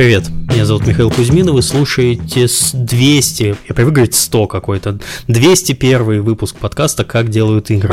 Привет, 0.00 0.30
меня 0.30 0.64
зовут 0.64 0.86
Михаил 0.86 1.10
Кузьмин, 1.10 1.50
вы 1.50 1.60
слушаете 1.60 2.46
200, 2.72 3.56
я 3.68 3.74
привык 3.74 3.92
говорить 3.92 4.14
100 4.14 4.46
какой-то, 4.46 4.98
201 5.28 6.22
выпуск 6.22 6.56
подкаста 6.56 7.04
«Как 7.04 7.28
делают 7.28 7.68
игры». 7.70 7.92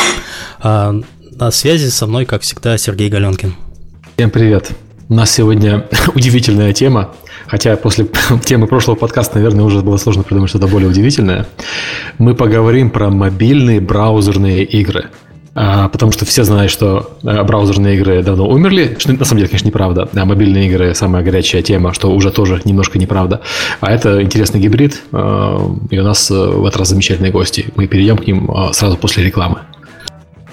А, 0.61 0.95
на 1.31 1.51
связи 1.51 1.89
со 1.89 2.07
мной, 2.07 2.23
как 2.23 2.43
всегда, 2.43 2.77
Сергей 2.77 3.09
Галенкин. 3.09 3.55
Всем 4.15 4.29
привет. 4.29 4.71
У 5.09 5.15
нас 5.15 5.31
сегодня 5.31 5.85
удивительная 6.15 6.71
тема, 6.71 7.13
хотя 7.45 7.75
после 7.75 8.07
темы 8.45 8.67
прошлого 8.67 8.95
подкаста, 8.95 9.39
наверное, 9.39 9.65
уже 9.65 9.81
было 9.81 9.97
сложно 9.97 10.23
придумать 10.23 10.49
что-то 10.49 10.67
более 10.67 10.89
удивительное. 10.89 11.45
Мы 12.19 12.35
поговорим 12.35 12.89
про 12.89 13.09
мобильные 13.09 13.81
браузерные 13.81 14.63
игры– 14.63 15.09
потому 15.57 16.11
что 16.11 16.23
все 16.25 16.43
знают, 16.43 16.71
что 16.71 17.17
а, 17.23 17.43
браузерные 17.43 17.95
игры 17.95 18.21
давно 18.21 18.47
умерли, 18.47 18.95
что 18.99 19.11
на 19.11 19.25
самом 19.25 19.39
деле, 19.39 19.49
конечно, 19.49 19.67
неправда, 19.67 20.07
а 20.13 20.25
мобильные 20.25 20.67
игры 20.67 20.93
самая 20.93 21.23
горячая 21.23 21.63
тема, 21.63 21.93
что 21.93 22.11
уже 22.11 22.29
тоже 22.31 22.61
немножко 22.63 22.99
неправда. 22.99 23.41
А 23.79 23.91
это 23.91 24.21
интересный 24.21 24.59
гибрид, 24.59 25.01
а, 25.11 25.59
и 25.89 25.97
у 25.97 26.03
нас 26.03 26.29
в 26.29 26.63
этот 26.63 26.77
раз 26.77 26.89
замечательные 26.89 27.31
гости. 27.31 27.65
Мы 27.75 27.87
перейдем 27.87 28.17
к 28.17 28.27
ним 28.27 28.51
сразу 28.71 28.97
после 28.97 29.23
рекламы. 29.23 29.61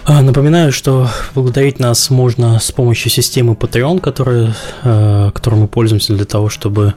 Напоминаю, 0.06 0.72
что 0.72 1.09
благодарить 1.34 1.78
нас 1.78 2.10
можно 2.10 2.59
с 2.59 2.70
помощью 2.73 3.10
системы 3.10 3.54
Patreon, 3.54 4.00
которой, 4.00 4.48
которой 4.82 5.54
мы 5.54 5.66
пользуемся 5.66 6.14
для 6.14 6.26
того, 6.26 6.50
чтобы 6.50 6.95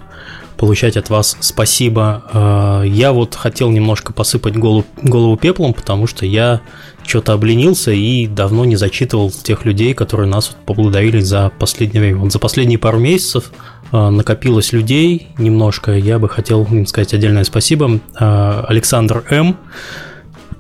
получать 0.58 0.98
от 0.98 1.10
вас 1.10 1.38
спасибо. 1.40 2.84
Я 2.86 3.14
вот 3.14 3.36
хотел 3.36 3.70
немножко 3.70 4.14
посыпать 4.14 4.58
голову, 4.58 4.86
голову 5.02 5.38
пеплом, 5.38 5.74
потому 5.74 6.08
что 6.08 6.26
я 6.26 6.62
что-то 7.08 7.34
обленился 7.34 7.92
и 7.92 8.28
давно 8.28 8.66
не 8.66 8.76
зачитывал 8.76 9.32
тех 9.32 9.66
людей, 9.66 9.94
которые 9.94 10.30
нас 10.30 10.50
вот 10.50 10.66
поблагодарили 10.66 11.20
за 11.22 11.52
последнее 11.58 12.02
время. 12.02 12.18
Вот 12.18 12.32
за 12.32 12.40
последние 12.40 12.78
пару 12.78 13.00
месяцев 13.00 13.52
э, 13.92 14.10
накопилось 14.10 14.74
людей 14.74 15.30
немножко. 15.38 15.94
Я 15.94 16.20
бы 16.20 16.28
хотел 16.28 16.66
им 16.66 16.86
сказать 16.86 17.14
отдельное 17.14 17.46
спасибо. 17.46 18.00
Э, 18.20 18.64
Александр 18.68 19.24
М. 19.30 19.58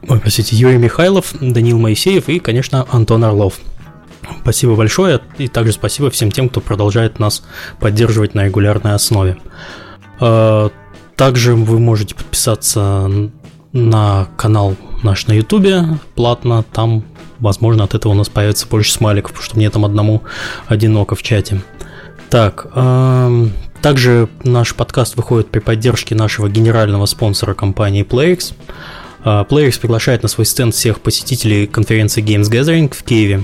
Ой, 0.07 0.19
простите, 0.19 0.55
Юрий 0.55 0.77
Михайлов, 0.77 1.33
Данил 1.41 1.79
Моисеев 1.79 2.29
и, 2.29 2.39
конечно, 2.39 2.85
Антон 2.91 3.25
Орлов. 3.25 3.59
Спасибо 4.41 4.75
большое, 4.75 5.19
и 5.38 5.47
также 5.47 5.73
спасибо 5.73 6.09
всем 6.09 6.31
тем, 6.31 6.50
кто 6.50 6.61
продолжает 6.61 7.19
нас 7.19 7.44
поддерживать 7.79 8.33
на 8.33 8.45
регулярной 8.45 8.94
основе. 8.94 9.38
Э, 10.19 10.69
также 11.15 11.55
вы 11.55 11.79
можете 11.79 12.15
подписаться 12.15 13.09
на 13.73 14.27
канал 14.37 14.75
наш 15.03 15.27
на 15.27 15.33
ютубе 15.33 15.83
платно, 16.15 16.63
там, 16.71 17.03
возможно, 17.39 17.83
от 17.83 17.95
этого 17.95 18.13
у 18.13 18.15
нас 18.15 18.29
появится 18.29 18.67
больше 18.67 18.91
смайликов, 18.91 19.31
потому 19.31 19.45
что 19.45 19.57
мне 19.57 19.69
там 19.69 19.85
одному 19.85 20.23
одиноко 20.67 21.15
в 21.15 21.23
чате. 21.23 21.61
Так, 22.29 22.67
эм, 22.75 23.51
также 23.81 24.27
наш 24.43 24.75
подкаст 24.75 25.15
выходит 25.15 25.49
при 25.49 25.59
поддержке 25.59 26.15
нашего 26.15 26.49
генерального 26.49 27.05
спонсора 27.05 27.53
компании 27.53 28.05
PlayX. 28.05 28.53
Э, 29.23 29.45
PlayX 29.49 29.79
приглашает 29.79 30.23
на 30.23 30.29
свой 30.29 30.45
стенд 30.45 30.73
всех 30.73 30.99
посетителей 30.99 31.67
конференции 31.67 32.23
Games 32.23 32.49
Gathering 32.49 32.93
в 32.93 33.03
Киеве. 33.03 33.43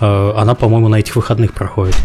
Э, 0.00 0.32
она, 0.36 0.54
по-моему, 0.54 0.88
на 0.88 0.96
этих 0.96 1.16
выходных 1.16 1.52
проходит. 1.52 1.96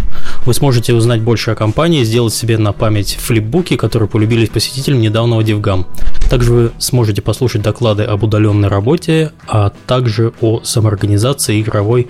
Вы 0.46 0.54
сможете 0.54 0.94
узнать 0.94 1.22
больше 1.22 1.52
о 1.52 1.56
компании 1.56 2.04
сделать 2.04 2.34
себе 2.34 2.58
на 2.58 2.74
память 2.74 3.16
флипбуки, 3.16 3.78
которые 3.78 4.10
полюбились 4.10 4.50
посетителям 4.50 5.00
недавнего 5.00 5.42
DevGam. 5.42 5.86
Также 6.30 6.54
вы 6.54 6.72
сможете 6.78 7.22
послушать 7.22 7.62
доклады 7.62 8.04
об 8.04 8.24
удаленной 8.24 8.68
работе, 8.68 9.32
а 9.48 9.72
также 9.88 10.34
о 10.42 10.62
самоорганизации 10.64 11.62
игровой 11.62 12.08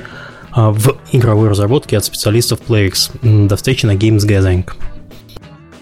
а, 0.52 0.72
в 0.72 0.96
игровой 1.12 1.50
разработке 1.50 1.98
от 1.98 2.06
специалистов 2.06 2.60
PlayX. 2.68 3.48
До 3.48 3.56
встречи 3.56 3.86
на 3.86 3.96
Games 3.96 4.26
Gathering. 4.28 4.66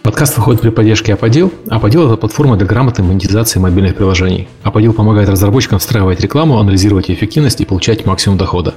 Подкаст 0.04 0.36
выходит 0.36 0.60
при 0.60 0.70
поддержке 0.70 1.14
Аподил. 1.14 1.54
Аподил– 1.70 2.06
это 2.08 2.18
платформа 2.18 2.58
для 2.58 2.68
грамотной 2.68 3.06
монетизации 3.06 3.60
мобильных 3.60 3.96
приложений. 3.96 4.50
Аподил 4.62 4.92
помогает 4.92 5.30
разработчикам 5.30 5.80
встраивать 5.80 6.20
рекламу, 6.20 6.60
анализировать 6.60 7.10
эффективность 7.10 7.62
и 7.62 7.66
получать 7.66 8.06
максимум 8.06 8.38
дохода. 8.38 8.74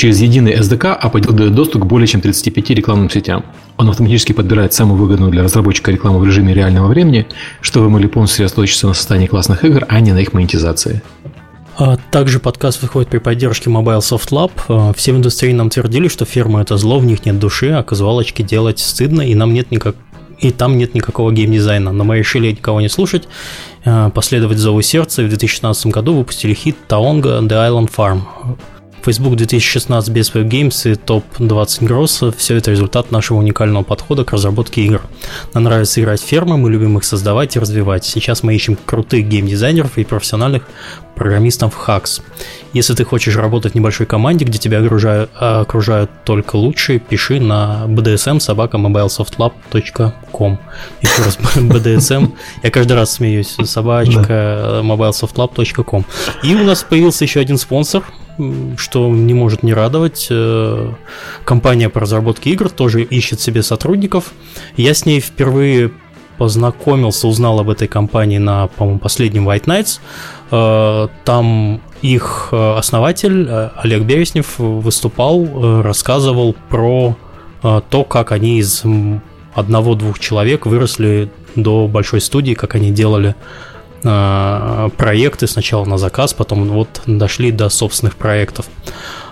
Через 0.00 0.22
единый 0.22 0.54
SDK 0.54 0.98
Apple 0.98 1.30
дает 1.30 1.54
доступ 1.54 1.82
к 1.82 1.84
более 1.84 2.06
чем 2.06 2.22
35 2.22 2.70
рекламным 2.70 3.10
сетям. 3.10 3.44
Он 3.76 3.90
автоматически 3.90 4.32
подбирает 4.32 4.72
самую 4.72 4.98
выгодную 4.98 5.30
для 5.30 5.42
разработчика 5.42 5.90
рекламу 5.90 6.20
в 6.20 6.26
режиме 6.26 6.54
реального 6.54 6.88
времени, 6.88 7.26
чтобы 7.60 7.90
могли 7.90 8.08
полностью 8.08 8.48
сосредоточиться 8.48 8.86
на 8.86 8.94
создании 8.94 9.26
классных 9.26 9.62
игр, 9.62 9.84
а 9.90 10.00
не 10.00 10.12
на 10.12 10.20
их 10.20 10.32
монетизации. 10.32 11.02
А 11.76 11.98
также 12.10 12.40
подкаст 12.40 12.80
выходит 12.80 13.10
при 13.10 13.18
поддержке 13.18 13.68
Mobile 13.68 13.98
Soft 13.98 14.30
Lab. 14.30 14.52
А, 14.68 14.94
все 14.94 15.12
в 15.12 15.16
индустрии 15.16 15.52
нам 15.52 15.68
твердили, 15.68 16.08
что 16.08 16.24
фирма 16.24 16.62
это 16.62 16.78
зло, 16.78 16.98
в 16.98 17.04
них 17.04 17.26
нет 17.26 17.38
души, 17.38 17.68
а 17.68 17.82
казуалочки 17.82 18.40
делать 18.40 18.78
стыдно, 18.78 19.20
и 19.20 19.34
нам 19.34 19.52
нет 19.52 19.70
никак 19.70 19.96
и 20.38 20.50
там 20.50 20.78
нет 20.78 20.94
никакого 20.94 21.30
геймдизайна. 21.30 21.92
Но 21.92 22.04
мы 22.04 22.16
решили 22.16 22.52
никого 22.52 22.80
не 22.80 22.88
слушать, 22.88 23.28
а, 23.84 24.08
последовать 24.08 24.56
зову 24.56 24.80
сердца, 24.80 25.20
и 25.20 25.26
в 25.26 25.28
2016 25.28 25.88
году 25.88 26.14
выпустили 26.14 26.54
хит 26.54 26.76
Таонга 26.88 27.40
The 27.42 27.68
Island 27.68 27.90
Farm. 27.94 28.22
Facebook 29.02 29.36
2016 29.36 30.12
без 30.12 30.30
Web 30.34 30.48
Games 30.48 30.90
и 30.90 30.94
топ-20 30.94 31.80
Growth– 31.80 32.34
все 32.36 32.56
это 32.56 32.70
результат 32.70 33.10
нашего 33.10 33.38
уникального 33.38 33.82
подхода 33.82 34.24
к 34.24 34.32
разработке 34.32 34.82
игр. 34.82 35.00
Нам 35.54 35.64
нравится 35.64 36.00
играть 36.00 36.20
в 36.20 36.24
фермы, 36.24 36.58
мы 36.58 36.70
любим 36.70 36.98
их 36.98 37.04
создавать 37.04 37.56
и 37.56 37.58
развивать. 37.58 38.04
Сейчас 38.04 38.42
мы 38.42 38.54
ищем 38.54 38.76
крутых 38.84 39.26
геймдизайнеров 39.26 39.96
и 39.96 40.04
профессиональных 40.04 40.64
программистов 41.14 41.74
Hacks. 41.86 42.22
Если 42.72 42.94
ты 42.94 43.04
хочешь 43.04 43.36
работать 43.36 43.72
в 43.72 43.74
небольшой 43.74 44.06
команде, 44.06 44.44
где 44.44 44.58
тебя 44.58 44.80
окружают, 44.80 45.30
окружают 45.38 46.10
только 46.24 46.56
лучшие, 46.56 46.98
пиши 46.98 47.40
на 47.40 47.84
bdsm 47.86 48.40
собака 48.40 48.76
mobilesoftlab.com. 48.76 50.58
Еще 51.00 51.22
раз, 51.22 51.36
bdsm, 51.56 52.32
я 52.62 52.70
каждый 52.70 52.92
раз 52.92 53.12
смеюсь, 53.12 53.56
собачка 53.64 54.80
mobilesoftlab.com. 54.82 56.04
И 56.42 56.54
у 56.54 56.64
нас 56.64 56.82
появился 56.82 57.24
еще 57.24 57.40
один 57.40 57.56
спонсор– 57.56 58.04
что 58.76 59.08
не 59.08 59.34
может 59.34 59.62
не 59.62 59.72
радовать. 59.72 60.28
Э, 60.30 60.92
компания 61.44 61.88
по 61.88 62.00
разработке 62.00 62.50
игр 62.50 62.68
тоже 62.70 63.02
ищет 63.02 63.40
себе 63.40 63.62
сотрудников. 63.62 64.32
Я 64.76 64.94
с 64.94 65.06
ней 65.06 65.20
впервые 65.20 65.92
познакомился, 66.38 67.28
узнал 67.28 67.60
об 67.60 67.68
этой 67.68 67.88
компании 67.88 68.38
на, 68.38 68.68
по-моему, 68.68 68.98
последнем 68.98 69.48
White 69.48 69.64
Nights. 69.64 70.00
Э, 70.50 71.08
там 71.24 71.80
их 72.02 72.48
э, 72.52 72.74
основатель 72.76 73.48
Олег 73.76 74.02
Береснев 74.02 74.58
выступал, 74.58 75.82
рассказывал 75.82 76.54
про 76.68 77.16
то, 77.62 78.04
как 78.04 78.32
они 78.32 78.58
из 78.58 78.82
одного-двух 79.54 80.18
человек 80.18 80.64
выросли 80.64 81.30
до 81.56 81.86
большой 81.88 82.22
студии, 82.22 82.54
как 82.54 82.74
они 82.74 82.90
делали 82.90 83.34
проекты 84.02 85.46
сначала 85.46 85.84
на 85.84 85.98
заказ, 85.98 86.32
потом 86.32 86.64
вот 86.68 87.02
дошли 87.06 87.52
до 87.52 87.68
собственных 87.68 88.16
проектов. 88.16 88.66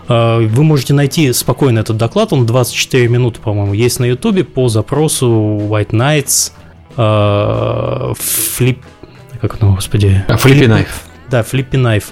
Э, 0.09 0.39
вы 0.41 0.63
можете 0.65 0.95
найти 0.95 1.33
спокойно 1.33 1.81
этот 1.81 1.97
доклад, 1.97 2.33
он 2.33 2.47
24 2.47 3.09
минуты, 3.09 3.41
по-моему, 3.41 3.75
есть 3.75 4.01
на 4.01 4.07
ютубе 4.07 4.45
по 4.45 4.69
запросу 4.69 5.27
White 5.27 5.91
Nights, 5.91 6.53
Flip... 6.97 8.79
Э, 9.33 9.39
как 9.41 9.61
ну, 9.61 9.75
господи? 9.75 10.25
Flippy 10.29 10.67
Knife. 10.67 10.89
Да, 11.31 11.41
Flippy 11.43 11.73
Knife. 11.73 12.07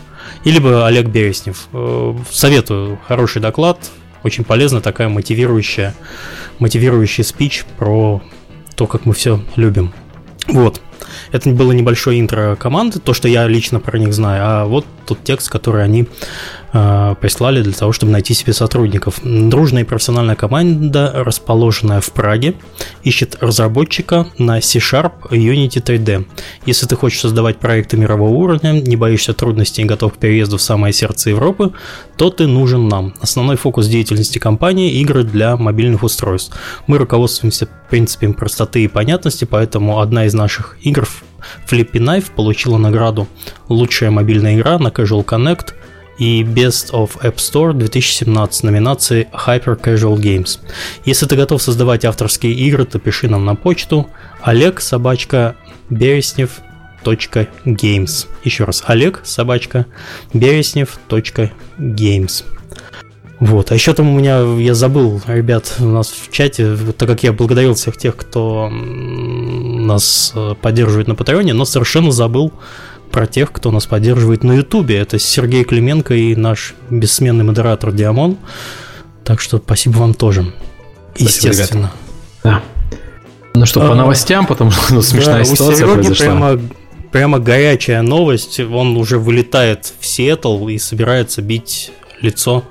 И 0.44 0.50
либо 0.50 0.86
Олег 0.86 1.06
Береснев. 1.06 1.68
Советую, 2.30 2.98
хороший 3.06 3.40
доклад, 3.40 3.78
очень 4.22 4.44
полезно, 4.44 4.80
такая 4.80 5.08
мотивирующая, 5.08 5.94
мотивирующий 6.58 7.24
спич 7.24 7.64
про 7.78 8.22
то, 8.76 8.86
как 8.86 9.06
мы 9.06 9.14
все 9.14 9.40
любим. 9.56 9.92
Вот. 10.46 10.80
Это 11.32 11.50
было 11.50 11.72
небольшое 11.72 12.20
интро 12.20 12.56
команды, 12.56 12.98
то, 12.98 13.14
что 13.14 13.28
я 13.28 13.46
лично 13.46 13.80
про 13.80 13.98
них 13.98 14.12
знаю, 14.12 14.42
а 14.44 14.64
вот 14.66 14.86
тот 15.06 15.22
текст, 15.24 15.48
который 15.48 15.84
они 15.84 16.06
прислали 17.20 17.62
для 17.62 17.72
того, 17.72 17.92
чтобы 17.92 18.12
найти 18.12 18.34
себе 18.34 18.52
сотрудников. 18.52 19.20
Дружная 19.22 19.82
и 19.82 19.84
профессиональная 19.84 20.36
команда, 20.36 21.12
расположенная 21.14 22.00
в 22.00 22.10
Праге, 22.12 22.54
ищет 23.02 23.36
разработчика 23.40 24.26
на 24.38 24.60
C-Sharp 24.60 25.30
Unity 25.30 25.82
3D. 25.82 26.26
Если 26.66 26.86
ты 26.86 26.96
хочешь 26.96 27.20
создавать 27.20 27.58
проекты 27.58 27.96
мирового 27.96 28.30
уровня, 28.30 28.72
не 28.72 28.96
боишься 28.96 29.32
трудностей 29.32 29.82
и 29.82 29.84
готов 29.84 30.14
к 30.14 30.16
переезду 30.18 30.56
в 30.58 30.62
самое 30.62 30.92
сердце 30.92 31.30
Европы, 31.30 31.72
то 32.16 32.30
ты 32.30 32.46
нужен 32.46 32.88
нам. 32.88 33.14
Основной 33.20 33.56
фокус 33.56 33.86
деятельности 33.86 34.38
компании– 34.38 34.92
игры 35.00 35.24
для 35.24 35.56
мобильных 35.56 36.02
устройств. 36.02 36.56
Мы 36.86 36.98
руководствуемся 36.98 37.68
принципом 37.90 38.34
простоты 38.34 38.84
и 38.84 38.88
понятности, 38.88 39.44
поэтому 39.44 40.00
одна 40.00 40.26
из 40.26 40.34
наших 40.34 40.76
игр 40.82 41.08
Flippy 41.70 41.92
Knife 41.92 42.32
получила 42.34 42.76
награду 42.78 43.28
«Лучшая 43.68 44.10
мобильная 44.10 44.56
игра» 44.56 44.78
на 44.78 44.88
Casual 44.88 45.24
Connect 45.24 45.74
и 46.18 46.42
Best 46.42 46.92
of 46.92 47.20
App 47.22 47.36
Store 47.36 47.72
2017 47.72 48.64
номинации 48.64 49.28
Hyper 49.32 49.80
Casual 49.80 50.16
Games. 50.16 50.58
Если 51.04 51.26
ты 51.26 51.36
готов 51.36 51.62
создавать 51.62 52.04
авторские 52.04 52.54
игры, 52.54 52.84
то 52.84 52.98
пиши 52.98 53.28
нам 53.28 53.44
на 53.44 53.54
почту 53.54 54.08
олег 54.42 54.80
собачка 54.80 55.54
береснев 55.90 56.60
Games. 57.04 58.26
Еще 58.42 58.64
раз, 58.64 58.82
Олег, 58.86 59.20
собачка, 59.22 59.86
береснев.games. 60.32 62.44
Вот. 63.38 63.70
А 63.70 63.74
еще 63.74 63.92
там 63.92 64.08
у 64.08 64.18
меня, 64.18 64.40
я 64.58 64.74
забыл, 64.74 65.20
ребят, 65.26 65.76
у 65.78 65.84
нас 65.84 66.08
в 66.08 66.32
чате, 66.32 66.76
так 66.96 67.08
как 67.08 67.22
я 67.22 67.32
благодарил 67.32 67.74
всех 67.74 67.98
тех, 67.98 68.16
кто 68.16 68.70
нас 68.70 70.32
э, 70.34 70.54
поддерживает 70.60 71.06
на 71.06 71.14
Патреоне, 71.14 71.52
но 71.52 71.66
совершенно 71.66 72.12
забыл 72.12 72.52
про 73.16 73.26
тех, 73.26 73.50
кто 73.50 73.70
нас 73.70 73.86
поддерживает 73.86 74.44
на 74.44 74.52
Ютубе. 74.52 74.98
Это 74.98 75.18
Сергей 75.18 75.64
Клименко 75.64 76.12
и 76.12 76.36
наш 76.36 76.74
бессменный 76.90 77.44
модератор 77.44 77.90
Диамон. 77.90 78.36
Так 79.24 79.40
что 79.40 79.56
спасибо 79.56 79.96
вам 79.96 80.12
тоже. 80.12 80.52
Естественно. 81.16 81.92
да. 82.44 82.60
Ну 83.54 83.64
что, 83.64 83.80
по 83.80 83.92
а, 83.92 83.94
новостям, 83.94 84.44
потому 84.44 84.70
что 84.70 84.92
ну, 84.92 85.00
смешная 85.00 85.38
да, 85.38 85.44
ситуация 85.46 85.86
у 85.86 85.94
произошла. 85.94 86.26
Прямо, 86.26 86.60
прямо 87.10 87.38
горячая 87.38 88.02
новость. 88.02 88.60
Он 88.60 88.98
уже 88.98 89.18
вылетает 89.18 89.94
в 89.98 90.04
Сиэтл 90.04 90.68
и 90.68 90.76
собирается 90.76 91.40
бить 91.40 91.92
лицо 92.20 92.64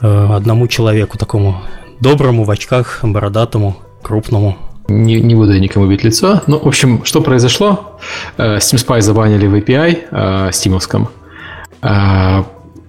э, 0.00 0.28
одному 0.32 0.68
человеку, 0.68 1.18
такому 1.18 1.60
доброму, 2.00 2.44
в 2.44 2.50
очках, 2.50 3.00
бородатому, 3.02 3.76
крупному. 4.00 4.56
Не, 4.90 5.20
не 5.20 5.34
буду 5.34 5.52
я 5.52 5.60
никому 5.60 5.86
бить 5.86 6.04
лицо. 6.04 6.42
Ну, 6.46 6.58
в 6.58 6.66
общем, 6.66 7.04
что 7.04 7.20
произошло? 7.20 7.98
Э, 8.38 8.56
Steam 8.56 8.78
Spy 8.78 9.00
забанили 9.00 9.46
в 9.46 9.54
API 9.54 9.98
э, 10.10 10.52
стимовском. 10.52 11.08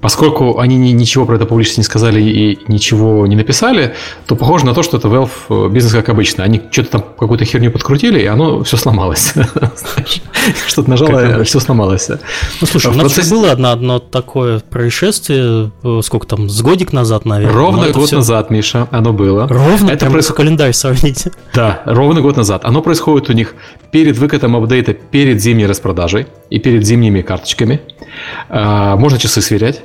Поскольку 0.02 0.60
они 0.60 0.78
ничего 0.78 1.26
про 1.26 1.36
это 1.36 1.46
публично 1.46 1.82
не 1.82 1.86
сказали 1.86 2.22
и 2.22 2.60
ничего 2.68 3.28
не 3.28 3.36
написали, 3.36 3.94
то 4.26 4.36
похоже 4.36 4.66
на 4.66 4.74
то, 4.74 4.84
что 4.84 4.98
это 4.98 5.08
Valve 5.08 5.30
э, 5.50 5.70
бизнес 5.70 5.94
как 5.94 6.10
обычно. 6.10 6.44
Они 6.44 6.62
что-то 6.72 6.90
там 6.92 7.02
какую-то 7.02 7.46
херню 7.46 7.72
подкрутили, 7.72 8.20
и 8.20 8.26
оно 8.26 8.64
все 8.64 8.78
сломалось. 8.78 9.34
Что-то 10.68 10.90
нажало, 10.90 11.44
все 11.44 11.60
сломалось. 11.60 12.10
Ну, 12.10 12.68
слушай, 12.68 12.92
у 12.92 12.96
нас 12.96 13.30
было 13.30 13.52
одно, 13.52 14.00
такое 14.00 14.60
происшествие, 14.60 15.72
э, 15.84 16.00
сколько 16.04 16.26
там, 16.26 16.50
с 16.50 16.62
годик 16.62 16.94
назад, 16.94 17.26
наверное. 17.26 17.56
Ровно 17.56 17.90
год 17.92 18.12
назад, 18.12 18.50
Миша, 18.50 18.88
оно 18.92 19.14
было. 19.14 19.48
Ровно? 19.48 19.92
Это 19.92 20.10
происходит 20.10 20.38
календарь 20.38 20.74
сравните. 20.74 21.32
Да, 21.54 21.82
ровно 21.86 22.22
год 22.22 22.38
назад. 22.38 22.64
Оно 22.64 22.82
происходит 22.82 23.30
у 23.30 23.34
них 23.34 23.56
перед 23.92 24.18
выкатом 24.18 24.56
апдейта, 24.56 24.94
перед 24.94 25.42
зимней 25.42 25.66
распродажей 25.66 26.28
и 26.50 26.60
перед 26.60 26.86
зимними 26.86 27.22
карточками. 27.22 27.82
А, 28.50 28.96
можно 28.96 29.18
часы 29.20 29.42
сверять. 29.42 29.84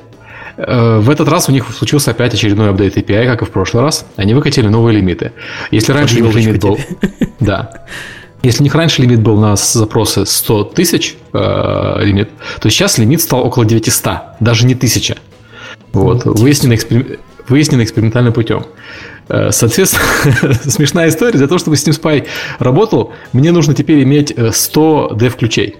Э, 0.57 0.99
в 0.99 1.09
этот 1.09 1.29
раз 1.29 1.49
у 1.49 1.51
них 1.51 1.65
случился 1.71 2.11
опять 2.11 2.33
очередной 2.33 2.69
апдейт 2.69 2.97
API, 2.97 3.25
как 3.25 3.43
и 3.43 3.45
в 3.45 3.49
прошлый 3.51 3.83
раз. 3.83 4.05
Они 4.15 4.33
выкатили 4.33 4.67
новые 4.67 4.97
лимиты. 4.97 5.31
Если 5.71 5.91
раньше 5.91 6.21
у 6.21 6.31
лимит 6.31 6.61
был... 6.61 6.79
Да. 7.39 7.85
Если 8.43 8.61
у 8.61 8.63
них 8.63 8.75
раньше 8.75 9.01
лимит 9.01 9.21
был 9.21 9.37
на 9.39 9.55
запросы 9.55 10.25
100 10.25 10.63
тысяч 10.65 11.17
э, 11.33 12.03
лимит, 12.03 12.29
то 12.59 12.69
сейчас 12.69 12.97
лимит 12.97 13.21
стал 13.21 13.45
около 13.45 13.65
900, 13.65 14.37
даже 14.39 14.65
не 14.65 14.73
1000. 14.73 15.17
Вот, 15.93 16.25
выяснено, 16.25 16.77
выяснено 17.47 17.83
экспериментальным 17.83 18.33
путем. 18.33 18.65
Э, 19.29 19.51
соответственно, 19.51 20.53
смешная 20.65 21.09
история. 21.09 21.37
Для 21.37 21.47
того, 21.47 21.59
чтобы 21.59 21.75
Steam 21.75 21.99
Spy 21.99 22.27
работал, 22.59 23.13
мне 23.33 23.51
нужно 23.51 23.73
теперь 23.73 24.03
иметь 24.03 24.33
100 24.51 25.09
э, 25.11 25.15
dev-ключей. 25.15 25.77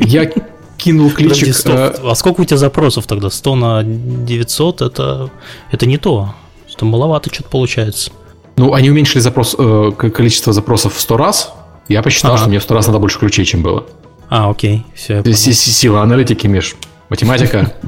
Я 0.00 0.30
кинул 0.78 1.10
кличек. 1.10 1.54
Подожди, 1.62 2.00
а 2.02 2.14
сколько 2.14 2.40
у 2.40 2.44
тебя 2.44 2.56
запросов 2.56 3.06
тогда? 3.06 3.28
100 3.28 3.54
на 3.56 3.82
900 3.82 4.80
это, 4.80 5.30
это 5.70 5.86
не 5.86 5.98
то. 5.98 6.34
Это 6.74 6.84
маловато 6.86 7.32
что-то 7.34 7.50
получается. 7.50 8.10
Ну, 8.56 8.72
они 8.72 8.90
уменьшили 8.90 9.20
запрос, 9.20 9.54
э, 9.58 9.90
количество 10.14 10.52
запросов 10.52 10.94
в 10.94 11.00
100 11.00 11.16
раз. 11.16 11.52
Я 11.88 12.02
посчитал, 12.02 12.32
ага. 12.32 12.40
что 12.40 12.48
мне 12.48 12.58
в 12.58 12.62
100 12.62 12.74
раз 12.74 12.86
надо 12.86 12.98
больше 12.98 13.18
ключей, 13.18 13.44
чем 13.44 13.62
было. 13.62 13.84
А, 14.30 14.50
окей. 14.50 14.86
Все, 14.94 15.22
Сила 15.34 16.02
аналитики, 16.02 16.46
Миш. 16.46 16.74
Математика. 17.08 17.72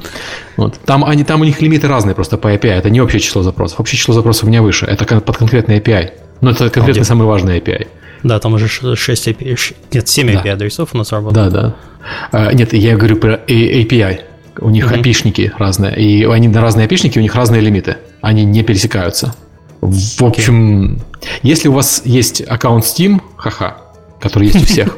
Вот. 0.57 0.77
Там, 0.85 1.05
они, 1.05 1.23
там 1.23 1.41
у 1.41 1.43
них 1.43 1.59
лимиты 1.61 1.87
разные 1.87 2.13
просто 2.13 2.37
по 2.37 2.53
API. 2.53 2.71
Это 2.71 2.89
не 2.91 3.01
общее 3.01 3.19
число 3.19 3.41
запросов. 3.41 3.79
Общее 3.79 3.97
число 3.97 4.13
запросов 4.13 4.43
у 4.43 4.47
меня 4.47 4.61
выше. 4.61 4.85
Это 4.85 5.05
под 5.21 5.37
конкретный 5.37 5.79
API. 5.79 6.11
Но 6.41 6.51
это 6.51 6.69
конкретно 6.69 7.03
самый 7.03 7.25
важный 7.25 7.57
API. 7.57 7.87
Да, 8.23 8.39
там 8.39 8.53
уже 8.53 8.67
6 8.67 9.27
API, 9.27 9.75
нет, 9.93 10.07
7 10.07 10.27
да. 10.27 10.41
API 10.41 10.49
адресов 10.49 10.89
у 10.93 10.97
нас 10.97 11.11
работает. 11.11 11.51
Да, 11.51 11.61
да. 11.61 11.75
А, 12.31 12.53
нет, 12.53 12.73
я 12.73 12.95
говорю 12.95 13.17
про 13.17 13.35
API. 13.47 14.21
У 14.59 14.69
них 14.69 14.91
mm-hmm. 14.91 15.01
API-шники 15.01 15.51
разные. 15.57 15.95
И 15.97 16.25
они 16.25 16.47
на 16.47 16.61
разные 16.61 16.87
API-шники, 16.87 17.17
у 17.17 17.21
них 17.21 17.35
разные 17.35 17.61
лимиты. 17.61 17.97
Они 18.21 18.43
не 18.43 18.63
пересекаются. 18.63 19.33
В 19.81 20.23
общем, 20.23 20.95
okay. 20.95 21.27
если 21.41 21.67
у 21.67 21.73
вас 21.73 22.03
есть 22.05 22.41
аккаунт 22.41 22.83
Steam, 22.83 23.19
ха-ха, 23.35 23.80
который 24.21 24.47
есть 24.47 24.61
у 24.61 24.65
всех, 24.65 24.97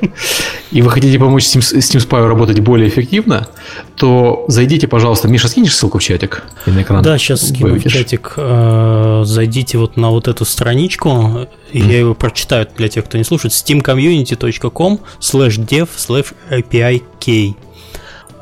и 0.72 0.82
вы 0.82 0.90
хотите 0.90 1.18
помочь 1.18 1.44
Steam, 1.44 1.62
Steam 1.62 2.08
Spy 2.08 2.28
работать 2.28 2.60
более 2.60 2.90
эффективно, 2.90 3.48
то 3.96 4.46
зайдите, 4.48 4.88
пожалуйста. 4.88 5.28
Миша, 5.28 5.48
скинешь 5.48 5.76
ссылку 5.76 6.00
в 6.00 6.04
чатик 6.04 6.44
и 6.66 6.72
на 6.72 6.82
экран? 6.82 7.02
Да, 7.02 7.18
сейчас 7.18 7.48
скину 7.48 7.76
в 7.76 7.84
чатик. 7.90 8.34
Э, 8.38 9.24
зайдите 9.26 9.78
вот 9.78 9.98
на 9.98 10.10
вот 10.10 10.28
эту 10.28 10.46
страничку, 10.46 11.48
и 11.72 11.80
я 11.80 12.00
его 12.00 12.14
прочитаю 12.14 12.68
для 12.78 12.90
тех, 12.90 13.06
кто 13.06 13.18
не 13.18 13.24
слушает. 13.24 13.54
steamcommunity.com 13.54 15.00
slash 15.20 15.58
dev 15.66 15.90
slash 15.96 16.34
API 16.52 17.02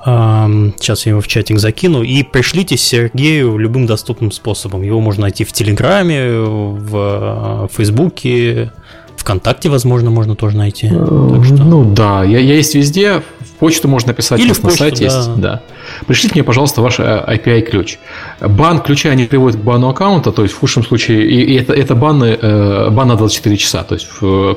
Сейчас 0.03 1.05
я 1.05 1.11
его 1.11 1.21
в 1.21 1.27
чатик 1.27 1.59
закину. 1.59 2.01
И 2.01 2.23
пришлите 2.23 2.75
Сергею 2.75 3.57
любым 3.57 3.85
доступным 3.85 4.31
способом. 4.31 4.81
Его 4.81 4.99
можно 4.99 5.23
найти 5.23 5.43
в 5.43 5.51
Телеграме, 5.51 6.39
в 6.39 7.67
э, 7.69 7.75
Фейсбуке, 7.75 8.71
ВКонтакте, 9.17 9.69
возможно, 9.69 10.09
можно 10.09 10.35
тоже 10.35 10.57
найти. 10.57 10.89
Так 10.89 11.45
что... 11.45 11.63
Ну 11.63 11.85
да, 11.93 12.23
я, 12.23 12.39
я 12.39 12.55
есть 12.55 12.75
везде. 12.75 13.21
В 13.39 13.51
почту 13.59 13.87
можно 13.87 14.09
написать, 14.09 14.39
Или 14.39 14.53
в 14.53 14.61
почту, 14.61 14.67
на 14.67 14.89
сайте 14.89 15.07
да. 15.07 15.17
есть. 15.17 15.35
Да. 15.35 15.61
Пришлите 16.07 16.35
мне, 16.35 16.43
пожалуйста, 16.43 16.81
ваш 16.81 16.99
API-ключ. 16.99 17.99
Э, 18.39 18.47
бан 18.47 18.79
ключа 18.79 19.13
не 19.13 19.25
приводит 19.25 19.59
к 19.59 19.63
бану 19.63 19.89
аккаунта, 19.89 20.31
то 20.31 20.41
есть 20.43 20.55
в 20.55 20.59
худшем 20.59 20.83
случае, 20.83 21.27
и, 21.27 21.41
и 21.41 21.55
это, 21.57 21.73
это 21.73 21.95
баны, 21.95 22.37
э, 22.41 22.89
бан 22.89 23.07
на 23.07 23.15
24 23.15 23.57
часа, 23.57 23.83
то 23.83 23.95
есть 23.95 24.07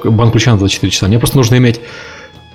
бан 0.05 0.31
ключа 0.31 0.53
на 0.53 0.59
24 0.59 0.91
часа. 0.91 1.07
Мне 1.09 1.19
просто 1.19 1.37
нужно 1.37 1.57
иметь 1.57 1.81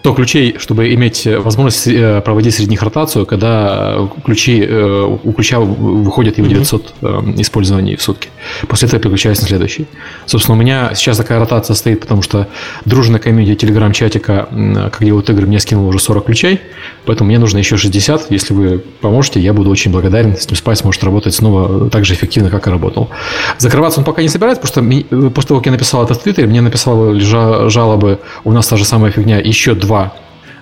100 0.01 0.13
ключей, 0.13 0.56
чтобы 0.57 0.94
иметь 0.94 1.25
возможность 1.25 1.88
э, 1.88 2.22
проводить 2.22 2.56
среди 2.56 2.72
них 2.72 2.81
ротацию, 2.81 3.25
когда 3.25 3.98
ключи, 4.24 4.66
э, 4.66 5.18
у 5.24 5.31
ключа 5.34 5.60
выходит 5.60 6.38
его 6.38 6.48
900 6.48 6.94
mm-hmm. 7.01 7.38
Э, 7.38 7.42
использований 7.42 7.96
в 7.96 8.01
сутки. 8.01 8.30
После 8.68 8.88
этого 8.88 9.01
переключаюсь 9.01 9.42
на 9.42 9.48
следующий. 9.48 9.88
Собственно, 10.25 10.57
у 10.57 10.62
меня 10.62 10.92
сейчас 10.96 11.18
такая 11.18 11.40
ротация 11.40 11.75
стоит, 11.75 12.00
потому 12.00 12.22
что 12.22 12.48
дружная 12.86 13.19
комьюнити 13.19 13.56
телеграм-чатика, 13.56 14.48
как 14.92 15.04
делают 15.04 15.30
игры, 15.30 15.48
мне 15.48 15.60
скинуло 15.60 15.88
уже 15.88 16.00
40 16.00 16.25
ключей, 16.25 16.62
поэтому 17.06 17.28
мне 17.28 17.40
нужно 17.40 17.57
еще 17.57 17.78
60. 17.78 18.31
Если 18.31 18.54
вы 18.54 18.80
поможете, 19.02 19.40
я 19.40 19.54
буду 19.54 19.69
очень 19.69 19.92
благодарен. 19.92 20.35
С 20.38 20.50
ним 20.50 20.57
Spice 20.57 20.85
может 20.85 21.04
работать 21.04 21.33
снова 21.33 21.90
так 21.90 22.06
же 22.06 22.14
эффективно, 22.14 22.50
как 22.50 22.68
и 22.68 22.69
работал. 22.69 23.09
Закрываться 23.57 24.00
он 24.00 24.06
пока 24.06 24.21
не 24.21 24.30
собирается, 24.30 24.62
потому 24.62 24.92
что 24.92 25.30
после 25.31 25.47
того, 25.47 25.59
как 25.59 25.66
я 25.66 25.71
написал 25.74 26.04
это 26.04 26.14
в 26.14 26.19
Твиттере, 26.19 26.47
мне 26.47 26.62
написало 26.62 27.19
жалобы, 27.19 28.19
у 28.44 28.52
нас 28.52 28.68
та 28.68 28.78
же 28.78 28.85
самая 28.85 29.12
фигня, 29.12 29.40
еще 29.40 29.76
два 29.90 30.14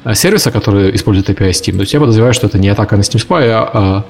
э, 0.06 0.16
сервиса, 0.16 0.52
которые 0.52 0.96
используют 0.96 1.30
API 1.30 1.52
Steam. 1.52 1.74
То 1.74 1.82
есть 1.82 1.94
я 1.94 2.00
подозреваю, 2.00 2.34
что 2.34 2.48
это 2.48 2.58
не 2.58 2.70
атака 2.70 2.96
на 2.96 3.02
Steam 3.02 3.26
Spy, 3.28 3.50
а, 3.50 3.70
а, 3.74 4.06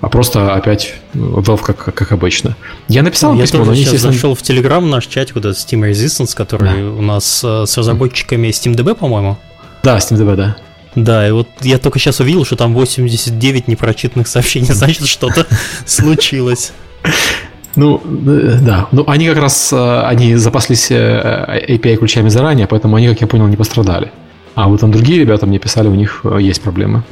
а 0.00 0.08
просто 0.08 0.54
опять 0.54 0.94
Valve 1.14 1.62
как, 1.62 1.94
как 1.94 2.12
обычно. 2.12 2.56
Я 2.88 3.02
написал 3.02 3.34
я 3.34 3.42
письмо, 3.42 3.60
тоже 3.60 3.70
но 3.70 3.76
сейчас 3.76 4.00
зашел 4.00 4.34
в 4.34 4.42
Telegram 4.42 4.80
наш 4.80 5.06
чат, 5.06 5.34
вот 5.34 5.44
этот 5.44 5.56
Steam 5.56 5.88
Resistance, 5.88 6.34
который 6.36 6.68
да. 6.68 6.98
у 6.98 7.02
нас 7.02 7.42
э, 7.44 7.64
с 7.66 7.78
разработчиками 7.78 8.48
SteamDB, 8.48 8.94
по-моему. 8.94 9.38
Да, 9.82 9.98
SteamDB, 9.98 10.36
да. 10.36 10.56
Да, 10.96 11.28
и 11.28 11.30
вот 11.30 11.48
я 11.60 11.78
только 11.78 11.98
сейчас 11.98 12.20
увидел, 12.20 12.44
что 12.44 12.56
там 12.56 12.74
89 12.74 13.68
непрочитанных 13.68 14.26
сообщений, 14.26 14.66
значит, 14.72 15.06
что-то 15.06 15.46
случилось. 15.86 16.72
Ну, 17.76 18.02
э, 18.04 18.58
да. 18.62 18.88
Ну, 18.90 19.04
они 19.06 19.28
как 19.28 19.38
раз, 19.38 19.72
они 19.72 20.34
запаслись 20.36 20.90
API-ключами 20.90 22.30
заранее, 22.30 22.66
поэтому 22.66 22.96
они, 22.96 23.08
как 23.08 23.20
я 23.20 23.26
понял, 23.28 23.46
не 23.46 23.56
пострадали. 23.56 24.10
А 24.56 24.68
вот 24.68 24.80
там 24.80 24.90
другие 24.90 25.20
ребята 25.20 25.46
мне 25.46 25.58
писали, 25.60 25.86
у 25.86 25.94
них 25.94 26.24
есть 26.40 26.62
проблемы. 26.62 27.04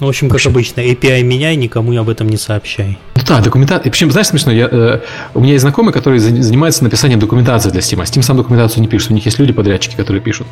Ну, 0.00 0.06
в 0.06 0.10
общем, 0.10 0.28
как 0.28 0.36
общем, 0.36 0.52
обычно, 0.52 0.80
API 0.80 1.22
меняй, 1.22 1.56
никому 1.56 1.98
об 1.98 2.08
этом 2.08 2.28
не 2.28 2.36
сообщай. 2.36 2.98
Ну 3.16 3.22
да, 3.26 3.40
документация. 3.40 3.90
Причем, 3.90 4.12
знаешь, 4.12 4.28
смешно, 4.28 4.52
я, 4.52 4.68
э, 4.70 5.00
у 5.34 5.40
меня 5.40 5.52
есть 5.54 5.62
знакомый, 5.62 5.92
который 5.92 6.20
занимается 6.20 6.84
написанием 6.84 7.18
документации 7.18 7.70
для 7.70 7.80
Steam. 7.80 8.00
А 8.00 8.04
Steam 8.04 8.22
сам 8.22 8.36
документацию 8.36 8.80
не 8.80 8.86
пишет. 8.88 9.10
У 9.10 9.14
них 9.14 9.24
есть 9.24 9.40
люди, 9.40 9.52
подрядчики, 9.52 9.96
которые 9.96 10.22
пишут. 10.22 10.46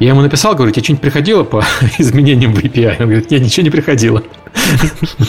Я 0.00 0.08
ему 0.08 0.20
написал, 0.20 0.54
говорю, 0.54 0.72
тебе 0.72 0.84
что-нибудь 0.84 1.00
приходило 1.00 1.44
по 1.44 1.64
изменениям 1.98 2.52
в 2.52 2.58
API? 2.58 2.96
Он 3.00 3.06
говорит, 3.06 3.30
нет, 3.30 3.40
ничего 3.40 3.64
не 3.64 3.70
приходило. 3.70 4.22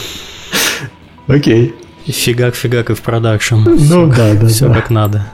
Окей. 1.26 1.74
Фигак, 2.06 2.54
фигак 2.54 2.90
и 2.90 2.94
в 2.94 3.00
продакшн. 3.00 3.56
Ну 3.64 4.06
да, 4.08 4.34
да. 4.34 4.48
Все 4.48 4.70
как 4.70 4.90
надо. 4.90 5.24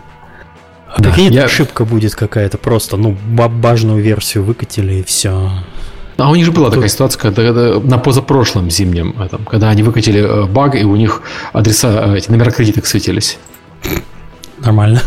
А 0.88 1.02
да, 1.02 1.10
прикинь, 1.10 1.34
я... 1.34 1.44
ошибка 1.44 1.84
будет 1.84 2.14
какая-то 2.14 2.58
просто, 2.58 2.96
ну, 2.96 3.16
бабажную 3.28 4.02
версию 4.02 4.44
выкатили 4.44 4.94
и 4.94 5.02
все. 5.02 5.50
А 6.16 6.30
у 6.30 6.34
них 6.34 6.44
же 6.44 6.50
была 6.50 6.66
Тут... 6.66 6.76
такая 6.76 6.88
ситуация, 6.88 7.20
когда, 7.20 7.42
когда 7.44 7.78
на 7.78 7.98
позапрошлом 7.98 8.70
зимнем, 8.70 9.14
этом, 9.20 9.44
когда 9.44 9.68
они 9.68 9.82
выкатили 9.82 10.20
э, 10.20 10.46
баг, 10.46 10.74
и 10.74 10.84
у 10.84 10.96
них 10.96 11.22
адреса, 11.52 12.06
э, 12.06 12.18
эти 12.18 12.30
номера 12.30 12.50
кредиток 12.50 12.86
светились. 12.86 13.38
Нормально. 14.58 15.02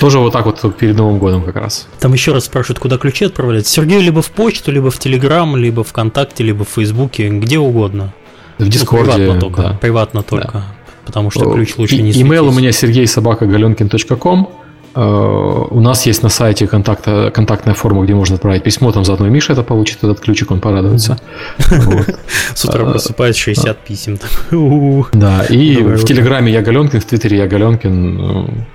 Тоже 0.00 0.18
вот 0.18 0.32
так 0.32 0.44
вот 0.44 0.76
перед 0.76 0.96
Новым 0.96 1.18
годом 1.18 1.44
как 1.44 1.56
раз. 1.56 1.86
Там 2.00 2.12
еще 2.12 2.32
раз 2.32 2.44
спрашивают, 2.44 2.80
куда 2.80 2.98
ключи 2.98 3.24
отправлять. 3.24 3.66
Сергею 3.66 4.02
либо 4.02 4.20
в 4.20 4.30
почту, 4.30 4.72
либо 4.72 4.90
в 4.90 4.98
Телеграм, 4.98 5.56
либо 5.56 5.84
ВКонтакте, 5.84 6.44
либо 6.44 6.64
в 6.64 6.68
Фейсбуке, 6.68 7.28
где 7.28 7.58
угодно. 7.58 8.12
В 8.58 8.68
Дискорде. 8.68 9.12
Ну, 9.12 9.16
приватно 9.16 9.40
только. 9.40 9.62
Да. 9.62 9.78
Приватно 9.80 10.22
только. 10.22 10.52
Да. 10.52 10.64
потому 11.06 11.30
что 11.30 11.50
ключ 11.52 11.76
лучше 11.76 12.02
не 12.02 12.12
светить. 12.12 12.28
Email 12.28 12.48
у 12.48 12.52
меня 12.52 12.72
сергей 12.72 13.06
собака 13.06 13.46
галенкин.ком. 13.46 14.61
Э, 14.94 15.66
у 15.70 15.80
нас 15.80 16.06
есть 16.06 16.22
на 16.22 16.28
сайте 16.28 16.66
контакта, 16.66 17.30
контактная 17.34 17.74
форма, 17.74 18.04
где 18.04 18.14
можно 18.14 18.36
отправить 18.36 18.62
письмо, 18.62 18.92
там 18.92 19.04
заодно 19.04 19.26
и 19.26 19.30
Миша 19.30 19.52
это 19.52 19.62
получит, 19.62 19.98
этот 19.98 20.20
ключик, 20.20 20.50
он 20.50 20.60
порадуется. 20.60 21.18
С 22.54 22.64
утра 22.64 22.82
э, 22.82 22.90
просыпает 22.90 23.36
60 23.36 23.78
писем. 23.78 24.18
Да, 25.12 25.44
и 25.44 25.76
в 25.82 26.04
Телеграме 26.04 26.52
я 26.52 26.62
Галенкин, 26.62 27.00
в 27.00 27.04
Твиттере 27.04 27.38
я 27.38 27.46
Галенкин. 27.46 28.66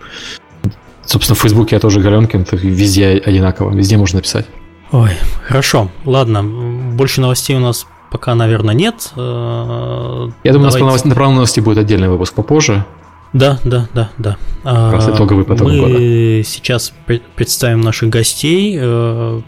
Собственно, 1.06 1.36
в 1.36 1.40
Фейсбуке 1.40 1.76
я 1.76 1.80
тоже 1.80 2.02
Галенкин, 2.02 2.46
везде 2.52 3.22
одинаково, 3.26 3.72
везде 3.76 3.98
можно 3.98 4.18
написать. 4.18 4.46
Ой, 4.92 5.12
хорошо, 5.46 5.90
ладно, 6.06 6.44
больше 6.44 7.22
новостей 7.22 7.56
у 7.56 7.60
нас 7.60 7.86
пока, 8.12 8.36
наверное, 8.36 8.74
нет. 8.74 9.12
Э, 9.16 10.30
я 10.44 10.54
думаю, 10.54 10.72
у 10.72 10.86
нас 10.86 11.02
про 11.02 11.30
новости 11.30 11.60
будет 11.60 11.78
отдельный 11.78 12.10
выпуск 12.10 12.34
попозже. 12.34 12.86
Да, 13.34 13.60
да, 13.64 13.88
да, 13.94 14.10
да. 14.18 14.38
Раз 14.64 15.10
итоговый 15.10 15.46
поток 15.46 15.68
Мы 15.68 15.80
года. 15.80 16.44
сейчас 16.44 16.94
представим 17.36 17.82
наших 17.82 18.10
гостей. 18.10 18.78
Э, 18.80 19.42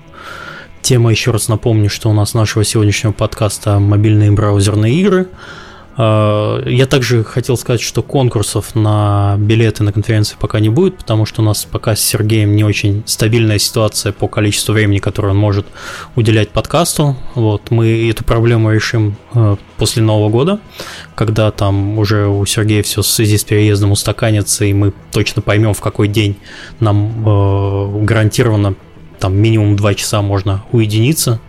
тема, 0.82 1.12
еще 1.12 1.32
раз 1.32 1.48
напомню, 1.48 1.90
что 1.90 2.10
у 2.10 2.14
нас 2.14 2.34
нашего 2.34 2.64
сегодняшнего 2.64 3.12
подкаста 3.12 3.80
мобильные 3.80 4.32
браузерные 4.32 4.94
игры. 4.96 5.28
А, 6.02 6.64
я 6.66 6.86
также 6.86 7.26
хотел 7.26 7.58
сказать, 7.58 7.82
что 7.82 8.02
конкурсов 8.02 8.74
на 8.74 9.36
билеты 9.38 9.84
на 9.84 9.92
конференции 9.92 10.38
пока 10.40 10.62
не 10.62 10.70
будет, 10.70 10.98
потому 10.98 11.26
что 11.26 11.42
у 11.42 11.46
нас 11.46 11.66
пока 11.70 11.94
с 11.94 12.00
Сергеем 12.00 12.56
не 12.56 12.64
очень 12.64 13.04
стабильная 13.06 13.60
ситуация 13.60 14.14
по 14.14 14.30
количеству 14.30 14.72
времени, 14.74 15.00
которое 15.00 15.32
он 15.32 15.38
может 15.38 15.66
уделять 16.16 16.52
подкасту. 16.52 17.18
Вот, 17.36 17.70
мы 17.70 18.10
эту 18.10 18.24
проблему 18.24 18.72
решим 18.72 19.18
э, 19.34 19.58
после 19.76 20.02
Нового 20.02 20.30
года, 20.30 20.62
когда 21.16 21.52
там 21.52 22.00
уже 22.00 22.28
у 22.28 22.46
Сергея 22.46 22.82
все 22.82 23.02
в 23.02 23.06
связи 23.06 23.38
с 23.38 23.44
переездом 23.44 23.92
устаканится, 23.92 24.64
и 24.64 24.72
мы 24.72 24.94
точно 25.12 25.42
поймем, 25.42 25.74
в 25.74 25.82
какой 25.82 26.08
день 26.08 26.38
нам 26.80 27.28
э, 27.28 28.06
гарантированно 28.06 28.76
там 29.20 29.36
минимум 29.36 29.76
два 29.76 29.94
часа 29.96 30.22
можно 30.22 30.64
уединиться 30.72 31.42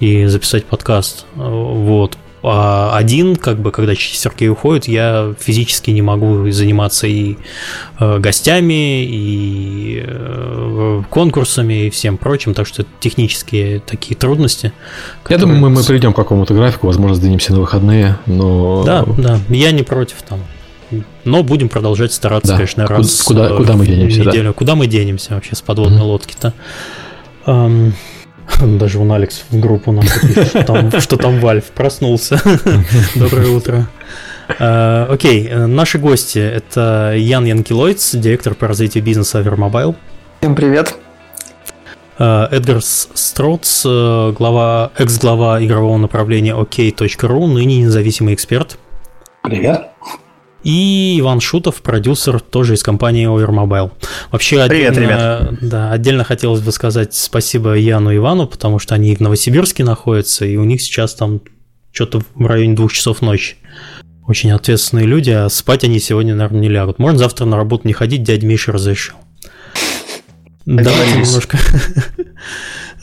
и 0.00 0.26
записать 0.26 0.66
подкаст. 0.66 1.24
Вот. 1.34 2.18
А 2.42 2.96
один, 2.96 3.36
как 3.36 3.58
бы, 3.58 3.72
когда 3.72 3.94
Сергей 3.94 4.48
уходит, 4.48 4.86
я 4.86 5.34
физически 5.38 5.90
не 5.90 6.02
могу 6.02 6.48
заниматься 6.50 7.06
и 7.06 7.36
э, 7.98 8.18
гостями, 8.18 9.04
и 9.04 10.04
э, 10.06 11.02
конкурсами, 11.10 11.86
и 11.86 11.90
всем 11.90 12.18
прочим, 12.18 12.54
так 12.54 12.66
что 12.66 12.82
это 12.82 12.90
технические 13.00 13.80
такие 13.80 14.16
трудности. 14.16 14.72
Я 15.28 15.38
думаю, 15.38 15.58
мы, 15.58 15.70
мы 15.70 15.82
придем 15.82 16.12
к 16.12 16.16
какому-то 16.16 16.54
графику, 16.54 16.86
возможно, 16.86 17.16
сдвинемся 17.16 17.52
на 17.52 17.60
выходные, 17.60 18.18
но... 18.26 18.84
Да, 18.84 19.04
да, 19.18 19.40
я 19.48 19.72
не 19.72 19.82
против 19.82 20.22
там. 20.22 20.40
Но 21.24 21.42
будем 21.42 21.68
продолжать 21.68 22.12
стараться, 22.12 22.52
да. 22.52 22.56
конечно, 22.58 22.86
раз 22.86 23.22
куда, 23.22 23.48
куда 23.56 23.74
мы 23.74 23.86
денемся, 23.86 24.20
неделю. 24.20 24.50
Да. 24.50 24.52
Куда 24.52 24.76
мы 24.76 24.86
денемся 24.86 25.34
вообще 25.34 25.56
с 25.56 25.62
подводной 25.62 25.98
mm-hmm. 25.98 26.04
лодки-то? 26.04 26.52
Даже 28.60 28.98
он 28.98 29.12
Алекс 29.12 29.44
в 29.50 29.58
группу 29.58 29.92
нам 29.92 30.04
пишет, 30.04 30.48
что 30.48 30.62
там, 30.64 30.90
что 31.00 31.16
там 31.16 31.40
Вальф 31.40 31.64
проснулся. 31.64 32.40
Доброе 33.14 33.48
утро. 33.48 33.88
Uh, 34.48 35.06
окей, 35.12 35.48
okay. 35.48 35.66
наши 35.66 35.98
гости 35.98 36.38
это 36.38 37.14
Ян 37.16 37.44
Янкилойц, 37.46 38.14
директор 38.14 38.54
по 38.54 38.68
развитию 38.68 39.02
бизнеса 39.02 39.40
Avermobile. 39.40 39.96
Всем 40.40 40.54
привет. 40.54 40.94
Uh, 42.18 42.48
Эдгар 42.50 42.80
Строц, 42.80 43.84
глава, 43.84 44.92
экс-глава 44.96 45.62
игрового 45.64 45.98
направления 45.98 46.52
OK.ru, 46.52 47.46
ныне 47.48 47.82
независимый 47.82 48.34
эксперт. 48.34 48.78
Привет. 49.42 49.90
И 50.66 51.20
Иван 51.20 51.38
Шутов, 51.38 51.80
продюсер, 51.80 52.40
тоже 52.40 52.74
из 52.74 52.82
компании 52.82 53.28
Overmobile. 53.28 53.92
Вообще, 54.32 54.66
Привет, 54.66 54.90
отдельно, 54.90 55.06
ребят. 55.06 55.58
Да, 55.60 55.92
отдельно 55.92 56.24
хотелось 56.24 56.60
бы 56.60 56.72
сказать 56.72 57.14
спасибо 57.14 57.74
Яну 57.74 58.10
и 58.10 58.16
Ивану, 58.16 58.48
потому 58.48 58.80
что 58.80 58.96
они 58.96 59.14
в 59.14 59.20
Новосибирске 59.20 59.84
находятся, 59.84 60.44
и 60.44 60.56
у 60.56 60.64
них 60.64 60.82
сейчас 60.82 61.14
там 61.14 61.40
что-то 61.92 62.22
в 62.34 62.46
районе 62.46 62.74
двух 62.74 62.92
часов 62.92 63.22
ночи. 63.22 63.54
Очень 64.26 64.50
ответственные 64.50 65.06
люди, 65.06 65.30
а 65.30 65.48
спать 65.50 65.84
они 65.84 66.00
сегодня, 66.00 66.34
наверное, 66.34 66.62
не 66.62 66.68
лягут. 66.68 66.98
Можно 66.98 67.20
завтра 67.20 67.44
на 67.44 67.56
работу 67.56 67.86
не 67.86 67.92
ходить, 67.92 68.24
дядя 68.24 68.44
Миша 68.44 68.72
разрешил. 68.72 69.14
Давайте 70.64 71.20
немножко... 71.20 71.58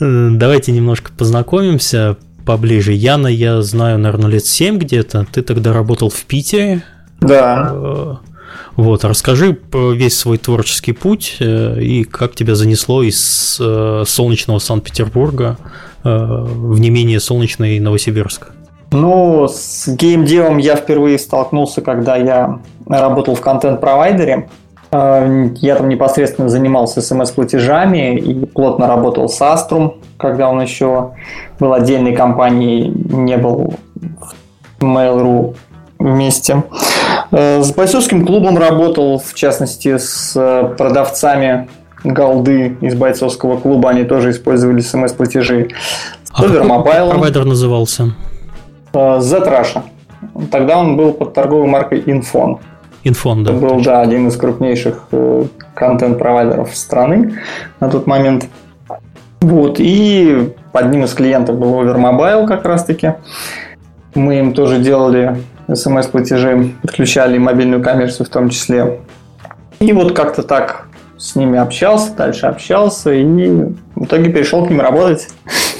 Давайте 0.00 0.70
немножко 0.70 1.12
познакомимся 1.16 2.18
поближе. 2.44 2.92
Яна 2.92 3.28
я 3.28 3.62
знаю, 3.62 3.98
наверное, 3.98 4.32
лет 4.32 4.44
7 4.44 4.76
где-то. 4.76 5.26
Ты 5.32 5.40
тогда 5.40 5.72
работал 5.72 6.10
в 6.10 6.24
Питере, 6.24 6.82
да. 7.20 7.70
Э, 7.72 8.14
вот, 8.76 9.04
расскажи 9.04 9.54
про 9.54 9.92
весь 9.92 10.18
свой 10.18 10.38
творческий 10.38 10.92
путь 10.92 11.36
э, 11.40 11.80
и 11.80 12.04
как 12.04 12.34
тебя 12.34 12.54
занесло 12.54 13.02
из 13.02 13.58
э, 13.60 14.04
солнечного 14.06 14.58
Санкт-Петербурга 14.58 15.56
в 16.02 16.78
не 16.80 16.90
менее 16.90 17.18
солнечный 17.18 17.80
Новосибирск. 17.80 18.48
Ну, 18.90 19.48
с 19.48 19.88
геймдевом 19.88 20.58
я 20.58 20.76
впервые 20.76 21.18
столкнулся, 21.18 21.80
когда 21.80 22.16
я 22.16 22.58
работал 22.86 23.34
в 23.34 23.40
контент-провайдере. 23.40 24.50
Я 24.92 25.76
там 25.76 25.88
непосредственно 25.88 26.50
занимался 26.50 27.00
смс-платежами 27.00 28.18
и 28.18 28.44
плотно 28.44 28.86
работал 28.86 29.30
с 29.30 29.40
Astrum, 29.40 29.94
когда 30.18 30.50
он 30.50 30.60
еще 30.60 31.14
был 31.58 31.72
отдельной 31.72 32.14
компанией, 32.14 32.88
не 32.90 33.38
был 33.38 33.74
в 34.78 34.84
Mail.ru 34.84 35.56
вместе. 35.98 36.62
Э, 36.70 37.03
с 37.34 37.72
бойцовским 37.72 38.24
клубом 38.24 38.56
работал, 38.58 39.18
в 39.18 39.34
частности, 39.34 39.98
с 39.98 40.32
э, 40.36 40.74
продавцами 40.76 41.68
голды 42.04 42.76
из 42.80 42.94
бойцовского 42.94 43.58
клуба. 43.58 43.90
Они 43.90 44.04
тоже 44.04 44.30
использовали 44.30 44.80
смс-платежи. 44.80 45.68
А 46.32 46.42
Mobile. 46.44 47.10
провайдер 47.10 47.44
назывался? 47.44 48.14
Э, 48.92 49.18
Z-Russia. 49.18 49.82
Тогда 50.50 50.78
он 50.78 50.96
был 50.96 51.12
под 51.12 51.34
торговой 51.34 51.66
маркой 51.66 52.00
Infon. 52.00 52.60
Infon, 53.04 53.42
да. 53.42 53.50
Это 53.50 53.60
был, 53.60 53.80
да, 53.82 54.00
один 54.00 54.28
из 54.28 54.36
крупнейших 54.36 55.08
контент-провайдеров 55.74 56.74
страны 56.74 57.38
на 57.80 57.90
тот 57.90 58.06
момент. 58.06 58.46
Вот, 59.40 59.76
и 59.78 60.54
одним 60.72 61.04
из 61.04 61.12
клиентов 61.12 61.58
был 61.58 61.82
Overmobile 61.82 62.46
как 62.46 62.64
раз-таки. 62.64 63.14
Мы 64.14 64.38
им 64.38 64.54
тоже 64.54 64.78
делали 64.78 65.36
смс-платежи, 65.72 66.72
подключали 66.82 67.38
мобильную 67.38 67.82
коммерцию 67.82 68.26
в 68.26 68.28
том 68.28 68.50
числе. 68.50 69.00
И 69.80 69.92
вот 69.92 70.14
как-то 70.14 70.42
так 70.42 70.86
с 71.16 71.36
ними 71.36 71.58
общался, 71.58 72.12
дальше 72.14 72.46
общался, 72.46 73.12
и 73.12 73.24
в 73.24 74.04
итоге 74.04 74.30
перешел 74.32 74.66
к 74.66 74.70
ним 74.70 74.80
работать 74.80 75.28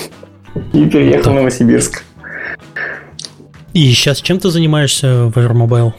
и 0.72 0.86
переехал 0.86 1.32
в 1.32 1.34
Новосибирск. 1.34 2.04
И 3.72 3.90
сейчас 3.90 4.18
чем 4.18 4.38
ты 4.38 4.50
занимаешься 4.50 5.26
в 5.26 5.36
Airmobile? 5.36 5.92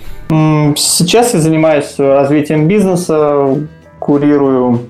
Сейчас 0.78 1.34
я 1.34 1.42
занимаюсь 1.42 1.96
развитием 1.98 2.70
бизнеса, 2.70 3.58
курирую 4.00 4.90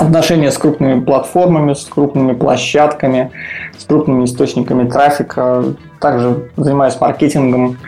отношения 0.00 0.50
с 0.50 0.58
крупными 0.58 1.00
платформами, 1.00 1.74
с 1.74 1.84
крупными 1.84 2.32
площадками, 2.32 3.30
с 3.76 3.84
крупными 3.84 4.24
источниками 4.24 4.88
трафика. 4.88 5.64
Также 6.00 6.50
занимаюсь 6.56 7.00
маркетингом, 7.00 7.78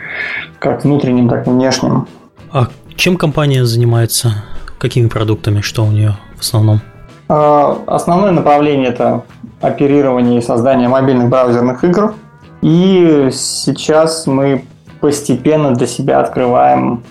как 0.59 0.83
внутренним, 0.83 1.29
так 1.29 1.47
и 1.47 1.49
внешним. 1.49 2.07
А 2.51 2.67
чем 2.95 3.17
компания 3.17 3.65
занимается? 3.65 4.43
Какими 4.77 5.07
продуктами? 5.07 5.61
Что 5.61 5.85
у 5.85 5.91
нее 5.91 6.17
в 6.37 6.41
основном? 6.41 6.81
А, 7.27 7.77
основное 7.85 8.31
направление 8.31 8.89
это 8.89 9.23
оперирование 9.61 10.39
и 10.39 10.41
создание 10.41 10.87
мобильных 10.87 11.29
браузерных 11.29 11.83
игр. 11.83 12.15
И 12.61 13.29
сейчас 13.31 14.25
мы 14.27 14.65
постепенно 14.99 15.71
для 15.71 15.87
себя 15.87 16.19
открываем 16.19 17.03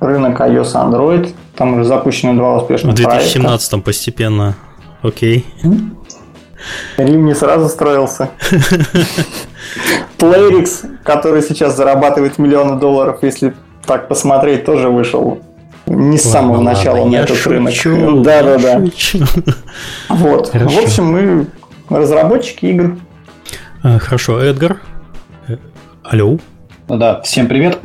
рынок 0.00 0.40
iOS 0.40 0.74
Android. 0.74 1.34
Там 1.56 1.74
уже 1.74 1.84
запущены 1.84 2.34
два 2.34 2.56
успешных 2.58 2.92
В 2.92 2.96
2017 2.96 3.70
проекта. 3.70 3.78
постепенно. 3.84 4.56
Окей. 5.02 5.46
Рим 6.96 7.26
не 7.26 7.34
сразу 7.34 7.68
строился. 7.68 8.30
Playrix, 10.18 11.02
который 11.02 11.42
сейчас 11.42 11.76
зарабатывает 11.76 12.38
миллионы 12.38 12.78
долларов, 12.78 13.18
если 13.22 13.54
так 13.86 14.08
посмотреть, 14.08 14.64
тоже 14.64 14.88
вышел 14.88 15.40
не 15.86 16.18
с 16.18 16.24
ладно, 16.26 16.40
самого 16.40 16.56
ладно, 16.56 16.70
начала 16.72 17.04
на 17.06 17.16
этот 17.16 17.36
шучу, 17.36 17.50
рынок. 17.50 18.22
Да, 18.22 18.42
да, 18.42 18.58
да. 18.58 18.82
Вот. 20.08 20.50
Хорошо. 20.50 20.80
В 20.80 20.84
общем, 20.84 21.04
мы 21.06 21.46
разработчики 21.88 22.66
игр. 22.66 22.96
А, 23.82 23.98
хорошо, 23.98 24.40
Эдгар. 24.40 24.80
Э, 25.46 25.56
алло. 26.02 26.38
Да, 26.88 27.20
всем 27.20 27.46
привет. 27.46 27.78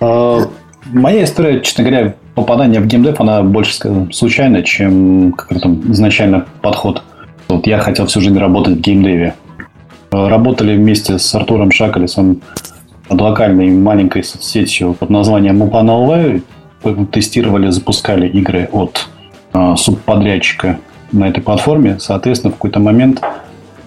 А, 0.00 0.40
моя 0.86 1.24
история, 1.24 1.60
честно 1.62 1.84
говоря, 1.84 2.14
попадания 2.38 2.80
в 2.80 2.86
геймдев, 2.86 3.20
она 3.20 3.42
больше, 3.42 3.74
скажем, 3.74 4.12
случайная, 4.12 4.62
чем 4.62 5.32
какой-то 5.32 5.74
изначально 5.90 6.46
подход. 6.62 7.02
Вот 7.48 7.66
я 7.66 7.78
хотел 7.78 8.06
всю 8.06 8.20
жизнь 8.20 8.38
работать 8.38 8.76
в 8.76 8.80
геймдеве. 8.80 9.34
Работали 10.10 10.76
вместе 10.76 11.18
с 11.18 11.34
Артуром 11.34 11.70
Шакалисом 11.70 12.40
над 13.10 13.20
локальной 13.20 13.70
маленькой 13.70 14.22
соцсетью 14.22 14.94
под 14.94 15.10
названием 15.10 15.62
Upana 15.62 16.42
тестировали, 17.10 17.70
запускали 17.70 18.28
игры 18.28 18.68
от 18.72 19.08
э, 19.52 19.74
субподрядчика 19.76 20.78
на 21.10 21.28
этой 21.28 21.42
платформе. 21.42 21.98
Соответственно, 21.98 22.52
в 22.52 22.54
какой-то 22.54 22.80
момент 22.80 23.20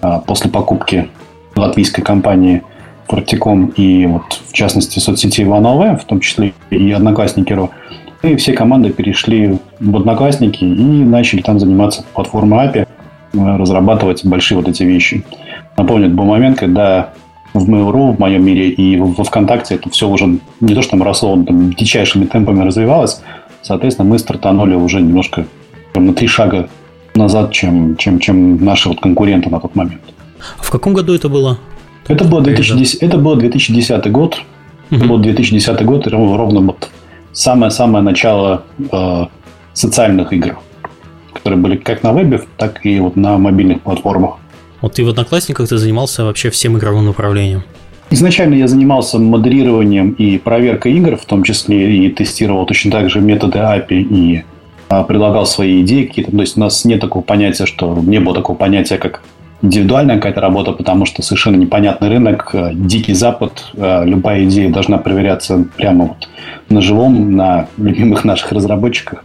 э, 0.02 0.20
после 0.26 0.50
покупки 0.50 1.08
латвийской 1.56 2.02
компании 2.02 2.62
Фортиком 3.08 3.66
и 3.76 4.06
вот 4.06 4.40
в 4.48 4.52
частности 4.52 4.98
соцсети 4.98 5.42
Иванова, 5.42 5.96
в 5.96 6.04
том 6.04 6.20
числе 6.20 6.54
и 6.70 6.90
Одноклассники.ру, 6.92 7.70
и 8.22 8.36
все 8.36 8.52
команды 8.52 8.90
перешли 8.90 9.58
в 9.80 9.96
Одноклассники 9.96 10.64
и 10.64 11.04
начали 11.04 11.40
там 11.40 11.58
заниматься 11.58 12.04
платформой 12.14 12.66
API, 12.66 12.86
разрабатывать 13.34 14.24
большие 14.24 14.58
вот 14.58 14.68
эти 14.68 14.82
вещи. 14.84 15.24
Напомню, 15.76 16.06
это 16.06 16.14
был 16.14 16.24
момент, 16.24 16.58
когда 16.58 17.12
в 17.54 17.68
Mail.ru, 17.68 18.16
в 18.16 18.18
моем 18.18 18.44
мире 18.44 18.70
и 18.70 18.98
во 18.98 19.24
ВКонтакте 19.24 19.74
это 19.74 19.90
все 19.90 20.08
уже 20.08 20.38
не 20.60 20.74
то, 20.74 20.82
что 20.82 20.92
там 20.92 21.02
росло, 21.02 21.42
там 21.44 21.72
дичайшими 21.72 22.24
темпами 22.24 22.64
развивалось. 22.64 23.20
Соответственно, 23.62 24.08
мы 24.08 24.18
стартанули 24.18 24.74
уже 24.74 25.00
немножко 25.00 25.46
на 25.94 26.14
три 26.14 26.26
шага 26.26 26.68
назад, 27.14 27.52
чем, 27.52 27.96
чем, 27.96 28.18
чем 28.18 28.64
наши 28.64 28.88
вот 28.88 29.00
конкуренты 29.00 29.50
на 29.50 29.60
тот 29.60 29.74
момент. 29.74 30.00
А 30.58 30.62
в 30.62 30.70
каком 30.70 30.94
году 30.94 31.14
это 31.14 31.28
было? 31.28 31.58
Это 32.08 32.24
было, 32.24 32.40
2010, 32.40 33.02
это 33.02 33.18
было 33.18 33.36
2010 33.36 34.10
год. 34.10 34.40
Угу. 34.90 34.96
Это 34.96 35.06
был 35.06 35.18
2010 35.18 35.84
год, 35.84 36.06
ровно 36.06 36.60
вот 36.60 36.90
самое-самое 37.32 38.04
начало 38.04 38.64
э, 38.78 39.26
социальных 39.72 40.32
игр, 40.32 40.58
которые 41.32 41.58
были 41.58 41.76
как 41.76 42.02
на 42.02 42.12
вебе, 42.12 42.42
так 42.56 42.84
и 42.84 43.00
вот 43.00 43.16
на 43.16 43.38
мобильных 43.38 43.82
платформах. 43.82 44.36
Вот 44.80 44.94
ты 44.94 45.04
в 45.04 45.08
Одноклассниках 45.08 45.68
ты 45.68 45.76
занимался 45.78 46.24
вообще 46.24 46.50
всем 46.50 46.76
игровым 46.76 47.06
направлением. 47.06 47.62
Изначально 48.10 48.54
я 48.56 48.68
занимался 48.68 49.18
модерированием 49.18 50.10
и 50.10 50.36
проверкой 50.36 50.92
игр, 50.94 51.16
в 51.16 51.24
том 51.24 51.44
числе 51.44 51.96
и 51.96 52.10
тестировал 52.10 52.66
точно 52.66 52.90
так 52.90 53.08
же 53.08 53.20
методы 53.20 53.58
API 53.58 54.02
и 54.02 54.44
а, 54.90 55.04
предлагал 55.04 55.46
свои 55.46 55.80
идеи 55.80 56.04
какие-то. 56.04 56.30
То 56.30 56.40
есть 56.40 56.58
у 56.58 56.60
нас 56.60 56.84
нет 56.84 57.00
такого 57.00 57.22
понятия, 57.22 57.64
что 57.64 57.96
не 58.02 58.20
было 58.20 58.34
такого 58.34 58.54
понятия, 58.54 58.98
как 58.98 59.22
индивидуальная 59.62 60.16
какая-то 60.16 60.40
работа, 60.40 60.72
потому 60.72 61.06
что 61.06 61.22
совершенно 61.22 61.56
непонятный 61.56 62.08
рынок, 62.08 62.50
э, 62.52 62.70
дикий 62.74 63.14
запад, 63.14 63.64
э, 63.74 64.04
любая 64.04 64.44
идея 64.44 64.70
должна 64.70 64.98
проверяться 64.98 65.64
прямо 65.76 66.04
вот 66.06 66.28
на 66.68 66.80
живом, 66.80 67.36
на 67.36 67.68
любимых 67.78 68.24
наших 68.24 68.52
разработчиках, 68.52 69.24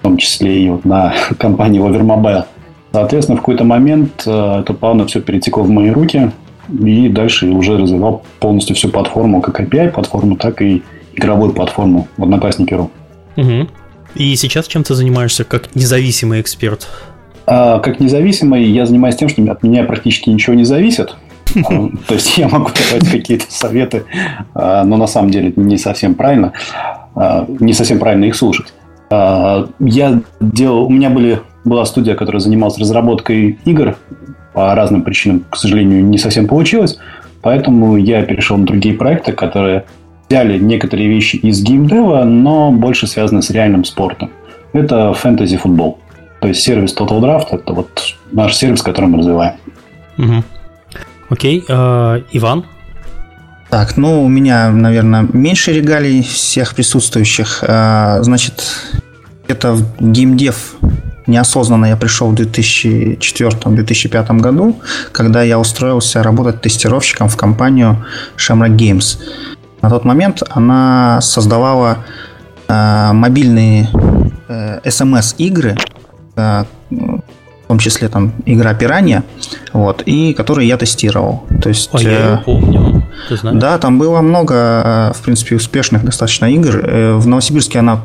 в 0.00 0.02
том 0.02 0.18
числе 0.18 0.64
и 0.64 0.70
вот 0.70 0.84
на 0.84 1.14
компании 1.38 1.80
Overmobile. 1.80 2.44
Соответственно, 2.92 3.36
в 3.36 3.40
какой-то 3.40 3.64
момент 3.64 4.22
э, 4.26 4.60
это 4.60 4.74
плавно 4.74 5.06
все 5.06 5.20
перетекло 5.20 5.62
в 5.62 5.70
мои 5.70 5.90
руки, 5.90 6.30
и 6.68 7.08
дальше 7.08 7.46
уже 7.46 7.78
развивал 7.78 8.22
полностью 8.40 8.76
всю 8.76 8.90
платформу, 8.90 9.40
как 9.40 9.60
API-платформу, 9.60 10.36
так 10.36 10.60
и 10.60 10.82
игровую 11.14 11.52
платформу 11.52 12.08
в 12.16 12.22
Одноклассники.ру. 12.22 12.90
Угу. 13.36 13.68
И 14.14 14.36
сейчас 14.36 14.66
чем 14.66 14.84
ты 14.84 14.94
занимаешься 14.94 15.44
как 15.44 15.74
независимый 15.74 16.40
эксперт? 16.40 16.88
А, 17.50 17.78
как 17.78 17.98
независимый 17.98 18.62
я 18.64 18.84
занимаюсь 18.84 19.16
тем, 19.16 19.30
что 19.30 19.42
от 19.50 19.62
меня 19.62 19.84
практически 19.84 20.28
ничего 20.28 20.54
не 20.54 20.64
зависит. 20.64 21.16
То 21.54 22.14
есть 22.14 22.36
я 22.36 22.46
могу 22.46 22.66
давать 22.66 23.10
какие-то 23.10 23.46
советы, 23.48 24.04
а, 24.54 24.84
но 24.84 24.98
на 24.98 25.06
самом 25.06 25.30
деле 25.30 25.54
не 25.56 25.78
совсем 25.78 26.14
правильно, 26.14 26.52
а, 27.14 27.46
не 27.48 27.72
совсем 27.72 27.98
правильно 27.98 28.26
их 28.26 28.36
слушать. 28.36 28.74
Я 29.10 30.20
делал, 30.38 30.84
у 30.84 30.90
меня 30.90 31.08
были 31.08 31.40
была 31.64 31.86
студия, 31.86 32.14
которая 32.14 32.40
занималась 32.40 32.76
разработкой 32.76 33.58
игр. 33.64 33.96
По 34.52 34.74
разным 34.74 35.00
причинам, 35.00 35.44
к 35.48 35.56
сожалению, 35.56 36.04
не 36.04 36.18
совсем 36.18 36.46
получилось. 36.46 36.98
Поэтому 37.40 37.96
я 37.96 38.22
перешел 38.22 38.58
на 38.58 38.66
другие 38.66 38.94
проекты, 38.94 39.32
которые 39.32 39.86
взяли 40.28 40.58
некоторые 40.58 41.08
вещи 41.08 41.36
из 41.36 41.62
геймдева, 41.62 42.24
но 42.24 42.70
больше 42.70 43.06
связаны 43.06 43.40
с 43.40 43.48
реальным 43.48 43.84
спортом. 43.84 44.30
Это 44.74 45.14
фэнтези-футбол. 45.14 45.98
То 46.40 46.48
есть 46.48 46.62
сервис 46.62 46.94
Total 46.94 47.20
Draft– 47.20 47.46
это 47.50 47.72
вот 47.72 48.14
наш 48.32 48.56
сервис, 48.56 48.82
который 48.82 49.06
мы 49.06 49.18
развиваем. 49.18 49.54
Угу. 50.18 50.44
Окей. 51.30 51.64
Э, 51.68 52.22
Иван? 52.32 52.64
Так, 53.70 53.96
ну, 53.96 54.24
у 54.24 54.28
меня, 54.28 54.70
наверное, 54.70 55.26
меньше 55.32 55.72
регалий 55.72 56.22
всех 56.22 56.74
присутствующих. 56.74 57.64
Э, 57.66 58.18
значит, 58.22 58.64
это 59.46 59.72
в 59.72 59.84
геймдев 60.00 60.76
неосознанно 61.28 61.86
я 61.86 61.96
пришел 61.96 62.30
в 62.30 62.34
2004-2005 62.34 64.40
году, 64.40 64.80
когда 65.12 65.42
я 65.42 65.58
устроился 65.58 66.22
работать 66.22 66.62
тестировщиком 66.62 67.28
в 67.28 67.36
компанию 67.36 68.06
Shamrock 68.36 68.76
Games. 68.76 69.18
На 69.82 69.90
тот 69.90 70.04
момент 70.04 70.42
она 70.48 71.20
создавала 71.20 71.98
э, 72.66 73.12
мобильные 73.12 73.88
э, 74.48 74.80
SMS-игры, 74.84 75.76
в 76.38 77.68
том 77.68 77.78
числе 77.78 78.08
там 78.08 78.32
игра 78.46 78.72
Пиранья, 78.72 79.24
вот, 79.72 80.02
и 80.06 80.32
которые 80.32 80.66
я 80.68 80.76
тестировал. 80.78 81.44
То 81.62 81.68
есть, 81.68 81.90
а 81.92 82.00
я 82.00 82.10
ее 82.10 82.42
помню. 82.44 83.02
Ты 83.28 83.36
знаешь? 83.36 83.60
Да, 83.60 83.78
там 83.78 83.98
было 83.98 84.22
много, 84.22 84.54
э, 84.54 85.12
в 85.14 85.22
принципе, 85.22 85.56
успешных 85.56 86.04
достаточно 86.04 86.46
игр. 86.46 86.76
Э, 86.76 87.14
в 87.16 87.26
Новосибирске 87.26 87.80
она, 87.80 88.04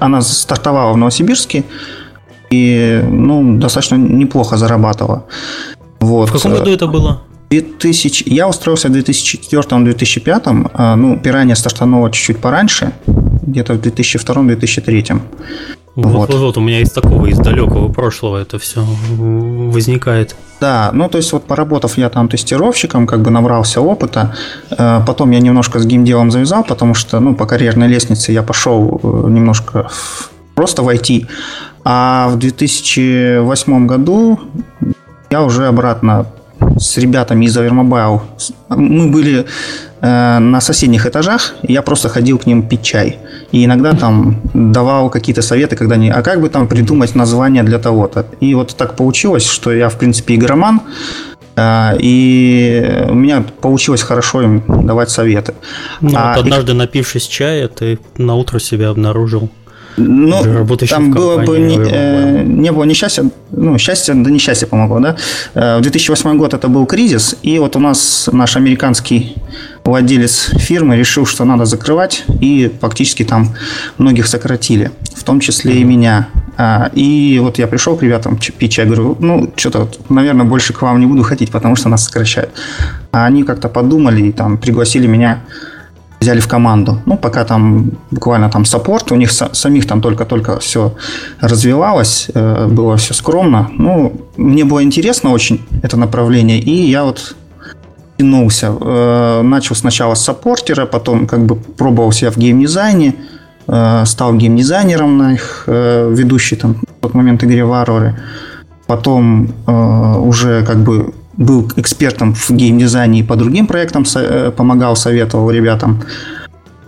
она 0.00 0.22
стартовала 0.22 0.92
в 0.92 0.96
Новосибирске, 0.96 1.64
и 2.50 3.00
ну, 3.08 3.58
достаточно 3.58 3.96
неплохо 3.96 4.56
зарабатывала. 4.56 5.24
Вот. 6.00 6.30
В 6.30 6.32
каком 6.32 6.52
году 6.52 6.70
это 6.70 6.86
было? 6.86 7.22
2000, 7.50 8.24
я 8.26 8.48
устроился 8.48 8.88
в 8.88 8.92
2004-2005, 8.92 10.70
а, 10.74 10.96
ну, 10.96 11.16
Пиранья 11.18 11.54
стартанула 11.54 12.10
чуть-чуть 12.10 12.38
пораньше, 12.38 12.92
где-то 13.06 13.74
в 13.74 13.80
2002-2003. 13.80 15.20
Вот, 15.96 16.30
вот. 16.30 16.34
вот, 16.34 16.56
у 16.56 16.60
меня 16.60 16.80
из 16.80 16.90
такого, 16.90 17.26
из 17.26 17.38
далекого 17.38 17.92
прошлого 17.92 18.38
это 18.38 18.58
все 18.58 18.84
возникает. 19.16 20.34
Да, 20.60 20.90
ну 20.92 21.08
то 21.08 21.18
есть 21.18 21.32
вот 21.32 21.44
поработав 21.44 21.96
я 21.98 22.08
там 22.08 22.28
тестировщиком, 22.28 23.06
как 23.06 23.22
бы 23.22 23.30
набрался 23.30 23.80
опыта, 23.80 24.34
э, 24.70 25.00
потом 25.06 25.30
я 25.30 25.40
немножко 25.40 25.78
с 25.78 25.86
геймделом 25.86 26.30
завязал, 26.30 26.64
потому 26.64 26.94
что, 26.94 27.20
ну, 27.20 27.34
по 27.34 27.46
карьерной 27.46 27.86
лестнице 27.86 28.32
я 28.32 28.42
пошел 28.42 29.00
э, 29.02 29.06
немножко 29.28 29.88
просто 30.54 30.82
в 30.82 30.88
IT, 30.88 31.26
а 31.84 32.28
в 32.28 32.38
2008 32.38 33.86
году 33.86 34.40
я 35.30 35.42
уже 35.42 35.66
обратно 35.66 36.26
с 36.78 36.98
ребятами 36.98 37.46
из 37.46 37.56
Avermobile. 37.56 38.20
Мы 38.68 39.10
были 39.10 39.46
э, 40.00 40.38
на 40.38 40.60
соседних 40.60 41.06
этажах, 41.06 41.54
я 41.62 41.82
просто 41.82 42.08
ходил 42.08 42.38
к 42.38 42.46
ним 42.46 42.68
пить 42.68 42.82
чай. 42.82 43.18
И 43.52 43.64
иногда 43.64 43.92
там 43.92 44.40
давал 44.54 45.10
какие-то 45.10 45.42
советы, 45.42 45.76
когда 45.76 45.94
они, 45.94 46.10
а 46.10 46.22
как 46.22 46.40
бы 46.40 46.48
там 46.48 46.66
придумать 46.66 47.14
название 47.14 47.62
для 47.62 47.78
того-то. 47.78 48.26
И 48.40 48.54
вот 48.54 48.76
так 48.76 48.96
получилось, 48.96 49.46
что 49.46 49.72
я, 49.72 49.88
в 49.88 49.98
принципе, 49.98 50.34
игроман, 50.34 50.80
э, 51.56 51.96
и 52.00 53.06
у 53.08 53.14
меня 53.14 53.44
получилось 53.60 54.02
хорошо 54.02 54.42
им 54.42 54.62
давать 54.86 55.10
советы. 55.10 55.54
Ну, 56.00 56.10
а 56.14 56.34
вот 56.34 56.44
однажды, 56.44 56.72
и... 56.72 56.74
напившись 56.74 57.26
чая, 57.26 57.68
ты 57.68 57.98
на 58.16 58.34
утро 58.34 58.58
себя 58.58 58.90
обнаружил 58.90 59.50
ну, 59.96 60.66
там 60.88 61.10
было 61.10 61.38
бы 61.38 61.58
не, 61.58 61.78
э, 61.78 62.42
не 62.44 62.72
было 62.72 62.84
несчастья, 62.84 63.24
ну, 63.50 63.78
счастье, 63.78 64.14
да 64.14 64.30
несчастье 64.30 64.66
помогло, 64.66 65.00
да. 65.00 65.16
Э, 65.54 65.78
в 65.78 65.82
2008 65.82 66.36
год 66.36 66.54
это 66.54 66.68
был 66.68 66.86
кризис, 66.86 67.36
и 67.42 67.58
вот 67.58 67.76
у 67.76 67.78
нас 67.78 68.28
наш 68.32 68.56
американский 68.56 69.36
владелец 69.84 70.50
фирмы 70.56 70.96
решил, 70.96 71.26
что 71.26 71.44
надо 71.44 71.64
закрывать, 71.64 72.24
и 72.40 72.72
фактически 72.80 73.24
там 73.24 73.54
многих 73.98 74.26
сократили, 74.26 74.90
в 75.14 75.22
том 75.22 75.40
числе 75.40 75.80
и 75.80 75.84
меня. 75.84 76.28
А, 76.56 76.90
и 76.94 77.38
вот 77.42 77.58
я 77.58 77.66
пришел 77.66 77.96
к 77.96 78.02
ребятам 78.02 78.38
пить 78.58 78.72
чай, 78.72 78.86
говорю, 78.86 79.16
ну, 79.20 79.52
что-то, 79.56 79.88
наверное, 80.08 80.46
больше 80.46 80.72
к 80.72 80.82
вам 80.82 81.00
не 81.00 81.06
буду 81.06 81.22
ходить, 81.22 81.50
потому 81.50 81.76
что 81.76 81.88
нас 81.88 82.04
сокращают. 82.04 82.50
А 83.12 83.26
они 83.26 83.42
как-то 83.44 83.68
подумали 83.68 84.22
и 84.22 84.32
там 84.32 84.58
пригласили 84.58 85.06
меня 85.06 85.42
взяли 86.24 86.40
в 86.40 86.48
команду. 86.48 86.98
Ну, 87.06 87.16
пока 87.16 87.44
там 87.44 87.90
буквально 88.10 88.50
там 88.50 88.64
саппорт, 88.64 89.12
у 89.12 89.16
них 89.16 89.30
самих 89.32 89.86
там 89.86 90.00
только-только 90.00 90.58
все 90.58 90.90
развивалось, 91.40 92.30
э, 92.34 92.66
было 92.66 92.96
все 92.96 93.14
скромно. 93.14 93.68
Ну, 93.78 94.12
мне 94.36 94.64
было 94.64 94.82
интересно 94.82 95.32
очень 95.32 95.60
это 95.82 95.96
направление, 95.96 96.58
и 96.58 96.90
я 96.90 97.04
вот 97.04 97.36
тянулся. 98.18 98.66
Э, 98.80 99.42
начал 99.42 99.76
сначала 99.76 100.14
с 100.14 100.24
саппортера, 100.24 100.86
потом 100.86 101.26
как 101.26 101.40
бы 101.40 101.56
пробовал 101.56 102.12
себя 102.12 102.30
в 102.30 102.36
геймдизайне, 102.36 103.14
э, 103.68 104.04
стал 104.06 104.34
геймдизайнером 104.34 105.18
на 105.18 105.34
их 105.34 105.64
ведущий 105.66 106.56
там 106.56 106.74
в 106.74 107.02
тот 107.02 107.14
момент 107.14 107.44
игре 107.44 107.64
Варвары. 107.64 108.14
Потом 108.86 109.48
уже 109.66 110.62
как 110.66 110.76
бы 110.76 111.12
был 111.36 111.70
экспертом 111.76 112.34
в 112.34 112.50
геймдизайне 112.50 113.20
и 113.20 113.22
по 113.22 113.36
другим 113.36 113.66
проектам 113.66 114.04
э, 114.14 114.50
помогал, 114.50 114.96
советовал 114.96 115.50
ребятам. 115.50 116.02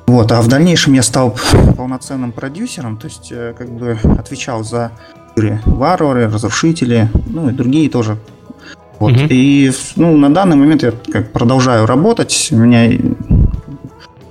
Вот, 0.07 0.31
а 0.31 0.41
в 0.41 0.49
дальнейшем 0.49 0.93
я 0.93 1.03
стал 1.03 1.37
полноценным 1.77 2.33
продюсером, 2.33 2.97
то 2.97 3.07
есть 3.07 3.29
э, 3.33 3.55
как 3.59 3.69
бы 3.71 3.99
отвечал 4.19 4.63
за 4.63 4.93
игры 5.35 5.61
варвары, 5.67 6.31
разрушители, 6.31 7.09
ну 7.27 7.49
и 7.49 7.53
другие 7.53 7.91
тоже. 7.91 8.17
Вот. 8.99 9.13
Угу. 9.13 9.27
И 9.31 9.73
ну, 9.97 10.17
на 10.17 10.33
данный 10.33 10.57
момент 10.57 10.83
я 10.83 10.93
как 11.13 11.33
продолжаю 11.33 11.87
работать. 11.87 12.49
У 12.53 12.57
меня 12.57 12.99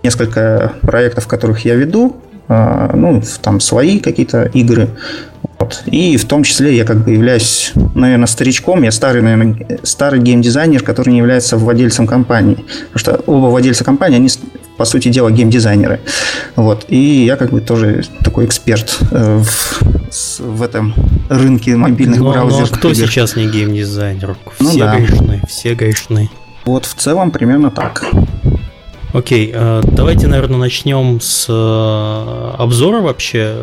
несколько 0.02 0.74
проектов, 0.82 1.28
которых 1.28 1.66
я 1.66 1.76
веду. 1.76 2.16
ну, 2.48 3.22
там 3.42 3.60
свои 3.60 4.00
какие-то 4.00 4.46
игры. 4.46 4.90
Вот. 5.60 5.84
И 5.86 6.18
в 6.18 6.26
том 6.26 6.44
числе 6.44 6.76
я 6.76 6.86
как 6.86 7.04
бы 7.04 7.12
являюсь, 7.12 7.72
наверное, 7.94 8.28
старичком. 8.28 8.84
Я 8.84 8.92
старый, 8.92 9.22
наверное, 9.22 9.80
старый 9.84 10.20
геймдизайнер, 10.20 10.84
который 10.84 11.12
не 11.12 11.20
является 11.20 11.58
владельцем 11.58 12.08
компании. 12.08 12.66
Потому 12.92 13.00
что 13.00 13.24
оба 13.26 13.48
владельца 13.48 13.84
компании, 13.84 14.18
они, 14.18 14.30
по 14.78 14.86
сути 14.86 15.10
дела, 15.10 15.32
геймдизайнеры. 15.32 16.02
Вот. 16.56 16.86
И 16.90 17.26
я 17.26 17.38
как 17.38 17.52
бы 17.52 17.62
тоже 17.62 18.04
такой 18.24 18.46
эксперт 18.46 18.98
э, 19.12 19.42
в, 19.44 20.40
в 20.40 20.62
этом 20.62 20.94
рынке 21.30 21.76
мобильных 21.76 22.20
ну, 22.20 22.32
браузеров. 22.32 22.72
Ну, 22.72 22.76
а 22.76 22.78
кто 22.78 22.92
игр. 22.92 23.08
сейчас 23.08 23.36
не 23.36 23.48
геймдизайнер? 23.48 24.36
Ну 24.60 24.70
все 24.70 24.74
ну, 24.74 24.80
да. 24.80 24.98
грешны, 24.98 25.42
все 25.48 25.74
грешны. 25.76 26.30
Вот 26.66 26.86
в 26.86 26.96
целом 26.96 27.32
примерно 27.32 27.72
так. 27.72 28.04
Окей, 29.16 29.50
э, 29.54 29.82
давайте, 29.82 30.28
наверное, 30.28 30.58
начнем 30.58 31.22
с 31.22 31.46
э, 31.48 32.62
обзора 32.62 33.00
вообще 33.00 33.56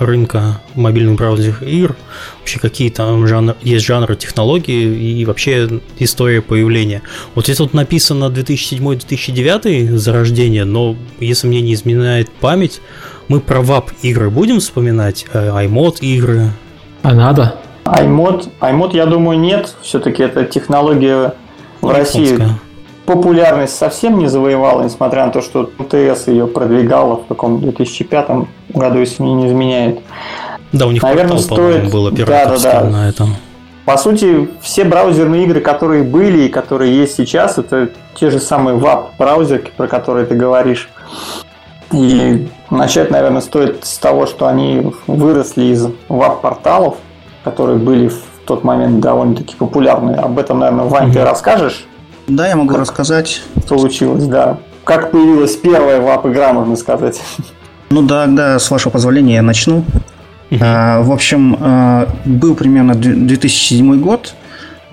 рынка 0.00 0.60
мобильных 0.74 1.14
браузерных 1.14 1.62
игр. 1.62 1.94
Вообще 2.40 2.58
какие 2.58 2.90
там 2.90 3.24
жанр, 3.24 3.54
есть 3.62 3.86
жанры 3.86 4.16
технологии 4.16 5.20
и 5.20 5.24
вообще 5.24 5.80
история 6.00 6.42
появления. 6.42 7.02
Вот 7.36 7.44
здесь 7.44 7.58
тут 7.58 7.72
написано 7.72 8.24
2007-2009 8.24 9.96
зарождение, 9.96 10.64
но 10.64 10.96
если 11.20 11.46
мне 11.46 11.60
не 11.60 11.74
изменяет 11.74 12.28
память, 12.28 12.80
мы 13.28 13.38
про 13.38 13.60
вап 13.60 13.92
игры 14.02 14.28
будем 14.28 14.58
вспоминать, 14.58 15.24
iMod 15.32 15.98
э, 16.00 16.04
игры. 16.04 16.50
А 17.04 17.14
надо? 17.14 17.54
iMod, 17.84 18.48
iMod, 18.60 18.96
я 18.96 19.06
думаю, 19.06 19.38
нет. 19.38 19.72
Все-таки 19.82 20.24
это 20.24 20.44
технология 20.46 21.34
в 21.80 21.90
России 21.90 22.36
популярность 23.06 23.76
совсем 23.76 24.18
не 24.18 24.26
завоевала, 24.26 24.82
несмотря 24.82 25.26
на 25.26 25.32
то, 25.32 25.40
что 25.40 25.70
МТС 25.78 26.26
ее 26.26 26.46
продвигала 26.46 27.16
в 27.16 27.26
каком 27.26 27.60
2005 27.60 28.28
году, 28.74 28.98
если 28.98 29.22
мне 29.22 29.34
не 29.34 29.46
изменяет. 29.48 30.00
Да, 30.72 30.86
у 30.86 30.90
них 30.90 31.02
Наверное, 31.02 31.38
портал, 31.38 31.56
стоит... 31.56 31.90
был 31.90 32.10
да, 32.10 32.46
да, 32.46 32.56
да. 32.58 32.84
на 32.84 33.08
этом. 33.08 33.36
По 33.84 33.96
сути, 33.96 34.48
все 34.60 34.84
браузерные 34.84 35.44
игры, 35.44 35.60
которые 35.60 36.02
были 36.02 36.46
и 36.46 36.48
которые 36.48 36.94
есть 36.94 37.14
сейчас, 37.14 37.56
это 37.56 37.90
те 38.16 38.30
же 38.30 38.40
самые 38.40 38.76
веб-браузерки, 38.76 39.70
про 39.76 39.86
которые 39.86 40.26
ты 40.26 40.34
говоришь. 40.34 40.88
И 41.92 42.48
начать, 42.68 43.12
наверное, 43.12 43.40
стоит 43.40 43.84
с 43.84 43.96
того, 43.98 44.26
что 44.26 44.48
они 44.48 44.92
выросли 45.06 45.66
из 45.66 45.86
веб-порталов, 46.08 46.96
которые 47.44 47.78
были 47.78 48.08
в 48.08 48.20
тот 48.44 48.64
момент 48.64 48.98
довольно-таки 48.98 49.54
популярны. 49.54 50.12
Об 50.12 50.36
этом, 50.40 50.58
наверное, 50.58 50.86
Вань, 50.86 51.10
mm-hmm. 51.10 51.12
ты 51.12 51.24
расскажешь? 51.24 51.86
Да, 52.28 52.48
я 52.48 52.56
могу 52.56 52.70
как 52.70 52.80
рассказать. 52.80 53.42
Получилось, 53.68 54.26
да. 54.26 54.58
Как 54.84 55.10
появилась 55.10 55.56
первая 55.56 56.00
вап-игра, 56.00 56.52
можно 56.52 56.76
сказать. 56.76 57.20
Ну 57.90 58.02
да, 58.02 58.26
да, 58.26 58.58
с 58.58 58.70
вашего 58.70 58.90
позволения 58.92 59.34
я 59.34 59.42
начну. 59.42 59.84
А, 60.60 61.02
в 61.02 61.12
общем, 61.12 61.56
а, 61.60 62.08
был 62.24 62.54
примерно 62.54 62.94
2007 62.94 64.00
год. 64.00 64.34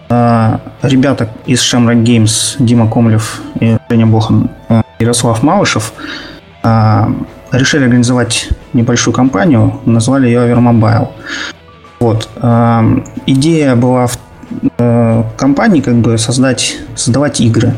А, 0.10 0.60
ребята 0.82 1.30
из 1.46 1.62
Shamrock 1.62 2.04
Games, 2.04 2.56
Дима 2.60 2.90
Комлев 2.90 3.42
и 3.60 3.78
Женя 3.90 4.06
Бохан, 4.08 4.50
а, 4.70 4.84
Ярослав 5.00 5.44
Малышев, 5.44 5.94
решили 7.52 7.84
организовать 7.84 8.50
небольшую 8.74 9.14
компанию, 9.14 9.80
назвали 9.86 10.28
ее 10.28 10.40
Avermobile. 10.40 11.10
Вот. 12.00 12.30
Идея 13.28 13.76
была 13.76 14.08
в 14.08 14.18
компании 15.38 15.82
как 15.82 15.96
бы 15.96 16.18
создать, 16.18 16.78
создавать 16.96 17.42
игры. 17.42 17.74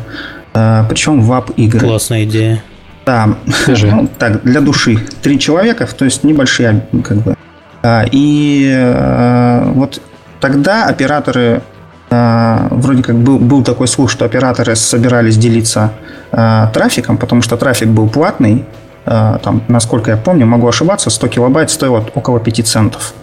Э, 0.53 0.83
причем 0.89 1.21
вап-игры. 1.21 1.79
Классная 1.79 2.23
идея. 2.25 2.63
Да, 3.05 3.29
ну, 3.67 4.09
так, 4.17 4.43
для 4.43 4.61
души. 4.61 4.97
Три 5.21 5.39
человека, 5.39 5.87
то 5.87 6.05
есть 6.05 6.23
небольшие 6.23 6.85
как 7.03 7.17
бы. 7.17 7.35
Э, 7.83 8.05
и 8.11 8.71
э, 8.73 9.71
вот 9.73 10.01
тогда 10.39 10.85
операторы 10.85 11.61
вроде 12.07 13.03
как 13.03 13.15
был, 13.17 13.39
был 13.39 13.63
такой 13.63 13.87
слух, 13.87 14.09
что 14.09 14.25
операторы 14.25 14.75
собирались 14.75 15.37
делиться 15.37 15.91
э, 16.31 16.67
трафиком, 16.73 17.17
потому 17.17 17.41
что 17.41 17.57
трафик 17.57 17.89
был 17.89 18.07
платный, 18.07 18.65
э, 19.05 19.37
там, 19.43 19.63
насколько 19.67 20.11
я 20.11 20.17
помню, 20.17 20.45
могу 20.45 20.67
ошибаться, 20.67 21.09
100 21.09 21.27
килобайт 21.27 21.69
стоило 21.69 22.05
около 22.13 22.39
5 22.39 22.67
центов. 22.67 23.13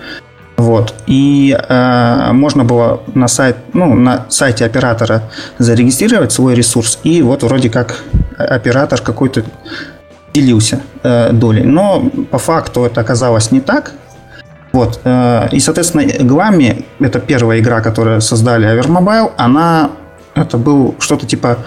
Вот. 0.63 0.95
И 1.09 1.57
э, 1.59 2.33
можно 2.33 2.65
было 2.65 3.01
на, 3.15 3.27
сайт, 3.27 3.57
ну, 3.73 3.95
на 3.95 4.27
сайте 4.29 4.65
оператора 4.65 5.23
зарегистрировать 5.59 6.31
свой 6.31 6.55
ресурс, 6.55 7.01
и 7.03 7.21
вот 7.21 7.43
вроде 7.43 7.69
как 7.69 8.05
оператор 8.39 9.01
какой-то 9.01 9.43
делился 10.33 10.81
э, 11.03 11.33
долей. 11.33 11.65
Но 11.65 12.09
по 12.31 12.39
факту 12.39 12.85
это 12.85 13.01
оказалось 13.01 13.51
не 13.51 13.61
так. 13.61 13.91
Вот. 14.73 15.01
Э, 15.03 15.49
и, 15.51 15.59
соответственно, 15.59 16.05
Глами, 16.21 16.85
это 17.01 17.19
первая 17.19 17.59
игра, 17.59 17.81
которую 17.81 18.21
создали 18.21 18.69
Avermobile, 18.69 19.33
она, 19.37 19.91
это 20.37 20.59
был 20.59 20.95
что-то 21.01 21.27
типа 21.27 21.59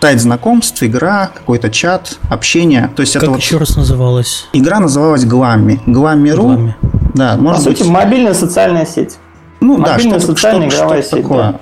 сайт 0.00 0.20
знакомств, 0.20 0.82
игра, 0.82 1.30
какой-то 1.32 1.70
чат, 1.70 2.18
общение. 2.28 2.90
То 2.96 3.02
есть 3.02 3.12
как 3.12 3.22
это 3.22 3.30
вот... 3.30 3.40
еще 3.40 3.58
раз 3.58 3.76
называлась? 3.76 4.46
Игра 4.52 4.80
называлась 4.80 5.24
Glammy. 5.24 5.78
Glammy.ru. 5.86 6.74
Да, 7.16 7.36
может 7.36 7.64
По 7.64 7.70
быть... 7.70 7.78
сути, 7.78 7.88
мобильная 7.88 8.34
социальная 8.34 8.84
сеть. 8.84 9.16
Ну 9.60 9.78
мобильная 9.78 10.20
да, 10.20 10.26
социальная 10.26 10.68
что, 10.68 10.80
игровая 10.80 11.02
что 11.02 11.16
сеть. 11.16 11.22
Такое. 11.22 11.38
Да. 11.38 11.52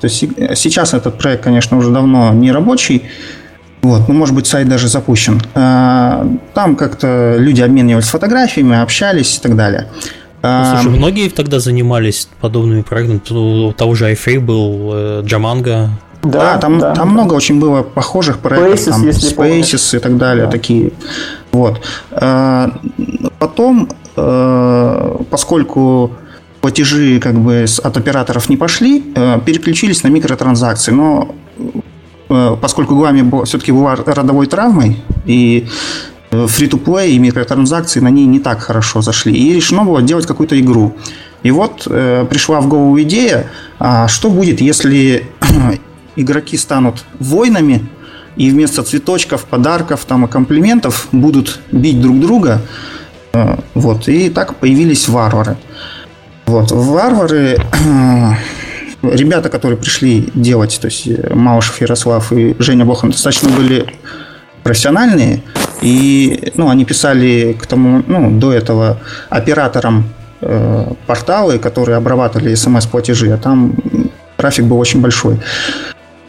То 0.00 0.06
есть 0.08 0.18
сейчас 0.58 0.94
этот 0.94 1.16
проект, 1.16 1.44
конечно, 1.44 1.78
уже 1.78 1.90
давно 1.90 2.32
не 2.32 2.50
рабочий. 2.50 3.04
Вот, 3.82 4.08
ну, 4.08 4.14
может 4.14 4.34
быть, 4.34 4.48
сайт 4.48 4.68
даже 4.68 4.88
запущен. 4.88 5.40
А, 5.54 6.26
там 6.54 6.74
как-то 6.74 7.36
люди 7.38 7.62
обменивались 7.62 8.08
фотографиями, 8.08 8.76
общались 8.82 9.36
и 9.36 9.40
так 9.40 9.54
далее. 9.54 9.86
Ну, 10.42 10.64
слушай, 10.72 10.96
многие 10.96 11.28
тогда 11.28 11.60
занимались 11.60 12.28
подобными 12.40 12.82
проектами. 12.82 13.20
У 13.30 13.72
того 13.72 13.94
же 13.94 14.12
iFree 14.12 14.40
был, 14.40 14.90
э, 14.92 15.22
Джаманга. 15.24 15.90
Да, 16.22 16.54
да, 16.54 16.58
там, 16.58 16.78
да, 16.78 16.94
там 16.94 17.08
да. 17.08 17.12
много 17.12 17.34
очень 17.34 17.60
было 17.60 17.82
похожих 17.82 18.38
проектов. 18.38 18.88
Spaces, 18.88 18.90
там, 18.90 19.06
если 19.06 19.36
Spaces 19.36 19.96
и 19.96 20.00
так 20.00 20.16
далее, 20.18 20.46
да. 20.46 20.50
такие. 20.52 20.92
Вот. 21.52 21.80
А, 22.12 22.72
потом 23.38 23.88
Э, 23.88 24.05
поскольку 24.16 26.12
платежи 26.66 27.20
как 27.20 27.34
бы 27.38 27.64
от 27.84 27.96
операторов 27.96 28.48
не 28.48 28.56
пошли, 28.56 29.04
э, 29.14 29.38
переключились 29.46 30.02
на 30.02 30.08
микротранзакции. 30.08 30.90
Но 30.90 31.32
э, 32.28 32.56
поскольку 32.60 32.96
Гуами 32.96 33.44
все-таки 33.44 33.70
была 33.70 33.94
родовой 33.94 34.48
травмой, 34.48 34.96
и 35.26 35.68
фри-то-плей 36.32 37.12
и 37.14 37.18
микротранзакции 37.20 38.00
на 38.00 38.10
ней 38.10 38.26
не 38.26 38.40
так 38.40 38.58
хорошо 38.60 39.00
зашли. 39.00 39.32
И 39.32 39.54
решено 39.54 39.84
было 39.84 40.02
делать 40.02 40.26
какую-то 40.26 40.58
игру. 40.58 40.92
И 41.44 41.52
вот 41.52 41.86
э, 41.86 42.26
пришла 42.28 42.60
в 42.60 42.66
голову 42.66 43.00
идея, 43.02 43.46
а 43.78 44.08
что 44.08 44.28
будет, 44.28 44.60
если 44.60 45.24
игроки 46.16 46.56
станут 46.56 47.04
воинами, 47.20 47.86
и 48.34 48.50
вместо 48.50 48.82
цветочков, 48.82 49.44
подарков 49.44 50.04
там, 50.04 50.24
и 50.24 50.28
комплиментов 50.28 51.06
будут 51.12 51.60
бить 51.70 52.02
друг 52.02 52.18
друга, 52.18 52.60
Э, 52.60 53.05
вот, 53.74 54.08
и 54.08 54.30
так 54.30 54.56
появились 54.56 55.08
варвары. 55.08 55.56
Вот, 56.46 56.70
варвары, 56.70 57.58
ребята, 59.02 59.48
которые 59.48 59.76
пришли 59.76 60.28
делать, 60.34 60.78
то 60.80 60.86
есть 60.86 61.06
э, 61.08 61.34
Малышев 61.34 61.80
Ярослав 61.80 62.32
и 62.32 62.54
Женя 62.58 62.84
Бохан 62.84 63.10
достаточно 63.10 63.50
были 63.50 63.86
профессиональные, 64.62 65.42
и 65.82 66.52
ну, 66.54 66.68
они 66.68 66.84
писали 66.84 67.56
к 67.60 67.66
тому, 67.66 68.02
ну, 68.06 68.30
до 68.38 68.52
этого 68.52 68.98
операторам 69.28 70.08
э, 70.40 70.92
порталы, 71.06 71.58
которые 71.58 71.96
обрабатывали 71.96 72.54
смс-платежи, 72.54 73.32
а 73.32 73.38
там 73.38 73.74
трафик 74.36 74.64
был 74.64 74.78
очень 74.78 75.00
большой. 75.00 75.38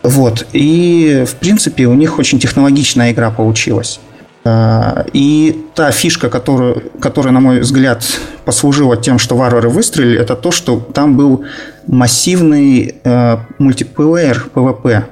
Вот. 0.03 0.47
И, 0.53 1.25
в 1.27 1.35
принципе, 1.35 1.85
у 1.87 1.93
них 1.93 2.17
очень 2.17 2.39
технологичная 2.39 3.11
игра 3.11 3.29
получилась. 3.29 3.99
А, 4.47 5.05
и 5.11 5.65
та 5.75 5.91
фишка, 5.91 6.29
которую, 6.29 6.83
которая, 7.01 7.33
на 7.33 7.41
мой 7.41 7.59
взгляд, 7.59 8.05
послужила 8.45 8.95
тем, 8.95 9.19
что 9.19 9.35
варвары 9.35 9.67
выстрелили, 9.67 10.19
это 10.19 10.35
то, 10.35 10.51
что 10.51 10.79
там 10.79 11.17
был 11.17 11.43
массивный 11.85 12.95
э, 13.03 13.37
мультиплеер 13.57 14.47
PvP. 14.53 15.03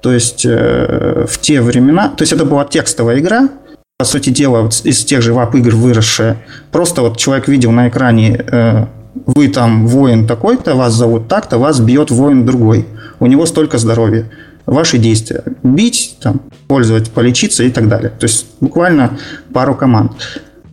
То 0.00 0.12
есть 0.12 0.44
э, 0.44 1.26
в 1.28 1.38
те 1.38 1.60
времена, 1.60 2.08
то 2.08 2.22
есть 2.22 2.32
это 2.32 2.44
была 2.44 2.64
текстовая 2.64 3.20
игра, 3.20 3.48
по 3.98 4.04
сути 4.04 4.30
дела, 4.30 4.62
вот 4.62 4.80
из 4.82 5.04
тех 5.04 5.22
же 5.22 5.34
WAP-игр 5.34 5.76
выросшая. 5.76 6.38
Просто 6.72 7.02
вот 7.02 7.16
человек 7.16 7.46
видел 7.46 7.70
на 7.70 7.88
экране, 7.88 8.44
э, 8.44 8.86
вы 9.26 9.48
там 9.48 9.86
воин 9.86 10.26
такой-то, 10.26 10.74
вас 10.74 10.94
зовут 10.94 11.28
так-то, 11.28 11.58
вас 11.58 11.78
бьет 11.78 12.10
воин 12.10 12.44
другой. 12.44 12.86
У 13.20 13.26
него 13.26 13.46
столько 13.46 13.78
здоровья 13.78 14.26
ваши 14.70 14.98
действия. 14.98 15.42
Бить, 15.62 16.16
там, 16.22 16.40
пользовать, 16.68 17.10
полечиться 17.10 17.64
и 17.64 17.70
так 17.70 17.88
далее. 17.88 18.10
То 18.10 18.24
есть 18.24 18.46
буквально 18.60 19.18
пару 19.52 19.74
команд. 19.74 20.12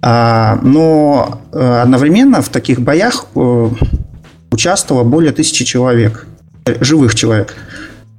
А, 0.02 0.60
но 0.62 1.42
э, 1.52 1.82
одновременно 1.82 2.42
в 2.42 2.50
таких 2.50 2.80
боях 2.80 3.26
э, 3.36 3.70
участвовало 4.52 5.04
более 5.04 5.32
тысячи 5.32 5.66
человек, 5.66 6.28
живых 6.80 7.16
человек. 7.16 7.56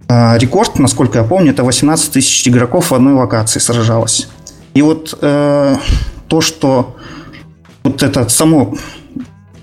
А, 0.08 0.36
рекорд, 0.36 0.78
насколько 0.80 1.18
я 1.18 1.24
помню, 1.24 1.52
это 1.52 1.62
18 1.62 2.12
тысяч 2.12 2.48
игроков 2.48 2.90
в 2.90 2.94
одной 2.94 3.14
локации 3.14 3.60
сражалось. 3.60 4.28
И 4.74 4.82
вот 4.82 5.16
э, 5.20 5.76
то, 6.26 6.40
что 6.40 6.96
вот 7.84 8.02
это 8.02 8.28
само 8.28 8.74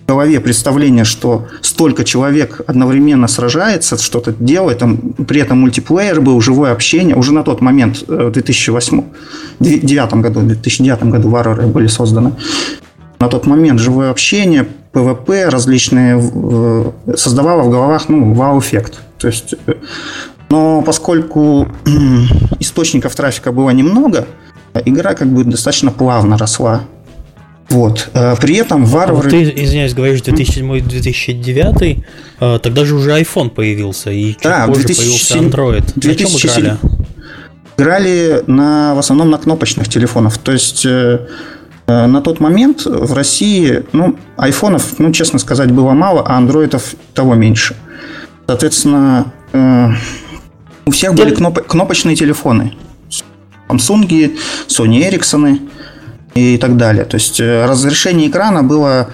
в 0.06 0.08
голове 0.08 0.39
представление, 0.39 1.04
что 1.04 1.48
столько 1.62 2.04
человек 2.04 2.62
одновременно 2.68 3.28
сражается, 3.28 3.98
что-то 3.98 4.34
делает, 4.38 4.78
там, 4.78 4.98
при 4.98 5.41
этом 5.41 5.62
мультиплеер 5.62 6.22
был, 6.22 6.39
живое 6.41 6.72
общение. 6.72 7.15
Уже 7.15 7.34
на 7.34 7.44
тот 7.44 7.62
момент, 7.62 8.04
в 8.08 8.30
2008 8.30 9.04
2009 9.60 10.13
году, 10.15 10.39
в 10.41 10.48
2009 10.48 11.04
году 11.06 11.30
варвары 11.30 11.65
были 11.65 11.88
созданы. 11.88 12.34
На 13.20 13.30
тот 13.30 13.48
момент 13.48 13.80
живое 13.80 14.12
общение, 14.12 14.68
PvP 14.91 15.49
различные 15.50 16.22
э, 16.22 16.91
создавало 17.18 17.63
в 17.63 17.72
головах 17.72 18.08
ну, 18.08 18.34
вау-эффект. 18.34 19.02
То 19.18 19.28
есть, 19.28 19.56
э, 19.65 19.74
но 20.50 20.84
поскольку 20.84 21.68
источников 22.60 23.15
трафика 23.15 23.52
было 23.52 23.72
немного, 23.72 24.28
игра 24.86 25.15
как 25.15 25.30
бы 25.30 25.44
достаточно 25.44 25.89
плавно 25.89 26.38
росла. 26.38 26.82
Вот. 27.69 28.10
Э, 28.13 28.36
при 28.39 28.56
этом 28.56 28.86
варвары... 28.86 29.30
Ты, 29.30 29.43
извиняюсь, 29.43 29.93
говоришь 29.93 30.21
2007-2009, 30.21 32.04
э, 32.39 32.60
тогда 32.62 32.86
же 32.86 32.95
уже 32.95 33.12
iPhone 33.19 33.49
появился, 33.49 34.12
и 34.12 34.34
чуть 34.34 34.43
да, 34.43 34.67
позже 34.67 34.86
2007... 34.86 35.51
появился 35.51 35.84
Android. 35.84 35.93
2007... 35.95 36.63
На 36.63 36.69
чем 36.69 36.78
играли? 36.78 36.78
Играли 37.78 38.43
на, 38.47 38.95
в 38.95 38.99
основном 38.99 39.32
на 39.32 39.38
кнопочных 39.38 39.89
телефонах. 39.89 40.38
То 40.38 40.51
есть 40.51 40.86
э, 40.86 41.28
на 41.88 42.21
тот 42.21 42.39
момент 42.39 42.86
в 42.86 43.13
России, 43.13 43.84
ну, 43.91 44.17
айфонов, 44.38 44.97
ну, 44.99 45.12
честно 45.12 45.39
сказать, 45.39 45.71
было 45.71 45.91
мало, 45.91 46.23
а 46.25 46.38
андроидов 46.38 46.95
того 47.13 47.36
меньше. 47.36 47.75
Соответственно, 48.47 49.34
у 50.86 50.91
всех 50.91 51.15
были 51.15 51.36
кноп- 51.36 51.63
кнопочные 51.63 52.15
телефоны. 52.15 52.73
Samsung, 53.67 54.38
Sony 54.67 55.10
Ericsson, 55.10 55.60
и 56.36 56.58
так 56.58 56.78
далее. 56.78 57.06
То 57.06 57.15
есть 57.15 57.39
э, 57.39 57.65
разрешение 57.65 58.30
экрана 58.30 58.62
было 58.62 59.10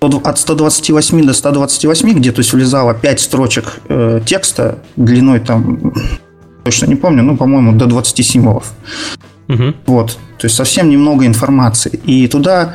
от 0.00 0.38
128 0.38 1.26
до 1.26 1.32
128, 1.32 2.12
где 2.12 2.30
то 2.30 2.40
есть 2.40 2.52
влезало 2.52 2.94
5 2.94 3.20
строчек 3.20 3.80
э, 3.88 4.20
текста 4.24 4.78
длиной 4.96 5.40
там, 5.40 5.92
точно 6.64 6.86
не 6.86 6.96
помню, 6.96 7.22
ну, 7.22 7.36
по-моему, 7.36 7.72
до 7.72 7.86
20 7.86 8.24
символов. 8.24 8.72
Угу. 9.48 9.74
Вот. 9.86 10.18
То 10.38 10.44
есть 10.44 10.54
совсем 10.54 10.90
немного 10.90 11.26
информации. 11.26 11.98
И 12.04 12.28
туда, 12.28 12.74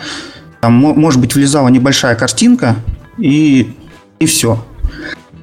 там, 0.61 0.73
может 0.73 1.21
быть, 1.21 1.35
влезала 1.35 1.67
небольшая 1.67 2.15
картинка, 2.15 2.75
и, 3.17 3.73
и 4.19 4.25
все. 4.25 4.63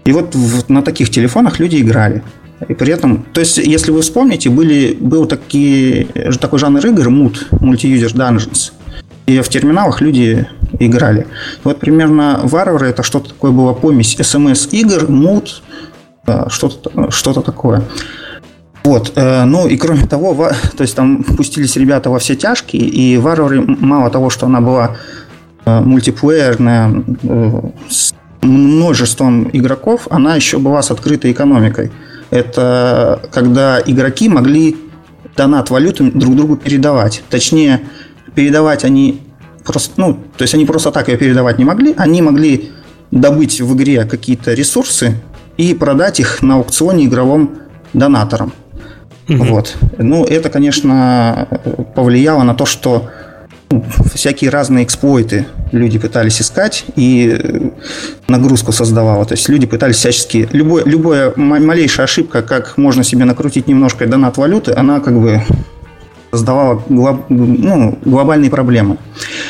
И 0.05 0.13
вот 0.13 0.35
в, 0.35 0.69
на 0.69 0.83
таких 0.83 1.11
телефонах 1.11 1.61
люди 1.61 1.77
играли. 1.77 2.23
И 2.67 2.75
при 2.75 2.93
этом, 2.93 3.25
то 3.33 3.41
есть, 3.41 3.59
если 3.59 3.93
вы 3.93 4.03
вспомните, 4.03 4.51
были, 4.51 4.97
был 4.99 5.27
такие, 5.27 6.07
такой 6.41 6.59
жанр 6.59 6.85
игр, 6.87 7.09
MUD, 7.09 7.51
Multi-User 7.53 8.13
Dungeons. 8.15 8.73
И 9.27 9.41
в 9.41 9.49
терминалах 9.49 10.01
люди 10.01 10.49
играли. 10.81 11.27
Вот 11.63 11.79
примерно 11.79 12.41
варвары 12.43 12.89
это 12.89 13.03
что-то 13.03 13.29
такое 13.29 13.53
было 13.53 13.75
помесь 13.75 14.17
SMS-игр, 14.19 15.05
MUD, 15.05 15.49
что-то 16.49 17.11
что 17.11 17.33
такое. 17.35 17.83
Вот, 18.85 19.13
э, 19.17 19.45
ну 19.45 19.69
и 19.69 19.77
кроме 19.77 20.07
того, 20.07 20.51
то 20.77 20.83
есть 20.83 20.97
там 20.97 21.23
пустились 21.23 21.77
ребята 21.77 22.11
во 22.11 22.19
все 22.19 22.37
тяжкие, 22.37 22.83
и 22.83 23.19
варвары, 23.19 23.61
мало 23.61 24.09
того, 24.09 24.31
что 24.31 24.47
она 24.47 24.61
была 24.61 24.97
э, 25.67 25.81
мультиплеерная, 25.81 27.05
э, 27.23 27.61
с 27.91 28.15
множеством 28.41 29.51
игроков, 29.53 30.07
она 30.11 30.37
еще 30.37 30.59
была 30.59 30.81
с 30.81 30.91
открытой 30.91 31.33
экономикой 31.33 31.91
это 32.31 33.23
когда 33.33 33.81
игроки 33.85 34.29
могли 34.29 34.77
донат 35.37 35.71
валюты 35.71 36.11
друг 36.11 36.37
другу 36.37 36.57
передавать. 36.57 37.23
Точнее, 37.31 37.83
передавать 38.35 38.85
они 38.85 39.21
просто, 39.65 39.95
ну, 39.97 40.19
то 40.37 40.43
есть 40.43 40.55
они 40.55 40.67
просто 40.67 40.91
так 40.91 41.09
ее 41.09 41.17
передавать 41.17 41.59
не 41.59 41.65
могли, 41.65 41.95
они 41.97 42.23
могли 42.23 42.73
добыть 43.11 43.61
в 43.61 43.75
игре 43.75 44.05
какие-то 44.05 44.53
ресурсы 44.55 45.15
и 45.57 45.75
продать 45.75 46.21
их 46.21 46.43
на 46.43 46.57
аукционе 46.57 47.07
игровым 47.07 47.59
донаторам. 47.93 48.53
Угу. 49.29 49.45
Вот. 49.45 49.77
Ну, 49.99 50.25
это, 50.25 50.51
конечно, 50.51 51.49
повлияло 51.95 52.43
на 52.43 52.55
то, 52.55 52.67
что 52.67 53.11
всякие 54.15 54.51
разные 54.51 54.85
эксплойты 54.85 55.47
люди 55.73 55.99
пытались 55.99 56.41
искать 56.41 56.85
и 56.97 57.39
э, 57.39 57.71
нагрузку 58.27 58.73
создавала. 58.73 59.25
То 59.25 59.35
есть 59.35 59.49
люди 59.49 59.67
пытались 59.67 59.97
всячески... 59.97 60.49
Любой, 60.53 60.83
любая 60.85 61.33
малейшая 61.37 62.05
ошибка, 62.05 62.43
как 62.43 62.79
можно 62.79 63.05
себе 63.05 63.25
накрутить 63.25 63.67
немножко 63.67 64.07
донат 64.07 64.39
валюты, 64.39 64.73
она 64.75 65.01
как 65.01 65.21
бы 65.21 65.43
создавала 66.31 66.83
глоб, 66.89 67.25
ну, 67.29 67.99
глобальные 68.05 68.51
проблемы. 68.51 68.99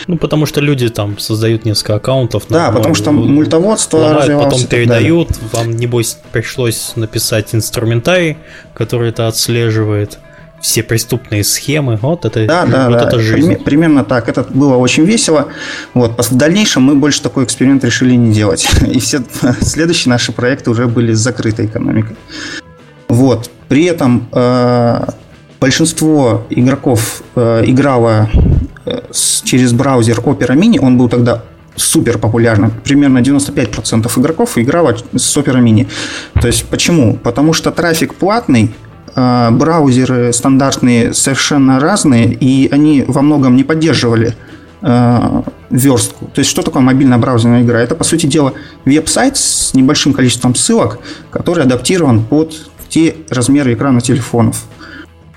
Ну, 0.07 0.17
потому 0.17 0.47
что 0.47 0.61
люди 0.61 0.89
там 0.89 1.19
создают 1.19 1.65
несколько 1.65 1.97
аккаунтов. 1.97 2.45
Да, 2.49 2.71
потому 2.71 2.95
что 2.95 3.11
мультоводство 3.13 3.99
ломают, 3.99 4.45
потом 4.45 4.67
передают. 4.67 5.29
Вам, 5.53 5.71
небось, 5.71 6.19
пришлось 6.33 6.93
написать 6.97 7.55
инструментарий, 7.55 8.37
который 8.75 9.11
это 9.11 9.27
отслеживает 9.27 10.19
все 10.61 10.83
преступные 10.83 11.45
схемы. 11.45 11.97
Вот 12.01 12.25
это, 12.25 12.47
да, 12.47 12.67
да, 12.67 12.89
вот 12.89 12.99
да. 12.99 13.07
это 13.07 13.19
жизнь. 13.21 13.57
Примерно 13.57 14.05
так. 14.05 14.29
Это 14.29 14.43
было 14.43 14.77
очень 14.77 15.05
весело. 15.05 15.49
Вот. 15.95 16.19
В 16.19 16.37
дальнейшем 16.37 16.83
мы 16.83 16.95
больше 16.95 17.23
такой 17.23 17.45
эксперимент 17.45 17.85
решили 17.85 18.15
не 18.15 18.33
делать. 18.33 18.69
И 18.91 18.99
все 18.99 19.23
следующие 19.61 20.11
наши 20.11 20.33
проекты 20.33 20.71
уже 20.71 20.87
были 20.87 21.13
с 21.13 21.19
закрытой 21.19 21.67
экономикой. 21.67 22.17
Вот. 23.09 23.51
При 23.69 23.85
этом 23.85 24.29
э, 24.33 25.05
большинство 25.61 26.47
игроков 26.51 27.23
э, 27.37 27.65
играло 27.67 28.29
э, 28.85 29.01
через 29.45 29.73
браузер 29.73 30.19
Opera 30.19 30.57
Mini. 30.57 30.79
Он 30.81 30.99
был 30.99 31.09
тогда 31.09 31.43
супер 31.77 32.19
популярным. 32.19 32.73
Примерно 32.85 33.19
95% 33.19 34.21
игроков 34.21 34.59
играло 34.59 34.97
с 35.15 35.37
Opera 35.37 35.63
Mini. 35.63 35.87
То 36.41 36.49
есть 36.49 36.65
почему? 36.65 37.17
Потому 37.17 37.53
что 37.53 37.71
трафик 37.71 38.15
платный, 38.15 38.75
браузеры 39.51 40.33
стандартные 40.33 41.15
совершенно 41.15 41.81
разные, 41.81 42.33
и 42.33 42.69
они 42.71 43.05
во 43.07 43.23
многом 43.23 43.57
не 43.57 43.65
поддерживали 43.65 44.35
э, 44.83 45.43
верстку. 45.71 46.27
То 46.27 46.41
есть, 46.41 46.51
что 46.51 46.63
такое 46.63 46.83
мобильная 46.83 47.19
браузерная 47.19 47.63
игра? 47.63 47.81
Это, 47.81 47.95
по 47.95 48.05
сути 48.05 48.27
дела, 48.27 48.53
веб-сайт 48.85 49.37
с 49.37 49.75
небольшим 49.75 50.13
количеством 50.13 50.55
ссылок, 50.55 50.99
который 51.31 51.65
адаптирован 51.65 52.23
под 52.23 52.55
те 52.89 53.17
размеры 53.29 53.75
экрана 53.75 54.01
телефонов. 54.01 54.65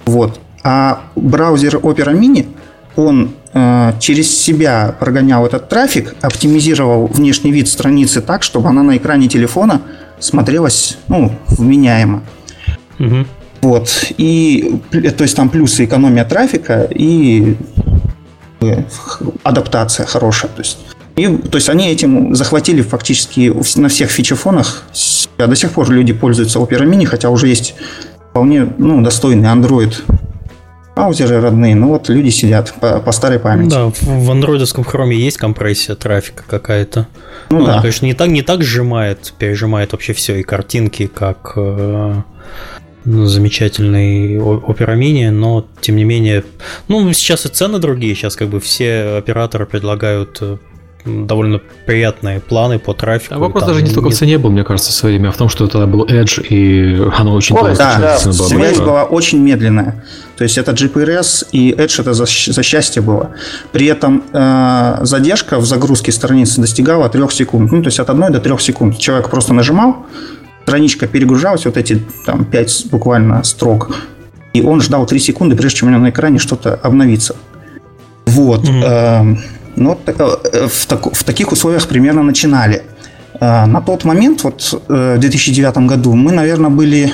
Вот. 0.06 0.40
А 0.64 1.02
браузер 1.16 1.78
Opera 1.78 2.14
Mini, 2.14 2.48
он 2.96 3.32
э, 3.54 3.94
через 4.00 4.38
себя 4.38 4.96
прогонял 5.00 5.46
этот 5.46 5.70
трафик, 5.70 6.16
оптимизировал 6.22 7.08
внешний 7.08 7.52
вид 7.52 7.68
страницы 7.68 8.22
так, 8.22 8.44
чтобы 8.44 8.70
она 8.70 8.84
на 8.84 8.98
экране 8.98 9.28
телефона 9.28 9.82
смотрелась 10.20 10.98
ну, 11.08 11.32
вменяемо. 11.48 12.22
Угу. 13.00 13.26
Вот. 13.62 14.12
И, 14.18 14.80
то 14.92 15.24
есть 15.24 15.36
там 15.36 15.50
плюсы 15.50 15.86
экономия 15.86 16.26
трафика 16.26 16.88
и 16.90 17.56
э, 18.62 18.84
адаптация 19.44 20.06
хорошая. 20.06 20.52
То 20.52 20.62
есть, 20.62 20.78
и, 21.16 21.28
то 21.28 21.58
есть 21.58 21.70
они 21.70 21.90
этим 21.90 22.34
захватили 22.34 22.82
фактически 22.82 23.54
на 23.78 23.90
всех 23.90 24.10
фичефонах. 24.10 24.84
А 25.38 25.48
до 25.48 25.56
сих 25.56 25.72
пор 25.72 25.90
люди 25.92 26.14
пользуются 26.14 26.60
Opera 26.60 26.86
Mini, 26.90 27.06
хотя 27.06 27.30
уже 27.30 27.48
есть 27.48 27.76
вполне 28.32 28.68
ну, 28.78 29.02
достойный 29.02 29.50
Android 29.50 29.94
браузеры 30.96 31.42
родные, 31.42 31.76
но 31.76 31.88
вот 31.88 32.10
люди 32.10 32.30
сидят 32.30 32.74
по, 32.80 33.00
по 33.00 33.12
старой 33.12 33.40
памяти. 33.40 33.70
Да, 33.72 33.92
в 34.02 34.32
андроидовском 34.32 34.84
хроме 34.84 35.18
есть 35.18 35.38
компрессия 35.38 35.96
трафика 35.96 36.44
какая-то. 36.48 37.08
Ну, 37.50 37.60
ну 37.60 37.66
да. 37.66 37.74
Она, 37.74 37.82
конечно, 37.82 38.06
не 38.06 38.14
так, 38.14 38.28
не 38.28 38.42
так 38.42 38.62
сжимает, 38.62 39.34
пережимает 39.38 39.94
вообще 39.94 40.14
все, 40.14 40.40
и 40.40 40.44
картинки, 40.44 41.08
как 41.08 41.54
э, 41.56 42.16
ну, 42.20 42.24
замечательный 43.06 44.38
Opera 44.38 44.96
Mini, 44.96 45.32
но 45.32 45.66
тем 45.82 45.96
не 45.96 46.04
менее, 46.04 46.44
ну, 46.88 47.12
сейчас 47.14 47.46
и 47.46 47.50
цены 47.50 47.80
другие, 47.80 48.16
сейчас 48.16 48.36
как 48.36 48.50
бы 48.50 48.60
все 48.60 49.18
операторы 49.18 49.66
предлагают 49.66 50.38
э, 50.42 50.58
довольно 51.06 51.62
приятные 51.86 52.40
планы 52.40 52.80
по 52.80 52.94
трафику. 52.94 53.36
А 53.36 53.40
вопрос 53.40 53.64
даже 53.64 53.82
не 53.82 53.90
столько 53.90 54.10
в 54.10 54.14
цене 54.14 54.38
был, 54.38 54.52
мне 54.52 54.64
кажется, 54.64 54.92
в 54.92 54.94
свое 54.94 55.16
время, 55.16 55.30
а 55.30 55.32
в 55.32 55.38
том, 55.38 55.50
что 55.50 55.66
это 55.66 55.86
был 55.88 56.06
Edge, 56.06 56.46
и 56.48 57.02
оно 57.18 57.34
очень 57.34 57.56
Ой, 57.56 57.76
да, 57.76 57.98
да, 58.00 58.18
связь 58.18 58.78
была 58.78 59.04
очень 59.04 59.40
медленная. 59.40 60.04
То 60.38 60.44
есть 60.44 60.58
это 60.58 60.72
GPRS 60.72 61.48
и 61.52 61.72
Edge 61.72 62.02
это 62.02 62.14
за, 62.14 62.26
за 62.26 62.64
счастье 62.64 63.02
было. 63.02 63.32
При 63.72 63.88
этом 63.88 64.24
э, 64.32 65.00
задержка 65.02 65.58
в 65.60 65.66
загрузке 65.66 66.12
страницы 66.12 66.62
достигала 66.62 67.10
3 67.10 67.30
секунд. 67.30 67.72
Ну, 67.72 67.82
то 67.82 67.88
есть 67.88 68.00
от 68.00 68.10
1 68.10 68.32
до 68.32 68.40
3 68.40 68.58
секунд. 68.60 68.98
Человек 68.98 69.30
просто 69.30 69.54
нажимал, 69.54 70.06
страничка 70.64 71.08
перегружалась, 71.08 71.66
вот 71.66 71.78
эти 71.78 72.02
там 72.26 72.46
5 72.46 72.88
буквально 72.92 73.44
строк, 73.44 73.96
и 74.54 74.62
он 74.62 74.82
ждал 74.82 75.06
3 75.06 75.20
секунды, 75.20 75.56
прежде 75.56 75.80
чем 75.80 75.90
у 75.90 75.92
него 75.92 76.02
на 76.02 76.10
экране 76.10 76.40
что-то 76.40 76.76
обновится. 76.76 77.36
Вот. 78.26 78.64
Mm-hmm. 78.64 79.38
Ну, 79.76 79.98
э, 80.06 80.68
в, 80.68 80.86
так, 80.86 81.14
в 81.14 81.24
таких 81.24 81.52
условиях 81.52 81.88
примерно 81.88 82.24
начинали. 82.24 82.84
Э, 83.40 83.66
на 83.66 83.82
тот 83.82 84.04
момент, 84.04 84.44
вот 84.44 84.82
э, 84.90 85.16
в 85.16 85.20
2009 85.20 85.78
году, 85.78 86.14
мы, 86.14 86.32
наверное, 86.32 86.70
были 86.70 87.14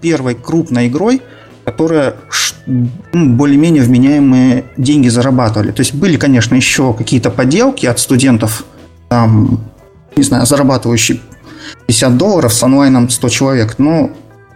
первой 0.00 0.34
крупной 0.34 0.88
игрой, 0.88 1.22
которые 1.64 2.14
ну, 2.66 3.34
более-менее 3.34 3.82
вменяемые 3.82 4.64
деньги 4.76 5.08
зарабатывали. 5.08 5.70
То 5.70 5.80
есть 5.80 5.94
были, 5.94 6.16
конечно, 6.16 6.54
еще 6.54 6.94
какие-то 6.94 7.30
поделки 7.30 7.86
от 7.86 7.98
студентов, 7.98 8.64
там, 9.08 9.60
не 10.16 10.22
знаю, 10.22 10.46
зарабатывающие 10.46 11.20
50 11.88 12.16
долларов 12.18 12.52
с 12.52 12.62
онлайном 12.62 13.08
100 13.08 13.28
человек, 13.30 13.74
но 13.78 14.10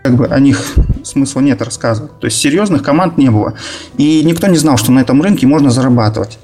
как 0.05 0.17
бы 0.17 0.27
о 0.27 0.39
них 0.39 0.75
смысла 1.03 1.41
нет 1.41 1.63
рассказывать. 1.63 2.19
То 2.21 2.27
есть 2.27 2.39
серьезных 2.39 2.83
команд 2.83 3.17
не 3.17 3.31
было. 3.31 3.55
И 3.97 4.23
никто 4.23 4.47
не 4.49 4.59
знал, 4.59 4.77
что 4.77 4.93
на 4.93 5.01
этом 5.01 5.23
рынке 5.23 5.47
можно 5.47 5.71
зарабатывать. 5.71 6.39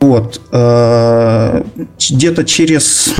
Вот. 0.00 0.40
Э, 0.52 1.62
где-то 1.98 2.44
через 2.44 3.12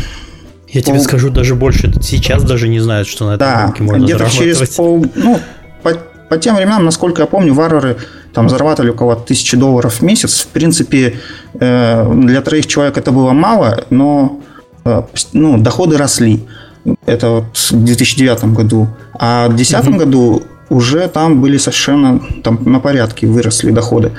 я 0.68 0.82
тебе 0.82 1.00
скажу 1.00 1.30
даже 1.30 1.54
больше, 1.54 1.92
сейчас 2.00 2.44
даже 2.44 2.68
не 2.68 2.78
знают, 2.78 3.08
что 3.08 3.26
на 3.26 3.34
этом 3.34 3.48
да, 3.48 3.62
рынке 3.64 3.82
можно 3.82 4.04
где-то 4.04 4.30
через 4.30 4.68
пол, 4.70 5.04
ну, 5.16 5.38
по, 5.82 5.94
по 6.28 6.38
тем 6.38 6.54
временам, 6.54 6.84
насколько 6.84 7.22
я 7.22 7.26
помню, 7.26 7.52
варвары 7.52 7.96
там 8.32 8.48
зарабатывали 8.48 8.90
около 8.90 9.16
тысячи 9.16 9.56
долларов 9.56 9.94
в 9.94 10.02
месяц. 10.02 10.42
В 10.42 10.46
принципе, 10.46 11.16
э, 11.54 12.14
для 12.14 12.40
троих 12.40 12.68
человек 12.68 12.96
это 12.96 13.10
было 13.10 13.32
мало, 13.32 13.84
но 13.90 14.40
э, 14.84 15.02
ну, 15.32 15.58
доходы 15.58 15.96
росли. 15.98 16.46
Это 17.06 17.30
вот 17.30 17.56
в 17.56 17.84
2009 17.84 18.44
году. 18.54 18.88
А 19.14 19.46
в 19.46 19.56
2010 19.56 19.88
угу. 19.88 19.98
году 19.98 20.42
уже 20.70 21.08
там 21.08 21.40
были 21.40 21.58
совершенно 21.58 22.20
там, 22.42 22.60
на 22.64 22.80
порядке 22.80 23.26
выросли 23.26 23.72
доходы. 23.72 24.12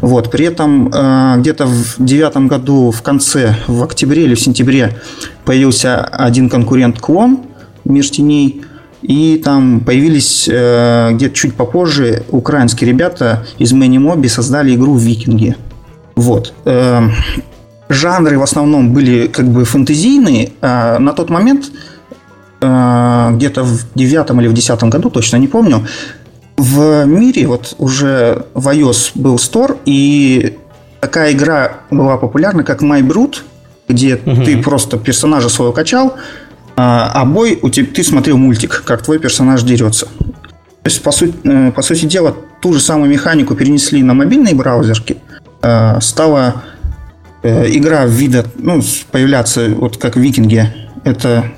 Вот. 0.00 0.30
При 0.30 0.46
этом 0.46 0.90
э, 0.92 1.36
где-то 1.38 1.66
в 1.66 1.96
девятом 1.98 2.48
году 2.48 2.90
в 2.90 3.02
конце, 3.02 3.56
в 3.66 3.82
октябре 3.82 4.24
или 4.24 4.34
в 4.34 4.40
сентябре 4.40 4.96
появился 5.44 6.02
один 6.02 6.48
конкурент 6.48 6.98
Клон, 6.98 7.40
Мир 7.84 8.08
теней, 8.08 8.62
и 9.02 9.40
там 9.44 9.80
появились 9.80 10.48
э, 10.50 11.12
где-то 11.12 11.34
чуть 11.34 11.54
попозже 11.54 12.24
украинские 12.30 12.90
ребята 12.90 13.46
из 13.58 13.72
Many 13.72 14.28
создали 14.28 14.74
игру 14.74 14.96
«Викинги». 14.96 15.56
Вот. 16.16 16.52
Э, 16.64 17.08
жанры 17.88 18.38
в 18.38 18.42
основном 18.42 18.92
были 18.92 19.28
как 19.28 19.46
бы 19.46 19.64
фэнтезийные. 19.64 20.52
А 20.60 20.98
на 20.98 21.12
тот 21.12 21.30
момент 21.30 21.70
где-то 22.60 23.62
в 23.62 23.86
девятом 23.94 24.40
или 24.40 24.48
в 24.48 24.52
десятом 24.52 24.90
году, 24.90 25.10
точно 25.10 25.36
не 25.36 25.46
помню, 25.46 25.86
в 26.58 27.04
мире 27.04 27.46
вот 27.46 27.76
уже 27.78 28.46
в 28.52 28.68
iOS 28.68 29.12
был 29.14 29.36
Store, 29.36 29.78
и 29.84 30.58
такая 31.00 31.32
игра 31.32 31.74
была 31.90 32.16
популярна, 32.16 32.64
как 32.64 32.82
My 32.82 33.00
Brute, 33.00 33.42
где 33.88 34.16
угу. 34.16 34.42
ты 34.42 34.60
просто 34.60 34.98
персонажа 34.98 35.48
своего 35.48 35.72
качал, 35.72 36.16
а, 36.76 37.12
а 37.14 37.24
бой 37.24 37.58
у 37.62 37.70
тебя, 37.70 37.86
ты 37.86 38.02
смотрел 38.02 38.36
мультик, 38.36 38.82
как 38.84 39.02
твой 39.02 39.20
персонаж 39.20 39.62
дерется. 39.62 40.06
То 40.06 40.90
есть, 40.90 41.02
по 41.02 41.12
сути, 41.12 41.34
э, 41.44 41.70
по 41.70 41.82
сути 41.82 42.06
дела, 42.06 42.34
ту 42.60 42.72
же 42.72 42.80
самую 42.80 43.10
механику 43.10 43.54
перенесли 43.54 44.02
на 44.02 44.14
мобильные 44.14 44.54
браузерки. 44.54 45.18
Э, 45.62 46.00
стала 46.00 46.62
игра 47.44 48.04
вида, 48.04 48.44
ну, 48.56 48.82
появляться 49.12 49.68
вот 49.68 49.96
как 49.96 50.16
в 50.16 50.20
Викинге. 50.20 50.74
Это 51.04 51.52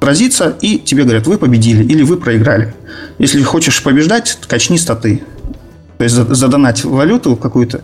сразиться, 0.00 0.56
и 0.60 0.78
тебе 0.78 1.04
говорят, 1.04 1.26
вы 1.26 1.38
победили 1.38 1.84
или 1.84 2.02
вы 2.02 2.16
проиграли. 2.16 2.74
Если 3.18 3.42
хочешь 3.42 3.82
побеждать, 3.82 4.38
качни 4.46 4.76
статы. 4.76 5.22
То 5.98 6.04
есть 6.04 6.14
задонать 6.14 6.84
валюту 6.84 7.36
какую-то, 7.36 7.82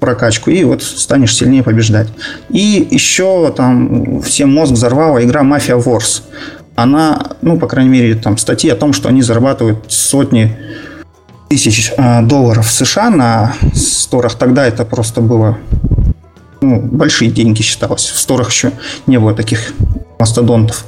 прокачку, 0.00 0.50
и 0.50 0.64
вот 0.64 0.82
станешь 0.82 1.34
сильнее 1.34 1.62
побеждать. 1.62 2.08
И 2.50 2.86
еще 2.90 3.52
там 3.56 4.22
всем 4.22 4.52
мозг 4.52 4.72
взорвала 4.72 5.22
игра 5.22 5.42
Mafia 5.42 5.82
Wars. 5.82 6.22
Она, 6.76 7.32
ну, 7.42 7.58
по 7.58 7.66
крайней 7.66 7.90
мере, 7.90 8.14
там 8.14 8.38
статьи 8.38 8.70
о 8.70 8.76
том, 8.76 8.92
что 8.92 9.08
они 9.08 9.22
зарабатывают 9.22 9.84
сотни 9.88 10.56
тысяч 11.48 11.92
э, 11.96 12.22
долларов 12.22 12.70
США 12.70 13.10
на 13.10 13.54
сторах. 13.74 14.36
Тогда 14.36 14.64
это 14.66 14.84
просто 14.84 15.20
было 15.20 15.58
ну, 16.60 16.80
большие 16.80 17.30
деньги 17.30 17.62
считалось. 17.62 18.06
В 18.06 18.18
сторах 18.18 18.50
еще 18.50 18.72
не 19.06 19.18
было 19.18 19.34
таких 19.34 19.72
мастодонтов. 20.18 20.84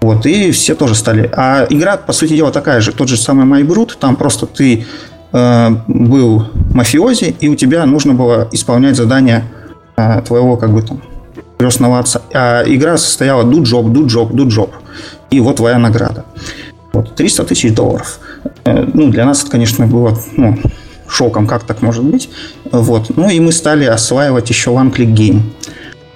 Вот, 0.00 0.26
и 0.26 0.50
все 0.50 0.74
тоже 0.74 0.94
стали. 0.94 1.30
А 1.34 1.66
игра, 1.70 1.96
по 1.96 2.12
сути 2.12 2.36
дела, 2.36 2.50
такая 2.50 2.80
же. 2.80 2.92
Тот 2.92 3.08
же 3.08 3.16
самый 3.16 3.46
Майбрут, 3.46 3.96
там 3.98 4.16
просто 4.16 4.46
ты 4.46 4.86
э, 5.32 5.70
был 5.88 6.48
мафиози, 6.74 7.36
и 7.40 7.48
у 7.48 7.54
тебя 7.54 7.86
нужно 7.86 8.12
было 8.12 8.48
исполнять 8.52 8.96
задания 8.96 9.44
э, 9.96 10.20
твоего, 10.26 10.56
как 10.56 10.74
бы 10.74 10.82
там, 10.82 11.00
крестного 11.58 12.00
отца. 12.00 12.20
А 12.34 12.64
игра 12.66 12.98
состояла 12.98 13.44
job, 13.44 14.30
do 14.30 14.46
job. 14.46 14.70
И 15.30 15.40
вот 15.40 15.56
твоя 15.56 15.78
награда. 15.78 16.24
Вот, 16.92 17.14
300 17.14 17.44
тысяч 17.44 17.74
долларов. 17.74 18.18
Э, 18.64 18.86
ну, 18.92 19.10
для 19.10 19.24
нас 19.24 19.42
это, 19.42 19.52
конечно, 19.52 19.86
было 19.86 20.18
ну, 20.36 20.58
шоком, 21.08 21.46
как 21.46 21.64
так 21.64 21.82
может 21.82 22.04
быть. 22.04 22.28
Вот. 22.70 23.16
Ну, 23.16 23.28
и 23.28 23.40
мы 23.40 23.52
стали 23.52 23.84
осваивать 23.84 24.48
еще 24.48 24.70
One 24.70 24.92
Click 24.92 25.12
Game. 25.12 25.42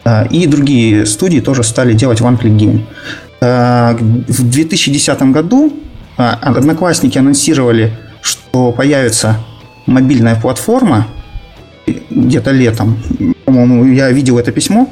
Э, 0.05 0.27
и 0.29 0.47
другие 0.47 1.07
студии 1.07 1.41
тоже 1.41 1.63
стали 1.63 1.93
делать 1.93 2.21
One 2.21 2.41
Click 2.41 2.57
Game. 2.57 2.81
Э, 3.41 3.97
в 3.97 4.51
2010 4.51 5.23
году 5.33 5.73
э, 6.17 6.23
Одноклассники 6.23 7.19
анонсировали, 7.19 7.93
что 8.23 8.73
появится 8.73 9.37
мобильная 9.87 10.37
платформа 10.37 11.07
где-то 12.11 12.51
летом. 12.51 12.99
По-моему, 13.45 13.85
я 13.87 14.11
видел 14.11 14.39
это 14.39 14.53
письмо. 14.53 14.89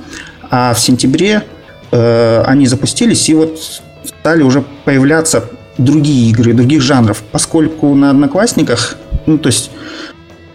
А 0.51 0.73
в 0.73 0.81
сентябре 0.81 1.43
э, 1.91 2.43
они 2.47 2.67
запустились 2.67 3.29
и 3.29 3.35
вот 3.35 3.59
стали 4.05 4.43
уже 4.43 4.63
появляться 4.85 5.45
другие 5.79 6.31
игры, 6.31 6.53
других 6.53 6.83
жанров. 6.83 7.23
Поскольку 7.33 7.95
на 7.95 8.11
Одноклассниках, 8.11 8.97
ну, 9.27 9.39
то 9.39 9.49
есть 9.49 9.71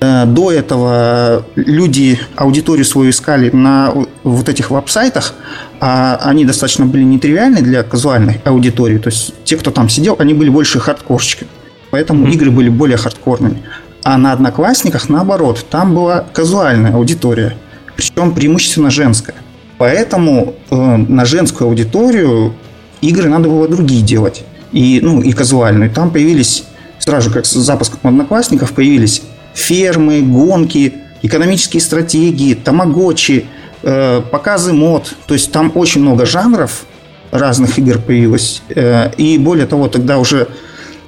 до 0.02 0.52
этого 0.52 1.46
люди 1.56 2.20
аудиторию 2.36 2.86
свою 2.86 3.12
искали 3.12 3.52
на 3.52 3.94
вот 4.24 4.50
этих 4.50 4.72
веб-сайтах, 4.72 5.36
а 5.80 6.20
они 6.24 6.44
достаточно 6.44 6.88
были 6.88 7.04
нетривиальны 7.04 7.62
для 7.62 7.84
казуальной 7.84 8.42
аудитории. 8.44 8.98
То 8.98 9.10
есть 9.10 9.34
те, 9.44 9.58
кто 9.58 9.70
там 9.70 9.90
сидел, 9.90 10.16
они 10.18 10.34
были 10.34 10.50
больше 10.50 10.80
хардкорщики. 10.80 11.46
Поэтому 11.92 12.26
mm-hmm. 12.26 12.34
игры 12.34 12.52
были 12.52 12.70
более 12.70 12.98
хардкорными. 12.98 13.62
А 14.04 14.18
на 14.18 14.32
Одноклассниках, 14.32 15.08
наоборот, 15.10 15.66
там 15.70 15.94
была 15.94 16.26
казуальная 16.34 16.96
аудитория, 16.96 17.56
причем 17.96 18.34
преимущественно 18.34 18.90
женская. 18.90 19.36
Поэтому 19.78 20.56
э, 20.70 20.76
на 20.76 21.26
женскую 21.26 21.68
аудиторию 21.68 22.56
игры 23.02 23.30
надо 23.30 23.50
было 23.50 23.68
другие 23.68 24.02
делать. 24.02 24.44
И, 24.72 25.00
ну, 25.02 25.22
и 25.22 25.32
казуальную. 25.34 25.92
Там 25.92 26.10
появились, 26.10 26.64
сразу 26.98 27.30
же 27.30 27.36
как 27.36 27.46
с 27.46 27.52
запуском 27.52 28.00
Одноклассников, 28.04 28.74
появились 28.74 29.22
фермы, 29.54 30.22
гонки, 30.22 30.94
экономические 31.22 31.82
стратегии, 31.82 32.54
тамагочи, 32.54 33.46
э, 33.84 34.22
показы 34.32 34.74
мод. 34.74 35.14
То 35.28 35.34
есть 35.34 35.52
там 35.52 35.72
очень 35.76 36.02
много 36.02 36.26
жанров 36.26 36.86
разных 37.32 37.80
игр 37.80 38.00
появилось. 38.00 38.62
Э, 38.70 39.12
и 39.18 39.38
более 39.38 39.66
того, 39.66 39.88
тогда 39.88 40.18
уже 40.18 40.48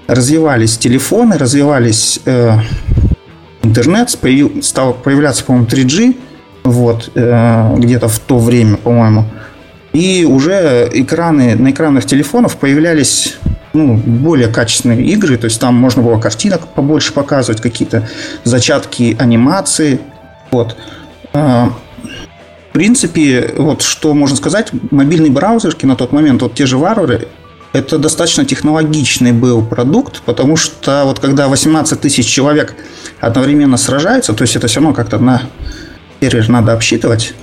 развивались 0.08 0.78
телефоны, 0.78 1.38
развивались 1.38 2.20
э, 2.26 2.58
интернет, 3.64 4.18
появ, 4.20 4.52
стал 4.62 4.94
появляться, 4.94 5.44
по-моему, 5.44 5.68
3G, 5.68 6.16
вот, 6.64 7.12
э, 7.16 7.76
где-то 7.78 8.08
в 8.08 8.20
то 8.20 8.38
время, 8.40 8.78
по-моему. 8.78 9.26
И 9.94 10.26
уже 10.26 10.90
экраны, 10.92 11.56
на 11.56 11.72
экранах 11.72 12.06
телефонов 12.06 12.58
появлялись 12.58 13.38
ну, 13.74 13.96
более 13.96 14.48
качественные 14.48 15.04
игры, 15.06 15.38
то 15.38 15.46
есть 15.46 15.60
там 15.60 15.76
можно 15.76 16.02
было 16.02 16.20
картинок 16.20 16.68
побольше 16.68 17.12
показывать, 17.14 17.62
какие-то 17.62 18.08
зачатки 18.44 19.16
анимации. 19.20 20.00
Вот. 20.52 20.78
А, 21.34 21.74
в 22.70 22.74
принципе, 22.74 23.54
вот 23.58 23.82
что 23.82 24.14
можно 24.14 24.38
сказать, 24.38 24.72
мобильные 24.92 25.32
браузерки 25.32 25.86
на 25.86 25.96
тот 25.96 26.12
момент, 26.12 26.42
вот 26.42 26.54
те 26.54 26.66
же 26.66 26.78
варвары, 26.78 27.28
это 27.74 27.98
достаточно 27.98 28.46
технологичный 28.46 29.32
был 29.32 29.66
продукт, 29.66 30.22
потому 30.22 30.56
что 30.56 31.04
вот 31.06 31.20
когда 31.20 31.48
18 31.48 32.00
тысяч 32.00 32.28
человек 32.28 32.76
одновременно 33.20 33.78
сражаются, 33.78 34.34
то 34.34 34.44
есть 34.44 34.56
это 34.56 34.68
все 34.68 34.80
равно 34.80 34.94
как-то 34.94 35.18
на 35.18 35.42
сервер 36.22 36.48
надо 36.50 36.74
обсчитывать, 36.74 37.34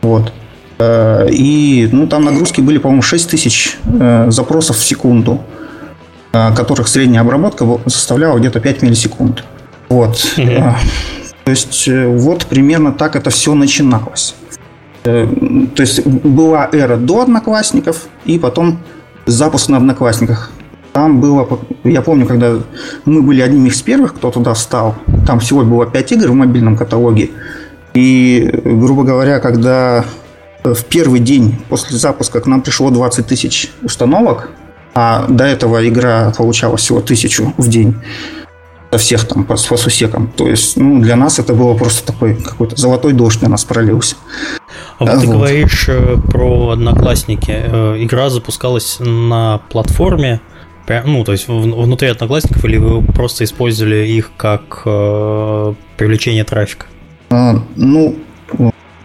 вот, 0.00 0.32
а, 0.78 1.26
и 1.26 1.88
ну, 1.90 2.06
там 2.06 2.24
нагрузки 2.24 2.60
были, 2.60 2.78
по-моему, 2.78 3.02
6 3.02 3.30
тысяч 3.30 3.78
э, 3.84 4.26
запросов 4.30 4.78
в 4.78 4.84
секунду. 4.84 5.42
Э, 6.34 6.52
которых 6.52 6.88
средняя 6.88 7.22
обработка 7.22 7.64
составляла 7.86 8.38
где-то 8.38 8.58
5 8.58 8.82
миллисекунд. 8.82 9.44
Вот. 9.88 10.34
Угу. 10.36 10.74
То 11.44 11.50
есть 11.50 11.86
э, 11.86 12.08
вот 12.08 12.46
примерно 12.46 12.92
так 12.92 13.14
это 13.14 13.30
все 13.30 13.54
начиналось. 13.54 14.34
То 15.04 15.28
есть 15.76 16.04
была 16.04 16.68
эра 16.72 16.96
до 16.96 17.20
одноклассников 17.20 18.08
и 18.24 18.38
потом 18.38 18.80
запуск 19.26 19.68
на 19.68 19.76
одноклассниках. 19.76 20.50
Там 20.92 21.20
было, 21.20 21.46
я 21.84 22.02
помню, 22.02 22.26
когда 22.26 22.54
мы 23.04 23.22
были 23.22 23.40
одними 23.40 23.68
из 23.68 23.82
первых, 23.82 24.14
кто 24.14 24.30
туда 24.30 24.54
встал, 24.54 24.96
там 25.26 25.38
всего 25.40 25.62
было 25.62 25.86
5 25.86 26.12
игр 26.12 26.30
в 26.30 26.34
мобильном 26.34 26.76
каталоге. 26.76 27.30
И, 27.92 28.50
грубо 28.64 29.04
говоря, 29.04 29.40
когда 29.40 30.04
в 30.64 30.84
первый 30.84 31.20
день 31.20 31.58
после 31.68 31.98
запуска 31.98 32.40
к 32.40 32.46
нам 32.46 32.62
пришло 32.62 32.90
20 32.90 33.26
тысяч 33.26 33.70
установок, 33.82 34.48
а 34.94 35.26
до 35.28 35.44
этого 35.44 35.86
игра 35.88 36.32
получала 36.36 36.76
всего 36.76 37.00
тысячу 37.00 37.52
в 37.56 37.68
день, 37.68 37.96
всех 38.96 39.24
там 39.26 39.44
по, 39.44 39.56
по 39.56 39.76
сусекам. 39.76 40.28
То 40.36 40.48
есть, 40.48 40.76
ну, 40.76 41.00
для 41.00 41.16
нас 41.16 41.38
это 41.38 41.52
было 41.52 41.74
просто 41.74 42.06
такой 42.12 42.36
какой-то 42.36 42.76
золотой 42.76 43.12
дождь 43.12 43.42
на 43.42 43.48
нас 43.48 43.64
пролился. 43.64 44.16
А 44.98 45.04
вот, 45.04 45.14
вот. 45.14 45.20
ты 45.20 45.26
говоришь 45.26 45.86
э, 45.88 46.16
про 46.30 46.70
Одноклассники. 46.70 47.50
Э, 47.50 47.96
игра 47.98 48.30
запускалась 48.30 48.98
на 49.00 49.58
платформе, 49.70 50.40
ну, 50.86 51.24
то 51.24 51.32
есть 51.32 51.48
внутри 51.48 52.08
Одноклассников, 52.08 52.64
или 52.64 52.76
вы 52.76 53.02
просто 53.02 53.44
использовали 53.44 54.06
их 54.06 54.32
как 54.36 54.82
э, 54.84 55.74
привлечение 55.96 56.44
трафика? 56.44 56.86
А, 57.30 57.60
ну, 57.74 58.16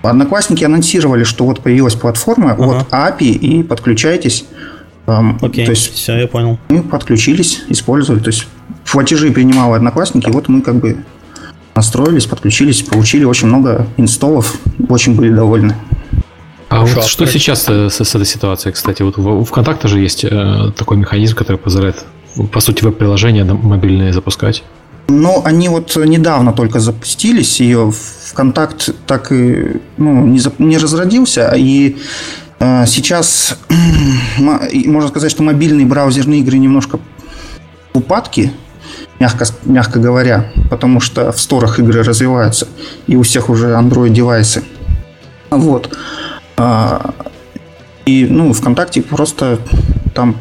Одноклассники 0.02 0.64
анонсировали, 0.64 1.24
что 1.24 1.46
вот 1.46 1.62
появилась 1.62 1.96
платформа 1.96 2.52
ага. 2.52 2.86
от 2.92 3.22
API, 3.22 3.32
и 3.32 3.64
подключайтесь. 3.64 4.46
Окей, 5.42 5.66
то 5.66 5.72
есть 5.72 5.94
все, 5.94 6.18
я 6.18 6.28
понял. 6.28 6.58
Мы 6.70 6.84
подключились, 6.84 7.64
использовали. 7.70 8.22
То 8.22 8.30
есть 8.30 8.48
платежи 8.92 9.32
принимал 9.32 9.74
Одноклассники, 9.74 10.30
вот 10.30 10.48
мы 10.48 10.62
как 10.62 10.76
бы 10.76 11.04
настроились, 11.76 12.26
подключились, 12.26 12.82
получили 12.82 13.24
очень 13.24 13.48
много 13.48 13.88
инсталлов, 13.98 14.56
очень 14.90 15.16
были 15.16 15.34
довольны. 15.34 15.76
А 16.70 16.86
вот 16.86 17.04
что 17.06 17.26
сейчас 17.26 17.64
с, 17.64 17.90
с 17.90 18.16
этой 18.16 18.26
ситуацией, 18.26 18.74
кстати? 18.74 19.02
Вот 19.02 19.18
у 19.18 19.44
ВКонтакте 19.44 19.88
же 19.88 20.00
есть 20.00 20.24
э, 20.24 20.72
такой 20.78 20.98
механизм, 20.98 21.36
который 21.36 21.58
позволяет, 21.58 22.06
по 22.52 22.60
сути, 22.60 22.84
веб-приложения 22.84 23.44
мобильные 23.44 24.14
запускать. 24.14 24.64
Ну, 25.08 25.42
они 25.44 25.70
вот 25.70 25.96
недавно 25.96 26.54
только 26.54 26.80
запустились, 26.80 27.60
ее 27.60 27.92
ВКонтакт 27.92 28.92
так 29.08 29.32
и 29.32 29.82
ну, 29.98 30.28
не, 30.28 30.40
не 30.60 30.78
разродился, 30.78 31.52
и 31.56 31.96
э, 31.96 32.49
сейчас 32.60 33.58
можно 34.38 35.10
сказать, 35.10 35.32
что 35.32 35.44
мобильные 35.44 35.86
браузерные 35.86 36.42
игры 36.42 36.58
немножко 36.58 37.00
в 37.94 37.98
упадке, 37.98 38.52
мягко, 39.20 39.46
мягко 39.66 40.00
говоря, 40.00 40.52
потому 40.70 41.00
что 41.00 41.32
в 41.32 41.40
сторах 41.40 41.80
игры 41.80 42.04
развиваются, 42.04 42.68
и 43.08 43.16
у 43.16 43.24
всех 43.24 43.50
уже 43.50 43.74
Android-девайсы. 43.74 44.64
Вот. 45.50 45.98
А, 46.58 47.14
и, 48.06 48.26
ну, 48.30 48.54
ВКонтакте 48.54 49.02
просто 49.02 49.60
там 50.14 50.36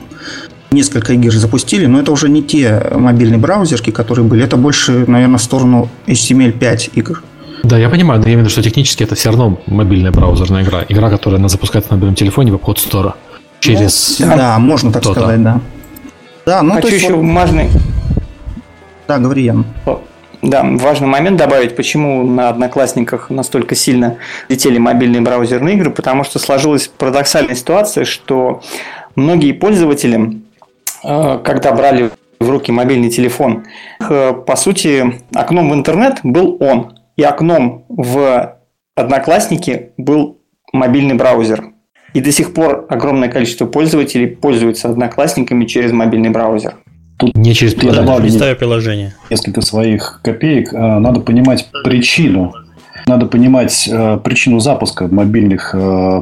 несколько 0.70 1.12
игр 1.14 1.32
запустили, 1.32 1.86
но 1.86 2.00
это 2.00 2.12
уже 2.12 2.28
не 2.28 2.42
те 2.42 2.82
мобильные 2.94 3.38
браузерки, 3.38 3.90
которые 3.90 4.24
были. 4.24 4.44
Это 4.44 4.56
больше, 4.56 5.04
наверное, 5.06 5.38
в 5.38 5.42
сторону 5.42 5.88
HTML5 6.06 6.90
игр. 6.94 7.22
Да, 7.68 7.76
я 7.76 7.90
понимаю, 7.90 8.18
но 8.18 8.26
я 8.26 8.32
имею 8.32 8.38
в 8.38 8.42
виду, 8.44 8.50
что 8.50 8.62
технически 8.62 9.02
это 9.02 9.14
все 9.14 9.28
равно 9.28 9.60
мобильная 9.66 10.10
браузерная 10.10 10.62
игра. 10.62 10.86
Игра, 10.88 11.10
которая 11.10 11.38
она 11.38 11.48
запускается 11.48 11.90
на 11.90 11.96
мобильном 11.96 12.14
телефоне 12.14 12.50
в 12.50 12.54
обход 12.54 12.78
стора. 12.78 13.14
Через... 13.60 14.20
Ну, 14.20 14.26
да, 14.26 14.58
можно 14.58 14.90
так 14.90 15.04
сказать, 15.04 15.42
да. 15.42 15.60
Да, 16.46 16.62
ну 16.62 16.74
Хочу 16.74 16.88
то 16.88 16.94
есть 16.94 17.04
еще 17.04 17.14
вот... 17.14 17.34
важный... 17.34 17.68
Да, 19.06 19.18
говори, 19.18 19.44
Ян. 19.44 19.66
Да, 20.40 20.62
важный 20.64 21.08
момент 21.08 21.36
добавить, 21.36 21.76
почему 21.76 22.22
на 22.26 22.48
Одноклассниках 22.48 23.28
настолько 23.28 23.74
сильно 23.74 24.16
летели 24.48 24.78
мобильные 24.78 25.20
браузерные 25.20 25.74
игры, 25.74 25.90
потому 25.90 26.24
что 26.24 26.38
сложилась 26.38 26.88
парадоксальная 26.88 27.54
ситуация, 27.54 28.06
что 28.06 28.62
многие 29.14 29.52
пользователи, 29.52 30.40
э, 31.04 31.40
когда 31.44 31.72
брали 31.72 32.12
в 32.40 32.48
руки 32.48 32.72
мобильный 32.72 33.10
телефон, 33.10 33.64
э, 34.00 34.32
по 34.32 34.56
сути, 34.56 35.20
окном 35.34 35.70
в 35.70 35.74
интернет 35.74 36.20
был 36.22 36.56
он, 36.60 36.97
и 37.18 37.22
окном 37.24 37.84
в 37.88 38.54
Одноклассники 38.94 39.90
был 39.98 40.38
мобильный 40.72 41.14
браузер. 41.14 41.64
И 42.14 42.20
до 42.20 42.32
сих 42.32 42.54
пор 42.54 42.86
огромное 42.88 43.28
количество 43.28 43.66
пользователей 43.66 44.28
пользуются 44.28 44.88
Одноклассниками 44.88 45.66
через 45.66 45.92
мобильный 45.92 46.30
браузер. 46.30 46.76
Тут 47.18 47.36
не 47.36 47.54
через 47.54 47.74
приложение. 47.74 48.06
Я 48.06 48.06
добавлю 48.06 48.56
приложение. 48.56 49.14
Несколько 49.30 49.60
своих 49.62 50.20
копеек. 50.22 50.72
А, 50.72 51.00
надо 51.00 51.20
понимать 51.20 51.68
причину. 51.84 52.54
Надо 53.06 53.26
понимать 53.26 53.88
э, 53.90 54.18
причину 54.22 54.60
запуска 54.60 55.08
мобильных, 55.08 55.74
э, 55.74 56.20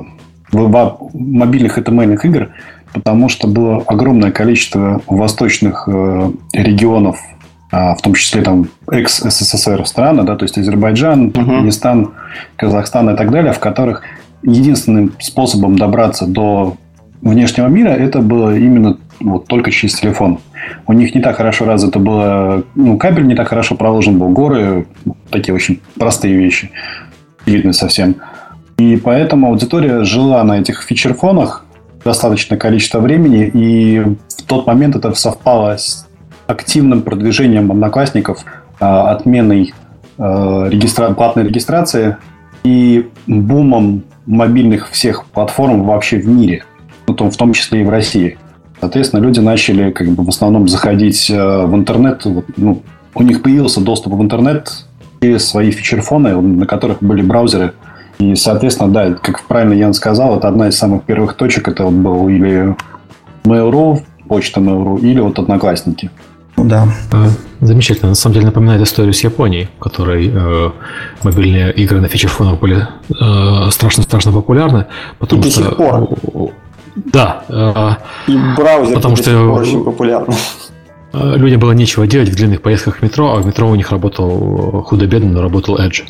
мобильных 0.53 1.78
HTML 1.78 2.18
игр, 2.24 2.51
потому 2.94 3.28
что 3.28 3.49
было 3.49 3.82
огромное 3.86 4.30
количество 4.30 5.03
восточных 5.07 5.88
э, 5.88 6.30
регионов, 6.53 7.18
а, 7.18 7.36
в 7.71 7.99
том 8.03 8.14
числе 8.14 8.43
там 8.43 8.69
экс-СССР 8.91 9.87
страны, 9.87 10.23
да, 10.23 10.37
то 10.37 10.45
есть 10.45 10.57
Азербайджан, 10.57 11.33
Туркменистан, 11.33 12.05
uh-huh. 12.05 12.12
Казахстан 12.57 13.11
и 13.11 13.17
так 13.17 13.31
далее, 13.31 13.53
в 13.53 13.59
которых 13.59 14.03
единственным 14.43 15.12
способом 15.19 15.77
добраться 15.77 16.27
до 16.27 16.77
внешнего 17.21 17.67
мира 17.67 17.89
это 17.89 18.21
было 18.21 18.57
именно 18.57 18.99
вот 19.21 19.47
только 19.47 19.71
через 19.71 19.95
телефон. 19.95 20.39
У 20.87 20.93
них 20.93 21.14
не 21.14 21.21
так 21.21 21.37
хорошо 21.37 21.64
развито 21.64 21.99
было, 21.99 22.64
ну, 22.75 22.99
кабель 22.99 23.27
не 23.27 23.35
так 23.35 23.49
хорошо 23.49 23.75
проложен 23.75 24.19
был, 24.19 24.29
горы, 24.31 24.87
такие 25.31 25.55
очень 25.55 25.81
простые 25.99 26.37
вещи, 26.37 26.71
видны 27.47 27.73
совсем. 27.73 28.17
И 28.79 28.97
поэтому 28.97 29.49
аудитория 29.49 30.05
жила 30.05 30.45
на 30.45 30.61
этих 30.61 30.83
фичерфонах 30.83 31.64
достаточное 32.05 32.59
количество 32.59 33.01
времени, 33.01 33.51
и 33.53 34.01
в 34.01 34.43
тот 34.47 34.67
момент 34.67 34.97
это 34.97 35.12
совпало 35.14 35.77
с 35.77 36.06
активным 36.47 37.03
продвижением 37.03 37.70
одноклассников, 37.70 38.44
а, 38.80 39.11
отменой 39.12 39.74
а, 40.18 40.68
регистра... 40.68 41.11
платной 41.11 41.44
регистрации 41.44 42.16
и 42.64 43.09
бумом 43.26 44.03
мобильных 44.26 44.90
всех 44.90 45.24
платформ 45.26 45.84
вообще 45.84 46.18
в 46.18 46.26
мире, 46.26 46.64
в 47.07 47.14
том, 47.14 47.53
числе 47.53 47.82
и 47.82 47.84
в 47.84 47.90
России. 47.90 48.38
Соответственно, 48.80 49.20
люди 49.20 49.40
начали 49.40 49.90
как 49.90 50.09
бы 50.09 50.24
в 50.24 50.28
основном 50.28 50.68
заходить 50.68 51.30
э, 51.30 51.66
в 51.66 51.74
интернет. 51.74 52.26
Ну, 52.57 52.82
у 53.14 53.22
них 53.22 53.42
появился 53.42 53.80
доступ 53.80 54.14
в 54.14 54.22
интернет 54.22 54.84
через 55.22 55.49
свои 55.49 55.70
фичерфоны, 55.70 56.40
на 56.40 56.66
которых 56.66 56.99
были 57.01 57.22
браузеры. 57.22 57.72
И, 58.18 58.34
соответственно, 58.34 58.92
да, 58.92 59.12
как 59.12 59.42
правильно 59.42 59.74
Ян 59.74 59.94
сказал, 59.94 60.36
это 60.36 60.49
одна 60.49 60.68
из 60.68 60.76
самых 60.76 61.05
первых 61.05 61.34
точек. 61.34 61.68
Это 61.68 61.84
вот 61.84 61.94
был 61.94 62.28
или 62.28 62.74
Mail.ru, 63.44 64.01
почта 64.28 64.61
Mail.ru, 64.61 65.01
или 65.01 65.20
вот 65.20 65.38
Одноклассники. 65.38 66.11
Да. 66.57 66.89
А, 67.13 67.29
замечательно. 67.61 68.11
На 68.11 68.15
самом 68.15 68.35
деле 68.35 68.47
напоминает 68.47 68.83
историю 68.83 69.13
с 69.13 69.21
Японией, 69.23 69.69
в 69.79 69.81
которой 69.81 70.31
э, 70.33 70.71
мобильные 71.23 71.73
игры 71.73 72.01
на 72.01 72.09
фичерфонах 72.09 72.59
были 72.59 72.87
э, 73.11 73.71
страшно-страшно 73.71 74.33
популярны. 74.33 74.87
Потому 75.19 75.43
И 75.43 75.45
до 75.45 75.51
сих 75.51 75.77
пор. 75.77 76.09
Да. 76.97 77.45
Э, 77.49 78.31
И 78.31 78.39
браузер 78.57 78.95
потому 78.95 79.17
что 79.17 79.53
очень 79.53 79.85
популярный. 79.85 80.37
Э, 81.13 81.37
людям 81.37 81.61
было 81.61 81.73
нечего 81.73 82.07
делать 82.07 82.31
в 82.31 82.37
длинных 82.37 82.63
поездках 82.63 82.97
в 82.97 83.03
метро, 83.03 83.37
а 83.37 83.41
в 83.41 83.47
метро 83.47 83.69
у 83.69 83.75
них 83.75 83.91
работал 83.91 84.83
худо-бедно, 84.87 85.31
но 85.31 85.43
работал 85.43 85.79
Edge. 85.79 86.05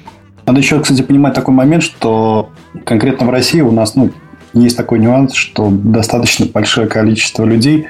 Надо 0.47 0.61
еще, 0.61 0.81
кстати, 0.81 1.03
понимать 1.03 1.35
такой 1.35 1.55
момент, 1.55 1.83
что 1.83 2.51
конкретно 2.85 3.27
в 3.27 3.31
России 3.31 3.61
у 3.61 3.73
нас 3.73 3.97
ну, 3.97 4.13
есть 4.55 4.77
такой 4.77 5.01
нюанс, 5.01 5.35
что 5.35 5.69
достаточно 5.71 6.47
большое 6.47 6.87
количество 6.87 7.45
людей 7.45 7.89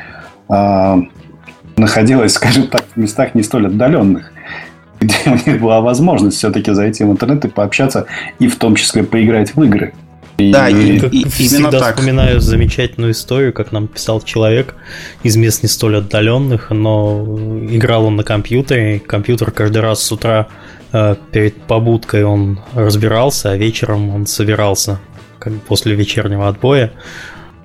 находилось, 1.77 2.33
скажем 2.33 2.69
так, 2.69 2.85
в 2.95 2.97
местах 2.97 3.35
не 3.35 3.43
столь 3.43 3.67
отдаленных, 3.67 4.33
где 5.01 5.17
у 5.27 5.35
них 5.35 5.61
была 5.61 5.81
возможность 5.81 6.39
все-таки 6.39 6.73
зайти 6.73 7.05
в 7.05 7.11
интернет 7.11 7.45
и 7.45 7.49
пообщаться, 7.49 8.07
и 8.39 8.49
в 8.49 8.57
том 8.57 8.75
числе 8.75 9.03
поиграть 9.03 9.55
в 9.55 9.63
игры. 9.63 9.93
И, 10.39 10.53
да, 10.53 10.69
и, 10.69 10.99
как 10.99 11.15
и, 11.15 11.27
всегда 11.29 11.71
так. 11.71 11.97
вспоминаю 11.97 12.41
замечательную 12.41 13.13
историю, 13.13 13.55
как 13.55 13.73
нам 13.73 13.89
писал 13.89 14.21
человек 14.21 14.75
из 15.23 15.35
мест 15.37 15.63
не 15.63 15.69
столь 15.69 15.97
отдаленных, 15.97 16.71
но 16.71 17.25
играл 17.71 18.05
он 18.05 18.17
на 18.17 18.23
компьютере, 18.23 18.99
компьютер 19.01 19.51
каждый 19.51 19.79
раз 19.79 20.03
с 20.03 20.13
утра 20.13 20.49
э, 20.93 21.17
перед 21.33 21.57
побудкой 21.63 22.25
он 22.25 22.61
разбирался, 22.75 23.53
а 23.53 23.57
вечером 23.57 24.11
он 24.15 24.27
собирался 24.27 25.01
как 25.39 25.55
после 25.63 25.95
вечернего 25.95 26.49
отбоя. 26.49 26.93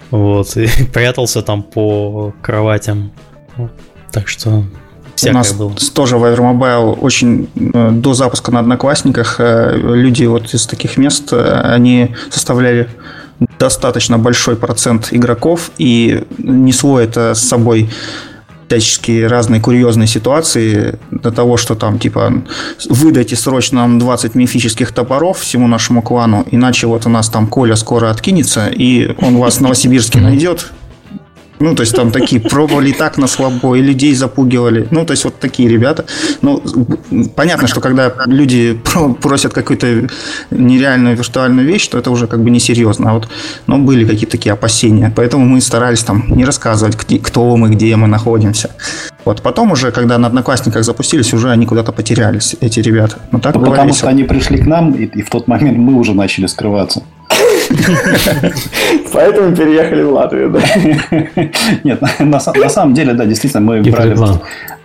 Вот, 0.09 0.55
и 0.55 0.67
прятался 0.93 1.41
там 1.41 1.63
по 1.63 2.33
кроватям. 2.41 3.11
Так 4.11 4.27
что 4.27 4.63
у 5.23 5.33
нас 5.33 5.53
было. 5.53 5.73
тоже 5.93 6.17
в 6.17 6.23
Avermobile 6.23 6.97
очень 6.99 7.49
э, 7.55 7.91
до 7.91 8.13
запуска 8.13 8.51
на 8.51 8.59
Одноклассниках 8.59 9.35
э, 9.39 9.77
люди 9.77 10.25
вот 10.25 10.53
из 10.53 10.65
таких 10.65 10.97
мест, 10.97 11.31
э, 11.31 11.61
они 11.63 12.15
составляли 12.29 12.89
достаточно 13.59 14.17
большой 14.17 14.55
процент 14.55 15.09
игроков 15.11 15.71
и 15.77 16.23
несло 16.37 16.99
это 16.99 17.33
с 17.33 17.41
собой 17.41 17.89
всяческие 18.67 19.27
разные 19.27 19.59
курьезные 19.59 20.07
ситуации 20.07 20.97
до 21.11 21.31
того, 21.31 21.57
что 21.57 21.75
там 21.75 21.99
типа 21.99 22.41
выдайте 22.89 23.35
срочно 23.35 23.81
нам 23.81 23.99
20 23.99 24.33
мифических 24.35 24.93
топоров 24.93 25.39
всему 25.39 25.67
нашему 25.67 26.01
клану, 26.01 26.45
иначе 26.51 26.87
вот 26.87 27.05
у 27.05 27.09
нас 27.09 27.29
там 27.29 27.47
Коля 27.47 27.75
скоро 27.75 28.09
откинется, 28.09 28.67
и 28.67 29.13
он 29.19 29.37
вас 29.37 29.57
в 29.57 29.61
Новосибирске 29.61 30.21
найдет, 30.21 30.71
ну, 31.61 31.75
то 31.75 31.81
есть 31.81 31.95
там 31.95 32.11
такие 32.11 32.41
пробовали 32.41 32.91
так 32.91 33.17
на 33.17 33.27
слабо, 33.27 33.75
и 33.75 33.81
людей 33.81 34.13
запугивали. 34.15 34.87
Ну, 34.91 35.05
то 35.05 35.11
есть 35.11 35.23
вот 35.23 35.39
такие 35.39 35.69
ребята. 35.69 36.05
Ну, 36.41 36.61
понятно, 37.35 37.67
что 37.67 37.81
когда 37.81 38.11
люди 38.25 38.79
просят 39.21 39.53
какую-то 39.53 40.09
нереальную 40.49 41.15
виртуальную 41.15 41.67
вещь, 41.67 41.87
то 41.87 41.97
это 41.97 42.11
уже 42.11 42.27
как 42.27 42.43
бы 42.43 42.49
несерьезно. 42.49 43.11
А 43.11 43.13
вот, 43.13 43.27
но 43.67 43.77
были 43.77 44.05
какие-то 44.05 44.31
такие 44.31 44.53
опасения. 44.53 45.11
Поэтому 45.15 45.45
мы 45.45 45.61
старались 45.61 46.03
там 46.03 46.23
не 46.27 46.45
рассказывать, 46.45 46.97
кто 47.21 47.55
мы, 47.57 47.69
где 47.69 47.95
мы 47.95 48.07
находимся. 48.07 48.71
Вот 49.23 49.41
потом 49.41 49.71
уже, 49.71 49.91
когда 49.91 50.17
на 50.17 50.27
Одноклассниках 50.27 50.83
запустились, 50.83 51.33
уже 51.33 51.51
они 51.51 51.65
куда-то 51.65 51.91
потерялись, 51.91 52.55
эти 52.59 52.79
ребята. 52.79 53.17
Но 53.31 53.39
так 53.39 53.55
ну, 53.55 53.65
потому 53.65 53.93
что 53.93 54.07
они 54.07 54.23
пришли 54.23 54.57
к 54.57 54.65
нам, 54.65 54.93
и, 54.93 55.03
и 55.03 55.21
в 55.21 55.29
тот 55.29 55.47
момент 55.47 55.77
мы 55.77 55.93
уже 55.93 56.13
начали 56.13 56.47
скрываться. 56.47 57.03
Поэтому 59.13 59.55
переехали 59.55 60.03
в 60.03 60.13
Латвию, 60.13 60.49
да? 60.51 60.59
Нет, 61.83 62.01
на, 62.19 62.39
самом 62.39 62.93
деле, 62.93 63.13
да, 63.13 63.25
действительно, 63.25 63.61
мы 63.61 63.81
брали, 63.81 64.15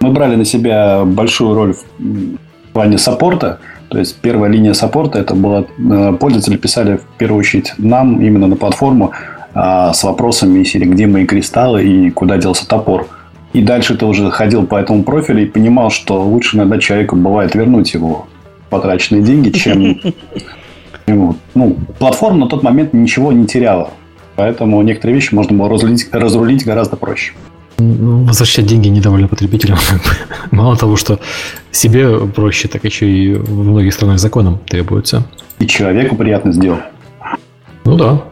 мы 0.01 0.13
брали 0.13 0.37
на 0.37 0.45
себя 0.45 1.05
большую 1.05 1.55
роль 1.55 1.75
в 1.75 2.73
плане 2.73 2.99
саппорта. 2.99 3.59
То 3.89 3.99
есть 3.99 4.17
первая 4.21 4.51
линия 4.51 4.73
саппорта 4.73 5.21
это 5.21 5.35
была 5.35 5.65
э, 5.79 6.17
пользователи 6.19 6.57
писали 6.57 6.97
в 6.97 7.19
первую 7.19 7.39
очередь 7.39 7.73
нам 7.79 8.21
именно 8.21 8.49
на 8.49 8.57
платформу 8.57 9.13
а, 9.55 9.95
с 9.95 10.05
вопросами 10.05 10.65
серии, 10.65 10.85
где 10.85 11.07
мои 11.07 11.25
кристаллы 11.25 11.83
и 11.83 12.11
куда 12.11 12.37
делся 12.37 12.69
топор. 12.69 13.09
И 13.55 13.63
дальше 13.63 13.97
ты 13.97 14.05
уже 14.05 14.31
ходил 14.31 14.67
по 14.67 14.77
этому 14.77 15.03
профилю 15.03 15.43
и 15.43 15.47
понимал, 15.47 15.91
что 15.91 16.23
лучше 16.23 16.57
иногда 16.59 16.79
человеку 16.79 17.17
бывает 17.17 17.55
вернуть 17.55 17.95
его 17.95 18.27
потраченные 18.69 19.23
деньги, 19.23 19.51
чем... 19.51 19.99
Ну, 21.07 21.77
платформа 21.99 22.41
на 22.41 22.49
тот 22.49 22.63
момент 22.63 22.93
ничего 22.93 23.33
не 23.33 23.47
теряла. 23.47 23.91
Поэтому 24.35 24.83
некоторые 24.83 25.15
вещи 25.15 25.35
можно 25.35 25.57
было 25.57 25.69
разрулить, 25.69 26.09
разрулить 26.13 26.65
гораздо 26.65 26.97
проще. 26.97 27.33
Ну, 27.79 28.25
возвращать 28.25 28.67
деньги 28.67 28.89
недовольно 28.89 29.29
потребителям. 29.29 29.79
Мало 30.51 30.77
того, 30.77 30.97
что 30.97 31.21
себе 31.71 32.21
проще, 32.21 32.69
так 32.69 32.85
еще 32.85 33.09
и 33.09 33.35
в 33.35 33.65
многих 33.65 33.95
странах 33.95 34.19
законом 34.19 34.59
требуется. 34.67 35.25
И 35.59 35.67
человеку 35.67 36.17
приятно 36.17 36.53
сделать. 36.53 36.81
Ну 37.85 37.97
да. 37.97 38.23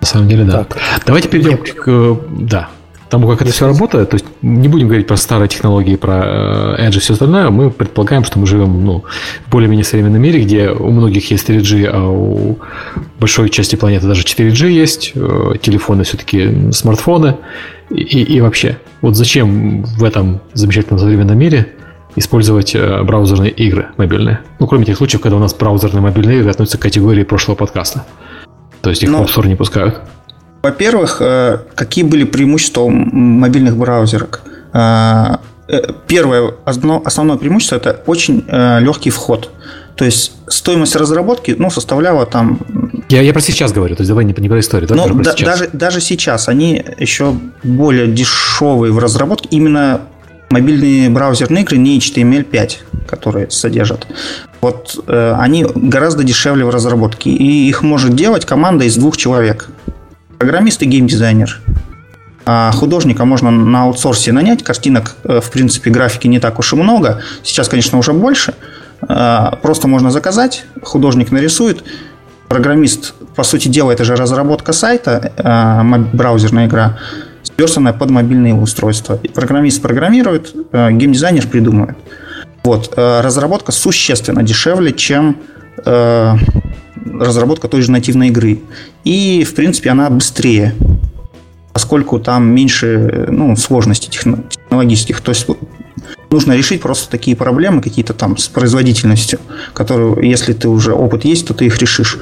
На 0.00 0.06
самом 0.06 0.28
деле, 0.28 0.44
да. 0.44 0.64
Так. 0.64 0.78
Давайте 1.06 1.28
перейдем 1.28 1.58
к... 1.58 2.20
Да, 2.30 2.68
тому, 3.08 3.28
как 3.28 3.42
это 3.42 3.52
все 3.52 3.66
работает, 3.66 4.10
то 4.10 4.14
есть 4.14 4.26
не 4.42 4.68
будем 4.68 4.88
говорить 4.88 5.06
про 5.06 5.16
старые 5.16 5.48
технологии, 5.48 5.96
про 5.96 6.76
э, 6.78 6.88
Edge 6.88 6.96
и 6.96 7.00
все 7.00 7.14
остальное, 7.14 7.50
мы 7.50 7.70
предполагаем, 7.70 8.24
что 8.24 8.38
мы 8.38 8.46
живем 8.46 8.84
ну, 8.84 9.04
в 9.46 9.50
более-менее 9.50 9.84
современном 9.84 10.20
мире, 10.20 10.42
где 10.42 10.70
у 10.70 10.90
многих 10.90 11.30
есть 11.30 11.48
3G, 11.48 11.86
а 11.86 12.06
у 12.06 12.58
большой 13.18 13.50
части 13.50 13.76
планеты 13.76 14.06
даже 14.06 14.22
4G 14.22 14.70
есть, 14.70 15.12
э, 15.14 15.54
телефоны 15.60 16.04
все-таки 16.04 16.72
смартфоны 16.72 17.36
и, 17.90 18.22
и 18.22 18.40
вообще. 18.40 18.78
Вот 19.00 19.16
зачем 19.16 19.84
в 19.84 20.04
этом 20.04 20.40
замечательном 20.52 20.98
современном 20.98 21.38
мире 21.38 21.74
использовать 22.16 22.74
э, 22.74 23.02
браузерные 23.02 23.50
игры 23.50 23.88
мобильные? 23.96 24.40
Ну, 24.58 24.66
кроме 24.66 24.84
тех 24.84 24.96
случаев, 24.96 25.22
когда 25.22 25.36
у 25.36 25.40
нас 25.40 25.54
браузерные 25.54 26.02
мобильные 26.02 26.40
игры 26.40 26.50
относятся 26.50 26.78
к 26.78 26.82
категории 26.82 27.24
прошлого 27.24 27.56
подкаста. 27.56 28.04
То 28.82 28.90
есть 28.90 29.02
их 29.02 29.10
Но... 29.10 29.24
в 29.24 29.26
App 29.26 29.34
Store 29.34 29.46
не 29.48 29.56
пускают. 29.56 30.02
Во-первых, 30.62 31.18
э, 31.20 31.58
какие 31.74 32.04
были 32.04 32.24
преимущества 32.24 32.88
мобильных 32.88 33.76
браузеров? 33.76 34.40
Э, 34.72 35.36
э, 35.68 35.92
первое, 36.06 36.54
основное 36.64 37.36
преимущество– 37.36 37.76
это 37.76 38.02
очень 38.06 38.44
легкий 38.80 39.10
вход. 39.10 39.50
То 39.94 40.04
есть 40.04 40.32
стоимость 40.46 40.94
разработки 40.94 41.56
ну, 41.58 41.70
составляла 41.70 42.24
там... 42.24 42.60
Я, 43.08 43.20
я 43.20 43.32
про 43.32 43.40
сейчас 43.40 43.72
говорю, 43.72 43.96
то 43.96 44.02
есть 44.02 44.08
давай 44.08 44.24
не, 44.24 44.34
не 44.36 44.48
про 44.48 44.60
историю. 44.60 44.88
Но 44.94 45.08
да, 45.08 45.34
даже, 45.34 45.68
даже 45.72 46.00
сейчас 46.00 46.48
они 46.48 46.84
еще 46.98 47.34
более 47.64 48.06
дешевые 48.06 48.92
в 48.92 48.98
разработке. 49.00 49.48
Именно 49.50 50.02
мобильные 50.50 51.10
браузерные 51.10 51.64
игры 51.64 51.78
не 51.78 51.98
HTML5, 51.98 52.76
которые 53.08 53.50
содержат. 53.50 54.06
Вот 54.60 55.02
э, 55.06 55.34
они 55.36 55.66
гораздо 55.74 56.22
дешевле 56.22 56.64
в 56.64 56.70
разработке. 56.70 57.30
И 57.30 57.68
их 57.68 57.82
может 57.82 58.14
делать 58.14 58.44
команда 58.44 58.84
из 58.84 58.96
двух 58.96 59.16
человек. 59.16 59.68
Программист 60.38 60.82
и 60.82 60.86
геймдизайнер. 60.86 61.60
А 62.46 62.70
художника 62.72 63.24
можно 63.24 63.50
на 63.50 63.82
аутсорсе 63.82 64.32
нанять. 64.32 64.62
Картинок, 64.62 65.16
э, 65.24 65.40
в 65.40 65.50
принципе, 65.50 65.90
графики 65.90 66.26
не 66.28 66.40
так 66.40 66.58
уж 66.58 66.72
и 66.72 66.76
много. 66.76 67.20
Сейчас, 67.42 67.68
конечно, 67.68 67.98
уже 67.98 68.12
больше. 68.12 68.54
А, 69.00 69.56
просто 69.62 69.88
можно 69.88 70.10
заказать, 70.10 70.64
художник 70.82 71.30
нарисует. 71.30 71.84
Программист, 72.48 73.14
по 73.36 73.42
сути 73.42 73.68
дела, 73.68 73.92
это 73.92 74.04
же 74.04 74.16
разработка 74.16 74.72
сайта, 74.72 75.32
а, 75.36 75.84
браузерная 76.12 76.66
игра, 76.66 76.98
сверстанная 77.42 77.92
под 77.92 78.10
мобильные 78.10 78.54
устройства. 78.54 79.20
Программист 79.34 79.82
программирует, 79.82 80.54
а, 80.72 80.90
геймдизайнер 80.90 81.46
придумывает. 81.46 81.98
Вот. 82.64 82.92
Разработка 82.96 83.72
существенно 83.72 84.42
дешевле, 84.42 84.92
чем 84.92 85.38
разработка 87.04 87.68
той 87.68 87.82
же 87.82 87.90
нативной 87.90 88.28
игры. 88.28 88.60
И, 89.04 89.44
в 89.44 89.54
принципе, 89.54 89.90
она 89.90 90.10
быстрее, 90.10 90.74
поскольку 91.72 92.18
там 92.18 92.48
меньше 92.48 93.26
ну, 93.30 93.56
сложностей 93.56 94.10
технологических. 94.10 95.20
То 95.20 95.30
есть 95.30 95.46
нужно 96.30 96.52
решить 96.52 96.80
просто 96.80 97.10
такие 97.10 97.36
проблемы 97.36 97.82
какие-то 97.82 98.14
там 98.14 98.36
с 98.36 98.48
производительностью, 98.48 99.38
которые, 99.72 100.28
если 100.28 100.52
ты 100.52 100.68
уже 100.68 100.92
опыт 100.92 101.24
есть, 101.24 101.46
то 101.46 101.54
ты 101.54 101.66
их 101.66 101.78
решишь. 101.78 102.18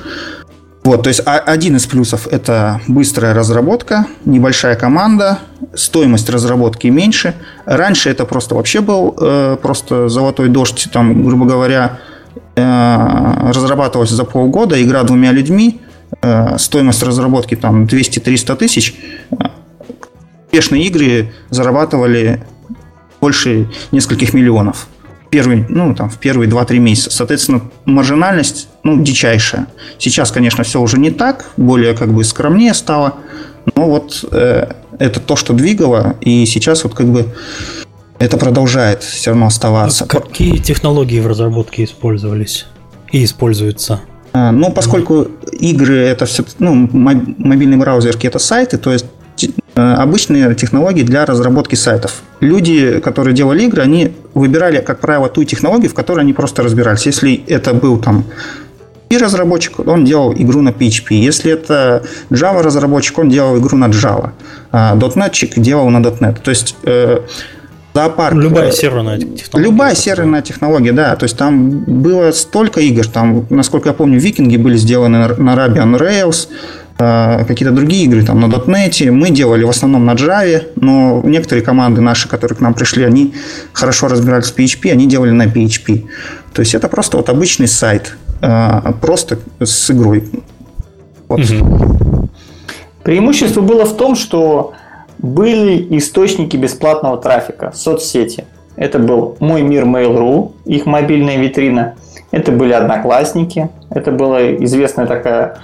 Вот, 0.84 1.02
то 1.02 1.08
есть 1.08 1.20
один 1.24 1.74
из 1.74 1.84
плюсов– 1.86 2.28
это 2.30 2.80
быстрая 2.86 3.34
разработка, 3.34 4.06
небольшая 4.24 4.76
команда, 4.76 5.40
стоимость 5.74 6.30
разработки 6.30 6.86
меньше. 6.86 7.34
Раньше 7.64 8.08
это 8.08 8.24
просто 8.24 8.54
вообще 8.54 8.80
был 8.80 9.16
э, 9.20 9.56
просто 9.60 10.08
золотой 10.08 10.48
дождь, 10.48 10.86
там, 10.92 11.24
грубо 11.24 11.44
говоря, 11.44 11.98
Э, 11.98 12.15
разрабатывалась 12.62 14.10
за 14.10 14.24
полгода, 14.24 14.82
игра 14.82 15.02
двумя 15.02 15.32
людьми, 15.32 15.80
э, 16.22 16.56
стоимость 16.58 17.02
разработки 17.02 17.54
там 17.54 17.84
200-300 17.84 18.56
тысяч. 18.56 18.94
Успешные 20.46 20.84
игры 20.84 21.32
зарабатывали 21.50 22.44
больше 23.20 23.68
нескольких 23.92 24.32
миллионов. 24.32 24.88
Первый, 25.30 25.66
ну, 25.68 25.94
там, 25.94 26.08
в 26.08 26.18
первые 26.18 26.48
2-3 26.48 26.78
месяца. 26.78 27.10
Соответственно, 27.10 27.62
маржинальность 27.84 28.68
ну, 28.84 29.02
дичайшая. 29.02 29.66
Сейчас, 29.98 30.30
конечно, 30.30 30.64
все 30.64 30.80
уже 30.80 30.98
не 30.98 31.10
так, 31.10 31.50
более 31.56 31.94
как 31.94 32.12
бы 32.12 32.24
скромнее 32.24 32.72
стало. 32.74 33.16
Но 33.74 33.88
вот 33.90 34.24
э, 34.30 34.68
это 34.98 35.20
то, 35.20 35.36
что 35.36 35.52
двигало, 35.52 36.16
и 36.20 36.46
сейчас 36.46 36.84
вот 36.84 36.94
как 36.94 37.06
бы 37.06 37.34
это 38.18 38.36
продолжает 38.36 39.02
все 39.02 39.30
равно 39.30 39.46
оставаться. 39.46 40.04
А 40.04 40.06
какие 40.06 40.58
технологии 40.58 41.20
в 41.20 41.26
разработке 41.26 41.84
использовались 41.84 42.66
и 43.12 43.24
используются? 43.24 44.00
А, 44.32 44.52
ну, 44.52 44.70
поскольку 44.70 45.28
игры 45.52 45.98
это 45.98 46.26
все, 46.26 46.44
ну, 46.58 46.74
мобильные 46.74 47.78
браузерки 47.78 48.26
это 48.26 48.38
сайты, 48.38 48.76
то 48.78 48.92
есть 48.92 49.06
э, 49.74 49.80
обычные 49.80 50.54
технологии 50.54 51.02
для 51.02 51.24
разработки 51.24 51.74
сайтов. 51.74 52.22
Люди, 52.40 53.00
которые 53.00 53.34
делали 53.34 53.64
игры, 53.64 53.82
они 53.82 54.12
выбирали, 54.34 54.80
как 54.80 55.00
правило, 55.00 55.28
ту 55.28 55.44
технологию, 55.44 55.90
в 55.90 55.94
которой 55.94 56.20
они 56.20 56.32
просто 56.32 56.62
разбирались. 56.62 57.06
Если 57.06 57.42
это 57.46 57.72
был 57.72 57.98
там 57.98 58.24
и 59.08 59.18
разработчик, 59.18 59.78
он 59.86 60.04
делал 60.04 60.34
игру 60.34 60.62
на 60.62 60.70
PHP. 60.70 61.14
Если 61.14 61.52
это 61.52 62.02
Java 62.30 62.62
разработчик, 62.62 63.18
он 63.18 63.28
делал 63.28 63.58
игру 63.58 63.78
на 63.78 63.86
Java. 63.86 64.30
А 64.72 64.96
.NET 64.96 65.60
делал 65.60 65.88
на 65.90 65.98
.NET. 65.98 66.40
То 66.42 66.50
есть 66.50 66.76
э, 66.82 67.20
зоопарк. 67.96 68.34
Любая 68.36 68.72
серверная 68.72 69.18
технология. 69.18 69.70
Любая 69.70 69.94
серверная 69.94 70.42
технология, 70.42 70.92
да. 70.92 71.16
То 71.16 71.24
есть 71.24 71.36
там 71.36 71.80
было 71.80 72.30
столько 72.32 72.80
игр. 72.80 73.06
Там, 73.06 73.46
насколько 73.50 73.88
я 73.88 73.94
помню, 73.94 74.20
викинги 74.20 74.56
были 74.58 74.76
сделаны 74.76 75.18
на 75.18 75.54
Ruby 75.54 75.78
on 75.78 75.98
Rails, 75.98 76.48
э, 76.98 77.44
какие-то 77.46 77.74
другие 77.74 78.04
игры 78.04 78.22
там 78.22 78.40
на 78.40 78.46
.NET. 78.46 79.10
Мы 79.10 79.30
делали 79.30 79.64
в 79.64 79.70
основном 79.70 80.04
на 80.04 80.12
Java, 80.12 80.62
но 80.76 81.22
некоторые 81.24 81.64
команды 81.64 82.02
наши, 82.02 82.28
которые 82.28 82.56
к 82.56 82.60
нам 82.60 82.74
пришли, 82.74 83.04
они 83.04 83.34
хорошо 83.72 84.08
разбирались 84.08 84.50
в 84.50 84.58
PHP, 84.58 84.92
они 84.92 85.06
делали 85.06 85.30
на 85.30 85.46
PHP. 85.46 86.04
То 86.52 86.60
есть 86.60 86.74
это 86.74 86.88
просто 86.88 87.16
вот 87.16 87.30
обычный 87.30 87.68
сайт, 87.68 88.16
э, 88.42 88.92
просто 89.00 89.38
с 89.60 89.90
игрой. 89.90 90.24
Вот. 91.28 91.40
Угу. 91.40 92.28
Преимущество 93.04 93.62
было 93.62 93.86
в 93.86 93.96
том, 93.96 94.16
что 94.16 94.74
были 95.18 95.98
источники 95.98 96.56
бесплатного 96.56 97.18
трафика, 97.18 97.72
соцсети. 97.74 98.44
Это 98.76 98.98
был 98.98 99.36
Мой 99.40 99.62
мир 99.62 99.84
Mail.ru, 99.84 100.52
их 100.64 100.86
мобильная 100.86 101.36
витрина. 101.38 101.94
Это 102.30 102.52
были 102.52 102.72
Одноклассники. 102.72 103.70
Это 103.90 104.12
была 104.12 104.54
известная 104.56 105.06
такая 105.06 105.58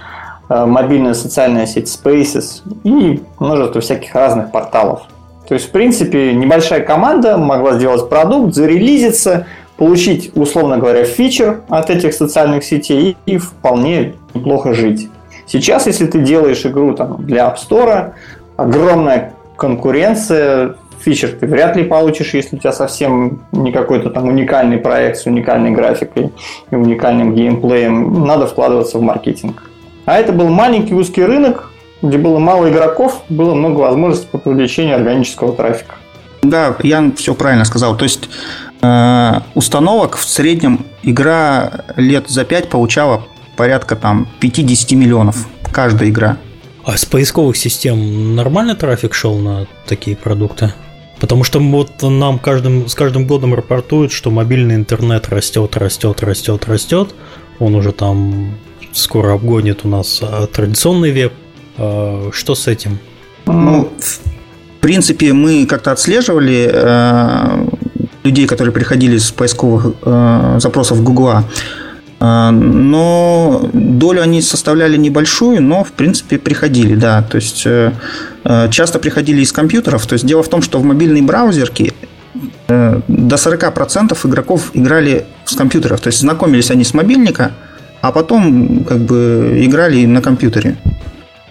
э, 0.49 0.65
мобильная 0.65 1.15
социальная 1.15 1.67
сеть 1.67 1.89
Spaces 1.89 2.63
и 2.85 3.23
множество 3.39 3.81
всяких 3.81 4.15
разных 4.15 4.51
порталов. 4.51 5.03
То 5.47 5.55
есть, 5.55 5.69
в 5.69 5.71
принципе, 5.71 6.33
небольшая 6.33 6.81
команда 6.81 7.37
могла 7.37 7.75
сделать 7.75 8.09
продукт, 8.09 8.55
зарелизиться, 8.55 9.47
получить, 9.77 10.31
условно 10.35 10.79
говоря, 10.79 11.05
фичер 11.05 11.63
от 11.69 11.91
этих 11.91 12.15
социальных 12.15 12.65
сетей 12.65 13.17
и 13.27 13.37
вполне 13.37 14.15
неплохо 14.33 14.73
жить. 14.73 15.11
Сейчас, 15.47 15.87
если 15.87 16.07
ты 16.07 16.21
делаешь 16.21 16.65
игру 16.65 16.95
там, 16.95 17.27
для 17.27 17.49
App 17.49 17.57
Store, 17.57 18.13
огромное 18.57 19.35
конкуренция, 19.63 20.75
фичер 20.99 21.31
ты 21.39 21.47
вряд 21.47 21.77
ли 21.77 21.85
получишь, 21.85 22.35
если 22.35 22.57
у 22.57 22.59
тебя 22.59 22.73
совсем 22.73 23.43
не 23.53 23.71
какой-то 23.71 24.11
там 24.11 24.27
уникальный 24.27 24.77
проект 24.77 25.19
с 25.19 25.27
уникальной 25.27 25.71
графикой 25.71 26.33
и 26.73 26.75
уникальным 26.75 27.33
геймплеем. 27.37 28.27
Надо 28.27 28.49
вкладываться 28.49 28.99
в 28.99 29.03
маркетинг. 29.03 29.63
А 30.05 30.19
это 30.19 30.33
был 30.33 30.49
маленький 30.49 30.95
узкий 30.95 31.23
рынок, 31.25 31.71
где 32.03 32.19
было 32.19 32.41
мало 32.41 32.69
игроков, 32.69 33.23
было 33.29 33.55
много 33.55 33.79
возможностей 33.79 34.27
по 34.33 34.39
привлечению 34.39 34.97
органического 34.97 35.53
трафика. 35.53 35.95
Да, 36.43 36.75
Ян 36.83 37.13
все 37.13 37.33
правильно 37.35 37.65
сказал. 37.65 37.97
То 37.97 38.03
есть 38.03 38.29
э, 38.83 39.33
установок 39.55 40.17
в 40.17 40.25
среднем 40.25 40.87
игра 41.05 41.85
лет 41.95 42.29
за 42.29 42.45
5 42.45 42.69
получала 42.69 43.23
порядка 43.57 43.95
там 43.95 44.27
50 44.41 44.91
миллионов 44.99 45.47
каждая 45.71 46.09
игра. 46.09 46.37
А 46.85 46.97
с 46.97 47.05
поисковых 47.05 47.57
систем 47.57 48.35
нормальный 48.35 48.75
трафик 48.75 49.15
шел 49.15 49.39
на 49.39 49.67
такие 49.87 50.17
продукты? 50.17 50.73
Потому 51.21 51.45
что 51.45 51.61
вот 51.61 52.03
нам 52.03 52.41
каждым, 52.41 52.89
с 52.89 52.95
каждым 52.97 53.27
годом 53.27 53.55
рапортуют, 53.55 54.11
что 54.11 54.31
мобильный 54.33 54.75
интернет 54.75 55.29
растет, 55.29 55.77
растет, 55.77 56.21
растет, 56.23 56.65
растет. 56.67 57.15
Он 57.61 57.77
уже 57.77 57.93
там 57.93 58.57
скоро 58.93 59.35
обгонит 59.35 59.85
у 59.85 59.89
нас 59.89 60.19
а, 60.21 60.49
традиционный 60.49 61.13
веб. 61.13 61.33
А, 61.79 62.31
что 62.33 62.57
с 62.57 62.67
этим? 62.67 62.99
Ну, 63.47 63.89
в 63.99 64.81
принципе, 64.81 65.33
мы 65.33 65.65
как-то 65.67 65.93
отслеживали 65.93 66.69
э, 66.73 67.67
людей, 68.25 68.47
которые 68.49 68.73
приходили 68.73 69.17
с 69.17 69.31
поисковых 69.31 69.95
э, 70.03 70.57
запросов 70.59 71.05
Гугла. 71.05 71.45
Э, 71.45 71.82
но 72.25 73.69
долю 73.73 74.23
они 74.23 74.43
составляли 74.43 74.97
небольшую, 74.97 75.61
но 75.61 75.83
в 75.83 75.91
принципе 75.91 76.39
приходили, 76.39 76.95
да. 76.95 77.23
То 77.23 77.37
есть 77.37 77.63
э, 77.67 77.93
э, 78.45 78.69
часто 78.71 79.01
приходили 79.01 79.41
из 79.41 79.51
компьютеров. 79.51 80.07
То 80.07 80.13
есть 80.13 80.25
дело 80.25 80.45
в 80.45 80.49
том, 80.49 80.63
что 80.63 80.79
в 80.79 80.85
мобильной 80.85 81.23
браузерке 81.23 81.93
до 82.69 83.37
40% 83.37 84.17
игроков 84.29 84.71
играли 84.73 85.27
с 85.45 85.57
компьютеров. 85.57 86.01
То 86.01 86.09
есть 86.09 86.21
знакомились 86.21 86.71
они 86.71 86.85
с 86.85 86.95
мобильника, 86.95 87.51
а 88.01 88.13
потом 88.13 88.85
как 88.85 88.99
бы 88.99 89.59
играли 89.61 90.07
на 90.07 90.23
компьютере. 90.23 90.77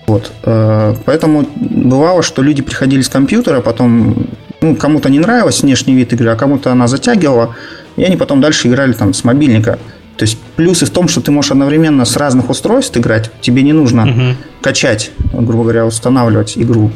Вот. 0.08 0.32
Поэтому 0.42 1.48
бывало, 1.56 2.24
что 2.24 2.42
люди 2.42 2.64
приходили 2.64 3.02
с 3.02 3.10
компьютера, 3.10 3.62
потом 3.62 4.26
ну, 4.62 4.76
кому-то 4.76 5.10
не 5.10 5.20
нравилось 5.20 5.62
внешний 5.62 5.94
вид 5.94 6.14
игры, 6.14 6.32
а 6.32 6.36
кому-то 6.36 6.72
она 6.72 6.88
затягивала, 6.88 7.56
и 7.98 8.04
они 8.04 8.18
потом 8.18 8.42
дальше 8.42 8.68
играли 8.68 8.94
там 8.94 9.14
с 9.14 9.24
мобильника. 9.24 9.78
То 10.18 10.24
есть 10.24 10.38
плюсы 10.56 10.86
в 10.86 10.90
том, 10.90 11.08
что 11.08 11.22
ты 11.22 11.32
можешь 11.32 11.52
одновременно 11.52 12.06
с 12.06 12.16
разных 12.18 12.50
устройств 12.50 12.96
играть, 12.98 13.32
тебе 13.42 13.64
не 13.64 13.74
нужно 13.74 14.04
угу. 14.04 14.36
качать, 14.62 15.12
грубо 15.34 15.64
говоря, 15.64 15.86
устанавливать 15.86 16.58
игру. 16.58 16.92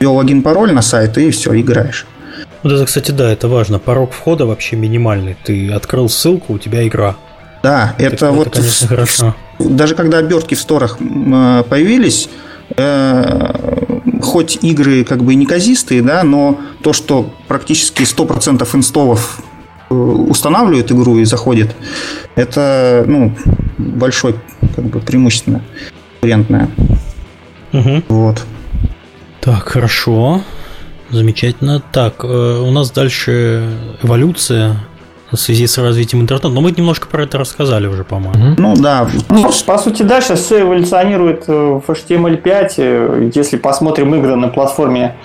Ввел 0.00 0.14
логин, 0.14 0.42
пароль 0.42 0.72
на 0.72 0.82
сайт 0.82 1.18
и 1.18 1.30
все, 1.30 1.58
играешь. 1.60 2.06
Вот 2.62 2.72
это, 2.72 2.86
кстати, 2.86 3.10
да, 3.10 3.30
это 3.30 3.48
важно. 3.48 3.78
Порог 3.78 4.12
входа 4.12 4.46
вообще 4.46 4.76
минимальный. 4.76 5.36
Ты 5.44 5.70
открыл 5.70 6.08
ссылку, 6.08 6.54
у 6.54 6.58
тебя 6.58 6.86
игра. 6.86 7.16
Да, 7.62 7.94
это, 7.98 8.14
это 8.14 8.30
вот 8.32 8.54
конечно, 8.54 8.86
в, 8.86 8.90
хорошо. 8.90 9.36
даже 9.58 9.94
когда 9.94 10.18
обертки 10.18 10.54
в 10.54 10.60
сторах 10.60 10.98
э, 11.00 11.64
появились, 11.68 12.28
э, 12.76 13.52
хоть 14.22 14.58
игры 14.62 15.04
как 15.04 15.24
бы 15.24 15.34
неказистые, 15.34 16.02
да, 16.02 16.22
но 16.22 16.60
то, 16.82 16.92
что 16.92 17.34
практически 17.48 18.02
100% 18.02 18.66
инстоллов 18.76 19.40
э, 19.90 19.94
устанавливают 19.94 20.90
игру 20.92 21.18
и 21.18 21.24
заходит, 21.24 21.74
это 22.34 23.04
ну, 23.06 23.34
большое 23.78 24.34
как 24.74 24.84
бы 24.84 25.00
преимущественно 25.00 25.62
конкурентное. 26.20 26.68
Угу. 27.72 28.02
Вот. 28.08 28.44
Так, 29.40 29.68
хорошо. 29.68 30.42
Замечательно. 31.10 31.82
Так, 31.92 32.24
э, 32.24 32.26
у 32.26 32.70
нас 32.70 32.90
дальше 32.90 33.70
эволюция 34.02 34.76
в 35.30 35.36
связи 35.36 35.66
с 35.66 35.78
развитием 35.78 36.22
интернета. 36.22 36.48
Но 36.48 36.60
мы 36.60 36.72
немножко 36.72 37.06
про 37.06 37.24
это 37.24 37.38
рассказали 37.38 37.86
уже, 37.86 38.04
по-моему. 38.04 38.54
Ну 38.58 38.74
да. 38.76 39.08
Ну, 39.28 39.50
по 39.66 39.78
сути, 39.78 40.02
да, 40.02 40.20
сейчас 40.20 40.40
все 40.40 40.62
эволюционирует 40.62 41.44
э, 41.48 41.52
в 41.52 41.84
HTML5. 41.88 42.72
Э, 42.78 43.30
если 43.34 43.56
посмотрим 43.56 44.14
игры 44.14 44.36
на 44.36 44.48
платформе 44.48 45.16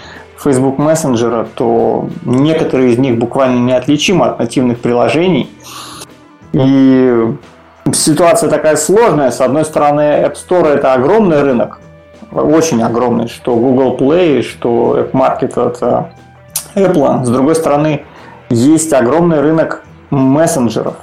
Facebook 0.43 0.77
Messenger, 0.77 1.47
то 1.55 2.07
некоторые 2.23 2.93
из 2.93 2.97
них 2.97 3.17
буквально 3.17 3.59
неотличимы 3.59 4.25
от 4.25 4.39
нативных 4.39 4.79
приложений. 4.79 5.49
И 6.51 7.33
ситуация 7.93 8.49
такая 8.49 8.75
сложная. 8.75 9.31
С 9.31 9.41
одной 9.41 9.65
стороны, 9.65 10.01
App 10.01 10.35
Store 10.35 10.67
это 10.67 10.93
огромный 10.93 11.41
рынок, 11.41 11.79
очень 12.31 12.81
огромный, 12.83 13.27
что 13.27 13.55
Google 13.55 13.97
Play, 13.97 14.41
что 14.41 14.97
App 14.97 15.11
Market 15.11 15.59
от 15.59 15.81
Apple. 16.75 17.23
С 17.23 17.29
другой 17.29 17.55
стороны, 17.55 18.03
есть 18.49 18.93
огромный 18.93 19.41
рынок 19.41 19.83
мессенджеров 20.09 20.95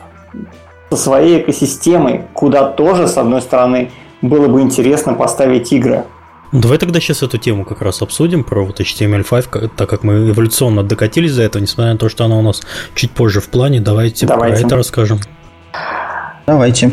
со 0.91 0.97
своей 0.97 1.41
экосистемой, 1.41 2.23
куда 2.33 2.65
тоже, 2.69 3.07
с 3.07 3.17
одной 3.17 3.41
стороны, 3.43 3.91
было 4.23 4.49
бы 4.49 4.61
интересно 4.61 5.15
поставить 5.15 5.73
игры. 5.73 6.05
Давай 6.53 6.79
тогда 6.79 6.99
сейчас 6.99 7.23
эту 7.23 7.39
тему 7.39 7.65
как 7.65 7.81
раз 7.81 8.03
обсудим 8.03 8.43
про 8.43 8.65
вот 8.65 8.81
HTML5, 8.81 9.71
так 9.77 9.89
как 9.89 10.03
мы 10.03 10.31
эволюционно 10.31 10.83
докатились 10.83 11.33
за 11.33 11.43
это, 11.45 11.61
несмотря 11.61 11.93
на 11.93 11.99
то, 11.99 12.09
что 12.09 12.25
она 12.25 12.37
у 12.39 12.43
нас 12.43 12.61
чуть 12.95 13.13
позже 13.13 13.41
в 13.41 13.49
плане, 13.49 13.81
давайте, 13.81 14.27
давайте. 14.27 14.61
про 14.61 14.67
это 14.67 14.77
расскажем. 14.77 15.21
Давайте. 16.47 16.91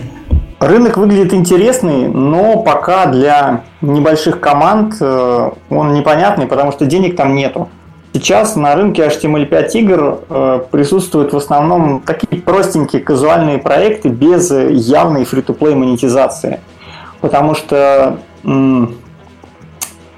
Рынок 0.60 0.98
выглядит 0.98 1.34
интересный, 1.34 2.08
но 2.08 2.62
пока 2.62 3.08
для 3.08 3.64
небольших 3.82 4.40
команд 4.40 4.96
э, 5.00 5.50
он 5.70 5.94
непонятный, 5.94 6.46
потому 6.48 6.72
что 6.72 6.86
денег 6.86 7.16
там 7.16 7.36
нету. 7.36 7.70
Сейчас 8.14 8.56
на 8.56 8.76
рынке 8.76 9.08
HTML5 9.08 9.72
игр 9.74 10.20
э, 10.30 10.62
присутствуют 10.72 11.34
в 11.34 11.38
основном 11.38 12.02
такие 12.02 12.42
простенькие 12.42 13.02
казуальные 13.02 13.60
проекты 13.60 14.10
без 14.10 14.52
явной 14.52 15.24
free-to-play 15.24 15.76
монетизации. 15.76 16.60
Потому 17.22 17.54
что 17.56 18.20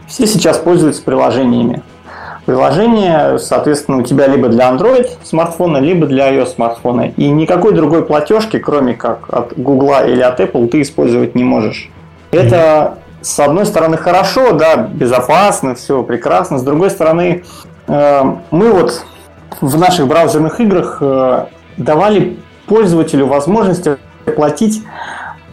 все 0.10 0.28
сейчас 0.28 0.58
пользуются 0.58 1.02
приложениями. 1.02 1.82
Приложение, 2.46 3.40
соответственно, 3.40 4.00
у 4.00 4.02
тебя 4.02 4.28
либо 4.28 4.50
для 4.50 4.70
Android 4.70 5.08
смартфона, 5.24 5.78
либо 5.78 6.08
для 6.08 6.34
iOS 6.34 6.56
смартфона. 6.56 7.14
И 7.16 7.30
никакой 7.30 7.74
другой 7.74 8.04
платежки, 8.04 8.60
кроме 8.60 8.96
как 8.96 9.32
от 9.32 9.54
Google 9.56 9.94
или 10.06 10.22
от 10.22 10.40
Apple, 10.42 10.68
ты 10.68 10.82
использовать 10.82 11.36
не 11.36 11.44
можешь. 11.46 11.90
Это, 12.32 12.98
с 13.22 13.40
одной 13.40 13.66
стороны, 13.66 13.96
хорошо, 13.96 14.52
да, 14.54 14.76
безопасно, 14.76 15.76
все 15.76 16.04
прекрасно. 16.04 16.58
С 16.58 16.64
другой 16.64 16.90
стороны, 16.90 17.44
Э, 17.90 18.36
мы 18.52 18.72
вот 18.72 19.04
в 19.62 19.78
наших 19.78 20.08
браузерных 20.08 20.60
играх 20.62 21.00
э, 21.02 21.46
давали 21.78 22.38
пользователю 22.68 23.26
возможность 23.26 23.88
платить 24.36 24.84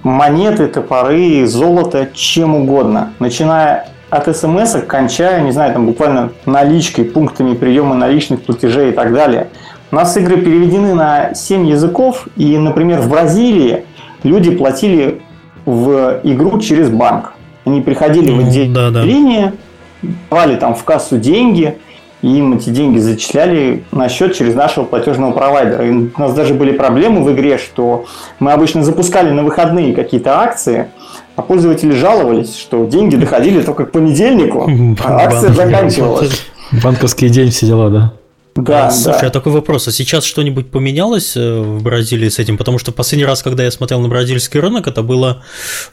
монеты, 0.02 0.68
топоры, 0.68 1.46
золото, 1.46 2.08
чем 2.12 2.54
угодно, 2.54 3.14
начиная 3.18 3.88
от 4.10 4.36
смс, 4.36 4.76
кончая, 4.86 5.40
не 5.40 5.52
знаю, 5.52 5.72
там 5.72 5.86
буквально 5.86 6.32
наличкой, 6.44 7.04
пунктами 7.04 7.54
приема 7.54 7.94
наличных 7.94 8.42
платежей 8.42 8.90
и 8.90 8.92
так 8.92 9.12
далее. 9.12 9.48
У 9.90 9.96
нас 9.96 10.16
игры 10.16 10.36
переведены 10.36 10.94
на 10.94 11.34
7 11.34 11.66
языков, 11.66 12.26
и, 12.36 12.56
например, 12.58 13.00
в 13.00 13.08
Бразилии 13.08 13.84
люди 14.22 14.50
платили 14.50 15.22
в 15.64 16.20
игру 16.22 16.58
через 16.60 16.88
банк. 16.88 17.32
Они 17.64 17.80
приходили 17.80 18.30
в 18.30 18.38
отделение, 18.38 18.72
да, 18.74 18.90
да. 18.90 20.16
давали 20.30 20.56
там 20.56 20.74
в 20.74 20.84
кассу 20.84 21.18
деньги, 21.18 21.78
и 22.22 22.38
им 22.38 22.54
эти 22.54 22.70
деньги 22.70 22.98
зачисляли 22.98 23.84
на 23.92 24.08
счет 24.08 24.34
через 24.34 24.54
нашего 24.54 24.84
платежного 24.84 25.32
провайдера. 25.32 25.86
И 25.86 25.90
у 25.90 26.10
нас 26.16 26.32
даже 26.32 26.54
были 26.54 26.72
проблемы 26.72 27.22
в 27.22 27.32
игре, 27.32 27.58
что 27.58 28.06
мы 28.38 28.52
обычно 28.52 28.82
запускали 28.82 29.30
на 29.30 29.42
выходные 29.42 29.94
какие-то 29.94 30.40
акции, 30.40 30.88
а 31.36 31.42
пользователи 31.42 31.92
жаловались, 31.92 32.56
что 32.56 32.86
деньги 32.86 33.16
доходили 33.16 33.62
только 33.62 33.86
к 33.86 33.92
понедельнику, 33.92 34.68
а 35.04 35.16
акция 35.18 35.52
заканчивалась. 35.52 36.46
Банковский 36.82 37.28
день 37.28 37.50
все 37.50 37.66
дела, 37.66 37.90
да? 37.90 38.12
Да, 38.56 38.90
слушай, 38.90 39.22
да. 39.22 39.26
а 39.26 39.30
такой 39.30 39.52
вопрос. 39.52 39.86
А 39.86 39.92
сейчас 39.92 40.24
что-нибудь 40.24 40.70
поменялось 40.70 41.36
э, 41.36 41.60
в 41.60 41.82
Бразилии 41.82 42.28
с 42.28 42.38
этим? 42.38 42.56
Потому 42.56 42.78
что 42.78 42.90
последний 42.90 43.26
раз, 43.26 43.42
когда 43.42 43.64
я 43.64 43.70
смотрел 43.70 44.00
на 44.00 44.08
бразильский 44.08 44.58
рынок, 44.60 44.86
это 44.86 45.02
было 45.02 45.42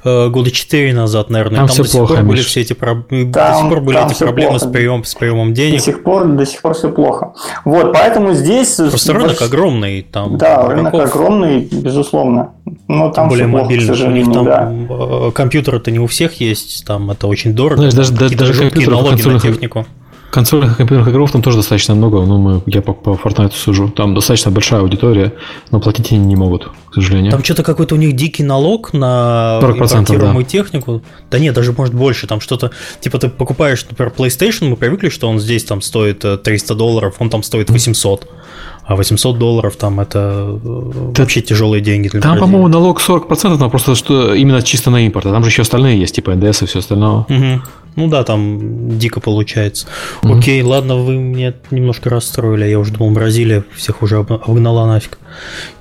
э, 0.04 0.30
года 0.30 0.50
4 0.50 0.94
назад, 0.94 1.30
наверное. 1.30 1.58
Там, 1.58 1.68
там 1.68 1.74
все 1.74 1.84
до 1.84 1.90
сих 1.90 2.00
плохо, 2.00 2.16
пор 2.16 2.24
были 2.24 2.42
все 2.42 2.62
эти, 2.62 2.74
там, 2.74 3.06
до 3.10 3.56
сих 3.60 3.70
пор 3.70 3.82
были 3.82 4.06
эти 4.06 4.18
проблемы 4.18 4.60
с, 4.60 4.66
прием, 4.66 5.04
с 5.04 5.14
приемом 5.14 5.54
денег. 5.54 5.80
До 5.80 5.84
сих 5.84 6.04
пор, 6.04 6.26
до 6.26 6.46
сих 6.46 6.62
пор 6.62 6.74
все 6.74 6.90
плохо. 6.90 7.34
Вот, 7.66 7.94
поэтому 7.94 8.34
здесь... 8.34 8.76
Просто 8.76 9.14
рынок 9.14 9.42
огромный. 9.42 10.02
Там 10.02 10.38
да, 10.38 10.68
рынок 10.68 10.94
огромный, 10.94 11.68
безусловно. 11.72 12.54
Но 12.88 13.12
там 13.12 13.28
более 13.28 13.48
плохо, 13.48 13.64
мобильный. 13.66 14.08
У 14.08 14.12
них 14.12 14.32
там 14.32 14.46
да. 14.46 14.74
Э, 14.90 15.32
компьютеры-то 15.34 15.92
не 15.92 16.00
у 16.00 16.08
всех 16.08 16.40
есть, 16.40 16.86
там 16.86 17.12
это 17.12 17.28
очень 17.28 17.54
дорого. 17.54 17.90
Знаешь, 17.90 18.10
даже, 18.10 18.14
даже, 18.14 18.38
даже 18.38 18.54
компьютеры 18.54 19.34
на 19.34 19.40
технику. 19.40 19.86
Консольных 20.34 20.74
и 20.74 20.76
компьютерных 20.78 21.14
игров 21.14 21.32
там 21.32 21.44
тоже 21.44 21.58
достаточно 21.58 21.94
много, 21.94 22.26
но 22.26 22.40
мы, 22.40 22.64
я 22.66 22.82
по, 22.82 22.94
по 22.94 23.12
Fortnite 23.12 23.54
сужу. 23.54 23.90
Там 23.90 24.16
достаточно 24.16 24.50
большая 24.50 24.80
аудитория, 24.80 25.32
но 25.70 25.80
платить 25.80 26.12
они 26.12 26.26
не 26.26 26.36
могут, 26.36 26.72
к 26.90 26.96
сожалению. 26.96 27.32
Там 27.32 27.44
что-то 27.44 27.62
какой-то 27.62 27.94
у 27.94 28.00
них 28.00 28.16
дикий 28.16 28.42
налог 28.42 28.94
на 28.94 29.60
импортируемую 29.62 30.44
да. 30.44 30.50
технику. 30.50 31.04
Да 31.30 31.38
нет, 31.38 31.54
даже 31.54 31.72
может 31.74 31.94
больше. 31.94 32.26
Там 32.26 32.42
что-то, 32.42 32.72
типа 33.00 33.20
ты 33.20 33.30
покупаешь, 33.30 33.86
например, 33.88 34.12
PlayStation, 34.18 34.70
мы 34.70 34.76
привыкли, 34.76 35.10
что 35.10 35.30
он 35.30 35.40
здесь 35.40 35.66
там 35.66 35.84
стоит 35.84 36.26
300 36.42 36.74
э, 36.74 36.76
долларов, 36.76 37.18
он 37.20 37.30
там 37.30 37.44
стоит 37.44 37.70
800. 37.70 38.28
А 38.86 38.96
800 38.96 39.38
долларов 39.38 39.76
там 39.78 40.00
это 40.00 40.60
да, 40.64 41.22
вообще 41.22 41.42
тяжелые 41.42 41.82
деньги. 41.82 42.10
Для 42.10 42.22
там, 42.22 42.38
по-моему, 42.38 42.68
налог 42.68 43.00
40%, 43.02 43.58
но 43.58 43.70
просто 43.70 43.96
что 43.96 44.34
именно 44.34 44.62
чисто 44.62 44.90
на 44.90 45.06
импорт. 45.06 45.26
А 45.26 45.32
там 45.32 45.44
же 45.44 45.50
еще 45.50 45.62
остальные 45.62 46.00
есть, 46.00 46.16
типа 46.16 46.36
НДС 46.36 46.64
и 46.64 46.66
все 46.66 46.80
остальное. 46.80 47.26
Угу. 47.30 47.62
Ну 47.96 48.08
да, 48.08 48.24
там 48.24 48.98
дико 48.98 49.20
получается. 49.20 49.88
Mm-hmm. 50.24 50.38
Окей, 50.40 50.62
ладно, 50.64 50.96
вы 50.96 51.14
мне 51.14 51.54
немножко 51.70 52.10
расстроили. 52.10 52.66
Я 52.66 52.80
уже 52.80 52.92
думал, 52.92 53.12
Бразилия 53.12 53.64
всех 53.76 54.02
уже 54.02 54.18
обгнала 54.18 54.88
нафиг. 54.88 55.20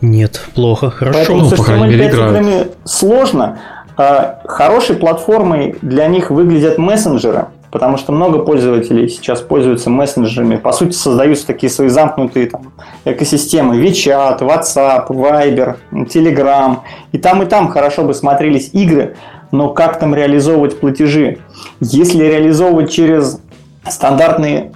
Нет, 0.01 0.43
плохо, 0.55 0.91
хорошо. 0.91 1.19
Поэтому 1.19 1.39
ну, 1.41 1.49
с 1.49 1.53
HTML5 1.55 2.71
сложно. 2.85 3.59
А, 3.97 4.41
хорошей 4.45 4.97
платформой 4.97 5.77
для 5.83 6.07
них 6.07 6.31
выглядят 6.31 6.79
мессенджеры, 6.79 7.47
потому 7.73 7.97
что 7.97 8.13
много 8.13 8.39
пользователей 8.41 9.09
сейчас 9.09 9.41
пользуются 9.41 9.89
мессенджерами. 9.89 10.57
По 10.57 10.73
сути, 10.73 10.93
создаются 10.93 11.47
такие 11.47 11.71
свои 11.71 11.89
замкнутые 11.89 12.51
там, 12.51 12.75
экосистемы. 13.07 13.83
WeChat, 13.83 14.41
WhatsApp, 14.41 15.09
Viber, 15.09 15.77
Telegram. 15.91 16.77
И 17.13 17.19
там, 17.19 17.43
и 17.43 17.47
там 17.47 17.69
хорошо 17.69 18.05
бы 18.05 18.13
смотрелись 18.13 18.71
игры, 18.75 19.17
но 19.53 19.71
как 19.71 19.99
там 19.99 20.15
реализовывать 20.15 20.79
платежи? 20.79 21.39
Если 21.81 22.23
реализовывать 22.23 22.93
через 22.93 23.41
стандартные 23.89 24.73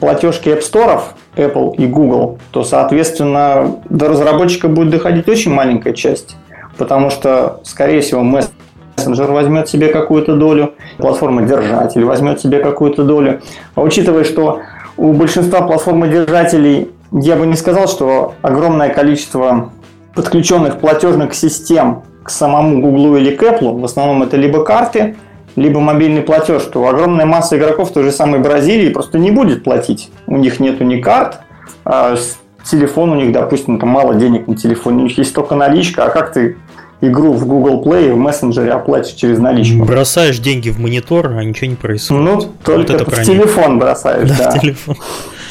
платежки 0.00 0.48
App 0.48 0.62
Store, 0.62 1.02
Apple 1.36 1.76
и 1.76 1.86
Google, 1.86 2.40
то, 2.50 2.64
соответственно, 2.64 3.76
до 3.88 4.08
разработчика 4.08 4.66
будет 4.66 4.90
доходить 4.90 5.28
очень 5.28 5.54
маленькая 5.54 5.92
часть. 5.92 6.36
Потому 6.76 7.10
что, 7.10 7.60
скорее 7.62 8.00
всего, 8.00 8.22
мессенджер 8.22 8.65
возьмет 9.04 9.68
себе 9.68 9.88
какую-то 9.88 10.36
долю, 10.36 10.74
платформа-держатель 10.98 12.04
возьмет 12.04 12.40
себе 12.40 12.60
какую-то 12.60 13.04
долю. 13.04 13.40
А 13.74 13.82
учитывая, 13.82 14.24
что 14.24 14.60
у 14.96 15.12
большинства 15.12 15.62
платформодержателей 15.62 16.90
я 17.12 17.36
бы 17.36 17.46
не 17.46 17.56
сказал, 17.56 17.88
что 17.88 18.34
огромное 18.42 18.88
количество 18.88 19.70
подключенных 20.14 20.80
платежных 20.80 21.34
систем 21.34 22.02
к 22.22 22.30
самому 22.30 22.80
Google 22.80 23.16
или 23.16 23.34
к 23.34 23.42
Apple, 23.42 23.78
в 23.78 23.84
основном 23.84 24.22
это 24.22 24.36
либо 24.36 24.64
карты, 24.64 25.16
либо 25.54 25.80
мобильный 25.80 26.22
платеж, 26.22 26.62
то 26.64 26.86
огромная 26.86 27.26
масса 27.26 27.56
игроков 27.56 27.92
той 27.92 28.04
же 28.04 28.12
самой 28.12 28.40
Бразилии 28.40 28.90
просто 28.90 29.18
не 29.18 29.30
будет 29.30 29.64
платить. 29.64 30.10
У 30.26 30.36
них 30.36 30.60
нету 30.60 30.84
ни 30.84 31.00
карт, 31.00 31.40
а 31.84 32.16
телефон 32.64 33.12
у 33.12 33.14
них, 33.14 33.32
допустим, 33.32 33.78
там 33.78 33.90
мало 33.90 34.14
денег 34.14 34.48
на 34.48 34.56
телефоне, 34.56 35.02
у 35.02 35.06
них 35.06 35.16
есть 35.16 35.34
только 35.34 35.54
наличка, 35.54 36.04
а 36.04 36.10
как 36.10 36.32
ты 36.32 36.56
игру 37.00 37.32
в 37.32 37.46
Google 37.46 37.84
Play 37.84 38.12
в 38.12 38.16
мессенджере 38.16 38.72
оплатишь 38.72 39.14
через 39.14 39.38
наличку. 39.38 39.84
Бросаешь 39.84 40.38
деньги 40.38 40.70
в 40.70 40.78
монитор, 40.78 41.28
а 41.28 41.44
ничего 41.44 41.68
не 41.68 41.76
происходит. 41.76 42.24
Ну, 42.24 42.40
только 42.64 42.78
вот 42.80 42.90
это 42.90 43.10
в 43.10 43.24
телефон 43.24 43.78
бросаешь, 43.78 44.28
да. 44.28 44.36
да. 44.38 44.50
В 44.50 44.60
телефон. 44.60 44.96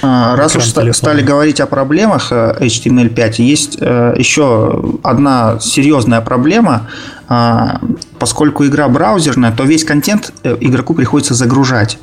А, 0.02 0.36
раз 0.36 0.56
уж 0.56 0.66
телефона. 0.66 0.94
стали 0.94 1.22
говорить 1.22 1.60
о 1.60 1.68
проблемах 1.68 2.32
э, 2.32 2.58
HTML5, 2.60 3.34
есть 3.38 3.78
э, 3.80 4.16
еще 4.18 4.98
одна 5.04 5.60
серьезная 5.60 6.22
проблема. 6.22 6.90
А, 7.28 7.80
поскольку 8.20 8.66
игра 8.66 8.88
браузерная, 8.88 9.52
то 9.52 9.64
весь 9.64 9.84
контент 9.84 10.32
э, 10.44 10.58
игроку 10.60 10.94
приходится 10.94 11.34
загружать. 11.34 11.98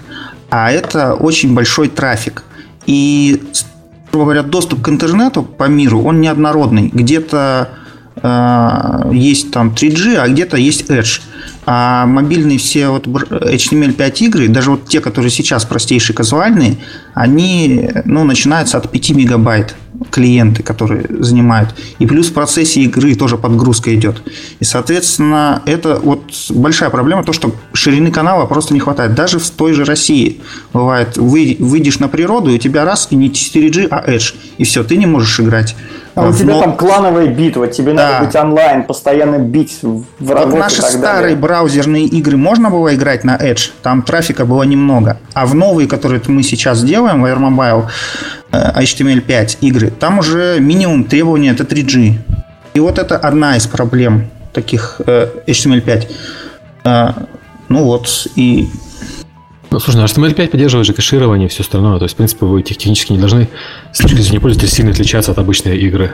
А 0.51 0.71
это 0.71 1.15
очень 1.15 1.55
большой 1.55 1.89
трафик. 1.89 2.45
И, 2.87 3.43
грубо 4.11 4.25
говоря, 4.27 4.43
доступ 4.43 4.83
к 4.83 4.89
интернету 4.89 5.43
по 5.43 5.65
миру, 5.65 6.03
он 6.03 6.21
неоднородный. 6.21 6.89
Где-то 6.89 7.69
есть 9.13 9.51
там 9.51 9.71
3G, 9.71 10.17
а 10.17 10.29
где-то 10.29 10.57
есть 10.57 10.91
Edge. 10.91 11.21
А 11.65 12.07
мобильные 12.07 12.59
все 12.59 12.89
вот 12.89 13.07
HTML5 13.07 14.19
игры, 14.25 14.49
даже 14.49 14.73
вот 14.73 14.89
те, 14.89 15.01
которые 15.01 15.31
сейчас 15.31 15.65
простейшие 15.65 16.15
казуальные, 16.15 16.77
они 17.15 17.89
ну, 18.05 18.25
начинаются 18.25 18.79
от 18.79 18.91
5 18.91 19.11
мегабайт 19.11 19.77
клиенты, 20.11 20.63
которые 20.63 21.07
занимают. 21.21 21.75
И 21.99 22.07
плюс 22.07 22.29
в 22.29 22.33
процессе 22.33 22.81
игры 22.81 23.15
тоже 23.15 23.39
подгрузка 23.39 23.95
идет. 23.95 24.23
И, 24.59 24.65
соответственно, 24.65 25.63
это 25.67 26.01
вот 26.03 26.25
большая 26.51 26.91
проблема, 26.91 27.23
то, 27.23 27.33
что 27.33 27.55
ширины 27.73 28.11
канала 28.11 28.47
просто 28.47 28.75
не 28.75 28.81
хватает. 28.81 29.15
Даже 29.15 29.39
в 29.39 29.49
той 29.51 29.73
же 29.73 29.85
России 29.85 30.41
бывает, 30.73 31.17
вы, 31.17 31.57
выйдешь 31.59 31.99
на 32.01 32.09
природу, 32.09 32.51
и 32.51 32.57
у 32.57 32.59
тебя 32.59 32.85
раз, 32.85 33.09
и 33.11 33.17
не 33.17 33.31
4G, 33.31 33.89
а 33.91 34.11
Edge. 34.11 34.35
И 34.59 34.65
все, 34.65 34.83
ты 34.83 34.97
не 34.97 35.07
можешь 35.07 35.39
играть. 35.39 35.77
А 36.15 36.29
у 36.29 36.33
тебя 36.33 36.61
там 36.61 36.77
клановая 36.77 37.29
битва, 37.29 37.69
тебе 37.69 37.95
да. 37.95 38.11
надо 38.11 38.27
быть 38.27 38.37
онлайн, 38.37 38.85
постоянно 38.85 39.39
бить 39.39 39.79
врагов 40.19 40.53
вот 40.53 40.59
наши 40.59 40.83
старые 40.83 41.37
браузерные 41.37 42.05
игры 42.05 42.37
можно 42.37 42.71
было 42.71 42.95
играть 42.95 43.25
на 43.25 43.37
Edge, 43.37 43.71
там 43.83 44.03
трафика 44.03 44.45
было 44.45 44.63
немного. 44.65 45.19
А 45.33 45.47
в 45.47 45.55
новые, 45.55 45.89
которые 45.89 46.21
мы 46.27 46.43
сейчас 46.43 46.83
делаем, 46.83 47.23
в 47.23 47.27
Air 47.27 47.39
Mobile, 47.39 47.87
э, 48.53 48.83
HTML5 48.83 49.59
игры, 49.63 49.91
там 49.91 50.19
уже 50.19 50.59
минимум 50.61 51.05
требования 51.05 51.51
это 51.51 51.65
3G. 51.65 52.15
И 52.75 52.81
вот 52.81 52.99
это 52.99 53.17
одна 53.17 53.57
из 53.57 53.67
проблем 53.67 54.31
таких 54.53 55.01
э, 55.07 55.29
HTML5. 55.47 56.09
Э, 56.85 57.13
ну 57.69 57.85
вот, 57.85 58.27
и 58.37 58.69
ну, 59.73 59.81
слушай, 59.81 59.97
ну 59.97 60.05
HTML5 60.05 60.49
поддерживает 60.49 60.87
же 60.87 60.93
кэширование 60.93 61.47
и 61.49 61.51
все 61.51 61.63
остальное. 61.63 61.99
То 61.99 62.05
есть, 62.05 62.15
в 62.15 62.17
принципе, 62.19 62.45
вы 62.45 62.63
технически 62.63 63.13
не 63.13 63.19
должны 63.19 63.49
с 63.93 63.99
точки 63.99 64.21
зрения 64.21 64.41
пользователя 64.41 64.71
сильно 64.71 64.91
отличаться 64.91 65.33
от 65.33 65.39
обычной 65.39 65.79
игры. 65.79 66.13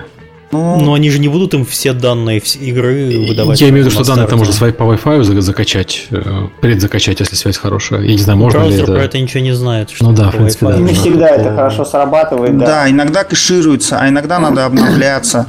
Ну, 0.51 0.81
но 0.81 0.95
они 0.95 1.11
же 1.11 1.19
не 1.19 1.29
будут 1.29 1.53
им 1.53 1.67
все 1.67 1.93
данные 1.93 2.39
игры 2.39 3.27
выдавать. 3.29 3.61
Я 3.61 3.69
имею 3.69 3.85
в 3.85 3.87
виду, 3.89 3.95
что 3.95 4.05
данные 4.05 4.29
там 4.29 4.39
можно 4.39 4.73
по 4.73 4.83
Wi-Fi 4.85 5.23
закачать, 5.41 6.07
э, 6.11 6.47
предзакачать, 6.63 7.21
если 7.21 7.37
связь 7.37 7.59
хорошая. 7.59 8.03
Я 8.03 8.13
не 8.13 8.19
знаю, 8.19 8.39
можно 8.39 8.61
Браузер 8.61 8.79
ли 8.79 8.83
это. 8.85 8.93
про 8.93 9.03
это 9.03 9.19
ничего 9.19 9.43
не 9.43 9.53
знает. 9.53 9.91
Что 9.91 10.07
ну 10.07 10.13
да, 10.13 10.31
в 10.31 10.37
принципе, 10.37 10.67
да. 10.67 10.77
Не 10.79 10.95
всегда 10.95 11.29
это 11.29 11.51
хорошо 11.55 11.85
срабатывает. 11.85 12.57
Да. 12.57 12.67
да, 12.67 12.91
иногда 12.91 13.25
кэшируется, 13.25 13.99
а 14.01 14.09
иногда 14.09 14.39
надо 14.39 14.65
обновляться. 14.65 15.49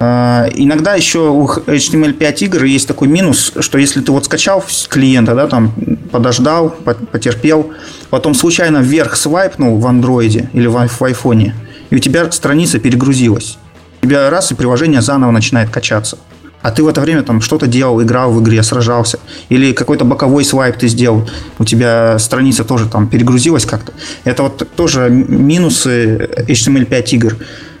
А, 0.00 0.48
иногда 0.54 0.94
еще 0.94 1.30
у 1.30 1.46
HTML5 1.46 2.38
игр 2.44 2.64
есть 2.64 2.86
такой 2.86 3.08
минус, 3.08 3.52
что 3.58 3.78
если 3.78 4.00
ты 4.00 4.12
вот 4.12 4.26
скачал 4.26 4.64
клиента, 4.88 5.34
да, 5.34 5.48
там 5.48 5.72
подождал, 6.12 6.70
потерпел, 6.70 7.72
потом 8.10 8.34
случайно 8.34 8.78
вверх 8.78 9.16
свайпнул 9.16 9.78
в 9.78 9.86
андроиде 9.86 10.50
или 10.52 10.66
в, 10.66 10.76
айфоне, 11.02 11.54
и 11.90 11.96
у 11.96 11.98
тебя 11.98 12.30
страница 12.30 12.78
перегрузилась. 12.78 13.58
У 14.00 14.06
тебя 14.06 14.30
раз, 14.30 14.52
и 14.52 14.54
приложение 14.54 15.02
заново 15.02 15.32
начинает 15.32 15.70
качаться. 15.70 16.18
А 16.62 16.70
ты 16.70 16.82
в 16.82 16.88
это 16.88 17.00
время 17.00 17.22
там 17.22 17.40
что-то 17.40 17.66
делал, 17.66 18.02
играл 18.02 18.32
в 18.32 18.42
игре, 18.42 18.62
сражался. 18.62 19.18
Или 19.48 19.72
какой-то 19.72 20.04
боковой 20.04 20.44
свайп 20.44 20.76
ты 20.76 20.88
сделал. 20.88 21.28
У 21.58 21.64
тебя 21.64 22.18
страница 22.18 22.64
тоже 22.64 22.88
там 22.88 23.08
перегрузилась 23.08 23.64
как-то. 23.64 23.92
Это 24.24 24.44
вот 24.44 24.68
тоже 24.76 25.08
минусы 25.08 26.28
HTML5 26.48 27.04
игр, 27.10 27.36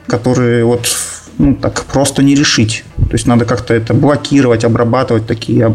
которые 0.06 0.64
вот 0.64 0.86
ну, 1.38 1.54
так 1.54 1.84
просто 1.84 2.22
не 2.22 2.34
решить. 2.34 2.84
То 2.96 3.12
есть 3.12 3.26
надо 3.26 3.44
как-то 3.44 3.72
это 3.72 3.94
блокировать, 3.94 4.64
обрабатывать 4.64 5.26
такие, 5.26 5.74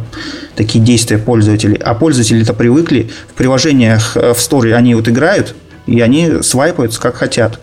такие 0.55 0.83
действия 0.83 1.17
пользователей. 1.17 1.77
А 1.77 1.93
пользователи-то 1.93 2.53
привыкли, 2.53 3.09
в 3.29 3.33
приложениях 3.33 4.17
э, 4.17 4.33
в 4.33 4.39
сторе 4.39 4.75
они 4.75 4.93
вот 4.93 5.07
играют, 5.07 5.55
и 5.87 6.01
они 6.01 6.41
свайпаются 6.41 7.01
как 7.01 7.15
хотят. 7.15 7.59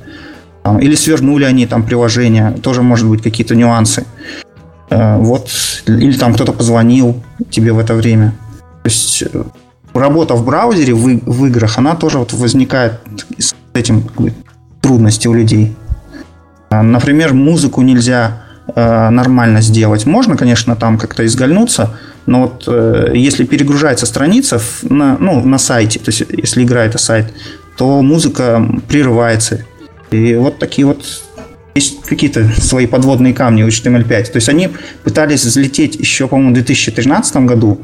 Или 0.80 0.94
свернули 0.94 1.44
они 1.44 1.66
там 1.66 1.84
приложение, 1.84 2.52
тоже 2.62 2.82
может 2.82 3.06
быть 3.06 3.22
какие-то 3.22 3.54
нюансы. 3.54 4.04
Э, 4.88 5.18
вот, 5.18 5.50
или 5.86 6.16
там 6.16 6.34
кто-то 6.34 6.52
позвонил 6.52 7.22
тебе 7.50 7.72
в 7.72 7.78
это 7.78 7.94
время. 7.94 8.34
То 8.82 8.88
есть 8.88 9.22
э, 9.22 9.44
работа 9.92 10.34
в 10.34 10.44
браузере 10.44 10.94
в, 10.94 11.04
в 11.04 11.46
играх, 11.46 11.76
она 11.78 11.94
тоже 11.94 12.18
вот 12.18 12.32
возникает 12.32 12.94
с 13.38 13.54
этим 13.74 14.04
трудности 14.80 15.28
у 15.28 15.34
людей. 15.34 15.76
А, 16.70 16.82
например, 16.84 17.34
музыку 17.34 17.82
нельзя 17.82 18.42
э, 18.74 19.08
нормально 19.10 19.60
сделать. 19.60 20.06
Можно, 20.06 20.36
конечно, 20.36 20.76
там 20.76 20.98
как-то 20.98 21.26
изгольнуться, 21.26 21.96
но 22.26 22.42
вот 22.42 22.64
э, 22.68 23.10
если 23.14 23.44
перегружается 23.44 24.06
страница 24.06 24.60
на, 24.82 25.16
ну, 25.18 25.44
на 25.44 25.58
сайте, 25.58 25.98
то 25.98 26.10
есть 26.10 26.22
если 26.30 26.62
игра 26.62 26.84
это 26.84 26.96
сайт, 26.96 27.34
то 27.76 28.00
музыка 28.02 28.64
прерывается. 28.86 29.66
И 30.12 30.36
вот 30.36 30.60
такие 30.60 30.86
вот 30.86 31.04
есть 31.74 32.02
какие-то 32.02 32.48
свои 32.60 32.86
подводные 32.86 33.34
камни 33.34 33.64
у 33.64 33.68
HTML5. 33.68 34.24
То 34.30 34.36
есть 34.36 34.48
они 34.48 34.70
пытались 35.02 35.44
взлететь 35.44 35.96
еще, 35.96 36.28
по-моему, 36.28 36.52
в 36.52 36.54
2013 36.54 37.36
году 37.38 37.80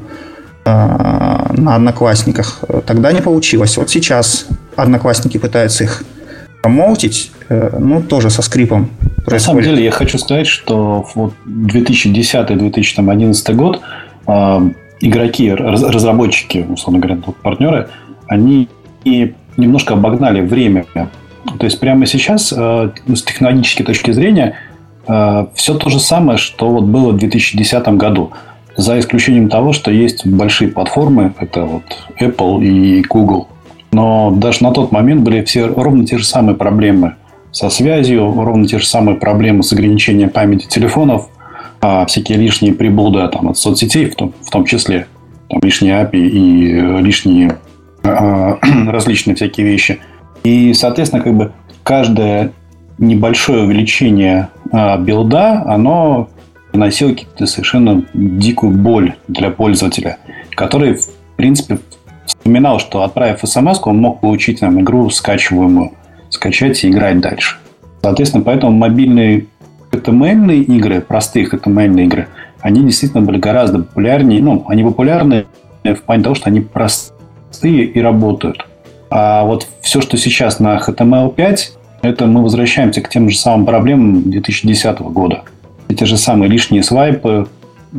э, 0.64 0.70
на 0.70 1.74
Одноклассниках. 1.74 2.61
Тогда 2.87 3.11
не 3.11 3.20
получилось. 3.20 3.76
Вот 3.78 3.91
сейчас 3.91 4.47
Одноклассники 4.76 5.39
пытаются 5.39 5.82
их 5.82 6.05
промоутить, 6.62 7.32
ну, 7.49 8.03
тоже 8.03 8.31
со 8.31 8.43
скрипом 8.43 8.91
происходит. 9.25 9.33
На 9.33 9.39
самом 9.39 9.63
деле, 9.63 9.85
я 9.85 9.91
хочу 9.91 10.19
сказать, 10.19 10.47
что 10.47 11.07
вот 11.15 11.33
2010-2011 11.47 13.55
год 13.55 13.81
э, 14.27 14.71
игроки, 15.01 15.53
разработчики, 15.53 16.67
условно 16.69 17.01
говоря, 17.01 17.21
партнеры, 17.43 17.89
они 18.27 18.69
немножко 19.57 19.95
обогнали 19.95 20.41
время. 20.41 20.85
То 20.95 21.65
есть, 21.65 21.79
прямо 21.79 22.07
сейчас, 22.07 22.53
э, 22.57 22.91
с 23.07 23.23
технологической 23.23 23.87
точки 23.87 24.11
зрения, 24.13 24.57
все 25.55 25.75
то 25.75 25.89
же 25.89 26.01
самое, 26.01 26.37
что 26.37 26.69
вот 26.69 26.87
было 26.87 27.13
в 27.13 27.17
2010 27.17 27.89
году. 27.91 28.33
За 28.77 28.99
исключением 28.99 29.49
того, 29.49 29.73
что 29.73 29.93
есть 29.93 30.27
большие 30.27 30.69
платформы, 30.69 31.33
это 31.39 31.65
вот 31.65 31.85
Apple 32.21 32.65
и 32.65 33.03
Google, 33.03 33.47
но 33.93 34.33
даже 34.33 34.65
на 34.65 34.73
тот 34.73 34.91
момент 34.91 35.23
были 35.23 35.45
все 35.45 35.67
ровно 35.67 36.05
те 36.05 36.19
же 36.19 36.25
самые 36.25 36.57
проблемы 36.57 37.15
со 37.57 37.71
связью, 37.71 38.35
ровно 38.35 38.69
те 38.69 38.79
же 38.79 38.87
самые 38.87 39.17
проблемы 39.17 39.63
с 39.63 39.73
ограничением 39.73 40.29
памяти 40.29 40.67
телефонов, 40.67 41.31
а 41.81 42.05
всякие 42.05 42.37
лишние 42.37 42.75
приблуды 42.75 43.27
там, 43.29 43.49
от 43.49 43.57
соцсетей 43.57 44.11
в 44.11 44.15
том, 44.15 44.35
в 44.43 44.51
том 44.51 44.67
числе. 44.67 45.07
Там 45.49 45.61
лишние 45.63 46.03
API 46.03 46.19
и 46.19 47.01
лишние 47.03 47.57
различные 48.03 49.37
всякие 49.37 49.67
вещи. 49.67 50.01
И, 50.45 50.75
соответственно, 50.75 51.23
как 51.23 51.35
бы 51.35 51.53
каждое 51.83 52.53
небольшое 52.99 53.63
увеличение 53.63 54.49
билда, 54.71 55.63
оно 55.65 56.29
приносило 56.73 57.15
какую-то 57.15 57.47
совершенно 57.47 58.05
дикую 58.13 58.73
боль 58.73 59.15
для 59.29 59.49
пользователя, 59.49 60.19
который, 60.51 60.97
в 60.97 61.09
принципе, 61.37 61.79
вспоминал, 62.27 62.81
что 62.81 63.03
отправив 63.03 63.41
смс, 63.43 63.81
он 63.83 63.97
мог 63.97 64.21
получить 64.21 64.61
нам 64.61 64.79
игру 64.83 65.09
скачиваемую, 65.09 65.93
скачать 66.37 66.84
и 66.84 66.89
играть 66.89 67.20
дальше. 67.20 67.57
Соответственно, 68.03 68.45
поэтому 68.45 68.72
мобильные 68.72 69.47
HTML 69.91 70.55
игры, 70.55 71.01
простые 71.01 71.47
HTML 71.47 72.03
игры, 72.05 72.28
они 72.61 72.82
действительно 72.82 73.22
были 73.22 73.39
гораздо 73.39 73.78
популярнее. 73.78 74.41
Ну, 74.41 74.64
они 74.68 74.82
популярны 74.84 75.47
в 75.84 76.03
плане 76.03 76.22
того, 76.22 76.34
что 76.34 76.49
они 76.49 76.61
простые 76.61 77.84
и 77.84 78.01
работают. 78.01 78.66
А 79.11 79.45
вот 79.45 79.66
все, 79.80 80.01
что 80.01 80.16
сейчас 80.16 80.59
на 80.59 80.78
HTML5, 80.78 81.59
это 82.03 82.26
мы 82.26 82.43
возвращаемся 82.43 83.01
к 83.01 83.09
тем 83.09 83.30
же 83.30 83.37
самым 83.37 83.66
проблемам 83.66 84.30
2010 84.30 85.01
года. 85.01 85.43
Эти 85.89 86.05
же 86.05 86.16
самые 86.16 86.51
лишние 86.51 86.82
свайпы, 86.82 87.49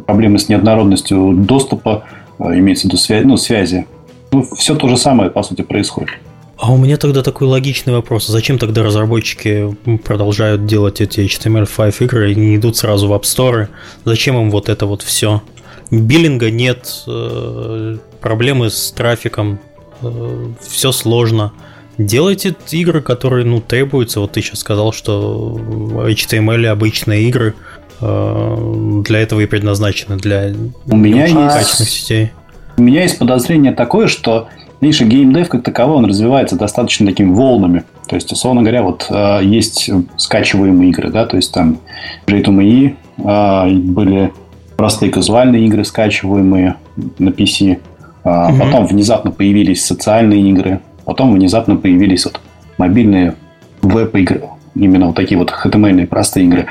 проблемы 0.06 0.40
с 0.40 0.50
неоднородностью 0.50 1.34
доступа, 1.34 2.04
э, 2.40 2.60
имеется 2.60 2.84
в 2.84 2.86
виду 2.90 2.98
связи, 2.98 3.26
ну, 3.26 3.38
связи. 3.38 3.86
Ну, 4.32 4.44
все 4.56 4.76
то 4.76 4.88
же 4.90 4.98
самое, 4.98 5.30
по 5.30 5.44
сути, 5.44 5.62
происходит. 5.62 6.12
А 6.60 6.72
у 6.72 6.78
меня 6.78 6.98
тогда 6.98 7.22
такой 7.22 7.48
логичный 7.48 7.94
вопрос. 7.94 8.26
Зачем 8.28 8.58
тогда 8.58 8.84
разработчики 8.84 9.76
продолжают 10.04 10.66
делать 10.66 11.02
эти 11.02 11.20
HTML5 11.20 12.04
игры 12.04 12.32
и 12.32 12.36
не 12.36 12.56
идут 12.56 12.78
сразу 12.78 13.08
в 13.08 13.14
App 13.14 13.22
Store? 13.24 13.68
Зачем 14.06 14.38
им 14.38 14.50
вот 14.50 14.68
это 14.68 14.88
вот 14.88 15.04
все? 15.04 15.44
Биллинга 15.92 16.50
нет, 16.50 17.04
э, 17.08 17.98
проблемы 18.20 18.72
с 18.72 18.92
трафиком, 18.92 19.60
э, 20.02 20.48
все 20.68 20.92
сложно. 20.92 21.54
Делайте 21.98 22.56
игры, 22.72 23.02
которые 23.02 23.46
ну, 23.46 23.62
требуются. 23.62 24.20
Вот 24.20 24.34
ты 24.34 24.42
сейчас 24.42 24.60
сказал, 24.60 24.92
что 24.92 25.58
HTML 25.60 26.66
обычные 26.68 27.24
игры 27.30 27.54
э, 28.02 29.02
для 29.06 29.20
этого 29.20 29.42
и 29.42 29.46
предназначены, 29.46 30.18
для 30.18 30.54
у 30.88 30.96
меня 30.96 31.26
есть, 31.26 31.36
качественных 31.36 31.90
сетей. 31.90 32.32
У 32.78 32.82
меня 32.82 33.04
есть 33.04 33.18
подозрение 33.20 33.74
такое, 33.74 34.08
что 34.08 34.50
Видишь, 34.80 35.02
геймдев 35.02 35.50
как 35.50 35.64
таковой, 35.64 35.98
он 35.98 36.06
развивается 36.06 36.56
достаточно 36.56 37.08
такими 37.08 37.34
волнами. 37.34 37.84
То 38.08 38.16
есть, 38.16 38.32
условно 38.32 38.62
говоря, 38.62 38.84
вот 38.84 39.08
э, 39.10 39.40
есть 39.44 39.90
скачиваемые 40.18 40.92
игры, 40.92 41.10
да, 41.10 41.26
то 41.26 41.36
есть 41.36 41.52
там 41.52 41.80
J2ME, 42.28 42.96
э, 43.18 43.70
были 43.74 44.32
простые 44.78 45.12
казуальные 45.12 45.66
игры, 45.66 45.84
скачиваемые 45.84 46.76
на 47.18 47.30
PC. 47.30 47.80
Э, 48.24 48.50
угу. 48.50 48.60
Потом 48.60 48.86
внезапно 48.86 49.32
появились 49.32 49.84
социальные 49.84 50.42
игры. 50.50 50.80
Потом 51.06 51.34
внезапно 51.34 51.76
появились 51.76 52.26
вот 52.26 52.40
мобильные 52.78 53.36
веб-игры. 53.82 54.44
Именно 54.76 55.08
вот 55.08 55.16
такие 55.16 55.38
вот 55.38 55.52
HTML 55.52 56.06
простые 56.06 56.46
игры. 56.46 56.68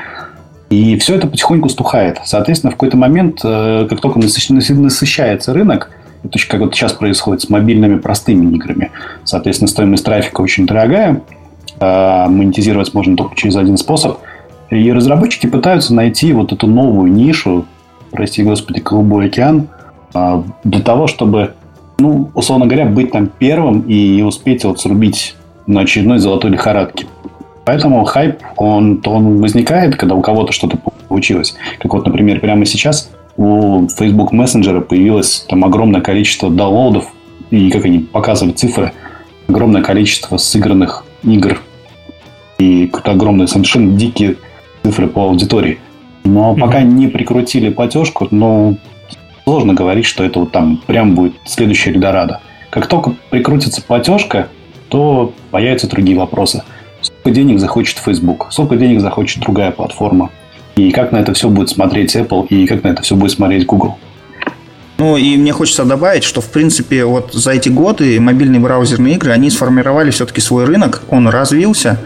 И 0.69 0.97
все 0.97 1.15
это 1.15 1.27
потихоньку 1.27 1.69
стухает. 1.69 2.19
Соответственно, 2.25 2.71
в 2.71 2.75
какой-то 2.75 2.97
момент, 2.97 3.41
э, 3.43 3.87
как 3.89 3.99
только 3.99 4.19
насыщается 4.19 5.53
рынок, 5.53 5.91
это 6.23 6.39
как 6.47 6.59
вот 6.61 6.75
сейчас 6.75 6.93
происходит 6.93 7.41
с 7.41 7.49
мобильными 7.49 7.97
простыми 7.99 8.53
играми. 8.55 8.91
Соответственно, 9.23 9.67
стоимость 9.67 10.05
трафика 10.05 10.41
очень 10.41 10.65
дорогая. 10.65 11.21
А 11.79 12.27
монетизировать 12.27 12.93
можно 12.93 13.15
только 13.15 13.35
через 13.35 13.55
один 13.55 13.77
способ. 13.77 14.19
И 14.69 14.91
разработчики 14.91 15.47
пытаются 15.47 15.93
найти 15.93 16.33
вот 16.33 16.51
эту 16.51 16.67
новую 16.67 17.11
нишу, 17.11 17.65
прости 18.11 18.43
господи, 18.43 18.81
голубой 18.81 19.27
океан, 19.27 19.67
а, 20.13 20.43
для 20.63 20.81
того, 20.81 21.07
чтобы, 21.07 21.53
ну, 21.99 22.31
условно 22.33 22.65
говоря, 22.65 22.85
быть 22.85 23.11
там 23.11 23.27
первым 23.27 23.81
и 23.81 24.21
успеть 24.23 24.65
вот 24.65 24.79
срубить 24.79 25.35
на 25.67 25.81
очередной 25.81 26.19
золотой 26.19 26.51
лихорадке. 26.51 27.05
Поэтому 27.63 28.03
хайп, 28.05 28.39
он, 28.55 29.01
он 29.05 29.41
возникает, 29.41 29.97
когда 29.97 30.15
у 30.15 30.21
кого-то 30.21 30.53
что-то 30.53 30.77
получилось. 31.07 31.55
Как 31.79 31.93
вот, 31.93 32.05
например, 32.05 32.39
прямо 32.39 32.65
сейчас 32.65 33.09
у 33.37 33.87
Facebook 33.87 34.33
Messenger 34.33 34.81
появилось 34.81 35.45
там 35.47 35.63
огромное 35.63 36.01
количество 36.01 36.49
даунлодов, 36.49 37.07
и 37.51 37.69
как 37.71 37.85
они 37.85 37.99
показывали 37.99 38.53
цифры, 38.53 38.91
огромное 39.47 39.83
количество 39.83 40.37
сыгранных 40.37 41.05
игр. 41.23 41.61
И 42.57 42.91
огромные, 43.03 43.47
совершенно 43.47 43.95
дикие 43.95 44.37
цифры 44.83 45.07
по 45.07 45.21
аудитории. 45.21 45.77
Но 46.23 46.53
mm-hmm. 46.53 46.59
пока 46.59 46.81
не 46.81 47.07
прикрутили 47.07 47.69
платежку, 47.69 48.27
ну, 48.31 48.77
сложно 49.43 49.75
говорить, 49.75 50.05
что 50.05 50.23
это 50.23 50.39
вот 50.39 50.51
там 50.51 50.81
прям 50.87 51.13
будет 51.13 51.35
следующая 51.45 51.91
Эльдорадо. 51.91 52.41
Как 52.71 52.87
только 52.87 53.13
прикрутится 53.29 53.81
платежка, 53.81 54.49
то 54.89 55.33
появятся 55.51 55.87
другие 55.87 56.17
вопросы. 56.17 56.63
Сколько 57.01 57.31
денег 57.31 57.59
захочет 57.59 57.99
Facebook? 57.99 58.47
Сколько 58.49 58.75
денег 58.75 58.99
захочет 59.01 59.41
другая 59.41 59.71
платформа? 59.71 60.31
И 60.77 60.91
как 60.91 61.11
на 61.11 61.17
это 61.17 61.33
все 61.33 61.49
будет 61.49 61.69
смотреть 61.69 62.15
Apple, 62.15 62.47
и 62.47 62.67
как 62.67 62.83
на 62.83 62.89
это 62.89 63.01
все 63.01 63.15
будет 63.15 63.31
смотреть 63.31 63.65
Google. 63.65 63.97
Ну, 64.97 65.17
и 65.17 65.37
мне 65.37 65.51
хочется 65.51 65.85
добавить, 65.85 66.23
что, 66.23 66.41
в 66.41 66.49
принципе, 66.49 67.05
вот 67.05 67.33
за 67.33 67.51
эти 67.51 67.69
годы 67.69 68.19
мобильные 68.19 68.59
браузерные 68.59 69.15
игры, 69.15 69.31
они 69.31 69.49
сформировали 69.49 70.09
все-таки 70.09 70.41
свой 70.41 70.65
рынок, 70.65 71.03
он 71.09 71.27
развился. 71.27 71.99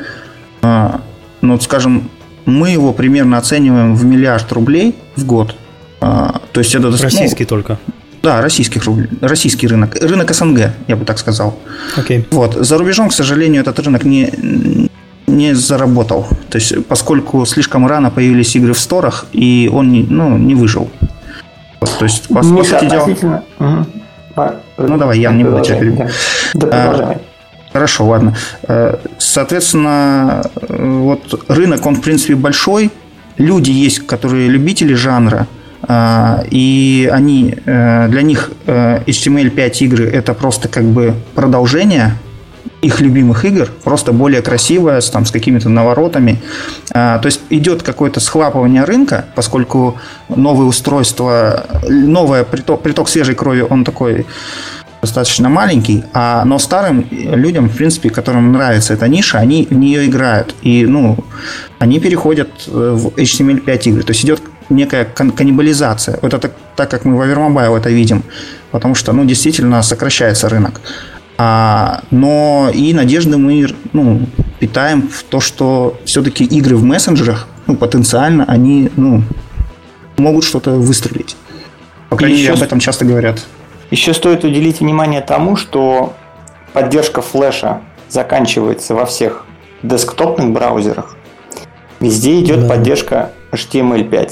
А, 0.61 1.01
ну, 1.41 1.59
скажем, 1.59 2.09
мы 2.45 2.71
его 2.71 2.91
примерно 2.91 3.37
оцениваем 3.37 3.95
в 3.95 4.03
миллиард 4.03 4.51
рублей 4.51 4.95
в 5.15 5.25
год. 5.25 5.55
А, 6.01 6.41
то 6.51 6.59
есть 6.59 6.75
это... 6.75 6.91
Российский 6.91 7.43
ну, 7.43 7.47
только. 7.47 7.79
Да, 8.21 8.41
российских 8.41 8.83
рублей, 8.85 9.07
российский 9.21 9.67
рынок. 9.67 9.95
Рынок 9.95 10.31
СНГ, 10.33 10.73
я 10.87 10.95
бы 10.95 11.05
так 11.05 11.17
сказал. 11.17 11.57
Окей. 11.95 12.27
Вот. 12.31 12.53
За 12.55 12.77
рубежом, 12.77 13.09
к 13.09 13.13
сожалению, 13.13 13.61
этот 13.61 13.79
рынок 13.79 14.03
не, 14.03 14.89
не 15.31 15.53
заработал. 15.55 16.27
То 16.49 16.57
есть, 16.57 16.85
поскольку 16.87 17.45
слишком 17.45 17.87
рано 17.87 18.11
появились 18.11 18.55
игры 18.55 18.73
в 18.73 18.79
сторах, 18.79 19.25
и 19.31 19.69
он 19.73 19.91
не, 19.91 20.03
ну, 20.03 20.37
не 20.37 20.55
выжил. 20.55 20.89
То 21.79 22.05
есть, 22.05 22.27
по, 22.27 22.35
по 22.35 22.63
сути 22.63 22.89
дела... 22.89 23.43
Угу. 23.59 23.85
Ну, 24.77 24.97
давай, 24.97 25.19
я 25.19 25.31
не 25.31 25.43
буду 25.43 25.61
тебя 25.61 25.79
перебивать. 25.79 26.11
Да, 26.53 26.67
а, 26.71 27.19
Хорошо, 27.73 28.05
ладно. 28.05 28.35
Э, 28.67 28.97
соответственно, 29.17 30.43
вот 30.67 31.43
рынок, 31.47 31.85
он, 31.85 31.95
в 31.95 32.01
принципе, 32.01 32.35
большой. 32.35 32.91
Люди 33.37 33.71
есть, 33.71 34.05
которые 34.05 34.49
любители 34.49 34.93
жанра, 34.93 35.47
а, 35.83 36.43
и 36.51 37.09
они, 37.11 37.55
э, 37.65 38.07
для 38.09 38.21
них 38.21 38.51
HTML5 38.65 39.57
э, 39.57 39.85
игры 39.85 40.05
это 40.05 40.33
просто 40.33 40.67
как 40.67 40.83
бы 40.83 41.15
продолжение 41.33 42.17
их 42.81 42.99
любимых 42.99 43.45
игр, 43.45 43.69
просто 43.83 44.11
более 44.11 44.41
красивая, 44.41 45.01
с, 45.01 45.09
там, 45.09 45.25
с 45.25 45.31
какими-то 45.31 45.69
наворотами. 45.69 46.41
А, 46.93 47.19
то 47.19 47.27
есть 47.27 47.41
идет 47.49 47.83
какое-то 47.83 48.19
схлапывание 48.19 48.83
рынка, 48.83 49.25
поскольку 49.35 49.99
новые 50.29 50.67
устройства, 50.67 51.65
новый 51.87 52.43
приток, 52.43 52.81
приток 52.81 53.09
свежей 53.09 53.35
крови, 53.35 53.65
он 53.67 53.83
такой 53.83 54.25
достаточно 55.01 55.49
маленький, 55.49 56.03
а, 56.13 56.43
но 56.45 56.59
старым 56.59 57.07
людям, 57.11 57.69
в 57.69 57.75
принципе, 57.75 58.09
которым 58.09 58.51
нравится 58.51 58.93
эта 58.93 59.07
ниша, 59.07 59.39
они 59.39 59.67
в 59.69 59.73
нее 59.73 60.05
играют. 60.07 60.55
И, 60.61 60.85
ну, 60.85 61.17
они 61.79 61.99
переходят 61.99 62.49
в 62.67 63.09
HTML5 63.09 63.89
игры. 63.89 64.03
То 64.03 64.11
есть 64.11 64.23
идет 64.23 64.41
некая 64.69 65.05
каннибализация. 65.05 66.19
Вот 66.21 66.33
это 66.33 66.51
так, 66.75 66.89
как 66.89 67.05
мы 67.05 67.17
в 67.17 67.21
Avermobile 67.21 67.77
это 67.77 67.89
видим. 67.89 68.23
Потому 68.71 68.95
что, 68.95 69.11
ну, 69.13 69.25
действительно 69.25 69.81
сокращается 69.81 70.49
рынок. 70.49 70.81
А, 71.43 72.01
но 72.11 72.69
и 72.71 72.93
надежды 72.93 73.35
мы 73.39 73.65
ну, 73.93 74.27
питаем 74.59 75.09
в 75.09 75.23
то, 75.23 75.39
что 75.39 75.97
все-таки 76.05 76.43
игры 76.43 76.75
в 76.75 76.83
мессенджерах, 76.83 77.47
ну, 77.65 77.75
потенциально, 77.75 78.45
они 78.47 78.91
ну, 78.95 79.23
могут 80.17 80.43
что-то 80.43 80.73
выстрелить. 80.73 81.35
По 82.09 82.15
крайней 82.15 82.43
мере, 82.43 82.53
об 82.53 82.61
этом 82.61 82.79
часто 82.79 83.05
говорят. 83.05 83.43
Еще 83.89 84.13
стоит 84.13 84.43
уделить 84.43 84.81
внимание 84.81 85.21
тому, 85.21 85.55
что 85.55 86.13
поддержка 86.73 87.23
флеша 87.23 87.81
заканчивается 88.07 88.93
во 88.93 89.07
всех 89.07 89.43
десктопных 89.81 90.51
браузерах. 90.51 91.17
Везде 91.99 92.39
идет 92.39 92.61
да. 92.61 92.69
поддержка 92.69 93.31
HTML5. 93.51 94.31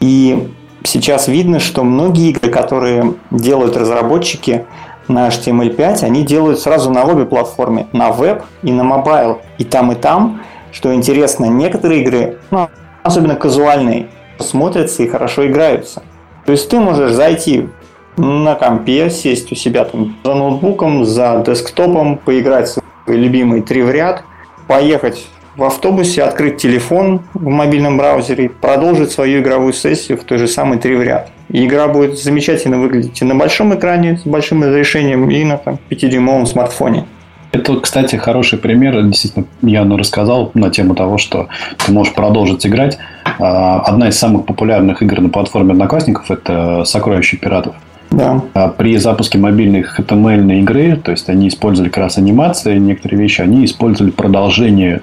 И 0.00 0.48
сейчас 0.84 1.28
видно, 1.28 1.60
что 1.60 1.84
многие 1.84 2.30
игры, 2.30 2.50
которые 2.50 3.12
делают 3.30 3.76
разработчики, 3.76 4.64
на 5.08 5.28
HTML5, 5.28 6.04
они 6.04 6.24
делают 6.24 6.60
сразу 6.60 6.90
на 6.90 7.04
обе 7.04 7.24
платформе, 7.24 7.86
на 7.92 8.10
веб 8.10 8.42
и 8.62 8.72
на 8.72 8.84
mobile. 8.84 9.40
И 9.58 9.64
там, 9.64 9.92
и 9.92 9.94
там, 9.94 10.42
что 10.72 10.94
интересно, 10.94 11.46
некоторые 11.46 12.02
игры, 12.02 12.38
ну, 12.50 12.68
особенно 13.02 13.36
казуальные, 13.36 14.08
смотрятся 14.38 15.02
и 15.02 15.08
хорошо 15.08 15.46
играются. 15.46 16.02
То 16.44 16.52
есть 16.52 16.68
ты 16.68 16.78
можешь 16.78 17.12
зайти 17.12 17.68
на 18.16 18.54
компе, 18.54 19.10
сесть 19.10 19.52
у 19.52 19.54
себя 19.54 19.84
там 19.84 20.16
за 20.24 20.34
ноутбуком, 20.34 21.04
за 21.04 21.42
десктопом, 21.46 22.18
поиграть 22.18 22.68
в 22.68 22.80
свои 23.04 23.16
любимые 23.16 23.62
три 23.62 23.82
в 23.82 23.90
ряд, 23.90 24.24
поехать 24.66 25.26
в 25.56 25.64
автобусе, 25.64 26.22
открыть 26.22 26.58
телефон 26.58 27.22
в 27.34 27.46
мобильном 27.46 27.96
браузере, 27.96 28.48
продолжить 28.48 29.10
свою 29.10 29.40
игровую 29.40 29.72
сессию 29.72 30.18
в 30.18 30.24
той 30.24 30.38
же 30.38 30.48
самой 30.48 30.78
три 30.78 30.94
в 30.96 31.02
ряд. 31.02 31.30
И 31.48 31.64
игра 31.64 31.88
будет 31.88 32.18
замечательно 32.18 32.78
выглядеть 32.78 33.22
и 33.22 33.24
на 33.24 33.34
большом 33.34 33.74
экране 33.74 34.18
с 34.18 34.22
большим 34.22 34.62
разрешением, 34.62 35.30
и 35.30 35.44
на 35.44 35.58
там, 35.58 35.78
5-дюймовом 35.90 36.46
смартфоне. 36.46 37.06
Это, 37.52 37.76
кстати, 37.80 38.16
хороший 38.16 38.58
пример. 38.58 39.02
Действительно, 39.02 39.46
я 39.62 39.84
рассказал 39.84 40.50
на 40.54 40.70
тему 40.70 40.94
того, 40.94 41.16
что 41.16 41.48
ты 41.84 41.92
можешь 41.92 42.12
продолжить 42.12 42.66
играть. 42.66 42.98
А, 43.38 43.80
одна 43.80 44.08
из 44.08 44.18
самых 44.18 44.44
популярных 44.44 45.02
игр 45.02 45.20
на 45.20 45.28
платформе 45.28 45.72
Одноклассников– 45.72 46.30
это 46.30 46.84
«Сокровище 46.84 47.36
пиратов». 47.36 47.74
Да. 48.10 48.42
А 48.54 48.68
при 48.68 48.96
запуске 48.98 49.38
мобильных 49.38 49.98
HTML 49.98 50.60
игры, 50.60 50.96
то 50.96 51.10
есть 51.10 51.28
они 51.28 51.48
использовали 51.48 51.90
как 51.90 52.04
раз 52.04 52.18
анимации, 52.18 52.78
некоторые 52.78 53.20
вещи, 53.20 53.40
они 53.40 53.64
использовали 53.64 54.12
продолжение 54.12 55.00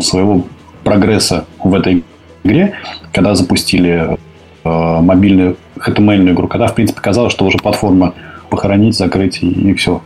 своего 0.00 0.44
прогресса 0.84 1.44
в 1.62 1.74
этой 1.74 2.04
игре, 2.44 2.74
когда 3.12 3.34
запустили 3.34 4.16
мобильную 4.68 5.56
HTML 5.78 6.30
игру, 6.32 6.48
когда, 6.48 6.66
в 6.66 6.74
принципе, 6.74 7.00
казалось, 7.00 7.32
что 7.32 7.44
уже 7.44 7.58
платформа 7.58 8.14
похоронить, 8.50 8.96
закрыть 8.96 9.42
и, 9.42 9.48
и 9.48 9.74
все. 9.74 10.02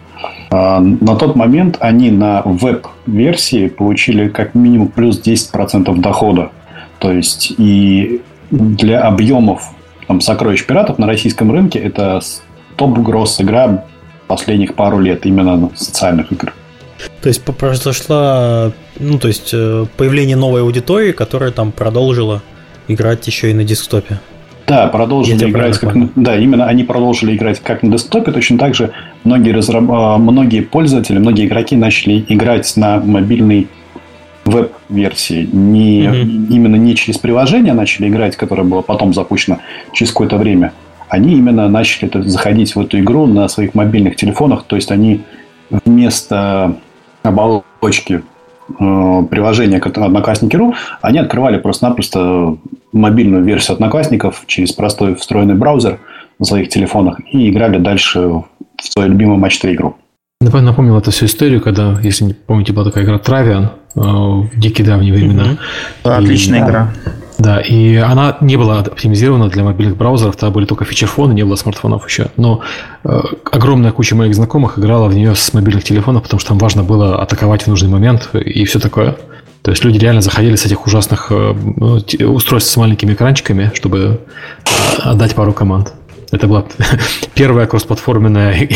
А, 0.50 0.80
на 0.80 1.16
тот 1.16 1.36
момент 1.36 1.76
они 1.80 2.10
на 2.10 2.42
веб-версии 2.44 3.68
получили 3.68 4.28
как 4.28 4.54
минимум 4.54 4.88
плюс 4.88 5.20
10% 5.20 5.96
дохода. 6.00 6.50
То 6.98 7.12
есть 7.12 7.54
и 7.56 8.20
для 8.50 9.00
объемов 9.00 9.70
там, 10.06 10.20
сокровищ 10.20 10.66
пиратов 10.66 10.98
на 10.98 11.06
российском 11.06 11.50
рынке 11.50 11.78
это 11.78 12.20
топ-гросс 12.76 13.40
игра 13.40 13.84
последних 14.26 14.74
пару 14.74 14.98
лет 14.98 15.26
именно 15.26 15.70
социальных 15.74 16.32
игр. 16.32 16.52
То 17.20 17.28
есть 17.28 17.42
произошла, 17.42 18.72
ну, 18.98 19.18
то 19.18 19.28
есть 19.28 19.50
э, 19.52 19.86
появление 19.96 20.36
новой 20.36 20.62
аудитории, 20.62 21.12
которая 21.12 21.50
там 21.50 21.72
продолжила 21.72 22.42
играть 22.88 23.26
еще 23.26 23.50
и 23.50 23.54
на 23.54 23.64
десктопе. 23.64 24.20
Да, 24.66 24.86
продолжили 24.86 25.50
играть 25.50 25.78
как 25.78 25.94
да, 26.14 26.36
именно 26.36 26.66
они 26.66 26.84
продолжили 26.84 27.36
играть 27.36 27.60
как 27.60 27.82
на 27.82 27.90
десктопе, 27.90 28.32
точно 28.32 28.58
так 28.58 28.74
же 28.74 28.92
многие 29.24 29.50
разраб... 29.50 29.84
А, 29.90 30.18
многие 30.18 30.60
пользователи, 30.60 31.18
многие 31.18 31.46
игроки 31.46 31.76
начали 31.76 32.24
играть 32.28 32.72
на 32.76 32.98
мобильной 32.98 33.68
веб-версии, 34.44 35.48
не 35.52 36.02
mm-hmm. 36.02 36.46
именно 36.50 36.76
не 36.76 36.94
через 36.96 37.18
приложение 37.18 37.74
начали 37.74 38.08
играть, 38.08 38.36
которое 38.36 38.64
было 38.64 38.82
потом 38.82 39.14
запущено 39.14 39.58
через 39.92 40.10
какое-то 40.12 40.36
время. 40.36 40.72
Они 41.08 41.34
именно 41.34 41.68
начали 41.68 42.08
это, 42.08 42.22
заходить 42.22 42.74
в 42.74 42.80
эту 42.80 42.98
игру 43.00 43.26
на 43.26 43.48
своих 43.48 43.74
мобильных 43.74 44.16
телефонах, 44.16 44.64
то 44.64 44.76
есть 44.76 44.90
они 44.90 45.20
вместо 45.70 46.76
оболочки 47.22 48.22
э, 48.80 49.22
приложения 49.30 49.78
Одноклассники.ру, 49.78 50.74
они 51.00 51.18
открывали 51.18 51.58
просто-напросто 51.58 52.56
мобильную 52.92 53.42
версию 53.42 53.74
Одноклассников 53.74 54.44
через 54.46 54.72
простой 54.72 55.14
встроенный 55.14 55.54
браузер 55.54 55.98
на 56.38 56.44
своих 56.44 56.68
телефонах 56.68 57.20
и 57.30 57.50
играли 57.50 57.78
дальше 57.78 58.20
в 58.20 58.44
свою 58.78 59.10
любимую 59.10 59.38
матч 59.38 59.58
3 59.58 59.74
игру. 59.74 59.96
Напомнил 60.40 60.98
эту 60.98 61.12
всю 61.12 61.26
историю, 61.26 61.60
когда, 61.60 61.98
если 62.02 62.24
не 62.24 62.34
помните, 62.34 62.72
была 62.72 62.86
такая 62.86 63.04
игра 63.04 63.18
Травиан 63.18 63.70
э, 63.94 64.00
в 64.00 64.50
дикие 64.56 64.86
давние 64.86 65.12
времена. 65.12 65.44
Mm-hmm. 66.04 66.16
Отличная 66.16 66.60
и, 66.60 66.64
игра. 66.64 66.92
Да, 67.38 67.60
и 67.60 67.96
она 67.96 68.36
не 68.40 68.56
была 68.56 68.80
оптимизирована 68.80 69.48
для 69.48 69.62
мобильных 69.62 69.96
браузеров, 69.96 70.36
тогда 70.36 70.52
были 70.52 70.64
только 70.64 70.84
фичерфоны, 70.84 71.32
не 71.32 71.44
было 71.44 71.56
смартфонов 71.56 72.08
еще. 72.08 72.26
Но 72.36 72.60
э, 73.04 73.20
огромная 73.50 73.92
куча 73.92 74.16
моих 74.16 74.34
знакомых 74.34 74.78
играла 74.78 75.08
в 75.08 75.14
нее 75.14 75.34
с 75.34 75.54
мобильных 75.54 75.84
телефонов, 75.84 76.24
потому 76.24 76.40
что 76.40 76.50
там 76.50 76.58
важно 76.58 76.82
было 76.82 77.22
атаковать 77.22 77.62
в 77.62 77.66
нужный 77.68 77.88
момент 77.88 78.30
и 78.34 78.64
все 78.64 78.80
такое. 78.80 79.16
То 79.62 79.70
есть 79.70 79.84
люди 79.84 79.98
реально 79.98 80.20
заходили 80.20 80.56
с 80.56 80.66
этих 80.66 80.86
ужасных 80.86 81.28
э, 81.30 81.54
ну, 81.76 82.00
устройств 82.32 82.72
с 82.72 82.76
маленькими 82.76 83.12
экранчиками, 83.12 83.70
чтобы 83.74 84.20
э, 84.64 85.02
отдать 85.02 85.34
пару 85.36 85.52
команд. 85.52 85.92
Это 86.32 86.48
была 86.48 86.64
первая 87.34 87.66
кроссплатформенная 87.66 88.54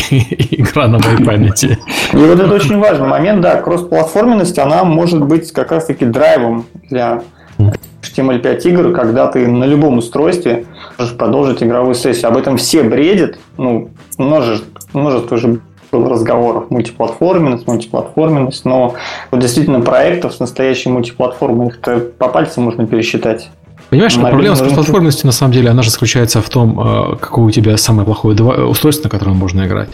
игра 0.51 0.87
на 0.87 0.99
моей 0.99 1.25
памяти. 1.25 1.77
И 2.13 2.15
вот 2.15 2.39
это 2.39 2.53
очень 2.53 2.77
важный 2.77 3.07
момент, 3.07 3.41
да, 3.41 3.61
кроссплатформенность, 3.61 4.57
она 4.59 4.85
может 4.85 5.21
быть 5.21 5.51
как 5.51 5.71
раз-таки 5.71 6.05
драйвом 6.05 6.65
для 6.89 7.21
HTML5 7.57 8.61
игр, 8.69 8.93
когда 8.93 9.27
ты 9.27 9.45
на 9.45 9.65
любом 9.65 9.97
устройстве 9.97 10.65
можешь 10.97 11.17
продолжить 11.17 11.61
игровую 11.61 11.95
сессию. 11.95 12.29
Об 12.29 12.37
этом 12.37 12.55
все 12.55 12.83
бредят, 12.83 13.37
ну, 13.57 13.89
множество, 14.17 14.67
множество 14.93 15.35
уже 15.35 15.59
было 15.91 16.09
разговоров 16.09 16.69
мультиплатформенность, 16.69 17.67
мультиплатформенность, 17.67 18.65
но 18.65 18.95
вот 19.31 19.41
действительно 19.41 19.81
проектов 19.81 20.33
с 20.33 20.39
настоящей 20.39 20.89
мультиплатформой 20.89 21.67
их-то 21.67 21.99
по 21.99 22.27
пальцам 22.27 22.63
можно 22.63 22.85
пересчитать. 22.85 23.49
Понимаешь, 23.89 24.17
Мобильный 24.17 24.31
проблема 24.31 24.55
с 24.55 24.73
платформенностью 24.73 25.27
на 25.27 25.31
самом 25.31 25.53
деле, 25.53 25.69
она 25.69 25.81
же 25.81 25.91
заключается 25.91 26.41
в 26.41 26.49
том, 26.49 26.79
э, 26.79 27.15
какое 27.21 27.45
у 27.45 27.51
тебя 27.51 27.77
самое 27.77 28.05
плохое 28.05 28.35
устройство, 28.65 29.05
на 29.05 29.09
котором 29.09 29.37
можно 29.37 29.65
играть. 29.65 29.89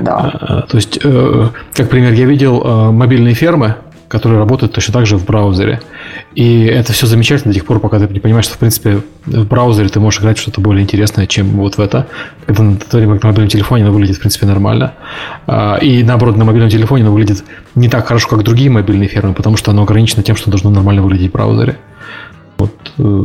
Да. 0.00 0.32
Э, 0.40 0.46
то 0.68 0.76
есть, 0.76 0.98
э, 1.02 1.48
как 1.72 1.88
пример, 1.88 2.12
я 2.12 2.24
видел 2.24 2.92
мобильные 2.92 3.34
фермы, 3.34 3.76
которые 4.08 4.38
работают 4.38 4.72
точно 4.72 4.94
так 4.94 5.06
же 5.06 5.16
в 5.16 5.24
браузере. 5.24 5.80
И 6.34 6.64
это 6.64 6.92
все 6.92 7.06
замечательно 7.06 7.52
до 7.52 7.58
тех 7.58 7.66
пор, 7.66 7.80
пока 7.80 7.98
ты 7.98 8.12
не 8.12 8.20
понимаешь, 8.20 8.44
что, 8.44 8.54
в 8.54 8.58
принципе, 8.58 9.00
в 9.24 9.46
браузере 9.46 9.88
ты 9.88 10.00
можешь 10.00 10.20
играть 10.20 10.38
что-то 10.38 10.60
более 10.60 10.82
интересное, 10.82 11.26
чем 11.26 11.48
вот 11.56 11.76
в 11.76 11.80
это. 11.80 12.06
Когда 12.46 12.62
на, 12.62 12.78
на 12.92 13.18
мобильном 13.22 13.48
телефоне 13.48 13.84
оно 13.84 13.92
выглядит, 13.92 14.16
в 14.16 14.20
принципе, 14.20 14.46
нормально. 14.46 14.94
А, 15.46 15.76
и, 15.76 16.02
наоборот, 16.02 16.36
на 16.36 16.44
мобильном 16.44 16.70
телефоне 16.70 17.02
оно 17.02 17.12
выглядит 17.12 17.44
не 17.74 17.88
так 17.88 18.06
хорошо, 18.06 18.28
как 18.28 18.42
другие 18.42 18.70
мобильные 18.70 19.08
фермы, 19.08 19.34
потому 19.34 19.56
что 19.56 19.70
оно 19.70 19.82
ограничено 19.82 20.22
тем, 20.22 20.36
что 20.36 20.50
должно 20.50 20.70
нормально 20.70 21.02
выглядеть 21.02 21.30
в 21.30 21.32
браузере. 21.32 21.76
Вот. 22.58 22.72
Э, 22.98 23.24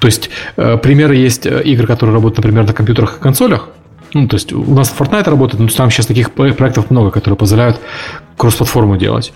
то 0.00 0.06
есть, 0.06 0.30
э, 0.56 0.76
примеры 0.76 1.16
есть 1.16 1.46
э, 1.46 1.62
игр, 1.64 1.86
которые 1.86 2.14
работают, 2.14 2.38
например, 2.38 2.66
на 2.66 2.72
компьютерах 2.72 3.16
и 3.18 3.20
консолях, 3.20 3.68
ну, 4.14 4.28
то 4.28 4.36
есть 4.36 4.52
у 4.52 4.74
нас 4.74 4.94
Fortnite 4.96 5.28
работает, 5.28 5.60
но 5.60 5.68
там 5.68 5.90
сейчас 5.90 6.06
таких 6.06 6.32
проектов 6.32 6.90
много, 6.90 7.10
которые 7.10 7.36
позволяют 7.36 7.80
кросс-платформу 8.36 8.96
делать. 8.96 9.32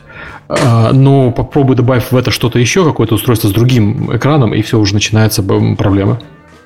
А, 0.49 0.93
но 0.93 1.31
попробуй 1.31 1.77
добавь 1.77 2.11
в 2.11 2.17
это 2.17 2.31
что-то 2.31 2.59
еще, 2.59 2.85
какое-то 2.85 3.15
устройство 3.15 3.49
с 3.49 3.53
другим 3.53 4.15
экраном, 4.15 4.55
и 4.55 4.63
все, 4.63 4.79
уже 4.79 4.95
начинается 4.95 5.43
проблема. 5.43 6.19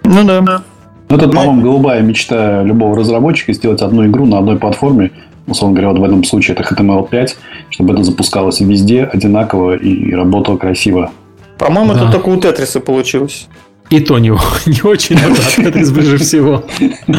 Ну 0.04 0.24
да. 0.24 0.40
да. 0.40 0.62
Ну, 1.09 1.16
это, 1.16 1.28
по-моему, 1.28 1.62
голубая 1.62 2.02
мечта 2.02 2.62
любого 2.62 2.96
разработчика 2.96 3.52
сделать 3.52 3.80
одну 3.80 4.07
игру 4.07 4.26
на 4.26 4.38
одной 4.38 4.57
платформе. 4.57 5.12
Условно 5.46 5.76
говоря, 5.76 5.92
вот 5.92 6.00
в 6.00 6.04
этом 6.04 6.24
случае 6.24 6.57
это 6.57 6.74
HTML5, 6.74 7.28
чтобы 7.70 7.94
это 7.94 8.02
запускалось 8.02 8.61
везде 8.61 9.04
одинаково 9.04 9.76
и 9.76 10.12
работало 10.12 10.57
красиво. 10.57 11.12
По-моему, 11.59 11.94
да. 11.94 12.02
это 12.02 12.12
только 12.12 12.28
у 12.28 12.36
Тетриса 12.36 12.80
получилось. 12.80 13.46
И 13.90 14.00
то 14.00 14.18
не, 14.18 14.30
не 14.66 14.82
очень, 14.82 15.16
но 15.16 15.34
Тетрис 15.34 15.92
ближе 15.92 16.18
всего. 16.18 16.64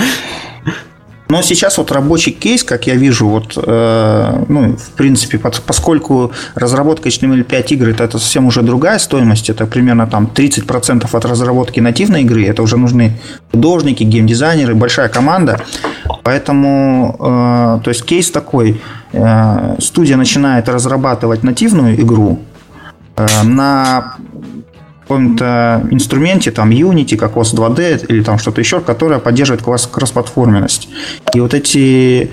Но 1.29 1.41
сейчас 1.41 1.77
вот 1.77 1.91
рабочий 1.91 2.31
кейс, 2.31 2.63
как 2.63 2.87
я 2.87 2.95
вижу, 2.95 3.27
вот, 3.27 3.57
э, 3.57 4.45
ну, 4.47 4.77
в 4.77 4.89
принципе, 4.91 5.37
под, 5.37 5.61
поскольку 5.61 6.31
разработка 6.55 7.09
HTML5 7.09 7.65
игр 7.73 7.89
это, 7.89 8.05
это 8.05 8.19
совсем 8.19 8.45
уже 8.45 8.61
другая 8.61 8.97
стоимость, 8.99 9.49
это 9.49 9.65
примерно 9.65 10.07
там 10.07 10.29
30% 10.33 11.07
от 11.11 11.25
разработки 11.25 11.81
нативной 11.81 12.21
игры, 12.21 12.45
это 12.45 12.63
уже 12.63 12.77
нужны 12.77 13.19
художники, 13.51 14.03
геймдизайнеры, 14.03 14.73
большая 14.73 15.09
команда. 15.09 15.59
Поэтому, 16.23 17.15
э, 17.19 17.83
то 17.83 17.89
есть 17.89 18.05
кейс 18.05 18.31
такой, 18.31 18.81
э, 19.11 19.75
студия 19.79 20.15
начинает 20.17 20.69
разрабатывать 20.69 21.43
нативную 21.43 21.99
игру, 22.01 22.39
э, 23.17 23.25
на 23.43 24.15
каком-то 25.07 25.87
инструменте, 25.89 26.51
там 26.51 26.69
Unity, 26.69 27.15
как 27.15 27.35
OS 27.35 27.55
2D 27.55 28.07
или 28.07 28.23
там 28.23 28.37
что-то 28.37 28.59
еще, 28.59 28.81
которое 28.81 29.19
поддерживает 29.19 29.63
кроссплатформенность. 29.63 30.89
И 31.33 31.39
вот 31.39 31.53
эти 31.53 32.31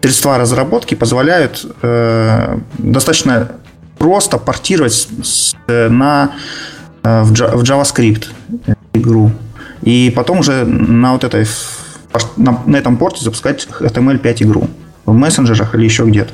средства 0.00 0.38
разработки 0.38 0.94
позволяют 0.94 1.66
э, 1.82 2.58
достаточно 2.78 3.52
просто 3.98 4.38
портировать 4.38 4.92
с, 4.92 5.54
на, 5.66 6.32
э, 7.02 7.22
в, 7.22 7.30
в 7.32 7.62
JavaScript 7.62 8.26
игру. 8.94 9.32
И 9.82 10.12
потом 10.14 10.38
уже 10.38 10.64
на 10.64 11.12
вот 11.12 11.24
этой 11.24 11.44
на, 12.36 12.62
на 12.66 12.76
этом 12.76 12.96
порте 12.96 13.24
запускать 13.24 13.66
HTML5 13.80 14.44
игру 14.44 14.68
в 15.04 15.12
мессенджерах 15.12 15.74
или 15.74 15.84
еще 15.84 16.04
где-то 16.04 16.32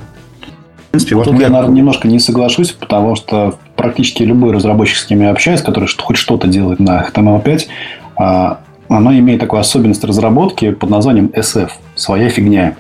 принципе, 0.93 1.16
вот 1.16 1.25
Тут 1.25 1.35
мы... 1.35 1.43
я, 1.43 1.49
наверное, 1.49 1.75
немножко 1.75 2.07
не 2.07 2.20
соглашусь, 2.20 2.73
потому 2.73 3.16
что 3.16 3.59
практически 3.77 4.23
любой 4.23 4.53
разработчик, 4.53 4.99
с 4.99 5.05
кем 5.05 5.20
я 5.23 5.31
общаюсь, 5.31 5.62
который 5.62 5.89
хоть 5.99 6.16
что-то 6.16 6.47
делает 6.47 6.81
на 6.81 7.07
HTML5, 7.07 7.66
а, 8.16 8.61
она 8.89 9.18
имеет 9.18 9.41
такую 9.41 9.61
особенность 9.61 10.05
разработки 10.05 10.70
под 10.73 10.91
названием 10.91 11.27
SF. 11.35 11.70
Своя 11.95 12.29
фигня. 12.29 12.77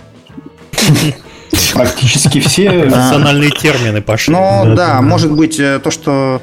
Практически 1.74 2.40
все... 2.40 2.70
Национальные 2.84 3.50
термины 3.50 4.02
пошли. 4.02 4.34
Ну 4.34 4.74
да, 4.74 5.00
может 5.00 5.32
быть, 5.32 5.58
э, 5.58 5.78
то, 5.78 5.90
что 5.90 6.42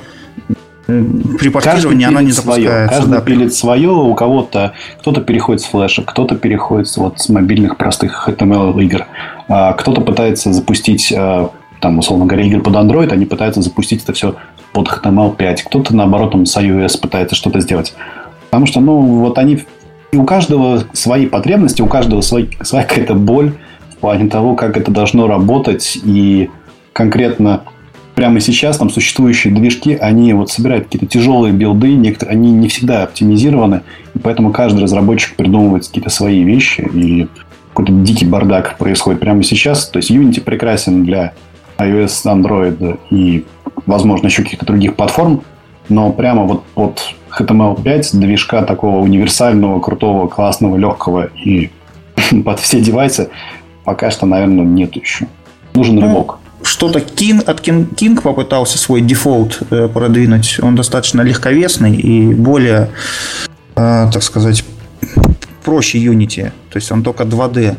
при 1.40 1.50
портировании 1.50 2.08
оно 2.08 2.22
не 2.22 2.32
запускается. 2.32 2.96
Каждый 2.96 3.12
да, 3.12 3.22
пилит 3.22 3.54
свое, 3.54 3.90
у 3.90 4.14
кого-то 4.16 4.74
кто-то 5.02 5.22
переходит 5.22 5.62
с 5.62 5.66
флеша, 5.66 6.04
кто-то 6.04 6.36
переходит 6.36 6.96
вот 6.98 7.20
с 7.20 7.30
мобильных 7.30 7.78
простых 7.78 8.28
HTML 8.28 8.82
игр, 8.84 9.06
а 9.48 9.74
кто-то 9.74 10.02
пытается 10.02 10.52
запустить 10.52 11.14
а, 11.16 11.52
там, 11.80 11.98
условно 11.98 12.26
говоря, 12.26 12.46
игры 12.46 12.62
под 12.62 12.76
Android, 12.76 13.12
они 13.12 13.26
пытаются 13.26 13.62
запустить 13.62 14.04
это 14.04 14.14
все 14.14 14.36
под 14.74 14.88
HTML5. 14.88 15.58
Кто-то, 15.66 15.96
наоборот, 15.96 16.32
там, 16.32 16.46
с 16.46 16.58
iOS 16.58 17.00
пытается 17.00 17.36
что-то 17.36 17.60
сделать. 17.62 17.94
Потому 18.50 18.66
что, 18.66 18.80
ну, 18.80 19.00
вот 19.00 19.38
они... 19.38 19.60
И 20.12 20.18
у 20.18 20.26
каждого 20.26 20.84
свои 20.94 21.28
потребности, 21.28 21.82
у 21.82 21.88
каждого 21.88 22.22
свой, 22.22 22.50
своя 22.62 22.84
какая-то 22.84 23.14
боль 23.14 23.54
в 23.92 23.98
плане 23.98 24.28
того, 24.28 24.56
как 24.56 24.76
это 24.76 24.92
должно 24.92 25.28
работать. 25.28 26.00
И 26.04 26.50
конкретно 26.94 27.62
прямо 28.16 28.42
сейчас 28.42 28.78
там 28.78 28.90
существующие 28.90 29.54
движки, 29.54 29.96
они 29.96 30.34
вот 30.34 30.50
собирают 30.52 30.86
какие-то 30.86 31.06
тяжелые 31.06 31.54
билды, 31.54 31.94
некоторые, 31.94 32.34
они 32.34 32.52
не 32.52 32.68
всегда 32.68 33.04
оптимизированы, 33.04 33.82
и 34.14 34.20
поэтому 34.20 34.52
каждый 34.52 34.84
разработчик 34.84 35.38
придумывает 35.38 35.88
какие-то 35.88 36.10
свои 36.10 36.44
вещи, 36.44 36.82
и 36.94 37.30
какой-то 37.70 37.94
дикий 37.94 38.26
бардак 38.26 38.78
происходит 38.78 39.22
прямо 39.22 39.42
сейчас. 39.44 39.88
То 39.88 39.98
есть 39.98 40.12
Unity 40.12 40.42
прекрасен 40.42 41.06
для 41.06 41.32
iOS, 41.80 42.26
Android 42.26 43.00
и, 43.10 43.46
возможно, 43.86 44.28
еще 44.28 44.44
каких-то 44.44 44.66
других 44.66 44.96
платформ, 44.96 45.42
но 45.88 46.12
прямо 46.12 46.44
вот 46.44 46.64
под 46.76 47.02
HTML5 47.38 48.10
движка 48.14 48.64
такого 48.64 49.00
универсального, 49.00 49.80
крутого, 49.80 50.28
классного, 50.28 50.78
легкого 50.78 51.30
и 51.44 51.72
под 52.46 52.60
все 52.60 52.82
девайсы 52.82 53.30
пока 53.90 54.12
что, 54.12 54.28
наверное, 54.28 54.66
нет 54.66 54.96
еще. 54.96 55.26
Нужен 55.74 55.96
ну, 55.96 56.02
рывок. 56.02 56.38
Что-то 56.62 57.00
King, 57.00 57.42
от 57.44 57.60
King, 57.62 57.94
King 57.96 58.22
попытался 58.22 58.78
свой 58.78 59.02
дефолт 59.02 59.64
э, 59.72 59.88
продвинуть. 59.88 60.60
Он 60.62 60.76
достаточно 60.76 61.22
легковесный 61.22 61.96
и 61.96 62.34
более, 62.34 62.90
э, 63.76 64.10
так 64.14 64.22
сказать, 64.22 64.64
проще 65.64 65.98
Unity. 65.98 66.52
То 66.70 66.78
есть 66.78 66.92
он 66.92 67.02
только 67.02 67.24
2D. 67.24 67.78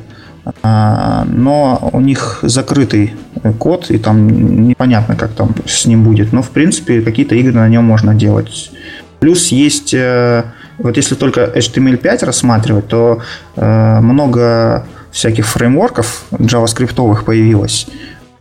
А, 0.62 1.24
но 1.26 1.90
у 1.92 2.00
них 2.00 2.40
закрытый 2.42 3.14
код, 3.58 3.90
и 3.90 3.98
там 3.98 4.68
непонятно, 4.68 5.16
как 5.16 5.30
там 5.32 5.54
с 5.66 5.86
ним 5.86 6.04
будет. 6.04 6.32
Но, 6.32 6.42
в 6.42 6.50
принципе, 6.50 7.00
какие-то 7.02 7.34
игры 7.34 7.52
на 7.52 7.68
нем 7.68 7.84
можно 7.84 8.14
делать. 8.14 8.70
Плюс 9.20 9.48
есть, 9.48 9.94
э, 9.94 10.44
вот 10.78 10.96
если 10.96 11.14
только 11.14 11.44
HTML5 11.44 12.24
рассматривать, 12.24 12.88
то 12.88 13.20
э, 13.56 14.00
много 14.00 14.86
всяких 15.12 15.46
фреймворков 15.46 16.24
JavaScript 16.30 17.24
появилось, 17.24 17.86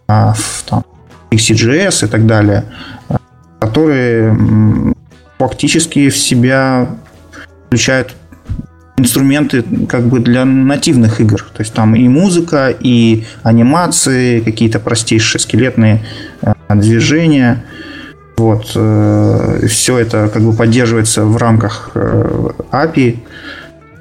а, 0.07 0.33
там, 0.65 0.85
XCGS 1.31 2.05
и 2.05 2.09
так 2.09 2.25
далее, 2.25 2.65
которые 3.59 4.35
фактически 5.37 6.09
в 6.09 6.17
себя 6.17 6.87
включают 7.67 8.15
инструменты 8.99 9.63
как 9.87 10.07
бы 10.07 10.19
для 10.19 10.45
нативных 10.45 11.21
игр. 11.21 11.41
То 11.53 11.61
есть 11.61 11.73
там 11.73 11.95
и 11.95 12.07
музыка, 12.07 12.73
и 12.77 13.25
анимации, 13.43 14.39
какие-то 14.41 14.79
простейшие 14.79 15.39
скелетные 15.39 16.03
э, 16.41 16.53
движения. 16.75 17.65
Вот. 18.37 18.71
Э, 18.75 19.65
все 19.67 19.97
это 19.97 20.29
как 20.31 20.43
бы 20.43 20.53
поддерживается 20.53 21.25
в 21.25 21.37
рамках 21.37 21.91
э, 21.95 22.49
API. 22.71 23.13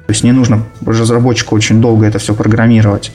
То 0.07 0.11
есть 0.11 0.23
не 0.23 0.31
нужно 0.31 0.63
разработчику 0.85 1.55
очень 1.55 1.81
долго 1.81 2.05
это 2.05 2.19
все 2.19 2.33
программировать. 2.33 3.11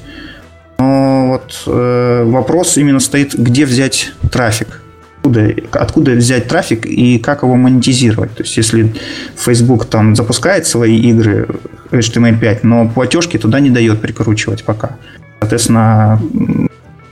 Но 0.79 1.27
вот 1.29 1.63
вопрос 1.67 2.77
именно 2.77 3.01
стоит, 3.01 3.35
где 3.35 3.65
взять 3.65 4.13
трафик 4.31 4.84
откуда, 5.25 5.55
откуда 5.73 6.11
взять 6.13 6.49
трафик 6.49 6.87
и 6.87 7.19
как 7.19 7.43
его 7.43 7.55
монетизировать. 7.55 8.35
То 8.35 8.43
есть, 8.43 8.57
если 8.57 8.95
Facebook 9.37 9.87
там 9.87 10.15
запускает 10.15 10.67
свои 10.67 10.97
игры 10.97 11.49
HTML5, 11.91 12.61
но 12.63 12.89
платежки 12.89 13.39
туда 13.39 13.61
не 13.61 13.71
дает 13.71 14.01
прикручивать 14.01 14.65
пока. 14.65 14.97
Соответственно, 15.41 16.21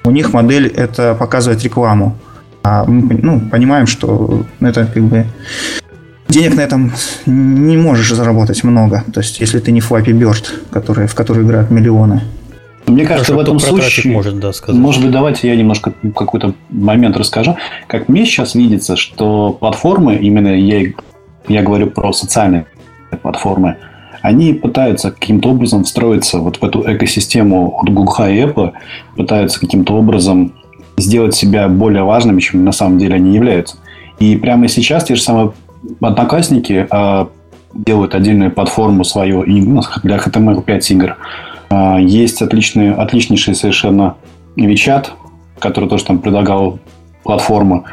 у 0.05 0.11
них 0.11 0.33
модель 0.33 0.67
это 0.67 1.15
показывать 1.15 1.65
рекламу. 1.65 2.19
А 2.63 2.85
мы 2.85 3.19
ну, 3.23 3.41
понимаем, 3.41 3.87
что 3.87 4.45
это 4.61 4.87
как 4.87 5.03
бы 5.03 5.27
денег 6.29 6.55
на 6.55 6.61
этом 6.61 6.93
не 7.27 7.77
можешь 7.77 8.13
заработать 8.13 8.63
много. 8.65 9.05
То 9.13 9.21
есть, 9.21 9.41
если 9.41 9.59
ты 9.59 9.73
не 9.73 9.81
Flappy 9.81 10.13
Bird, 10.13 10.45
который, 10.71 11.07
в 11.07 11.15
который 11.15 11.45
играют 11.45 11.71
миллионы. 11.71 12.23
Мне 12.87 13.05
кажется, 13.05 13.33
Хорошо, 13.33 13.39
в 13.39 13.41
этом 13.41 13.59
случае... 13.59 14.13
Может, 14.13 14.41
да, 14.41 14.53
сказать. 14.53 14.81
может 14.81 15.03
быть, 15.03 15.13
давайте 15.13 15.49
я 15.49 15.57
немножко 15.57 15.93
какой-то 16.15 16.55
момент 16.71 17.17
расскажу. 17.17 17.57
Как 17.87 18.09
мне 18.09 18.25
сейчас 18.25 18.55
видится, 18.55 18.97
что 18.97 19.53
платформы, 19.53 20.17
именно 20.17 20.49
я, 20.49 20.93
я 21.49 21.63
говорю 21.63 21.89
про 21.89 22.13
социальные 22.13 22.67
платформы, 23.23 23.77
они 24.21 24.53
пытаются 24.53 25.11
каким-то 25.11 25.51
образом 25.51 25.85
встроиться 25.85 26.39
вот 26.39 26.59
в 26.59 26.65
эту 26.65 26.83
экосистему 26.93 27.79
от 27.81 27.91
Google 27.91 28.27
и 28.27 28.41
Apple, 28.41 28.73
пытаются 29.17 29.61
каким-то 29.61 29.95
образом 29.95 30.55
сделать 30.97 31.35
себя 31.35 31.69
более 31.69 32.05
важными, 32.05 32.41
чем 32.41 32.65
на 32.65 32.73
самом 32.73 32.99
деле 32.99 33.17
они 33.17 33.35
являются. 33.35 33.77
И 34.19 34.37
прямо 34.37 34.69
сейчас 34.69 35.05
те 35.05 35.17
же 35.17 35.23
самые 35.23 35.53
одноклассники 36.01 36.87
э, 36.89 37.27
делают 37.75 38.15
отдельную 38.15 38.51
платформу 38.51 39.05
свою 39.05 39.45
ну, 39.45 39.83
для 40.03 40.17
HTML5 40.17 40.81
игр. 40.91 41.17
А, 41.73 41.99
есть 41.99 42.43
отличный, 42.43 42.95
отличнейший 42.95 43.55
совершенно 43.55 44.17
WeChat, 44.57 45.07
который 45.59 45.89
тоже 45.89 46.05
там 46.05 46.19
предлагал 46.19 46.79
платформу. 47.23 47.85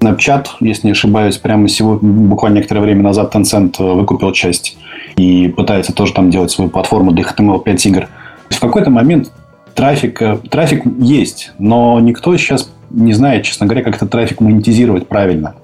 Snapchat, 0.00 0.46
если 0.60 0.86
не 0.86 0.92
ошибаюсь, 0.92 1.36
прямо 1.36 1.68
сегодня, 1.68 2.10
буквально 2.10 2.56
некоторое 2.56 2.80
время 2.80 3.02
назад 3.02 3.34
Tencent 3.34 3.74
э, 3.78 3.82
выкупил 3.82 4.32
часть 4.32 4.78
и 5.16 5.48
пытается 5.48 5.92
тоже 5.92 6.14
там 6.14 6.30
делать 6.30 6.50
свою 6.50 6.70
платформу 6.70 7.12
для 7.12 7.24
HTML5 7.24 7.88
игр. 7.88 8.08
В 8.48 8.60
какой-то 8.60 8.88
момент 8.88 9.30
трафик, 9.74 10.22
э, 10.22 10.38
трафик 10.50 10.84
есть, 10.98 11.52
но 11.58 12.00
никто 12.00 12.34
сейчас 12.38 12.70
не 12.88 13.12
знает, 13.12 13.44
честно 13.44 13.66
говоря, 13.66 13.84
как 13.84 13.96
этот 13.96 14.10
трафик 14.10 14.40
монетизировать 14.40 15.08
правильно. 15.08 15.56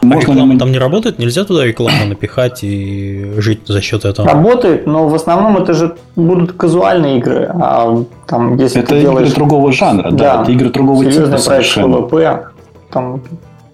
А 0.00 0.06
Можно 0.06 0.32
реклама 0.32 0.52
ли... 0.52 0.58
там 0.58 0.72
не 0.72 0.78
работает? 0.78 1.18
Нельзя 1.18 1.44
туда 1.44 1.64
рекламу 1.64 2.06
напихать 2.06 2.60
и 2.62 3.34
жить 3.38 3.62
за 3.66 3.80
счет 3.80 4.04
этого? 4.04 4.28
Работает, 4.28 4.86
но 4.86 5.08
в 5.08 5.14
основном 5.14 5.56
это 5.56 5.74
же 5.74 5.96
будут 6.16 6.52
казуальные 6.52 7.18
игры. 7.18 7.50
А 7.52 8.04
там, 8.26 8.56
если 8.56 8.82
это 8.82 8.94
ты 8.94 9.00
делаешь... 9.00 9.28
игры 9.28 9.36
другого 9.36 9.72
жанра, 9.72 10.10
да, 10.10 10.36
да 10.36 10.42
это 10.42 10.52
игры 10.52 10.70
другого 10.70 11.04
типа 11.04 11.38
совершенно. 11.38 12.02
PvP, 12.02 12.48
там 12.90 13.22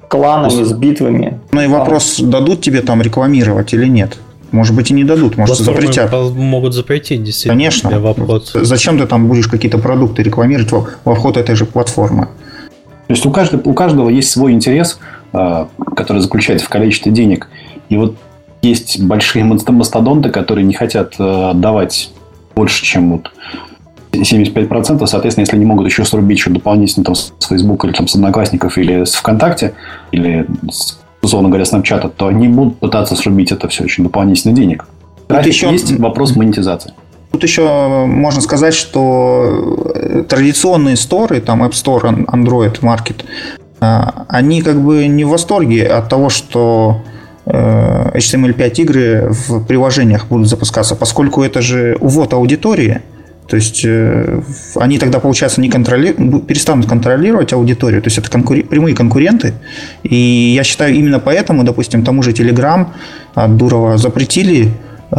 кланами, 0.08 0.62
с 0.62 0.72
битвами. 0.72 1.40
Ну 1.52 1.60
и 1.60 1.66
вопрос, 1.66 2.20
а. 2.20 2.26
дадут 2.26 2.60
тебе 2.60 2.80
там 2.82 3.02
рекламировать 3.02 3.74
или 3.74 3.86
нет? 3.86 4.18
Может 4.52 4.76
быть, 4.76 4.92
и 4.92 4.94
не 4.94 5.02
дадут, 5.02 5.36
может, 5.36 5.56
Платформы 5.56 5.80
запретят. 5.80 6.12
Могут 6.12 6.74
запретить, 6.74 7.24
действительно. 7.24 7.54
Конечно. 7.54 7.98
Вопрос. 7.98 8.52
Зачем 8.54 8.98
ты 8.98 9.06
там 9.06 9.26
будешь 9.26 9.48
какие-то 9.48 9.78
продукты 9.78 10.22
рекламировать 10.22 10.70
во 11.04 11.14
вход 11.14 11.36
этой 11.36 11.56
же 11.56 11.64
платформы? 11.66 12.28
То 13.06 13.12
есть 13.12 13.26
у 13.26 13.30
каждого, 13.32 13.68
у 13.68 13.74
каждого 13.74 14.08
есть 14.08 14.30
свой 14.30 14.52
интерес, 14.52 14.98
а, 15.34 15.68
который 15.96 16.22
заключается 16.22 16.64
в 16.66 16.68
количестве 16.68 17.10
денег. 17.10 17.48
И 17.88 17.96
вот 17.96 18.16
есть 18.62 19.00
большие 19.02 19.44
мастодонты, 19.44 20.30
которые 20.30 20.64
не 20.64 20.74
хотят 20.74 21.16
э, 21.18 21.50
отдавать 21.50 22.10
больше, 22.54 22.84
чем 22.84 23.12
вот 23.12 23.32
75%, 24.12 25.04
соответственно, 25.06 25.42
если 25.42 25.56
они 25.56 25.64
могут 25.64 25.86
еще 25.86 26.04
срубить 26.04 26.38
еще 26.38 26.50
дополнительно 26.50 27.04
там, 27.04 27.14
с 27.14 27.32
Facebook 27.46 27.84
или 27.84 27.92
там, 27.92 28.06
с 28.06 28.14
Одноклассников 28.14 28.78
или 28.78 29.04
с 29.04 29.14
ВКонтакте, 29.14 29.74
или, 30.12 30.46
с, 30.70 31.00
условно 31.20 31.48
говоря, 31.48 31.64
с 31.64 31.72
Snapchat, 31.72 32.12
то 32.16 32.28
они 32.28 32.48
будут 32.48 32.78
пытаться 32.78 33.16
срубить 33.16 33.50
это 33.50 33.68
все 33.68 33.84
очень 33.84 34.04
дополнительно 34.04 34.54
денег. 34.54 34.86
Трафик 35.26 35.52
еще... 35.52 35.70
есть 35.72 35.98
вопрос 35.98 36.36
монетизации. 36.36 36.92
Тут 37.32 37.42
еще 37.42 38.06
можно 38.06 38.40
сказать, 38.40 38.74
что 38.74 39.92
э, 39.96 40.22
традиционные 40.28 40.96
сторы, 40.96 41.40
там 41.40 41.64
App 41.64 41.72
Store, 41.72 42.24
Android 42.26 42.80
Market, 42.80 43.24
они 44.28 44.62
как 44.62 44.80
бы 44.80 45.06
не 45.06 45.24
в 45.24 45.28
восторге 45.28 45.86
от 45.86 46.08
того, 46.08 46.28
что 46.28 47.02
э, 47.46 48.10
HTML5 48.14 48.74
игры 48.74 49.28
в 49.30 49.64
приложениях 49.64 50.26
будут 50.28 50.48
запускаться, 50.48 50.94
поскольку 50.94 51.42
это 51.42 51.62
же 51.62 51.96
увод 52.00 52.32
аудитории. 52.32 53.00
То 53.48 53.56
есть 53.56 53.84
э, 53.84 54.40
они 54.76 54.98
тогда, 54.98 55.20
получается, 55.20 55.60
не 55.60 55.68
контроли... 55.68 56.12
перестанут 56.40 56.86
контролировать 56.86 57.52
аудиторию. 57.52 58.00
То 58.00 58.06
есть 58.06 58.18
это 58.18 58.30
конкур... 58.30 58.62
прямые 58.62 58.94
конкуренты. 58.94 59.52
И 60.02 60.54
я 60.56 60.64
считаю, 60.64 60.94
именно 60.94 61.20
поэтому, 61.20 61.64
допустим, 61.64 62.04
тому 62.04 62.22
же 62.22 62.32
Telegram 62.32 62.86
от 63.34 63.56
Дурова 63.56 63.98
запретили 63.98 64.70
э, 65.10 65.16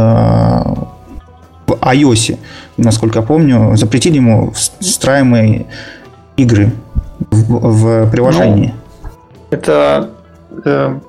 в 1.68 1.72
iOS, 1.82 2.38
насколько 2.78 3.20
я 3.20 3.26
помню, 3.26 3.76
запретили 3.76 4.16
ему 4.16 4.52
встраиваемые 4.80 5.66
игры 6.38 6.72
в, 7.20 8.06
в 8.06 8.12
приложении? 8.12 8.74
Ну, 9.04 9.10
это 9.52 10.10
э, 10.64 11.00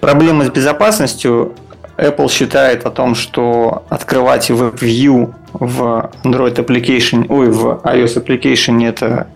проблема 0.00 0.44
с 0.44 0.50
безопасностью. 0.50 1.54
Apple 1.96 2.30
считает 2.30 2.86
о 2.86 2.90
том, 2.90 3.16
что 3.16 3.82
открывать 3.88 4.50
WebView 4.50 5.34
в 5.52 6.10
Android 6.22 6.54
Application, 6.54 7.26
ой, 7.28 7.50
в 7.50 7.80
iOS 7.82 8.24
Application 8.24 8.86
это 8.86 9.26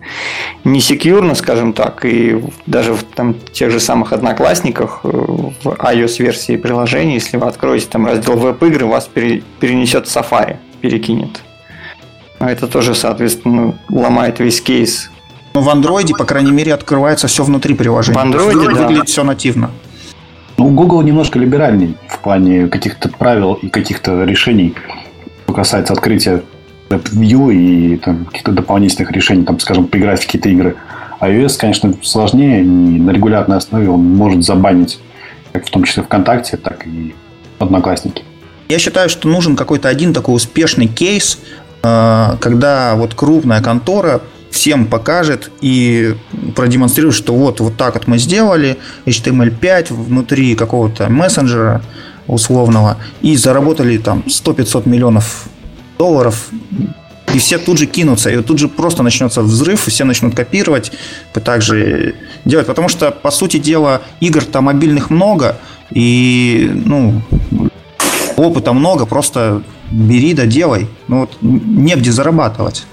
не 0.63 0.79
секьюрно, 0.79 1.35
скажем 1.35 1.73
так, 1.73 2.05
и 2.05 2.41
даже 2.65 2.93
в 2.93 3.03
там, 3.03 3.35
тех 3.51 3.69
же 3.69 3.81
самых 3.81 4.13
одноклассниках 4.13 5.01
э, 5.03 5.07
в 5.09 5.67
iOS 5.67 6.23
версии 6.23 6.55
приложения, 6.55 7.15
если 7.15 7.35
вы 7.35 7.47
откроете 7.47 7.87
там 7.89 8.05
раздел 8.05 8.37
веб-игры, 8.37 8.85
вас 8.85 9.09
перенесет 9.09 10.07
в 10.07 10.15
Safari, 10.15 10.55
перекинет. 10.79 11.41
А 12.39 12.49
это 12.49 12.67
тоже, 12.67 12.95
соответственно, 12.95 13.77
ломает 13.89 14.39
весь 14.39 14.61
кейс 14.61 15.09
Но 15.53 15.61
в 15.61 15.69
андроиде, 15.69 16.15
по 16.15 16.25
крайней 16.25 16.51
мере, 16.51 16.73
открывается 16.73 17.27
все 17.27 17.43
внутри 17.43 17.75
приложения. 17.75 18.17
В 18.17 18.21
андроиде, 18.21 18.65
да. 18.65 18.81
выглядит 18.81 19.09
все 19.09 19.23
нативно. 19.23 19.71
Ну, 20.57 20.69
Google 20.69 21.01
немножко 21.01 21.39
либеральней 21.39 21.95
в 22.07 22.19
плане 22.19 22.67
каких-то 22.67 23.09
правил 23.09 23.53
и 23.53 23.69
каких-то 23.69 24.23
решений, 24.23 24.75
что 25.43 25.53
касается 25.53 25.93
открытия 25.93 26.43
View 26.89 27.53
и 27.53 27.97
там, 27.97 28.25
каких-то 28.25 28.51
дополнительных 28.51 29.11
решений, 29.11 29.43
там, 29.43 29.59
скажем, 29.59 29.87
поиграть 29.87 30.21
в 30.21 30.25
какие-то 30.25 30.49
игры. 30.49 30.75
А 31.19 31.29
iOS, 31.29 31.57
конечно, 31.57 31.93
сложнее, 32.01 32.61
и 32.61 32.65
на 32.65 33.11
регулярной 33.11 33.57
основе 33.57 33.89
он 33.89 34.01
может 34.15 34.43
забанить, 34.43 34.99
как 35.53 35.65
в 35.65 35.69
том 35.69 35.83
числе 35.83 36.03
ВКонтакте, 36.03 36.57
так 36.57 36.85
и 36.85 37.15
Одноклассники. 37.59 38.23
Я 38.69 38.79
считаю, 38.79 39.09
что 39.09 39.27
нужен 39.27 39.55
какой-то 39.55 39.87
один 39.87 40.13
такой 40.13 40.35
успешный 40.35 40.87
кейс, 40.87 41.39
э, 41.83 42.37
когда 42.39 42.95
вот 42.95 43.13
крупная 43.13 43.61
контора 43.61 44.21
всем 44.53 44.85
покажет 44.85 45.51
и 45.61 46.15
продемонстрирует, 46.55 47.15
что 47.15 47.33
вот, 47.33 47.59
вот 47.59 47.75
так 47.75 47.95
вот 47.95 48.07
мы 48.07 48.19
сделали, 48.19 48.77
HTML5 49.05 49.93
внутри 49.93 50.55
какого-то 50.55 51.09
мессенджера 51.09 51.81
условного, 52.27 52.97
и 53.21 53.35
заработали 53.35 53.97
там 53.97 54.23
100-500 54.27 54.87
миллионов 54.87 55.45
долларов, 55.97 56.49
и 57.33 57.39
все 57.39 57.57
тут 57.57 57.79
же 57.79 57.87
кинутся, 57.87 58.29
и 58.29 58.41
тут 58.41 58.59
же 58.59 58.67
просто 58.67 59.01
начнется 59.01 59.41
взрыв, 59.41 59.87
и 59.87 59.91
все 59.91 60.05
начнут 60.05 60.35
копировать, 60.35 60.91
также 61.43 62.15
делать, 62.45 62.67
потому 62.67 62.89
что, 62.89 63.11
по 63.11 63.31
сути 63.31 63.57
дела, 63.57 64.01
игр-то 64.19 64.61
мобильных 64.61 65.09
много, 65.09 65.57
и, 65.89 66.71
ну, 66.85 67.21
опыта 68.37 68.71
много, 68.71 69.05
просто 69.05 69.63
бери 69.91 70.33
да 70.33 70.45
делай, 70.45 70.87
ну 71.07 71.21
вот 71.21 71.37
негде 71.41 72.11
зарабатывать. 72.11 72.85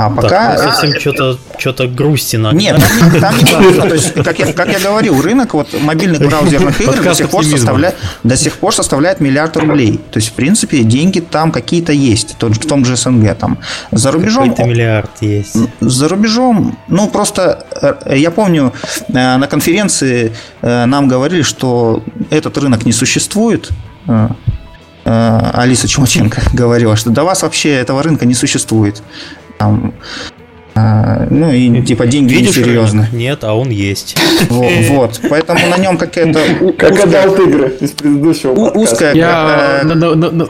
А 0.00 0.08
пока... 0.08 0.56
Так, 0.56 0.60
совсем 0.60 0.98
что-то 0.98 1.38
что 1.58 1.86
грустина. 1.86 2.52
Нет, 2.52 2.82
там, 3.20 3.38
там 3.38 3.62
не. 3.62 3.74
То 3.74 3.94
есть, 3.94 4.14
как 4.14 4.38
я, 4.38 4.52
как 4.52 4.72
я 4.72 4.78
говорил, 4.78 5.20
рынок 5.20 5.52
вот 5.52 5.68
мобильных 5.78 6.20
браузерных 6.20 6.80
игр 6.80 7.02
до 7.02 7.14
сих, 7.14 7.28
пор 7.28 7.44
составляет, 7.44 7.96
до 8.22 8.36
сих 8.36 8.54
пор 8.54 8.74
составляет 8.74 9.20
миллиард 9.20 9.56
рублей. 9.58 10.00
То 10.10 10.18
есть, 10.18 10.28
в 10.28 10.32
принципе, 10.32 10.82
деньги 10.84 11.20
там 11.20 11.52
какие-то 11.52 11.92
есть. 11.92 12.36
Тот, 12.38 12.56
в 12.56 12.66
том 12.66 12.86
же 12.86 12.96
СНГ. 12.96 13.36
Там. 13.36 13.58
За 13.90 14.10
рубежом... 14.10 14.50
Какой-то 14.50 14.70
миллиард 14.70 15.10
есть. 15.20 15.56
За 15.80 16.08
рубежом... 16.08 16.78
Ну, 16.88 17.08
просто 17.08 17.66
э, 17.82 18.16
я 18.16 18.30
помню, 18.30 18.72
э, 19.08 19.36
на 19.36 19.46
конференции 19.48 20.32
э, 20.62 20.86
нам 20.86 21.08
говорили, 21.08 21.42
что 21.42 22.02
этот 22.30 22.56
рынок 22.56 22.86
не 22.86 22.92
существует. 22.92 23.68
Алиса 25.04 25.88
Чумаченко 25.88 26.42
говорила, 26.52 26.96
что 26.96 27.10
до 27.10 27.24
вас 27.24 27.42
вообще 27.42 27.70
этого 27.70 28.02
рынка 28.02 28.26
не 28.26 28.34
существует. 28.34 29.02
Там, 29.60 29.92
а, 30.74 31.26
ну 31.28 31.52
и 31.52 31.82
типа 31.82 32.06
деньги 32.06 32.32
Видишь, 32.32 32.56
несерьезно. 32.56 33.08
Нет, 33.12 33.44
а 33.44 33.52
он 33.52 33.68
есть. 33.68 34.16
Вот, 34.48 34.72
вот. 34.88 35.20
поэтому 35.28 35.60
на 35.68 35.76
нем 35.76 35.98
какая-то 35.98 36.40
как 36.78 36.98
adult 36.98 37.38
игры 37.40 37.76
из 37.78 37.90
предыдущего 37.90 38.52
узкая. 38.52 39.14
Я 39.14 39.84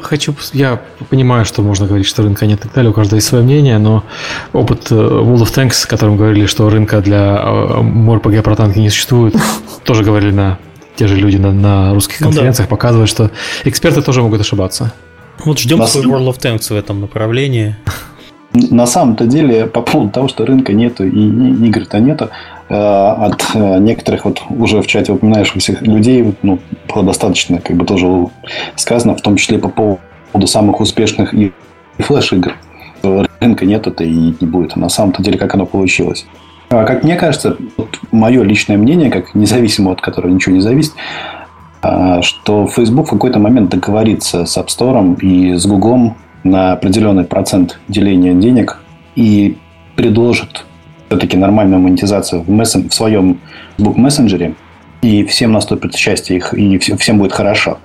хочу, 0.00 0.36
я 0.52 0.80
понимаю, 1.08 1.44
что 1.44 1.62
можно 1.62 1.86
говорить, 1.86 2.06
что 2.06 2.22
рынка 2.22 2.46
нет 2.46 2.60
и 2.60 2.62
так 2.62 2.72
далее, 2.72 2.92
у 2.92 2.94
каждого 2.94 3.16
есть 3.16 3.26
свое 3.26 3.42
мнение, 3.42 3.78
но 3.78 4.04
опыт 4.52 4.92
э, 4.92 4.94
World 4.94 5.42
of 5.42 5.52
Tanks, 5.52 5.86
о 5.86 5.88
котором 5.88 6.16
говорили, 6.16 6.46
что 6.46 6.70
рынка 6.70 7.00
для 7.00 7.42
э, 7.42 7.80
MORPG 7.80 8.42
про 8.42 8.54
танки 8.54 8.78
не 8.78 8.90
существует, 8.90 9.34
тоже 9.84 10.04
говорили 10.04 10.30
на 10.30 10.58
те 10.94 11.08
же 11.08 11.16
люди 11.16 11.36
на, 11.36 11.50
на 11.50 11.94
русских 11.94 12.18
конференциях, 12.18 12.68
ну, 12.68 12.76
да. 12.76 12.76
показывают, 12.76 13.10
что 13.10 13.32
эксперты 13.64 14.02
тоже 14.02 14.22
могут 14.22 14.40
ошибаться. 14.40 14.92
Вот 15.44 15.58
ждем 15.58 15.84
свой 15.86 16.04
World 16.04 16.28
of 16.28 16.38
Tanks 16.38 16.72
в 16.72 16.76
этом 16.76 17.00
направлении. 17.00 17.76
На 18.52 18.86
самом-то 18.86 19.26
деле, 19.26 19.66
по 19.66 19.80
поводу 19.80 20.10
того, 20.10 20.28
что 20.28 20.44
рынка 20.44 20.72
нету 20.72 21.04
и 21.06 21.66
игр-то 21.68 22.00
нету, 22.00 22.30
э, 22.68 22.74
от 22.74 23.46
э, 23.54 23.78
некоторых 23.78 24.24
вот 24.24 24.42
уже 24.50 24.82
в 24.82 24.88
чате 24.88 25.12
упоминающихся 25.12 25.78
людей 25.82 26.34
ну, 26.42 26.58
было 26.92 27.04
достаточно 27.04 27.60
как 27.60 27.76
бы 27.76 27.84
тоже 27.84 28.26
сказано, 28.74 29.14
в 29.14 29.22
том 29.22 29.36
числе 29.36 29.58
по 29.58 29.68
поводу 29.68 30.46
самых 30.46 30.80
успешных 30.80 31.32
и 31.32 31.52
флеш-игр. 31.98 32.56
Рынка 33.40 33.64
нет, 33.64 33.86
это 33.86 34.02
и 34.02 34.34
не 34.40 34.46
будет. 34.46 34.74
На 34.74 34.88
самом-то 34.88 35.22
деле, 35.22 35.38
как 35.38 35.54
оно 35.54 35.64
получилось. 35.64 36.26
А 36.70 36.84
как 36.84 37.04
мне 37.04 37.16
кажется, 37.16 37.56
вот 37.76 37.98
мое 38.12 38.42
личное 38.42 38.76
мнение, 38.76 39.10
как 39.10 39.34
независимо 39.34 39.92
от 39.92 40.00
которого 40.00 40.30
ничего 40.30 40.54
не 40.54 40.60
зависит, 40.60 40.92
а, 41.82 42.20
что 42.22 42.66
Facebook 42.66 43.06
в 43.06 43.10
какой-то 43.10 43.38
момент 43.38 43.70
договорится 43.70 44.44
с 44.44 44.56
App 44.56 44.66
Store 44.66 45.18
и 45.20 45.54
с 45.54 45.66
Google 45.66 46.14
на 46.44 46.72
определенный 46.72 47.24
процент 47.24 47.78
деления 47.88 48.34
денег 48.34 48.80
и 49.14 49.56
предложит 49.96 50.64
все-таки 51.08 51.36
нормальную 51.36 51.80
монетизацию 51.80 52.42
в, 52.42 52.48
мессен... 52.48 52.88
в 52.88 52.94
своем 52.94 53.40
Facebook 53.76 53.96
мессенджере, 53.96 54.54
и 55.02 55.24
всем 55.24 55.52
наступит 55.52 55.94
счастье 55.94 56.36
их, 56.36 56.54
и 56.54 56.78
всем 56.78 57.18
будет 57.18 57.32
хорошо. 57.32 57.78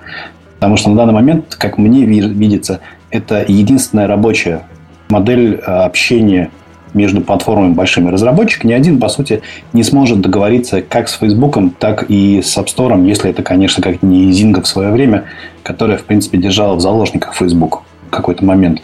Потому 0.56 0.77
что 0.77 0.90
на 0.90 0.95
данный 0.95 1.14
момент, 1.14 1.56
как 1.56 1.77
мне 1.77 2.06
видится, 2.06 2.82
это 3.10 3.44
единственная 3.48 4.07
рабочая 4.07 4.64
модель 5.10 5.61
а, 5.65 5.86
общения 5.86 6.49
между 6.94 7.22
платформами 7.22 7.73
большими. 7.73 8.10
Разработчик 8.10 8.64
ни 8.64 8.73
один, 8.73 8.99
по 8.99 9.10
сути, 9.10 9.41
не 9.73 9.84
сможет 9.84 10.22
договориться 10.22 10.82
как 10.82 11.10
с 11.10 11.14
Facebook, 11.18 11.57
так 11.77 12.06
и 12.10 12.41
с 12.41 12.57
App 12.57 12.68
Store, 12.68 13.06
если 13.06 13.30
это, 13.30 13.44
конечно, 13.44 13.84
как 13.84 14.02
не 14.02 14.32
Zynga 14.32 14.61
в 14.61 14.68
свое 14.68 14.91
время, 14.91 15.26
которая, 15.64 15.98
в 15.98 16.03
принципе, 16.03 16.38
держала 16.38 16.76
в 16.76 16.80
заложниках 16.80 17.36
Facebook 17.36 17.84
какой-то 18.10 18.44
момент, 18.45 18.82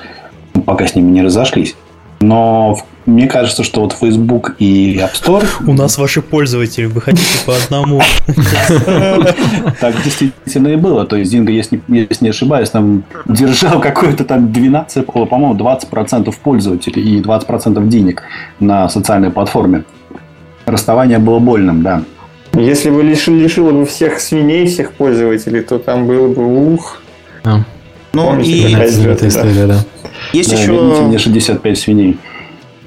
пока 0.65 0.87
с 0.87 0.95
ними 0.95 1.11
не 1.11 1.21
разошлись. 1.21 1.75
Но 2.21 2.77
мне 3.05 3.27
кажется, 3.27 3.63
что 3.63 3.81
вот 3.81 3.93
Facebook 3.93 4.55
и 4.59 4.95
App 4.97 5.13
Store... 5.13 5.45
У 5.67 5.73
нас 5.73 5.97
ваши 5.97 6.21
пользователи, 6.21 6.85
вы 6.85 7.01
хотите 7.01 7.45
по 7.45 7.55
одному. 7.55 8.01
Так 9.79 9.95
действительно 10.03 10.67
и 10.69 10.75
было. 10.75 11.05
То 11.05 11.15
есть 11.15 11.31
Зинга, 11.31 11.51
если 11.51 11.81
не 11.87 12.29
ошибаюсь, 12.29 12.69
там 12.69 13.03
держал 13.25 13.81
какой-то 13.81 14.23
там 14.23 14.51
12, 14.51 15.05
по-моему, 15.05 15.55
20% 15.55 16.33
пользователей 16.43 17.17
и 17.17 17.21
20% 17.21 17.87
денег 17.87 18.23
на 18.59 18.87
социальной 18.89 19.31
платформе. 19.31 19.83
Расставание 20.65 21.17
было 21.17 21.39
больным, 21.39 21.81
да. 21.81 22.03
Если 22.53 22.91
бы 22.91 23.01
лишило 23.01 23.71
бы 23.71 23.85
всех 23.85 24.19
свиней, 24.19 24.67
всех 24.67 24.91
пользователей, 24.93 25.61
то 25.61 25.79
там 25.79 26.05
было 26.05 26.27
бы 26.27 26.73
ух. 26.73 27.01
Ну 28.13 28.27
Помните, 28.27 28.51
и 28.51 28.73
эта 28.73 29.27
история, 29.27 29.67
да. 29.67 29.85
Есть 30.33 30.51
да, 30.51 30.57
еще... 30.57 30.71
мне 30.71 31.17
65 31.17 31.77
свиней. 31.77 32.17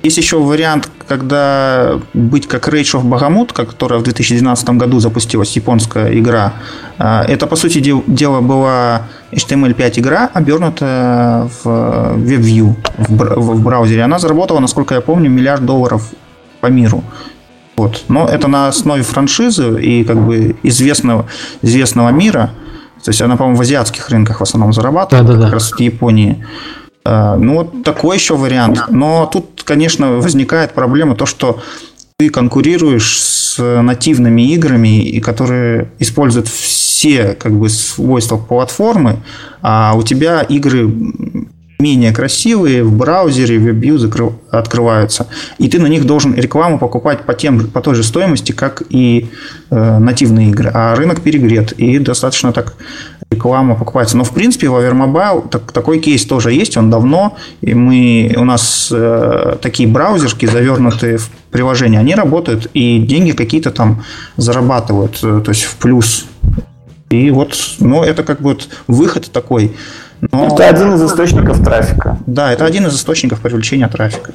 Есть 0.02 0.18
еще 0.18 0.38
вариант, 0.38 0.90
когда 1.08 1.98
быть 2.12 2.46
как 2.46 2.68
Rage 2.68 3.00
of 3.00 3.04
Bahamut, 3.04 3.54
которая 3.54 3.98
в 3.98 4.02
2012 4.02 4.68
году 4.70 5.00
запустилась, 5.00 5.56
японская 5.56 6.12
игра. 6.18 6.52
А, 6.98 7.24
это, 7.26 7.46
по 7.46 7.56
сути 7.56 7.78
дела, 7.78 8.42
была 8.42 9.06
HTML5 9.32 10.00
игра, 10.00 10.30
обернутая 10.34 11.44
в 11.44 11.66
WebView 12.18 12.74
в 13.08 13.62
браузере. 13.62 14.02
Она 14.02 14.18
заработала, 14.18 14.60
насколько 14.60 14.94
я 14.94 15.00
помню, 15.00 15.30
миллиард 15.30 15.64
долларов 15.64 16.06
по 16.60 16.66
миру. 16.66 17.02
Вот. 17.76 18.04
Но 18.08 18.28
это 18.28 18.46
на 18.46 18.68
основе 18.68 19.02
франшизы 19.02 19.80
и 19.80 20.04
как 20.04 20.18
бы 20.18 20.54
известного, 20.62 21.26
известного 21.62 22.10
мира– 22.10 22.50
то 23.04 23.10
есть 23.10 23.20
она, 23.20 23.36
по-моему, 23.36 23.58
в 23.58 23.60
азиатских 23.60 24.08
рынках 24.08 24.40
в 24.40 24.42
основном 24.42 24.72
зарабатывает, 24.72 25.26
да, 25.26 25.32
да, 25.34 25.38
да. 25.38 25.44
как 25.44 25.54
раз 25.54 25.72
в 25.72 25.78
Японии. 25.78 26.44
А, 27.04 27.36
ну, 27.36 27.54
вот 27.56 27.84
такой 27.84 28.16
еще 28.16 28.34
вариант. 28.34 28.84
Но 28.88 29.26
тут, 29.26 29.62
конечно, 29.62 30.12
возникает 30.12 30.72
проблема 30.72 31.14
то, 31.14 31.26
что 31.26 31.60
ты 32.18 32.30
конкурируешь 32.30 33.20
с 33.20 33.58
нативными 33.82 34.42
играми, 34.54 35.02
и 35.02 35.20
которые 35.20 35.90
используют 35.98 36.48
все 36.48 37.34
как 37.34 37.52
бы 37.52 37.68
свойства 37.68 38.38
платформы, 38.38 39.20
а 39.60 39.92
у 39.96 40.02
тебя 40.02 40.40
игры 40.40 40.90
менее 41.78 42.12
красивые, 42.12 42.82
в 42.84 42.92
браузере, 42.92 43.58
в 43.58 43.98
закрыв... 43.98 44.32
открываются. 44.50 45.26
И 45.58 45.68
ты 45.68 45.78
на 45.78 45.86
них 45.86 46.04
должен 46.04 46.34
рекламу 46.34 46.78
покупать 46.78 47.22
по, 47.22 47.34
тем, 47.34 47.68
по 47.68 47.80
той 47.80 47.94
же 47.94 48.02
стоимости, 48.02 48.52
как 48.52 48.82
и 48.90 49.28
э, 49.70 49.98
нативные 49.98 50.50
игры. 50.50 50.70
А 50.72 50.94
рынок 50.94 51.20
перегрет, 51.20 51.72
и 51.72 51.98
достаточно 51.98 52.52
так 52.52 52.74
реклама 53.30 53.74
покупается. 53.74 54.16
Но, 54.16 54.24
в 54.24 54.32
принципе, 54.32 54.68
в 54.68 54.74
Avermobile 54.76 55.48
так, 55.48 55.72
такой 55.72 55.98
кейс 55.98 56.24
тоже 56.24 56.52
есть, 56.52 56.76
он 56.76 56.90
давно, 56.90 57.36
и 57.60 57.74
мы, 57.74 58.34
у 58.36 58.44
нас 58.44 58.88
э, 58.92 59.56
такие 59.60 59.88
браузерки, 59.88 60.46
завернутые 60.46 61.18
в 61.18 61.28
приложение, 61.50 62.00
они 62.00 62.14
работают, 62.14 62.70
и 62.74 62.98
деньги 62.98 63.32
какие-то 63.32 63.70
там 63.70 64.04
зарабатывают, 64.36 65.18
э, 65.22 65.42
то 65.44 65.50
есть 65.50 65.64
в 65.64 65.76
плюс. 65.76 66.26
И 67.10 67.30
вот, 67.30 67.56
ну, 67.80 68.02
это 68.02 68.22
как 68.22 68.40
бы 68.40 68.50
вот 68.50 68.68
выход 68.86 69.30
такой– 69.32 69.72
но... 70.32 70.46
Это 70.46 70.68
один 70.68 70.94
из 70.94 71.02
источников 71.02 71.62
трафика. 71.62 72.18
Да, 72.26 72.52
это 72.52 72.64
один 72.64 72.86
из 72.86 72.94
источников 72.94 73.40
привлечения 73.40 73.88
трафика. 73.88 74.32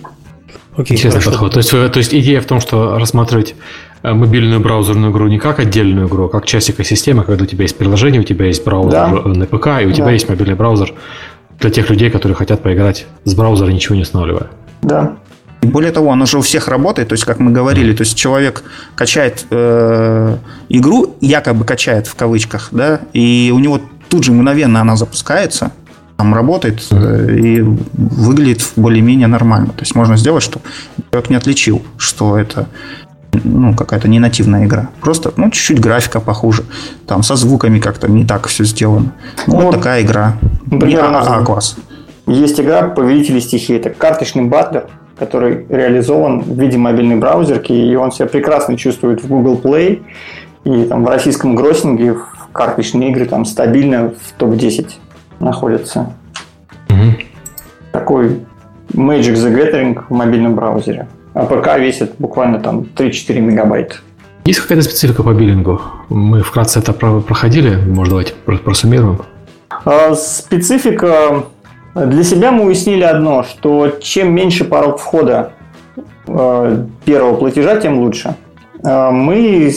Окей, 0.76 0.96
Интересный 0.96 1.22
подход. 1.22 1.52
То 1.54 1.58
есть, 1.58 1.72
то 1.72 1.92
есть 1.98 2.14
идея 2.14 2.40
в 2.40 2.46
том, 2.46 2.62
что 2.62 2.98
рассматривать 2.98 3.56
э, 4.02 4.14
мобильную 4.14 4.62
браузерную 4.62 5.12
игру 5.12 5.28
не 5.28 5.38
как 5.38 5.60
отдельную 5.60 6.08
игру, 6.08 6.26
а 6.26 6.30
как 6.30 6.46
часть 6.46 6.72
экосистемы, 6.72 7.24
когда 7.24 7.44
у 7.44 7.48
тебя 7.48 7.64
есть 7.64 7.78
приложение, 7.78 8.22
у 8.22 8.24
тебя 8.24 8.46
есть 8.46 8.64
браузер 8.64 8.92
да. 8.92 9.08
на 9.10 9.46
ПК, 9.46 9.82
и 9.82 9.86
у 9.86 9.92
тебя 9.92 10.06
да. 10.06 10.12
есть 10.12 10.30
мобильный 10.30 10.56
браузер 10.56 10.94
для 11.60 11.70
тех 11.70 11.90
людей, 11.90 12.10
которые 12.10 12.36
хотят 12.36 12.62
поиграть 12.62 13.08
с 13.26 13.36
браузера, 13.36 13.70
ничего 13.70 13.96
не 13.96 14.04
устанавливая. 14.04 14.48
Да. 14.82 15.18
И 15.62 15.68
более 15.68 15.92
того, 15.92 16.12
оно 16.12 16.26
же 16.26 16.38
у 16.38 16.42
всех 16.42 16.70
работает, 16.70 17.10
то 17.10 17.14
есть, 17.14 17.26
как 17.26 17.40
мы 17.40 17.52
говорили, 17.52 17.94
то 17.94 18.04
есть 18.04 18.18
человек 18.18 18.64
качает 18.96 19.46
э, 19.50 20.38
игру, 20.70 21.18
якобы 21.20 21.66
качает 21.66 22.08
в 22.08 22.16
кавычках, 22.16 22.70
да, 22.72 23.02
и 23.12 23.52
у 23.54 23.60
него 23.60 23.82
тут 24.08 24.24
же 24.24 24.32
мгновенно 24.32 24.80
она 24.80 24.96
запускается, 24.96 25.72
там 26.20 26.36
работает 26.36 26.86
э, 26.92 27.32
и 27.32 27.62
выглядит 27.62 28.74
более-менее 28.76 29.28
нормально. 29.28 29.68
То 29.68 29.84
есть 29.84 29.96
можно 29.96 30.18
сделать, 30.18 30.44
что 30.44 30.60
человек 31.12 31.30
не 31.30 31.38
отличил, 31.38 31.82
что 31.98 32.38
это 32.38 32.68
ну, 33.32 33.74
какая-то 33.74 34.10
не 34.10 34.20
нативная 34.20 34.66
игра. 34.66 34.90
Просто, 35.00 35.32
ну, 35.38 35.50
чуть-чуть 35.50 35.80
графика 35.80 36.20
похуже. 36.20 36.66
Там 37.08 37.24
со 37.24 37.38
звуками 37.38 37.80
как-то 37.80 38.12
не 38.12 38.26
так 38.26 38.48
все 38.48 38.66
сделано. 38.66 39.14
Ну, 39.48 39.56
вот, 39.56 39.64
вот 39.64 39.76
такая 39.76 40.02
игра. 40.02 40.36
Например, 40.66 41.10
не 41.10 41.18
АА-класс. 41.18 41.78
Есть 42.28 42.60
игра 42.60 42.90
«Повелители 42.90 43.40
стихии». 43.40 43.78
Это 43.78 43.90
карточный 43.90 44.44
батлер, 44.44 44.88
который 45.18 45.68
реализован 45.70 46.42
в 46.42 46.60
виде 46.60 46.78
мобильной 46.78 47.16
браузерки, 47.16 47.72
и 47.72 47.96
он 47.96 48.12
себя 48.12 48.26
прекрасно 48.26 48.78
чувствует 48.78 49.24
в 49.24 49.28
Google 49.30 49.58
Play, 49.64 50.02
и 50.66 50.84
там 50.84 51.06
в 51.06 51.08
российском 51.08 51.56
гроссинге 51.56 52.16
в 52.16 52.50
карточные 52.52 53.12
игры 53.12 53.26
там 53.26 53.46
стабильно 53.46 54.10
в 54.10 54.34
топ-10 54.38 54.90
находятся. 55.40 56.14
Угу. 56.90 57.14
Такой 57.92 58.40
Magic 58.94 59.36
the 59.36 59.54
Gathering 59.54 60.04
в 60.10 60.14
мобильном 60.14 60.56
браузере. 60.56 61.08
А 61.34 61.46
ПК 61.46 61.78
весит 61.78 62.14
буквально 62.20 62.60
там 62.60 62.86
3-4 62.96 63.40
мегабайта. 63.40 63.96
Есть 64.46 64.62
какая-то 64.62 64.84
специфика 64.84 65.24
по 65.24 65.34
биллингу? 65.34 65.82
Мы 66.10 66.42
вкратце 66.42 66.80
это 66.80 66.92
проходили, 66.94 67.76
может, 67.76 68.10
давайте 68.10 68.34
просуммируем. 68.64 69.22
А, 69.86 70.16
специфика 70.16 71.44
для 71.96 72.24
себя 72.24 72.52
мы 72.52 72.66
уяснили 72.66 73.04
одно, 73.04 73.44
что 73.44 73.90
чем 74.02 74.34
меньше 74.34 74.64
порог 74.64 75.00
входа 75.00 75.52
э, 76.28 76.86
первого 77.06 77.36
платежа, 77.36 77.78
тем 77.78 78.00
лучше. 78.00 78.36
Э, 78.84 79.12
мы 79.12 79.72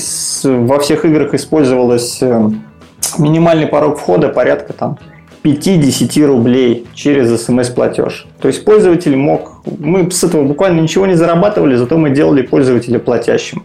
во 0.45 0.79
всех 0.79 1.05
играх 1.05 1.35
использовалась 1.35 2.23
э, 2.23 2.51
минимальный 3.19 3.67
порог 3.67 3.99
входа 3.99 4.29
порядка 4.29 4.73
там 4.73 4.99
5-10 5.45 6.27
рублей 6.27 6.87
через 6.95 7.45
смс-платеж. 7.45 8.27
То 8.41 8.49
есть 8.49 8.65
пользователь 8.65 9.17
мог... 9.17 9.63
Мы 9.79 10.11
с 10.11 10.23
этого 10.25 10.45
буквально 10.45 10.81
ничего 10.81 11.07
не 11.07 11.15
зарабатывали, 11.15 11.77
зато 11.77 11.99
мы 11.99 12.11
делали 12.11 12.43
пользователя 12.43 12.99
платящим. 12.99 13.65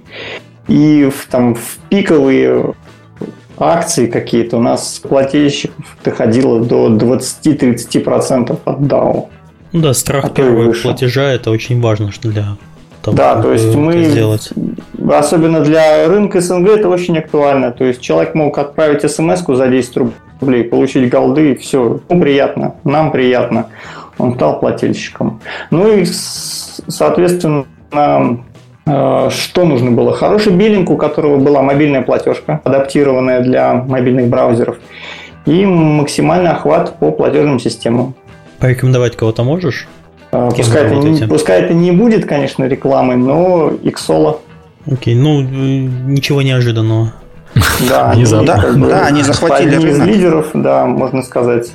И 0.67 1.09
в, 1.13 1.27
там, 1.31 1.55
в 1.55 1.77
пиковые 1.89 2.73
акции 3.57 4.07
какие-то 4.07 4.57
у 4.57 4.61
нас 4.61 4.99
плательщиков 4.99 5.97
доходило 6.03 6.63
до 6.63 6.89
20-30% 6.89 8.59
от 8.65 8.79
DAO. 8.79 9.27
Ну 9.73 9.81
да, 9.81 9.93
страх 9.93 10.25
а 10.25 10.29
первого 10.29 10.71
платежа 10.73 11.31
это 11.31 11.51
очень 11.51 11.81
важно 11.81 12.11
что 12.11 12.29
для 12.29 12.57
того, 13.01 13.17
да, 13.17 13.41
то 13.41 13.51
есть 13.51 13.75
мы, 13.75 14.03
сделать. 14.05 14.49
особенно 15.09 15.61
для 15.61 16.07
рынка 16.07 16.41
СНГ 16.41 16.69
это 16.69 16.89
очень 16.89 17.17
актуально. 17.17 17.71
То 17.71 17.83
есть 17.83 18.01
человек 18.01 18.33
мог 18.35 18.57
отправить 18.57 19.09
смс 19.09 19.43
за 19.45 19.67
10 19.67 19.97
рублей, 19.97 20.15
получить 20.39 21.09
голды, 21.09 21.51
и 21.51 21.55
все, 21.55 21.99
приятно, 22.07 22.75
нам 22.83 23.11
приятно. 23.11 23.67
Он 24.17 24.35
стал 24.35 24.59
плательщиком. 24.59 25.39
Ну 25.69 25.91
и, 25.91 26.05
соответственно, 26.05 27.65
Э, 28.87 29.29
что 29.29 29.65
нужно 29.65 29.91
было? 29.91 30.13
Хороший 30.13 30.53
биллинг, 30.53 30.89
у 30.89 30.97
которого 30.97 31.37
была 31.37 31.61
мобильная 31.61 32.01
платежка, 32.01 32.61
адаптированная 32.63 33.41
для 33.41 33.73
мобильных 33.73 34.27
браузеров, 34.27 34.77
и 35.45 35.65
максимальный 35.65 36.51
охват 36.51 36.97
по 36.97 37.11
платежным 37.11 37.59
системам. 37.59 38.15
Порекомендовать 38.59 39.15
кого-то 39.17 39.43
можешь? 39.43 39.87
Э, 40.31 40.49
пускай 40.55 40.85
это, 40.85 40.95
не, 40.95 41.27
пускай 41.27 41.61
это 41.61 41.73
не 41.73 41.91
будет, 41.91 42.25
конечно, 42.25 42.63
рекламой, 42.63 43.17
но 43.17 43.71
Xolo. 43.83 44.39
Окей, 44.89 45.15
ну 45.15 45.41
ничего 45.41 46.41
неожиданного. 46.41 47.13
Да, 47.89 48.13
да, 48.43 48.71
да, 48.73 49.05
они 49.05 49.23
захватили 49.23 49.89
из 49.89 49.99
лидеров, 49.99 50.49
да, 50.53 50.85
можно 50.85 51.21
сказать. 51.21 51.71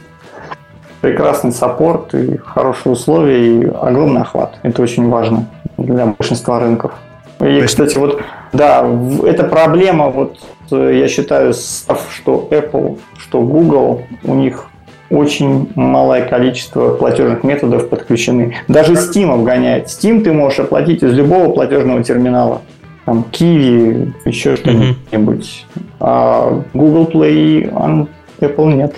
Прекрасный 1.01 1.51
саппорт 1.51 2.15
и 2.15 2.37
хорошие 2.37 2.93
условия 2.93 3.59
и 3.59 3.67
огромный 3.67 4.23
охват. 4.23 4.59
Это 4.63 4.83
очень 4.83 5.09
важно 5.09 5.47
для 5.77 6.07
большинства 6.07 6.61
рынков. 6.61 6.93
И, 7.41 7.61
кстати, 7.63 7.99
вот, 7.99 8.23
да, 8.53 8.87
это 9.25 9.43
проблема, 9.43 10.11
вот, 10.11 10.39
э, 10.71 10.99
я 11.01 11.09
считаю, 11.09 11.53
что 11.55 12.47
Apple, 12.53 13.01
что 13.19 13.41
Google, 13.41 14.03
у 14.23 14.35
них 14.35 14.67
очень 15.13 15.71
малое 15.75 16.23
количество 16.23 16.95
платежных 16.95 17.45
методов 17.45 17.89
подключены. 17.89 18.55
Даже 18.69 18.95
Steam 18.95 19.33
обгоняет. 19.33 19.87
Steam 19.87 20.23
ты 20.23 20.33
можешь 20.33 20.61
оплатить 20.61 21.03
из 21.03 21.13
любого 21.13 21.53
платежного 21.53 22.03
терминала. 22.03 22.63
Там 23.05 23.25
Kiwi, 23.33 24.13
еще 24.25 24.57
что-нибудь. 24.57 25.67
Mm-hmm. 25.73 25.83
А 26.01 26.63
Google 26.73 27.11
Play, 27.13 28.09
Apple 28.41 28.75
нет. 28.75 28.95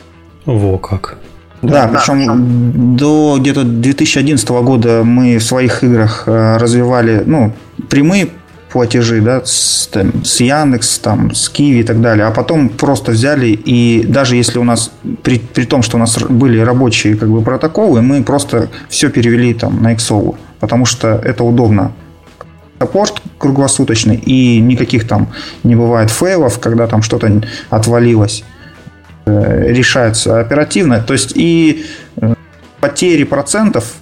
Во 0.46 0.78
как. 0.78 1.18
Да, 1.62 1.86
да 1.86 1.98
причем 1.98 2.26
да. 2.26 2.98
до 2.98 3.36
где-то 3.38 3.64
2011 3.64 4.48
года 4.50 5.02
мы 5.04 5.38
в 5.38 5.42
своих 5.42 5.82
играх 5.82 6.24
э, 6.26 6.56
развивали 6.58 7.22
ну, 7.24 7.52
прямые 7.88 8.28
платежи, 8.70 9.20
да, 9.20 9.40
с, 9.44 9.88
там, 9.90 10.24
с 10.24 10.40
Яндекс, 10.40 10.98
там, 10.98 11.32
с 11.32 11.48
Киви 11.48 11.78
и 11.78 11.82
так 11.84 12.00
далее, 12.00 12.26
а 12.26 12.32
потом 12.32 12.68
просто 12.68 13.12
взяли 13.12 13.46
и 13.46 14.04
даже 14.04 14.34
если 14.34 14.58
у 14.58 14.64
нас, 14.64 14.90
при, 15.22 15.38
при 15.38 15.64
том, 15.64 15.82
что 15.82 15.96
у 15.96 16.00
нас 16.00 16.18
были 16.18 16.58
рабочие 16.58 17.16
как 17.16 17.30
бы 17.30 17.40
протоколы, 17.40 18.02
мы 18.02 18.24
просто 18.24 18.68
все 18.88 19.10
перевели 19.10 19.54
там 19.54 19.80
на 19.80 19.94
XO, 19.94 20.34
потому 20.58 20.86
что 20.86 21.08
это 21.24 21.44
удобно. 21.44 21.92
Саппорт 22.78 23.22
круглосуточный 23.38 24.16
и 24.16 24.60
никаких 24.60 25.06
там 25.06 25.28
не 25.62 25.76
бывает 25.76 26.10
фейлов, 26.10 26.58
когда 26.58 26.86
там 26.86 27.02
что-то 27.02 27.42
отвалилось. 27.70 28.44
Э, 29.26 29.72
решаются 29.72 30.40
оперативно. 30.40 31.00
То 31.00 31.14
есть 31.14 31.32
и 31.34 31.86
э, 32.16 32.34
потери 32.80 33.24
процентов 33.24 33.94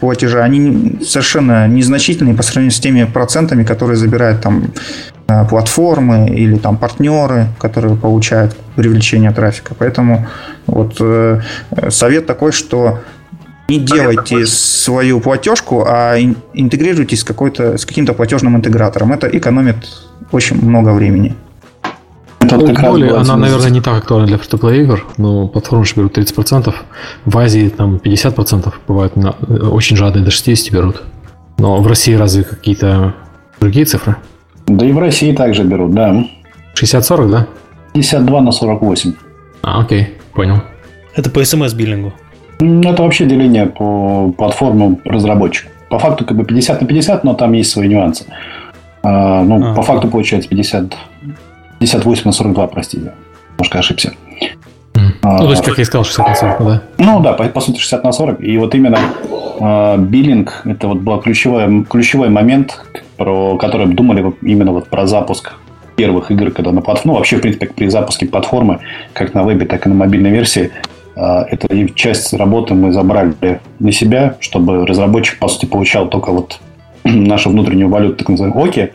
платежа, 0.00 0.42
они 0.42 0.98
совершенно 1.04 1.68
незначительные 1.68 2.34
по 2.34 2.42
сравнению 2.42 2.72
с 2.72 2.80
теми 2.80 3.04
процентами, 3.04 3.62
которые 3.62 3.96
забирают 3.96 4.40
там 4.40 4.72
э, 5.28 5.44
платформы 5.50 6.30
или 6.30 6.56
там 6.56 6.78
партнеры, 6.78 7.48
которые 7.58 7.94
получают 7.94 8.56
привлечение 8.74 9.32
трафика. 9.32 9.74
Поэтому 9.78 10.26
вот 10.66 10.98
совет 11.90 12.26
такой, 12.26 12.52
что 12.52 13.00
не 13.70 13.78
делайте 13.78 14.46
свою 14.46 15.20
платежку, 15.20 15.84
а 15.86 16.16
интегрируйтесь 16.54 17.20
с, 17.20 17.24
какой-то, 17.24 17.78
с 17.78 17.86
каким-то 17.86 18.14
платежным 18.14 18.56
интегратором. 18.56 19.12
Это 19.12 19.28
экономит 19.28 19.76
очень 20.32 20.62
много 20.64 20.90
времени. 20.90 21.36
Это 22.40 22.56
вот 22.56 22.74
как 22.74 22.90
более, 22.90 23.14
она, 23.14 23.36
наверное, 23.36 23.70
не 23.70 23.80
так 23.80 23.98
актуальна 23.98 24.26
для 24.26 24.36
free 24.36 24.82
игр, 24.82 25.06
но 25.18 25.46
платформы 25.46 25.84
же 25.84 25.94
берут 25.94 26.18
30%. 26.18 26.74
В 27.24 27.38
Азии 27.38 27.68
там 27.68 27.96
50% 27.96 28.72
бывают 28.88 29.14
на, 29.14 29.30
очень 29.30 29.96
жадные, 29.96 30.24
до 30.24 30.30
60 30.30 30.72
берут. 30.72 31.02
Но 31.58 31.80
в 31.80 31.86
России 31.86 32.14
разве 32.14 32.42
какие-то 32.42 33.14
другие 33.60 33.86
цифры? 33.86 34.16
Да 34.66 34.84
и 34.84 34.92
в 34.92 34.98
России 34.98 35.32
также 35.32 35.62
берут, 35.62 35.92
да. 35.92 36.24
60-40, 36.74 37.30
да? 37.30 37.46
52 37.92 38.40
на 38.40 38.52
48. 38.52 39.12
А, 39.62 39.80
окей, 39.80 40.14
понял. 40.32 40.62
Это 41.14 41.30
по 41.30 41.44
смс-биллингу? 41.44 42.12
Это 42.60 43.02
вообще 43.02 43.26
деление 43.26 43.66
по 43.66 44.32
платформам 44.36 44.98
разработчиков. 45.04 45.72
По 45.88 45.98
факту 45.98 46.24
как 46.24 46.36
бы 46.36 46.44
50 46.44 46.82
на 46.82 46.86
50, 46.86 47.24
но 47.24 47.34
там 47.34 47.52
есть 47.52 47.70
свои 47.70 47.88
нюансы. 47.88 48.26
А, 49.02 49.42
ну, 49.42 49.72
а, 49.72 49.74
по 49.74 49.82
факту 49.82 50.08
получается 50.08 50.48
50 50.48 50.94
58 51.80 52.22
на 52.26 52.32
42, 52.32 52.66
простите. 52.66 53.12
Немножко 53.52 53.78
ошибся. 53.78 54.12
А, 55.22 55.38
ну, 55.38 55.44
то 55.44 55.50
есть, 55.50 55.64
как 55.64 55.78
я 55.78 55.84
сказал, 55.84 56.04
60 56.04 56.28
на 56.28 56.34
40, 56.34 56.64
да? 56.64 56.82
Ну, 56.98 57.20
да, 57.20 57.32
по, 57.32 57.44
по 57.44 57.60
сути, 57.60 57.78
60 57.78 58.04
на 58.04 58.12
40. 58.12 58.42
И 58.42 58.58
вот 58.58 58.74
именно 58.74 58.98
э, 59.60 59.96
биллинг, 59.98 60.62
это 60.64 60.88
вот 60.88 60.98
был 60.98 61.18
ключевой, 61.20 61.84
ключевой 61.84 62.28
момент, 62.28 62.84
про 63.16 63.56
который 63.56 63.86
думали 63.86 64.32
именно 64.42 64.72
вот 64.72 64.88
про 64.88 65.06
запуск 65.06 65.54
первых 65.96 66.30
игр, 66.30 66.50
когда 66.50 66.72
на 66.72 66.80
платформе, 66.80 67.12
ну, 67.12 67.18
вообще, 67.18 67.36
в 67.36 67.40
принципе, 67.40 67.66
при 67.66 67.88
запуске 67.88 68.26
платформы, 68.26 68.80
как 69.12 69.34
на 69.34 69.42
вебе, 69.42 69.66
так 69.66 69.86
и 69.86 69.88
на 69.88 69.94
мобильной 69.94 70.30
версии, 70.30 70.70
это 71.20 71.88
часть 71.94 72.32
работы 72.32 72.74
мы 72.74 72.92
забрали 72.92 73.60
на 73.78 73.92
себя, 73.92 74.36
чтобы 74.40 74.86
разработчик, 74.86 75.38
по 75.38 75.48
сути, 75.48 75.66
получал 75.66 76.08
только 76.08 76.32
вот 76.32 76.60
нашу 77.04 77.50
внутреннюю 77.50 77.88
валюту, 77.88 78.16
так 78.16 78.28
называемую 78.30 78.68
ОКИ, 78.68 78.92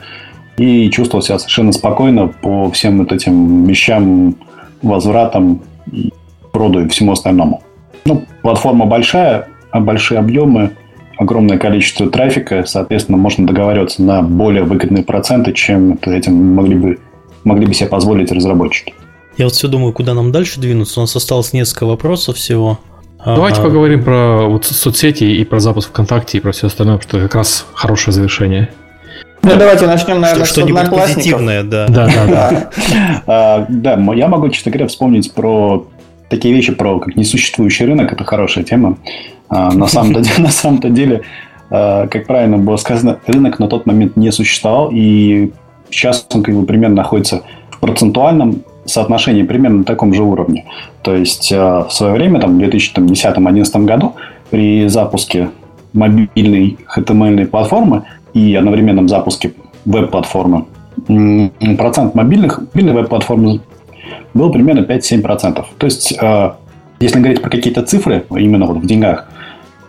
и 0.57 0.89
чувствовал 0.89 1.21
себя 1.21 1.37
совершенно 1.37 1.71
спокойно 1.71 2.27
по 2.27 2.71
всем 2.71 2.97
вот 2.97 3.11
этим 3.11 3.65
вещам, 3.65 4.35
возвратам, 4.81 5.61
роду 6.53 6.85
и 6.85 6.87
всему 6.87 7.11
остальному. 7.11 7.61
Ну, 8.05 8.23
платформа 8.41 8.85
большая, 8.85 9.47
а 9.71 9.79
большие 9.79 10.19
объемы, 10.19 10.71
огромное 11.17 11.57
количество 11.57 12.09
трафика, 12.09 12.63
соответственно, 12.65 13.17
можно 13.17 13.45
договариваться 13.45 14.01
на 14.01 14.21
более 14.21 14.63
выгодные 14.63 15.03
проценты, 15.03 15.53
чем 15.53 15.99
этим 16.01 16.55
могли 16.55 16.75
бы, 16.75 16.99
могли 17.43 17.65
бы 17.65 17.73
себе 17.73 17.89
позволить 17.89 18.31
разработчики. 18.31 18.93
Я 19.37 19.45
вот 19.45 19.53
все 19.53 19.67
думаю, 19.67 19.93
куда 19.93 20.13
нам 20.13 20.31
дальше 20.31 20.59
двинуться. 20.59 20.99
У 20.99 21.03
нас 21.03 21.15
осталось 21.15 21.53
несколько 21.53 21.85
вопросов 21.85 22.37
всего. 22.37 22.79
Давайте 23.25 23.59
а, 23.59 23.63
поговорим 23.63 24.03
про 24.03 24.47
вот 24.47 24.65
соцсети 24.65 25.23
и 25.23 25.43
про 25.43 25.59
запуск 25.59 25.89
ВКонтакте 25.89 26.37
и 26.37 26.41
про 26.41 26.51
все 26.51 26.67
остальное, 26.67 26.99
что 26.99 27.19
как 27.19 27.35
раз 27.35 27.65
хорошее 27.73 28.13
завершение. 28.13 28.69
Ну, 29.41 29.51
давайте 29.57 29.87
начнем, 29.87 30.21
наверное, 30.21 30.45
что, 30.45 30.61
что-нибудь 30.61 30.89
позитивное, 30.89 31.63
да. 31.63 31.87
Да, 31.87 32.07
да, 32.07 32.27
да. 32.27 32.69
А, 33.27 33.65
да, 33.67 33.99
я 34.13 34.27
могу, 34.27 34.49
честно 34.49 34.71
говоря, 34.71 34.87
вспомнить 34.87 35.33
про 35.33 35.87
такие 36.29 36.53
вещи, 36.53 36.71
про 36.71 36.99
как 36.99 37.15
несуществующий 37.15 37.85
рынок. 37.85 38.13
Это 38.13 38.23
хорошая 38.23 38.63
тема. 38.63 38.97
А, 39.49 39.71
на 39.71 39.87
самом-то 39.87 40.19
деле, 40.21 40.37
на 40.37 40.49
самом-то 40.49 40.89
деле 40.89 41.23
а, 41.69 42.07
как 42.07 42.27
правильно 42.27 42.57
было 42.57 42.77
сказано, 42.77 43.19
рынок 43.25 43.59
на 43.59 43.67
тот 43.67 43.85
момент 43.85 44.15
не 44.15 44.31
существовал, 44.31 44.89
и 44.91 45.51
сейчас 45.89 46.25
он 46.33 46.43
как 46.43 46.55
бы 46.55 46.65
примерно 46.65 46.97
находится 46.97 47.43
в 47.69 47.79
процентуальном 47.79 48.63
соотношении 48.85 49.43
примерно 49.43 49.79
на 49.79 49.83
таком 49.83 50.13
же 50.13 50.23
уровне. 50.23 50.65
То 51.01 51.15
есть 51.15 51.51
в 51.51 51.87
свое 51.89 52.13
время, 52.13 52.39
там, 52.39 52.57
в 52.57 52.61
2010-2011 52.61 53.85
году, 53.85 54.15
при 54.49 54.87
запуске 54.87 55.49
мобильной 55.93 56.77
HTML 56.95 57.45
платформы 57.47 58.03
и 58.33 58.53
одновременном 58.55 59.07
запуске 59.07 59.53
веб-платформы, 59.85 60.65
процент 61.77 62.15
мобильных, 62.15 62.59
мобильной 62.73 62.93
веб-платформы 62.93 63.61
был 64.33 64.51
примерно 64.51 64.81
5-7%. 64.81 65.65
То 65.77 65.85
есть, 65.85 66.13
э, 66.19 66.51
если 66.99 67.19
говорить 67.19 67.41
про 67.41 67.49
какие-то 67.49 67.81
цифры, 67.83 68.25
именно 68.29 68.65
вот 68.65 68.77
в 68.77 68.85
деньгах, 68.85 69.27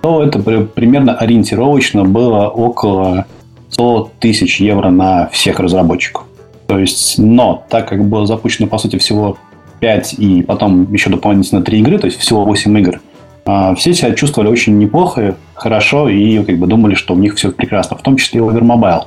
то 0.01 0.23
это 0.23 0.39
примерно 0.39 1.15
ориентировочно 1.15 2.05
было 2.05 2.49
около 2.49 3.27
100 3.71 4.13
тысяч 4.21 4.61
евро 4.61 4.91
на 4.91 5.27
всех 5.33 5.59
разработчиков. 5.59 6.26
То 6.67 6.79
есть, 6.79 7.19
но 7.19 7.65
так 7.69 7.89
как 7.89 8.05
было 8.05 8.27
запущено, 8.27 8.67
по 8.67 8.79
сути, 8.79 8.97
всего 8.97 9.39
5 9.81 10.15
и 10.19 10.43
потом 10.43 10.93
еще 10.93 11.11
дополнительно 11.11 11.63
3 11.63 11.79
игры, 11.81 11.99
то 11.99 12.07
есть 12.07 12.19
всего 12.19 12.45
8 12.45 12.79
игр, 12.81 13.01
а, 13.45 13.75
все 13.75 13.95
себя 13.95 14.13
чувствовали 14.13 14.49
очень 14.49 14.77
неплохо, 14.79 15.37
хорошо 15.55 16.09
и 16.09 16.43
как 16.43 16.59
бы 16.59 16.67
думали, 16.67 16.95
что 16.95 17.15
у 17.15 17.17
них 17.17 17.37
все 17.37 17.53
прекрасно. 17.53 17.97
В 17.97 18.03
том 18.03 18.17
числе 18.17 18.41
и 18.41 18.43
Overmobile, 18.43 19.03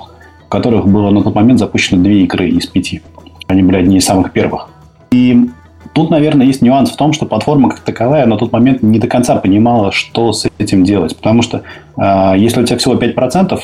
в 0.45 0.49
которых 0.49 0.87
было 0.87 1.11
на 1.11 1.21
тот 1.21 1.35
момент 1.35 1.59
запущено 1.59 2.01
две 2.01 2.23
игры 2.23 2.49
из 2.49 2.65
пяти. 2.65 3.01
Они 3.47 3.63
были 3.63 3.77
одни 3.77 3.97
из 3.97 4.05
самых 4.05 4.31
первых. 4.31 4.69
И 5.11 5.49
тут, 5.93 6.09
наверное, 6.09 6.45
есть 6.45 6.61
нюанс 6.61 6.91
в 6.91 6.95
том, 6.95 7.11
что 7.11 7.25
платформа 7.25 7.69
как 7.69 7.79
таковая 7.81 8.25
на 8.25 8.37
тот 8.37 8.53
момент 8.53 8.81
не 8.81 8.99
до 8.99 9.07
конца 9.07 9.35
понимала, 9.35 9.91
что 9.91 10.31
с 10.31 10.47
этим 10.57 10.85
делать. 10.85 11.17
Потому 11.17 11.41
что 11.41 11.63
э, 11.97 12.33
если 12.37 12.61
у 12.61 12.65
тебя 12.65 12.77
всего 12.77 12.95
5%, 12.95 13.59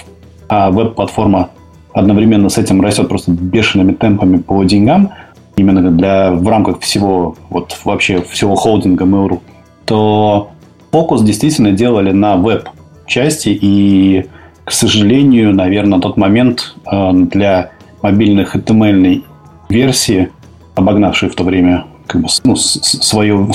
а 0.50 0.72
веб-платформа 0.72 1.50
одновременно 1.96 2.50
с 2.50 2.58
этим 2.58 2.82
растет 2.82 3.08
просто 3.08 3.32
бешеными 3.32 3.94
темпами 3.94 4.38
по 4.38 4.64
деньгам, 4.66 5.12
именно 5.56 5.90
для, 5.90 6.34
в 6.34 6.48
рамках 6.48 6.82
всего, 6.82 7.36
вот 7.50 7.78
вообще 7.86 8.22
всего 8.22 8.56
холдинга 8.56 9.06
Mail.ru, 9.06 9.40
то 9.86 10.50
фокус 10.92 11.22
действительно 11.22 11.72
делали 11.72 12.12
на 12.12 12.36
веб-части, 12.36 13.58
и, 13.60 14.26
к 14.66 14.72
сожалению, 14.72 15.56
наверное, 15.56 15.96
на 15.96 16.02
тот 16.02 16.18
момент 16.18 16.76
э, 16.92 17.12
для 17.14 17.72
мобильных 18.02 18.58
HTML 18.58 19.24
версии, 19.70 20.30
обогнавшей 20.76 21.30
в 21.30 21.36
то 21.36 21.46
время 21.46 21.86
как 22.08 22.22
бы, 22.22 22.28
ну, 22.44 22.58
свою, 22.58 23.50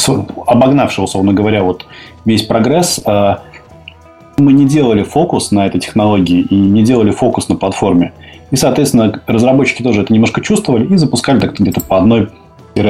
обогнавшего, 0.47 1.05
условно 1.05 1.35
говоря, 1.35 1.63
вот 1.63 1.85
весь 2.25 2.43
прогресс, 2.43 3.03
э, 3.05 3.37
мы 4.39 4.55
не 4.55 4.65
делали 4.65 5.03
фокус 5.03 5.51
на 5.51 5.67
этой 5.67 5.79
технологии 5.79 6.41
и 6.41 6.55
не 6.55 6.83
делали 6.83 7.11
фокус 7.11 7.51
на 7.51 7.57
платформе. 7.57 8.15
И, 8.51 8.57
соответственно, 8.57 9.21
разработчики 9.27 9.83
тоже 9.83 10.03
это 10.03 10.13
немножко 10.13 10.41
чувствовали 10.41 10.93
и 10.93 10.97
запускали 10.97 11.39
так 11.39 11.59
где-то 11.59 11.81
по 11.81 11.99
одной 11.99 12.29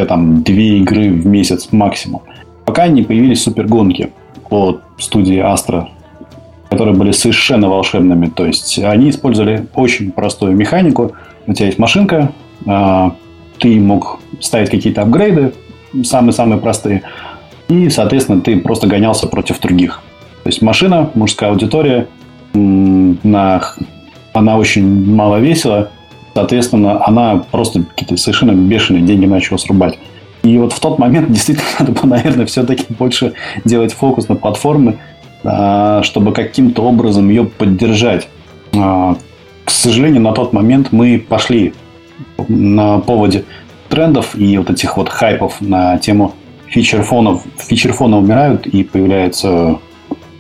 там, 0.09 0.43
две 0.43 0.79
игры 0.79 1.11
в 1.11 1.27
месяц 1.27 1.69
максимум. 1.73 2.23
Пока 2.65 2.89
не 2.89 3.03
появились 3.03 3.43
супергонки 3.43 4.13
по 4.49 4.81
студии 4.99 5.39
Astra, 5.39 5.87
которые 6.71 6.95
были 6.95 7.11
совершенно 7.11 7.69
волшебными. 7.69 8.27
То 8.27 8.47
есть 8.47 8.79
они 8.79 9.11
использовали 9.11 9.67
очень 9.75 10.13
простую 10.13 10.57
механику. 10.57 11.13
У 11.47 11.53
тебя 11.53 11.67
есть 11.67 11.79
машинка, 11.79 12.33
а, 12.67 13.15
ты 13.59 13.81
мог 13.81 14.21
ставить 14.41 14.71
какие-то 14.71 15.03
апгрейды, 15.03 15.53
самые-самые 16.05 16.61
простые, 16.61 17.03
и, 17.69 17.89
соответственно, 17.89 18.41
ты 18.41 18.59
просто 18.59 18.87
гонялся 18.87 19.27
против 19.27 19.61
других. 19.61 20.01
То 20.45 20.49
есть 20.49 20.63
машина, 20.63 21.11
мужская 21.15 21.51
аудитория, 21.51 22.07
на, 22.53 23.63
она 24.41 24.57
очень 24.57 25.15
мало 25.15 25.37
весила, 25.37 25.91
соответственно, 26.35 27.05
она 27.07 27.45
просто 27.51 27.83
какие-то 27.83 28.17
совершенно 28.17 28.53
бешеные 28.53 29.03
деньги 29.03 29.27
начала 29.27 29.59
срубать. 29.59 29.99
И 30.43 30.59
вот 30.59 30.73
в 30.73 30.81
тот 30.81 30.99
момент 30.99 31.29
действительно 31.33 31.69
надо 31.79 31.93
было, 31.93 32.07
наверное, 32.07 32.47
все-таки 32.47 32.87
больше 32.89 33.35
делать 33.65 33.93
фокус 33.93 34.29
на 34.29 34.37
платформы, 34.37 34.99
а, 35.45 36.03
чтобы 36.03 36.33
каким-то 36.33 36.83
образом 36.83 37.29
ее 37.29 37.45
поддержать. 37.45 38.29
А, 38.75 39.17
к 39.65 39.71
сожалению, 39.71 40.23
на 40.23 40.33
тот 40.33 40.53
момент 40.53 40.89
мы 40.91 41.19
пошли 41.19 41.75
на 42.49 42.99
поводе 42.99 43.45
трендов 43.89 44.37
и 44.37 44.57
вот 44.59 44.71
этих 44.71 44.97
вот 44.97 45.09
хайпов 45.09 45.61
на 45.61 45.99
тему 45.99 46.35
фичер-фонов. 46.69 47.43
Фичер-фоны 47.59 48.17
умирают 48.17 48.67
и 48.67 48.85
появляются 48.85 49.79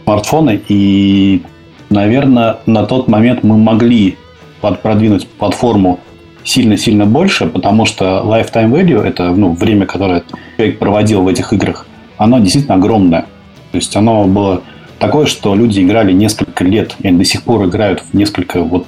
смартфоны. 0.05 0.61
И, 0.69 1.43
наверное, 1.91 2.59
на 2.67 2.85
тот 2.85 3.09
момент 3.09 3.43
мы 3.43 3.59
могли 3.59 4.17
продвинуть 4.61 5.27
платформу 5.29 6.01
сильно-сильно 6.45 7.05
больше, 7.07 7.47
потому 7.47 7.85
что 7.85 8.23
lifetime 8.25 8.71
value, 8.71 9.03
это 9.03 9.31
ну, 9.31 9.53
время, 9.53 9.87
которое 9.87 10.23
человек 10.57 10.79
проводил 10.79 11.23
в 11.23 11.29
этих 11.29 11.53
играх, 11.53 11.87
оно 12.17 12.39
действительно 12.39 12.77
огромное. 12.77 13.27
То 13.73 13.77
есть 13.77 13.95
оно 13.97 14.25
было 14.25 14.63
такое, 14.99 15.27
что 15.27 15.55
люди 15.55 15.81
играли 15.81 16.13
несколько 16.13 16.65
лет, 16.65 16.97
и 17.01 17.09
они 17.09 17.19
до 17.19 17.25
сих 17.25 17.43
пор 17.43 17.67
играют 17.67 18.03
в 18.11 18.15
несколько, 18.15 18.63
вот 18.63 18.87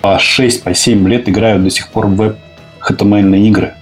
по 0.00 0.18
6, 0.18 0.64
по 0.64 0.74
7 0.74 1.08
лет 1.08 1.28
играют 1.28 1.62
до 1.62 1.70
сих 1.70 1.88
пор 1.88 2.06
в 2.06 2.16
веб 2.16 2.36
HTML 2.88 3.36
игры. 3.38 3.74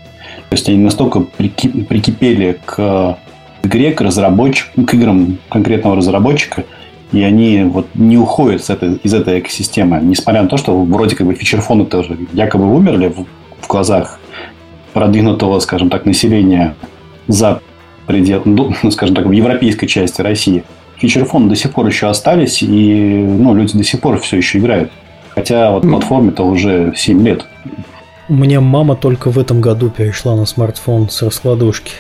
То 0.49 0.55
есть 0.55 0.69
они 0.69 0.79
настолько 0.79 1.21
прикипели 1.21 2.59
к 2.65 3.19
игре, 3.65 3.93
к 3.93 4.01
разработчику, 4.01 4.85
к 4.85 4.95
играм 4.95 5.39
конкретного 5.49 5.97
разработчика, 5.97 6.65
и 7.13 7.23
они 7.23 7.63
вот 7.65 7.87
не 7.95 8.19
уходят 8.19 8.65
с 8.65 8.71
этой, 8.71 8.97
из 8.97 9.15
этой 9.15 9.41
экосистемы, 9.41 10.01
несмотря 10.03 10.43
на 10.43 10.49
то, 10.49 10.57
что 10.57 10.77
вроде 10.83 11.17
как 11.17 11.27
бы 11.27 11.35
фичерфоны 11.35 11.87
тоже 11.87 12.19
якобы 12.33 12.73
умерли 12.75 13.09
в, 13.09 13.27
в 13.65 13.69
глазах 13.69 14.19
продвинутого, 14.93 15.61
скажем 15.61 15.91
так, 15.91 16.05
населения 16.05 16.75
за 17.29 17.61
предел, 18.07 18.43
ну, 18.45 18.73
скажем 18.91 19.15
так, 19.15 19.27
в 19.27 19.33
европейской 19.33 19.87
части 19.87 20.21
России. 20.21 20.65
Фичерфоны 20.97 21.49
до 21.49 21.57
сих 21.57 21.73
пор 21.73 21.87
еще 21.87 22.09
остались, 22.09 22.63
и 22.63 22.67
ну, 22.67 23.55
люди 23.55 23.77
до 23.77 23.85
сих 23.85 24.01
пор 24.01 24.19
все 24.21 24.39
еще 24.39 24.59
играют. 24.59 24.91
Хотя 25.29 25.71
вот 25.71 25.83
платформе-то 25.83 26.45
уже 26.45 26.95
7 26.97 27.23
лет. 27.23 27.47
У 28.29 28.35
меня 28.35 28.61
мама 28.61 28.97
только 28.97 29.31
в 29.31 29.39
этом 29.39 29.61
году 29.61 29.91
перешла 29.91 30.35
на 30.35 30.47
смартфон 30.47 31.11
с 31.11 31.23
раскладушки. 31.23 31.93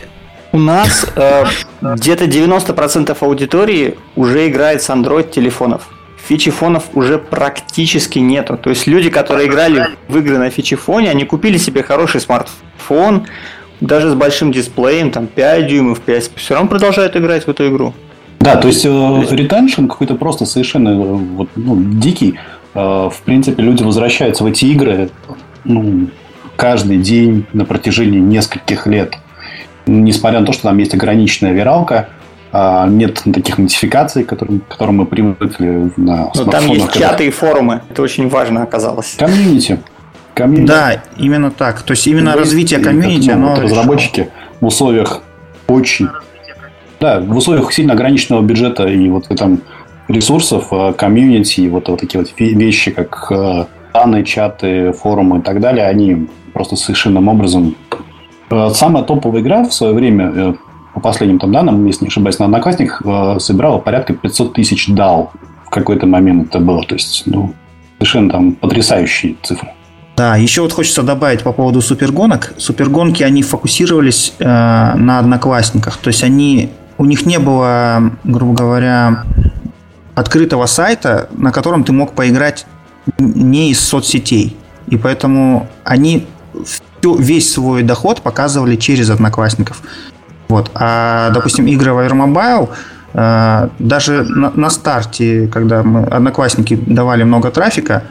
У 0.52 0.59
нас 0.59 1.06
э, 1.16 1.44
где-то 1.82 2.24
90% 2.24 3.16
аудитории 3.20 3.98
уже 4.14 4.48
играет 4.48 4.82
с 4.82 4.90
Android-телефонов. 4.90 5.89
Фичифонов 6.28 6.85
уже 6.94 7.18
практически 7.18 8.18
нету. 8.18 8.56
То 8.56 8.70
есть 8.70 8.86
люди, 8.86 9.10
которые 9.10 9.48
играли 9.48 9.89
в 10.09 10.18
игры 10.18 10.39
на 10.39 10.51
фичифоне, 10.51 11.10
они 11.10 11.24
купили 11.24 11.59
себе 11.59 11.82
хороший 11.82 12.20
смартфон, 12.20 13.27
даже 13.81 14.10
с 14.10 14.14
большим 14.14 14.52
дисплеем, 14.52 15.10
там 15.10 15.27
5 15.27 15.66
дюймов, 15.68 16.01
5, 16.01 16.31
все 16.36 16.55
равно 16.55 16.68
продолжают 16.68 17.16
играть 17.16 17.44
в 17.47 17.48
эту 17.48 17.68
игру. 17.68 17.94
Да, 18.40 18.56
то 18.56 18.68
есть 18.68 18.85
retention 18.85 19.85
э, 19.85 19.89
какой-то 19.89 20.14
просто 20.14 20.47
совершенно 20.47 20.90
э, 20.90 20.94
вот, 20.94 21.48
ну, 21.56 21.77
дикий. 21.77 22.39
В 22.74 23.14
принципе, 23.24 23.62
люди 23.62 23.82
возвращаются 23.82 24.44
в 24.44 24.47
эти 24.48 24.66
игры 24.66 25.09
ну, 25.64 26.09
каждый 26.56 26.98
день 26.98 27.47
на 27.55 27.64
протяжении 27.64 28.18
нескольких 28.18 28.86
лет 28.86 29.16
несмотря 29.86 30.40
на 30.40 30.46
то, 30.46 30.52
что 30.52 30.64
там 30.64 30.78
есть 30.78 30.94
ограниченная 30.94 31.52
виралка, 31.52 32.08
а, 32.52 32.86
нет 32.86 33.22
таких 33.32 33.58
нотификаций, 33.58 34.24
к 34.24 34.28
которым, 34.28 34.60
к 34.60 34.68
которым 34.68 34.96
мы 34.98 35.06
привыкли 35.06 35.90
на 35.96 36.30
Но 36.34 36.44
там 36.44 36.66
есть 36.66 36.86
когда... 36.86 37.10
чаты 37.10 37.26
и 37.26 37.30
форумы. 37.30 37.82
Это 37.90 38.02
очень 38.02 38.28
важно 38.28 38.62
оказалось. 38.62 39.16
Комьюнити. 39.18 39.78
комьюнити. 40.34 40.68
Да, 40.68 41.02
именно 41.16 41.50
так. 41.50 41.82
То 41.82 41.92
есть 41.92 42.06
именно 42.06 42.30
есть, 42.30 42.38
развитие 42.38 42.80
комьюнити, 42.80 43.30
оно... 43.30 43.50
Вот 43.50 43.58
разработчики 43.58 44.30
в 44.60 44.66
условиях 44.66 45.22
очень... 45.66 46.08
Да, 46.98 47.20
в 47.20 47.36
условиях 47.36 47.72
сильно 47.72 47.92
ограниченного 47.92 48.40
бюджета 48.40 48.86
и 48.86 49.10
вот 49.10 49.28
там 49.36 49.60
ресурсов, 50.08 50.68
а, 50.70 50.92
комьюнити, 50.92 51.60
и 51.60 51.68
вот, 51.68 51.88
вот 51.88 52.00
такие 52.00 52.20
вот 52.20 52.32
вещи, 52.38 52.90
как 52.90 53.30
а, 53.30 53.66
данные, 53.92 54.24
чаты, 54.24 54.92
форумы 54.92 55.38
и 55.38 55.42
так 55.42 55.60
далее, 55.60 55.86
они 55.86 56.26
просто 56.54 56.76
совершенным 56.76 57.28
образом 57.28 57.76
самая 58.51 59.02
топовая 59.05 59.43
игра 59.43 59.64
в 59.64 59.73
свое 59.73 59.93
время, 59.93 60.32
э, 60.35 60.55
по 60.94 61.01
последним 61.01 61.39
там 61.39 61.52
данным, 61.52 61.85
если 61.86 62.05
не 62.05 62.09
ошибаюсь, 62.09 62.39
на 62.39 62.47
Одноклассник 62.47 63.02
э, 63.05 63.36
собирала 63.39 63.78
порядка 63.78 64.14
500 64.14 64.55
тысяч 64.55 64.89
дал. 64.89 65.32
В 65.66 65.70
какой-то 65.70 66.06
момент 66.06 66.48
это 66.48 66.60
было. 66.60 66.82
То 66.82 66.94
есть, 66.94 67.24
ну, 67.27 67.52
совершенно 67.98 68.31
там 68.31 68.52
потрясающие 68.52 69.36
цифры. 69.43 69.68
Да, 70.16 70.36
еще 70.36 70.62
вот 70.62 70.73
хочется 70.73 71.02
добавить 71.02 71.43
по 71.43 71.52
поводу 71.52 71.82
супергонок. 71.82 72.55
Супергонки, 72.56 73.23
они 73.23 73.43
фокусировались 73.43 74.32
э, 74.39 74.44
на 74.44 75.18
одноклассниках. 75.18 75.98
То 75.98 76.09
есть 76.09 76.24
они 76.24 76.70
у 76.97 77.05
них 77.05 77.27
не 77.27 77.39
было, 77.39 78.12
грубо 78.24 78.55
говоря, 78.55 79.24
открытого 80.14 80.64
сайта, 80.64 81.28
на 81.32 81.52
котором 81.52 81.85
ты 81.85 81.93
мог 81.93 82.12
поиграть 82.12 82.66
не 83.18 83.70
из 83.70 83.81
соцсетей. 83.81 84.56
И 84.89 84.97
поэтому 84.97 85.68
они 85.85 86.27
всю, 87.07 87.16
весь 87.16 87.53
свой 87.53 87.83
доход 87.83 88.23
показывали 88.23 88.77
через 88.77 89.11
одноклассников. 89.11 89.83
Вот. 90.49 90.70
А, 90.74 91.31
допустим, 91.31 91.66
игры 91.66 91.93
в 91.93 91.99
Airmobile, 91.99 92.69
э, 93.15 93.69
даже 93.78 94.23
на, 94.24 94.51
на 94.51 94.70
старте, 94.70 95.49
когда 95.53 95.83
мы 95.83 96.05
одноклассники 96.05 96.77
давали 96.87 97.24
много 97.24 97.51
трафика, 97.51 98.03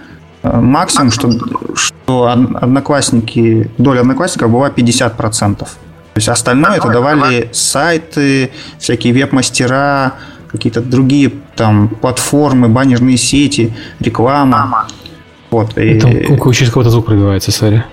э, 0.44 0.60
максимум, 0.60 1.12
что, 1.12 1.32
что 1.76 2.28
одноклассники, 2.62 3.70
доля 3.78 4.02
одноклассников 4.02 4.52
была 4.52 4.70
50%. 4.70 5.58
То 5.58 5.68
есть 6.20 6.30
остальное 6.30 6.78
это 6.78 6.90
давали 6.90 7.50
сайты, 7.52 8.52
всякие 8.80 9.14
веб-мастера, 9.14 10.14
какие-то 10.50 10.82
другие 10.82 11.32
там 11.56 11.90
платформы, 11.90 12.70
баннерные 12.70 13.18
сети, 13.18 13.74
реклама. 14.00 14.88
Вот. 15.52 15.78
И... 15.78 16.00
Там 16.00 16.52
через 16.54 16.72
кого-то 16.72 16.90
звук 16.90 17.06
пробивается, 17.06 17.52
сори. 17.52 17.84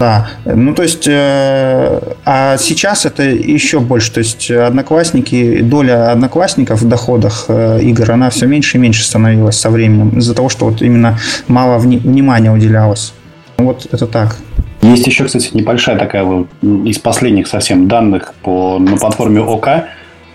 Да, 0.00 0.30
ну 0.46 0.74
то 0.74 0.82
есть, 0.82 1.06
э, 1.06 2.00
а 2.24 2.56
сейчас 2.56 3.04
это 3.04 3.22
еще 3.22 3.80
больше, 3.80 4.10
то 4.10 4.20
есть 4.20 4.50
одноклассники, 4.50 5.60
доля 5.60 6.10
одноклассников 6.10 6.80
в 6.80 6.88
доходах 6.88 7.44
э, 7.48 7.80
игр, 7.82 8.10
она 8.10 8.30
все 8.30 8.46
меньше 8.46 8.78
и 8.78 8.80
меньше 8.80 9.04
становилась 9.04 9.60
со 9.60 9.68
временем, 9.68 10.18
из-за 10.18 10.34
того, 10.34 10.48
что 10.48 10.70
вот 10.70 10.80
именно 10.80 11.18
мало 11.48 11.78
вни- 11.78 11.98
внимания 11.98 12.50
уделялось. 12.50 13.12
Вот 13.58 13.86
это 13.92 14.06
так. 14.06 14.38
Есть 14.80 15.06
еще, 15.06 15.26
кстати, 15.26 15.50
небольшая 15.52 15.98
такая 15.98 16.24
вот 16.24 16.46
из 16.62 16.98
последних 16.98 17.46
совсем 17.46 17.86
данных 17.86 18.32
по, 18.42 18.78
на 18.78 18.96
платформе 18.96 19.42
ОК, 19.42 19.68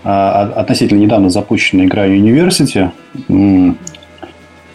а, 0.04 0.52
относительно 0.54 1.00
недавно 1.00 1.28
запущенная 1.28 1.86
игра 1.86 2.06
University. 2.06 2.92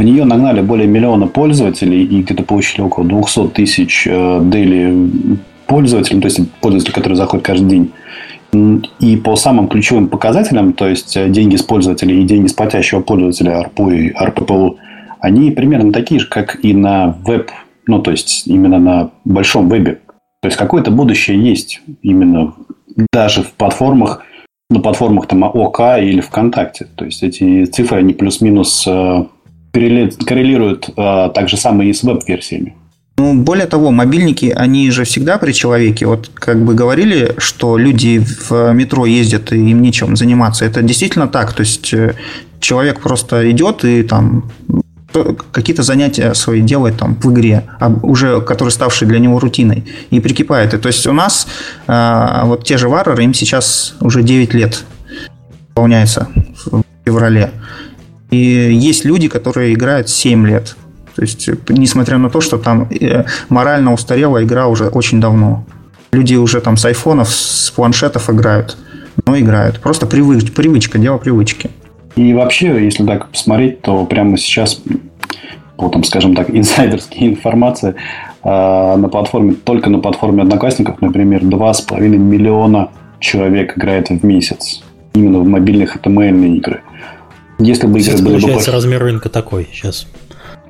В 0.02 0.04
нее 0.04 0.26
нагнали 0.26 0.62
более 0.62 0.88
миллиона 0.88 1.28
пользователей 1.28 2.04
и 2.04 2.24
где-то 2.24 2.42
получили 2.42 2.82
около 2.82 3.06
200 3.06 3.50
тысяч 3.50 4.06
дели 4.06 4.90
э, 4.90 5.36
пользователей, 5.68 6.20
то 6.20 6.26
есть 6.26 6.40
пользователи, 6.60 6.92
которые 6.92 7.16
заходят 7.16 7.46
каждый 7.46 7.70
день. 7.70 7.92
И 9.00 9.16
по 9.18 9.36
самым 9.36 9.68
ключевым 9.68 10.08
показателям, 10.08 10.74
то 10.74 10.88
есть 10.88 11.16
э, 11.16 11.30
деньги 11.30 11.56
с 11.56 11.62
пользователей 11.62 12.20
и 12.20 12.24
деньги 12.24 12.48
с 12.48 12.54
платящего 12.54 13.02
пользователя 13.02 13.60
АРПУ 13.60 13.92
и 13.92 14.12
РППУ, 14.12 14.80
они 15.20 15.52
примерно 15.52 15.94
такие 15.94 16.20
же, 16.20 16.28
как 16.28 16.66
и 16.66 16.74
на 16.74 17.16
веб, 17.24 17.52
ну, 17.86 18.00
то 18.00 18.10
есть 18.10 18.48
именно 18.48 18.80
на 18.80 19.12
большом 19.24 19.70
вебе. 19.70 20.00
То 20.42 20.48
есть 20.48 20.58
какое-то 20.58 20.90
будущее 20.90 21.40
есть 21.40 21.80
именно 22.02 22.56
даже 23.14 23.44
в 23.44 23.54
платформах, 23.54 24.24
на 24.72 24.80
платформах 24.80 25.28
там 25.28 25.44
ОК 25.44 26.00
или 26.00 26.22
ВКонтакте. 26.22 26.88
То 26.96 27.06
есть 27.06 27.22
эти 27.22 27.66
цифры, 27.66 28.00
они 28.00 28.14
плюс-минус 28.14 28.88
э, 29.74 30.10
коррелируют 30.26 30.90
э, 30.90 31.30
так 31.34 31.50
же 31.50 31.58
самое 31.58 31.90
и 31.90 31.94
с 31.94 32.04
веб-версиями. 32.04 32.76
Ну, 33.18 33.36
более 33.36 33.68
того, 33.68 33.92
мобильники, 33.92 34.54
они 34.56 34.90
же 34.92 35.04
всегда 35.04 35.38
при 35.38 35.52
человеке. 35.52 36.06
Вот 36.08 36.32
как 36.34 36.64
бы 36.64 36.74
говорили, 36.74 37.36
что 37.38 37.78
люди 37.78 38.20
в 38.50 38.72
метро 38.74 39.06
ездят 39.06 39.54
и 39.54 39.58
им 39.58 39.82
нечем 39.82 40.16
заниматься. 40.16 40.66
Это 40.66 40.82
действительно 40.82 41.28
так. 41.28 41.54
То 41.54 41.62
есть 41.62 41.94
э, 41.94 42.16
человек 42.60 43.00
просто 43.00 43.52
идет 43.52 43.86
и 43.86 44.04
там 44.04 44.52
какие-то 45.52 45.84
занятия 45.84 46.34
свои 46.34 46.62
делает 46.62 46.98
там 46.98 47.16
в 47.16 47.32
игре, 47.32 47.64
а 47.80 47.90
уже 47.90 48.42
которые 48.42 48.72
ставшие 48.72 49.10
для 49.10 49.20
него 49.20 49.40
рутиной, 49.40 49.84
и 50.10 50.20
прикипает. 50.20 50.74
И, 50.74 50.78
то 50.78 50.88
есть 50.88 51.06
у 51.08 51.14
нас 51.14 51.48
а, 51.88 52.46
вот 52.46 52.64
те 52.64 52.78
же 52.78 52.88
варвары, 52.90 53.24
им 53.24 53.34
сейчас 53.34 53.96
уже 54.00 54.24
9 54.24 54.54
лет 54.54 54.84
выполняется 55.70 56.28
в 56.66 56.84
феврале. 57.06 57.52
И 58.32 58.38
есть 58.38 59.06
люди, 59.06 59.28
которые 59.28 59.74
играют 59.74 60.10
7 60.10 60.48
лет. 60.48 60.76
То 61.16 61.22
есть, 61.22 61.50
несмотря 61.70 62.18
на 62.18 62.30
то, 62.30 62.42
что 62.42 62.58
там 62.58 62.88
э, 62.90 63.26
морально 63.50 63.94
устарела 63.94 64.44
игра 64.44 64.68
уже 64.68 64.88
очень 64.88 65.20
давно. 65.20 65.66
Люди 66.14 66.36
уже 66.36 66.62
там 66.62 66.78
с 66.78 66.86
айфонов, 66.86 67.30
с 67.30 67.70
планшетов 67.72 68.30
играют, 68.30 68.78
но 69.26 69.38
играют. 69.38 69.80
Просто 69.80 70.06
привыч, 70.08 70.52
привычка, 70.52 70.98
дело 70.98 71.18
привычки. 71.18 71.70
И 72.16 72.34
вообще, 72.34 72.84
если 72.84 73.06
так 73.06 73.30
посмотреть, 73.30 73.82
то 73.82 74.06
прямо 74.06 74.38
сейчас, 74.38 74.82
по, 75.78 75.90
там, 75.90 76.04
скажем 76.04 76.36
так, 76.36 76.50
инсайдерские 76.54 77.32
информации 77.32 77.96
э, 78.44 78.96
на 78.96 79.10
платформе, 79.10 79.54
только 79.54 79.90
на 79.90 80.00
платформе 80.00 80.44
Одноклассников, 80.44 81.02
например, 81.02 81.44
2,5 81.44 82.08
миллиона 82.08 82.92
человек 83.20 83.78
играет 83.78 84.10
в 84.10 84.26
месяц. 84.26 84.84
Именно 85.14 85.40
в 85.40 85.48
мобильных 85.48 85.98
HTML 85.98 86.56
игры. 86.58 86.82
Если 87.64 87.88
бы 87.88 88.00
игры 88.00 88.18
были 88.18 88.34
получается 88.34 88.72
бы... 88.72 88.76
размер 88.76 89.02
рынка 89.04 89.30
такой 89.30 89.68
сейчас. 89.72 90.08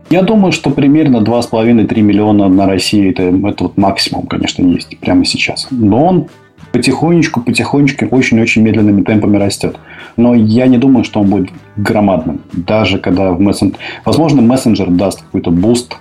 Я 0.09 0.23
думаю, 0.23 0.51
что 0.51 0.69
примерно 0.71 1.17
2,5-3 1.17 2.01
миллиона 2.01 2.49
на 2.49 2.65
России 2.65 3.09
это, 3.11 3.23
это 3.23 3.63
вот 3.63 3.77
максимум, 3.77 4.27
конечно, 4.27 4.65
есть 4.65 4.97
прямо 4.99 5.23
сейчас. 5.23 5.67
Но 5.71 6.05
он 6.05 6.27
потихонечку, 6.73 7.41
потихонечку, 7.41 8.05
очень-очень 8.11 8.61
медленными 8.61 9.03
темпами 9.03 9.37
растет. 9.37 9.77
Но 10.17 10.33
я 10.35 10.67
не 10.67 10.77
думаю, 10.77 11.05
что 11.05 11.21
он 11.21 11.27
будет 11.27 11.49
громадным. 11.77 12.41
Даже 12.51 12.97
когда 12.97 13.31
в 13.31 13.39
мессенджер... 13.39 13.79
Возможно, 14.03 14.41
мессенджер 14.41 14.89
даст 14.89 15.21
какой-то 15.21 15.51
boost, 15.51 15.95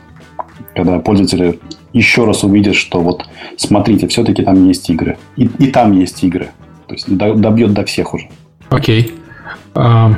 когда 0.74 0.98
пользователи 0.98 1.60
еще 1.92 2.24
раз 2.24 2.44
увидят, 2.44 2.74
что 2.74 3.00
вот 3.00 3.26
смотрите, 3.56 4.08
все-таки 4.08 4.42
там 4.42 4.66
есть 4.66 4.88
игры. 4.90 5.18
И, 5.36 5.44
и 5.58 5.68
там 5.68 5.92
есть 5.98 6.22
игры. 6.24 6.50
То 6.86 6.94
есть 6.94 7.16
добьет 7.16 7.72
до 7.72 7.84
всех 7.84 8.14
уже. 8.14 8.28
Окей. 8.70 9.14
А, 9.74 10.14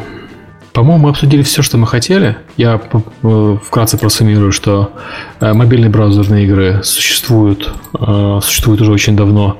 по-моему, 0.73 1.05
мы 1.05 1.11
обсудили 1.11 1.43
все, 1.43 1.61
что 1.62 1.77
мы 1.77 1.86
хотели. 1.86 2.36
Я 2.57 2.81
э, 3.23 3.57
вкратце 3.62 3.99
просуммирую, 3.99 4.53
что 4.53 4.93
э, 5.40 5.53
мобильные 5.53 5.90
браузерные 5.90 6.44
игры 6.44 6.81
существуют, 6.82 7.74
э, 7.99 8.40
существуют 8.43 8.81
уже 8.81 8.93
очень 8.93 9.16
давно. 9.16 9.59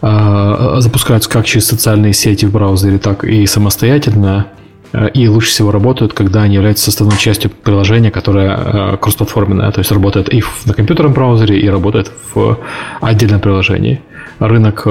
Запускаются 0.00 1.30
как 1.30 1.46
через 1.46 1.68
социальные 1.68 2.12
сети 2.12 2.44
в 2.44 2.50
браузере, 2.50 2.98
так 2.98 3.22
и 3.22 3.46
самостоятельно. 3.46 4.48
И 5.14 5.28
лучше 5.28 5.50
всего 5.50 5.70
работают, 5.70 6.12
когда 6.12 6.42
они 6.42 6.56
являются 6.56 6.86
составной 6.86 7.16
частью 7.16 7.52
приложения, 7.52 8.10
которое 8.10 8.96
кроссплатформенное, 8.96 9.70
то 9.70 9.78
есть 9.78 9.92
работает 9.92 10.34
и 10.34 10.42
на 10.64 10.74
компьютерном 10.74 11.12
браузере, 11.12 11.56
и 11.60 11.68
работает 11.68 12.10
в 12.34 12.58
отдельном 13.00 13.38
приложении. 13.38 14.02
Рынок 14.40 14.88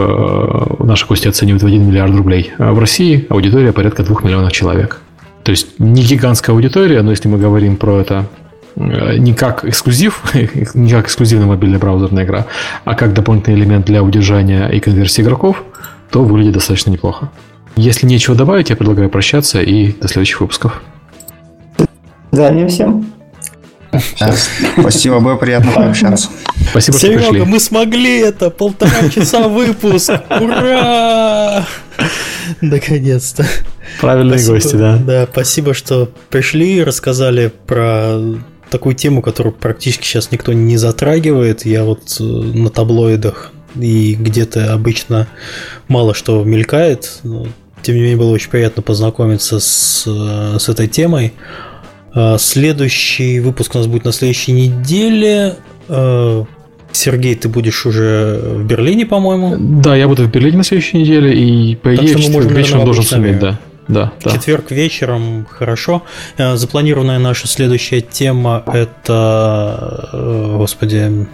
наши 0.80 1.06
гости 1.06 1.28
оценивают 1.28 1.64
в 1.64 1.66
1 1.66 1.86
миллиард 1.86 2.16
рублей. 2.16 2.54
В 2.58 2.80
России 2.80 3.28
аудитория 3.30 3.74
порядка 3.74 4.04
2 4.04 4.22
миллионов 4.24 4.54
человек. 4.54 5.02
То 5.44 5.52
есть 5.52 5.80
не 5.80 6.04
гигантская 6.04 6.56
аудитория, 6.56 7.02
но 7.02 7.12
если 7.12 7.28
мы 7.28 7.38
говорим 7.38 7.78
про 7.78 8.00
это 8.00 8.28
Э, 8.76 9.18
не 9.18 9.34
как 9.34 9.66
эксклюзив, 9.66 10.22
не 10.74 10.92
как 10.92 11.06
эксклюзивная 11.06 11.48
мобильная 11.48 11.80
браузерная 11.80 12.24
игра, 12.24 12.48
а 12.86 12.96
как 12.96 13.14
дополнительный 13.14 13.60
элемент 13.60 13.86
для 13.86 14.04
удержания 14.04 14.68
и 14.68 14.80
конверсии 14.80 15.22
игроков, 15.22 15.64
то 16.10 16.24
выглядит 16.24 16.54
достаточно 16.54 16.92
неплохо. 16.92 17.30
Если 17.76 18.06
нечего 18.06 18.36
добавить, 18.36 18.70
я 18.70 18.76
предлагаю 18.76 19.10
прощаться 19.10 19.62
и 19.62 19.94
до 19.94 20.08
следующих 20.08 20.42
выпусков. 20.42 20.82
Задним 22.32 22.68
всем. 22.68 23.06
Спасибо, 24.78 25.20
было 25.20 25.36
приятно 25.36 25.72
пообщаться. 25.72 26.30
Спасибо, 26.70 26.98
Серега, 26.98 27.22
что 27.24 27.32
пришли. 27.32 27.50
мы 27.50 27.60
смогли 27.60 28.20
это! 28.20 28.50
Полтора 28.50 29.10
часа 29.10 29.50
выпуск! 29.50 30.12
Ура! 30.30 31.66
Наконец-то. 32.62 33.46
Правильные 34.00 34.40
спасибо, 34.40 34.54
гости, 34.56 34.76
да. 34.76 34.98
Да, 34.98 35.28
спасибо, 35.32 35.74
что 35.74 36.10
пришли, 36.30 36.84
рассказали 36.84 37.52
про 37.68 38.20
такую 38.70 38.96
тему, 38.96 39.22
которую 39.22 39.54
практически 39.54 40.06
сейчас 40.06 40.32
никто 40.32 40.54
не 40.54 40.78
затрагивает. 40.78 41.66
Я 41.66 41.84
вот 41.84 42.18
э, 42.20 42.24
на 42.24 42.70
таблоидах 42.70 43.52
и 43.76 44.16
где-то 44.16 44.74
обычно 44.74 45.28
мало 45.88 46.14
что 46.14 46.44
мелькает. 46.44 47.20
Но, 47.24 47.48
тем 47.82 47.96
не 47.96 48.02
менее, 48.02 48.18
было 48.18 48.32
очень 48.32 48.50
приятно 48.50 48.82
познакомиться 48.82 49.60
с, 49.60 50.04
э, 50.08 50.58
с 50.60 50.70
этой 50.70 50.88
темой. 50.88 51.34
А, 52.14 52.38
следующий 52.38 53.40
выпуск 53.40 53.76
у 53.76 53.78
нас 53.78 53.88
будет 53.88 54.06
на 54.06 54.12
следующей 54.12 54.54
неделе. 54.54 55.58
Сергей, 56.92 57.36
ты 57.36 57.50
будешь 57.50 57.86
уже 57.86 58.42
в 58.44 58.66
Берлине, 58.66 59.06
по-моему? 59.06 59.56
Да, 59.58 59.96
я 59.96 60.08
буду 60.08 60.24
в 60.24 60.32
Берлине 60.32 60.58
на 60.58 60.64
следующей 60.64 60.98
неделе, 60.98 61.34
и 61.34 61.76
по 61.76 61.96
идее 61.96 62.16
вечером 62.50 62.86
должен 62.86 63.04
суметь, 63.04 63.40
да. 63.40 63.60
Да, 63.88 64.14
да. 64.24 64.32
Четверг 64.32 64.72
вечером, 64.72 65.46
хорошо. 65.50 66.04
Э, 66.38 66.56
запланированная 66.56 67.20
наша 67.20 67.48
следующая 67.48 68.00
тема 68.00 68.64
это, 68.66 70.10
э, 70.14 70.56
господи, 70.58 71.28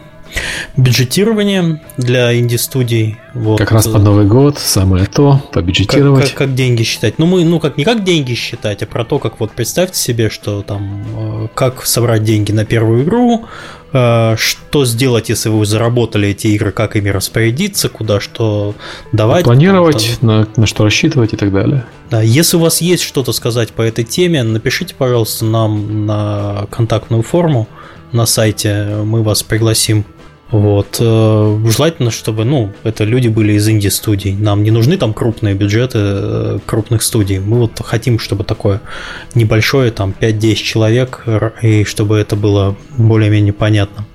бюджетирование 0.75 1.81
для 1.97 2.37
инди-студий. 2.37 3.17
Вот. 3.33 3.59
Как 3.59 3.71
раз 3.71 3.87
под 3.87 4.03
Новый 4.03 4.25
год, 4.25 4.57
самое 4.59 5.05
то, 5.05 5.41
побюджетировать. 5.51 6.23
Как, 6.23 6.29
как, 6.31 6.37
как 6.49 6.55
деньги 6.55 6.83
считать. 6.83 7.19
Ну, 7.19 7.25
мы, 7.25 7.43
ну, 7.43 7.59
как 7.59 7.77
не 7.77 7.83
как 7.83 8.03
деньги 8.03 8.33
считать, 8.33 8.83
а 8.83 8.85
про 8.85 9.03
то, 9.05 9.19
как 9.19 9.39
вот 9.39 9.51
представьте 9.51 9.99
себе, 9.99 10.29
что 10.29 10.61
там, 10.61 11.05
э, 11.15 11.47
как 11.53 11.85
собрать 11.85 12.23
деньги 12.23 12.51
на 12.51 12.65
первую 12.65 13.03
игру, 13.03 13.45
что 13.89 14.85
сделать, 14.85 15.29
если 15.29 15.49
вы 15.49 15.65
заработали 15.65 16.29
эти 16.29 16.47
игры, 16.47 16.71
как 16.71 16.95
ими 16.95 17.09
распорядиться, 17.09 17.89
куда 17.89 18.19
что 18.19 18.75
давать. 19.11 19.45
Планировать, 19.45 20.17
там, 20.19 20.29
на, 20.29 20.47
на 20.55 20.67
что 20.67 20.83
рассчитывать 20.83 21.33
и 21.33 21.37
так 21.37 21.51
далее. 21.53 21.85
Да, 22.09 22.21
если 22.21 22.57
у 22.57 22.59
вас 22.59 22.81
есть 22.81 23.03
что-то 23.03 23.31
сказать 23.31 23.71
по 23.71 23.81
этой 23.81 24.03
теме, 24.03 24.43
напишите, 24.43 24.93
пожалуйста, 24.95 25.45
нам 25.45 26.05
на 26.05 26.67
контактную 26.69 27.23
форму 27.23 27.67
на 28.11 28.25
сайте, 28.25 29.01
мы 29.03 29.23
вас 29.23 29.43
пригласим. 29.43 30.05
Вот. 30.51 30.97
Э, 30.99 31.59
желательно, 31.75 32.11
чтобы, 32.11 32.45
ну, 32.45 32.71
это 32.83 33.03
люди 33.03 33.27
были 33.27 33.53
из 33.53 33.67
инди-студий. 33.67 34.33
Нам 34.33 34.63
не 34.63 34.71
нужны 34.71 34.97
там 34.97 35.13
крупные 35.13 35.55
бюджеты 35.55 35.99
э, 36.01 36.59
крупных 36.65 37.03
студий. 37.03 37.39
Мы 37.39 37.59
вот 37.59 37.81
хотим, 37.83 38.17
чтобы 38.19 38.43
такое 38.43 38.81
небольшое, 39.35 39.91
там, 39.91 40.13
5-10 40.19 40.55
человек, 40.55 41.25
и 41.61 41.83
чтобы 41.83 42.17
это 42.17 42.35
было 42.35 42.75
более-менее 42.97 43.53
понятно 43.53 44.05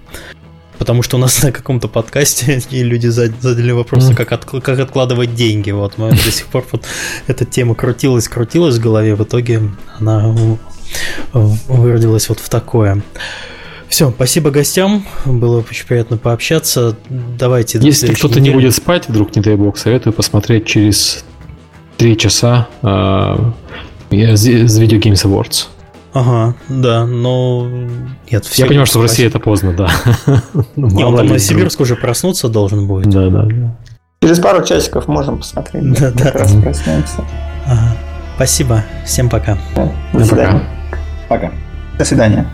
потому 0.83 1.03
что 1.05 1.17
у 1.17 1.21
нас 1.21 1.41
на 1.45 1.53
каком-то 1.53 1.87
подкасте 1.87 2.61
и 2.71 2.83
люди 2.83 3.07
задали 3.07 3.71
вопрос, 3.71 4.11
mm. 4.11 4.17
как, 4.17 4.33
от, 4.33 4.45
как 4.45 4.81
откладывать 4.81 5.35
деньги. 5.35 5.71
Вот 5.71 5.97
мы 5.97 6.11
до 6.11 6.33
сих 6.33 6.47
пор 6.47 6.67
вот 6.73 6.85
эта 7.29 7.45
тема 7.45 7.77
крутилась, 7.77 8.27
крутилась 8.27 8.79
в 8.79 8.81
голове, 8.81 9.15
в 9.15 9.23
итоге 9.23 9.63
она 10.01 10.35
выродилась 11.33 12.29
вот 12.29 12.41
в 12.41 12.49
такое. 12.49 13.01
Все, 13.93 14.11
спасибо 14.11 14.51
гостям, 14.51 15.05
было 15.27 15.59
очень 15.59 15.87
приятно 15.87 16.17
пообщаться. 16.17 16.97
Давайте. 17.11 17.79
Если 17.83 18.15
кто-то 18.15 18.41
не 18.41 18.49
будет 18.49 18.75
спать, 18.75 19.07
вдруг, 19.07 19.37
не 19.37 19.43
дай 19.43 19.55
бог, 19.55 19.77
советую 19.77 20.15
посмотреть 20.15 20.65
через 20.65 21.27
три 21.99 22.17
часа 22.17 22.69
э, 22.81 22.87
с 24.11 24.81
Video 24.81 24.99
Games 24.99 25.27
Awards. 25.27 25.67
Ага, 26.15 26.55
да, 26.71 27.05
но 27.05 27.69
нет. 28.31 28.47
Я 28.55 28.65
понимаю, 28.65 28.87
что 28.87 28.99
в 28.99 29.03
России 29.03 29.27
это 29.27 29.39
поздно, 29.39 29.75
да. 29.75 29.91
Не, 30.77 31.05
он 31.05 31.15
там 31.15 31.27
Новосибирск 31.27 31.79
уже 31.79 31.95
проснуться 31.95 32.49
должен 32.49 32.87
будет. 32.87 33.11
Да, 33.11 33.29
да, 33.29 33.43
да. 33.43 33.77
Через 34.23 34.39
пару 34.39 34.65
часиков 34.65 35.07
можем 35.07 35.37
посмотреть. 35.37 35.93
Да, 36.01 36.11
да. 36.13 36.33
Раз 36.33 36.53
проснемся. 36.55 37.27
Ага. 37.67 37.95
Спасибо. 38.37 38.85
Всем 39.05 39.29
пока. 39.29 39.59
До 40.15 40.25
свидания. 40.25 40.63
Пока. 41.29 41.53
До 41.99 42.07
свидания. 42.07 42.47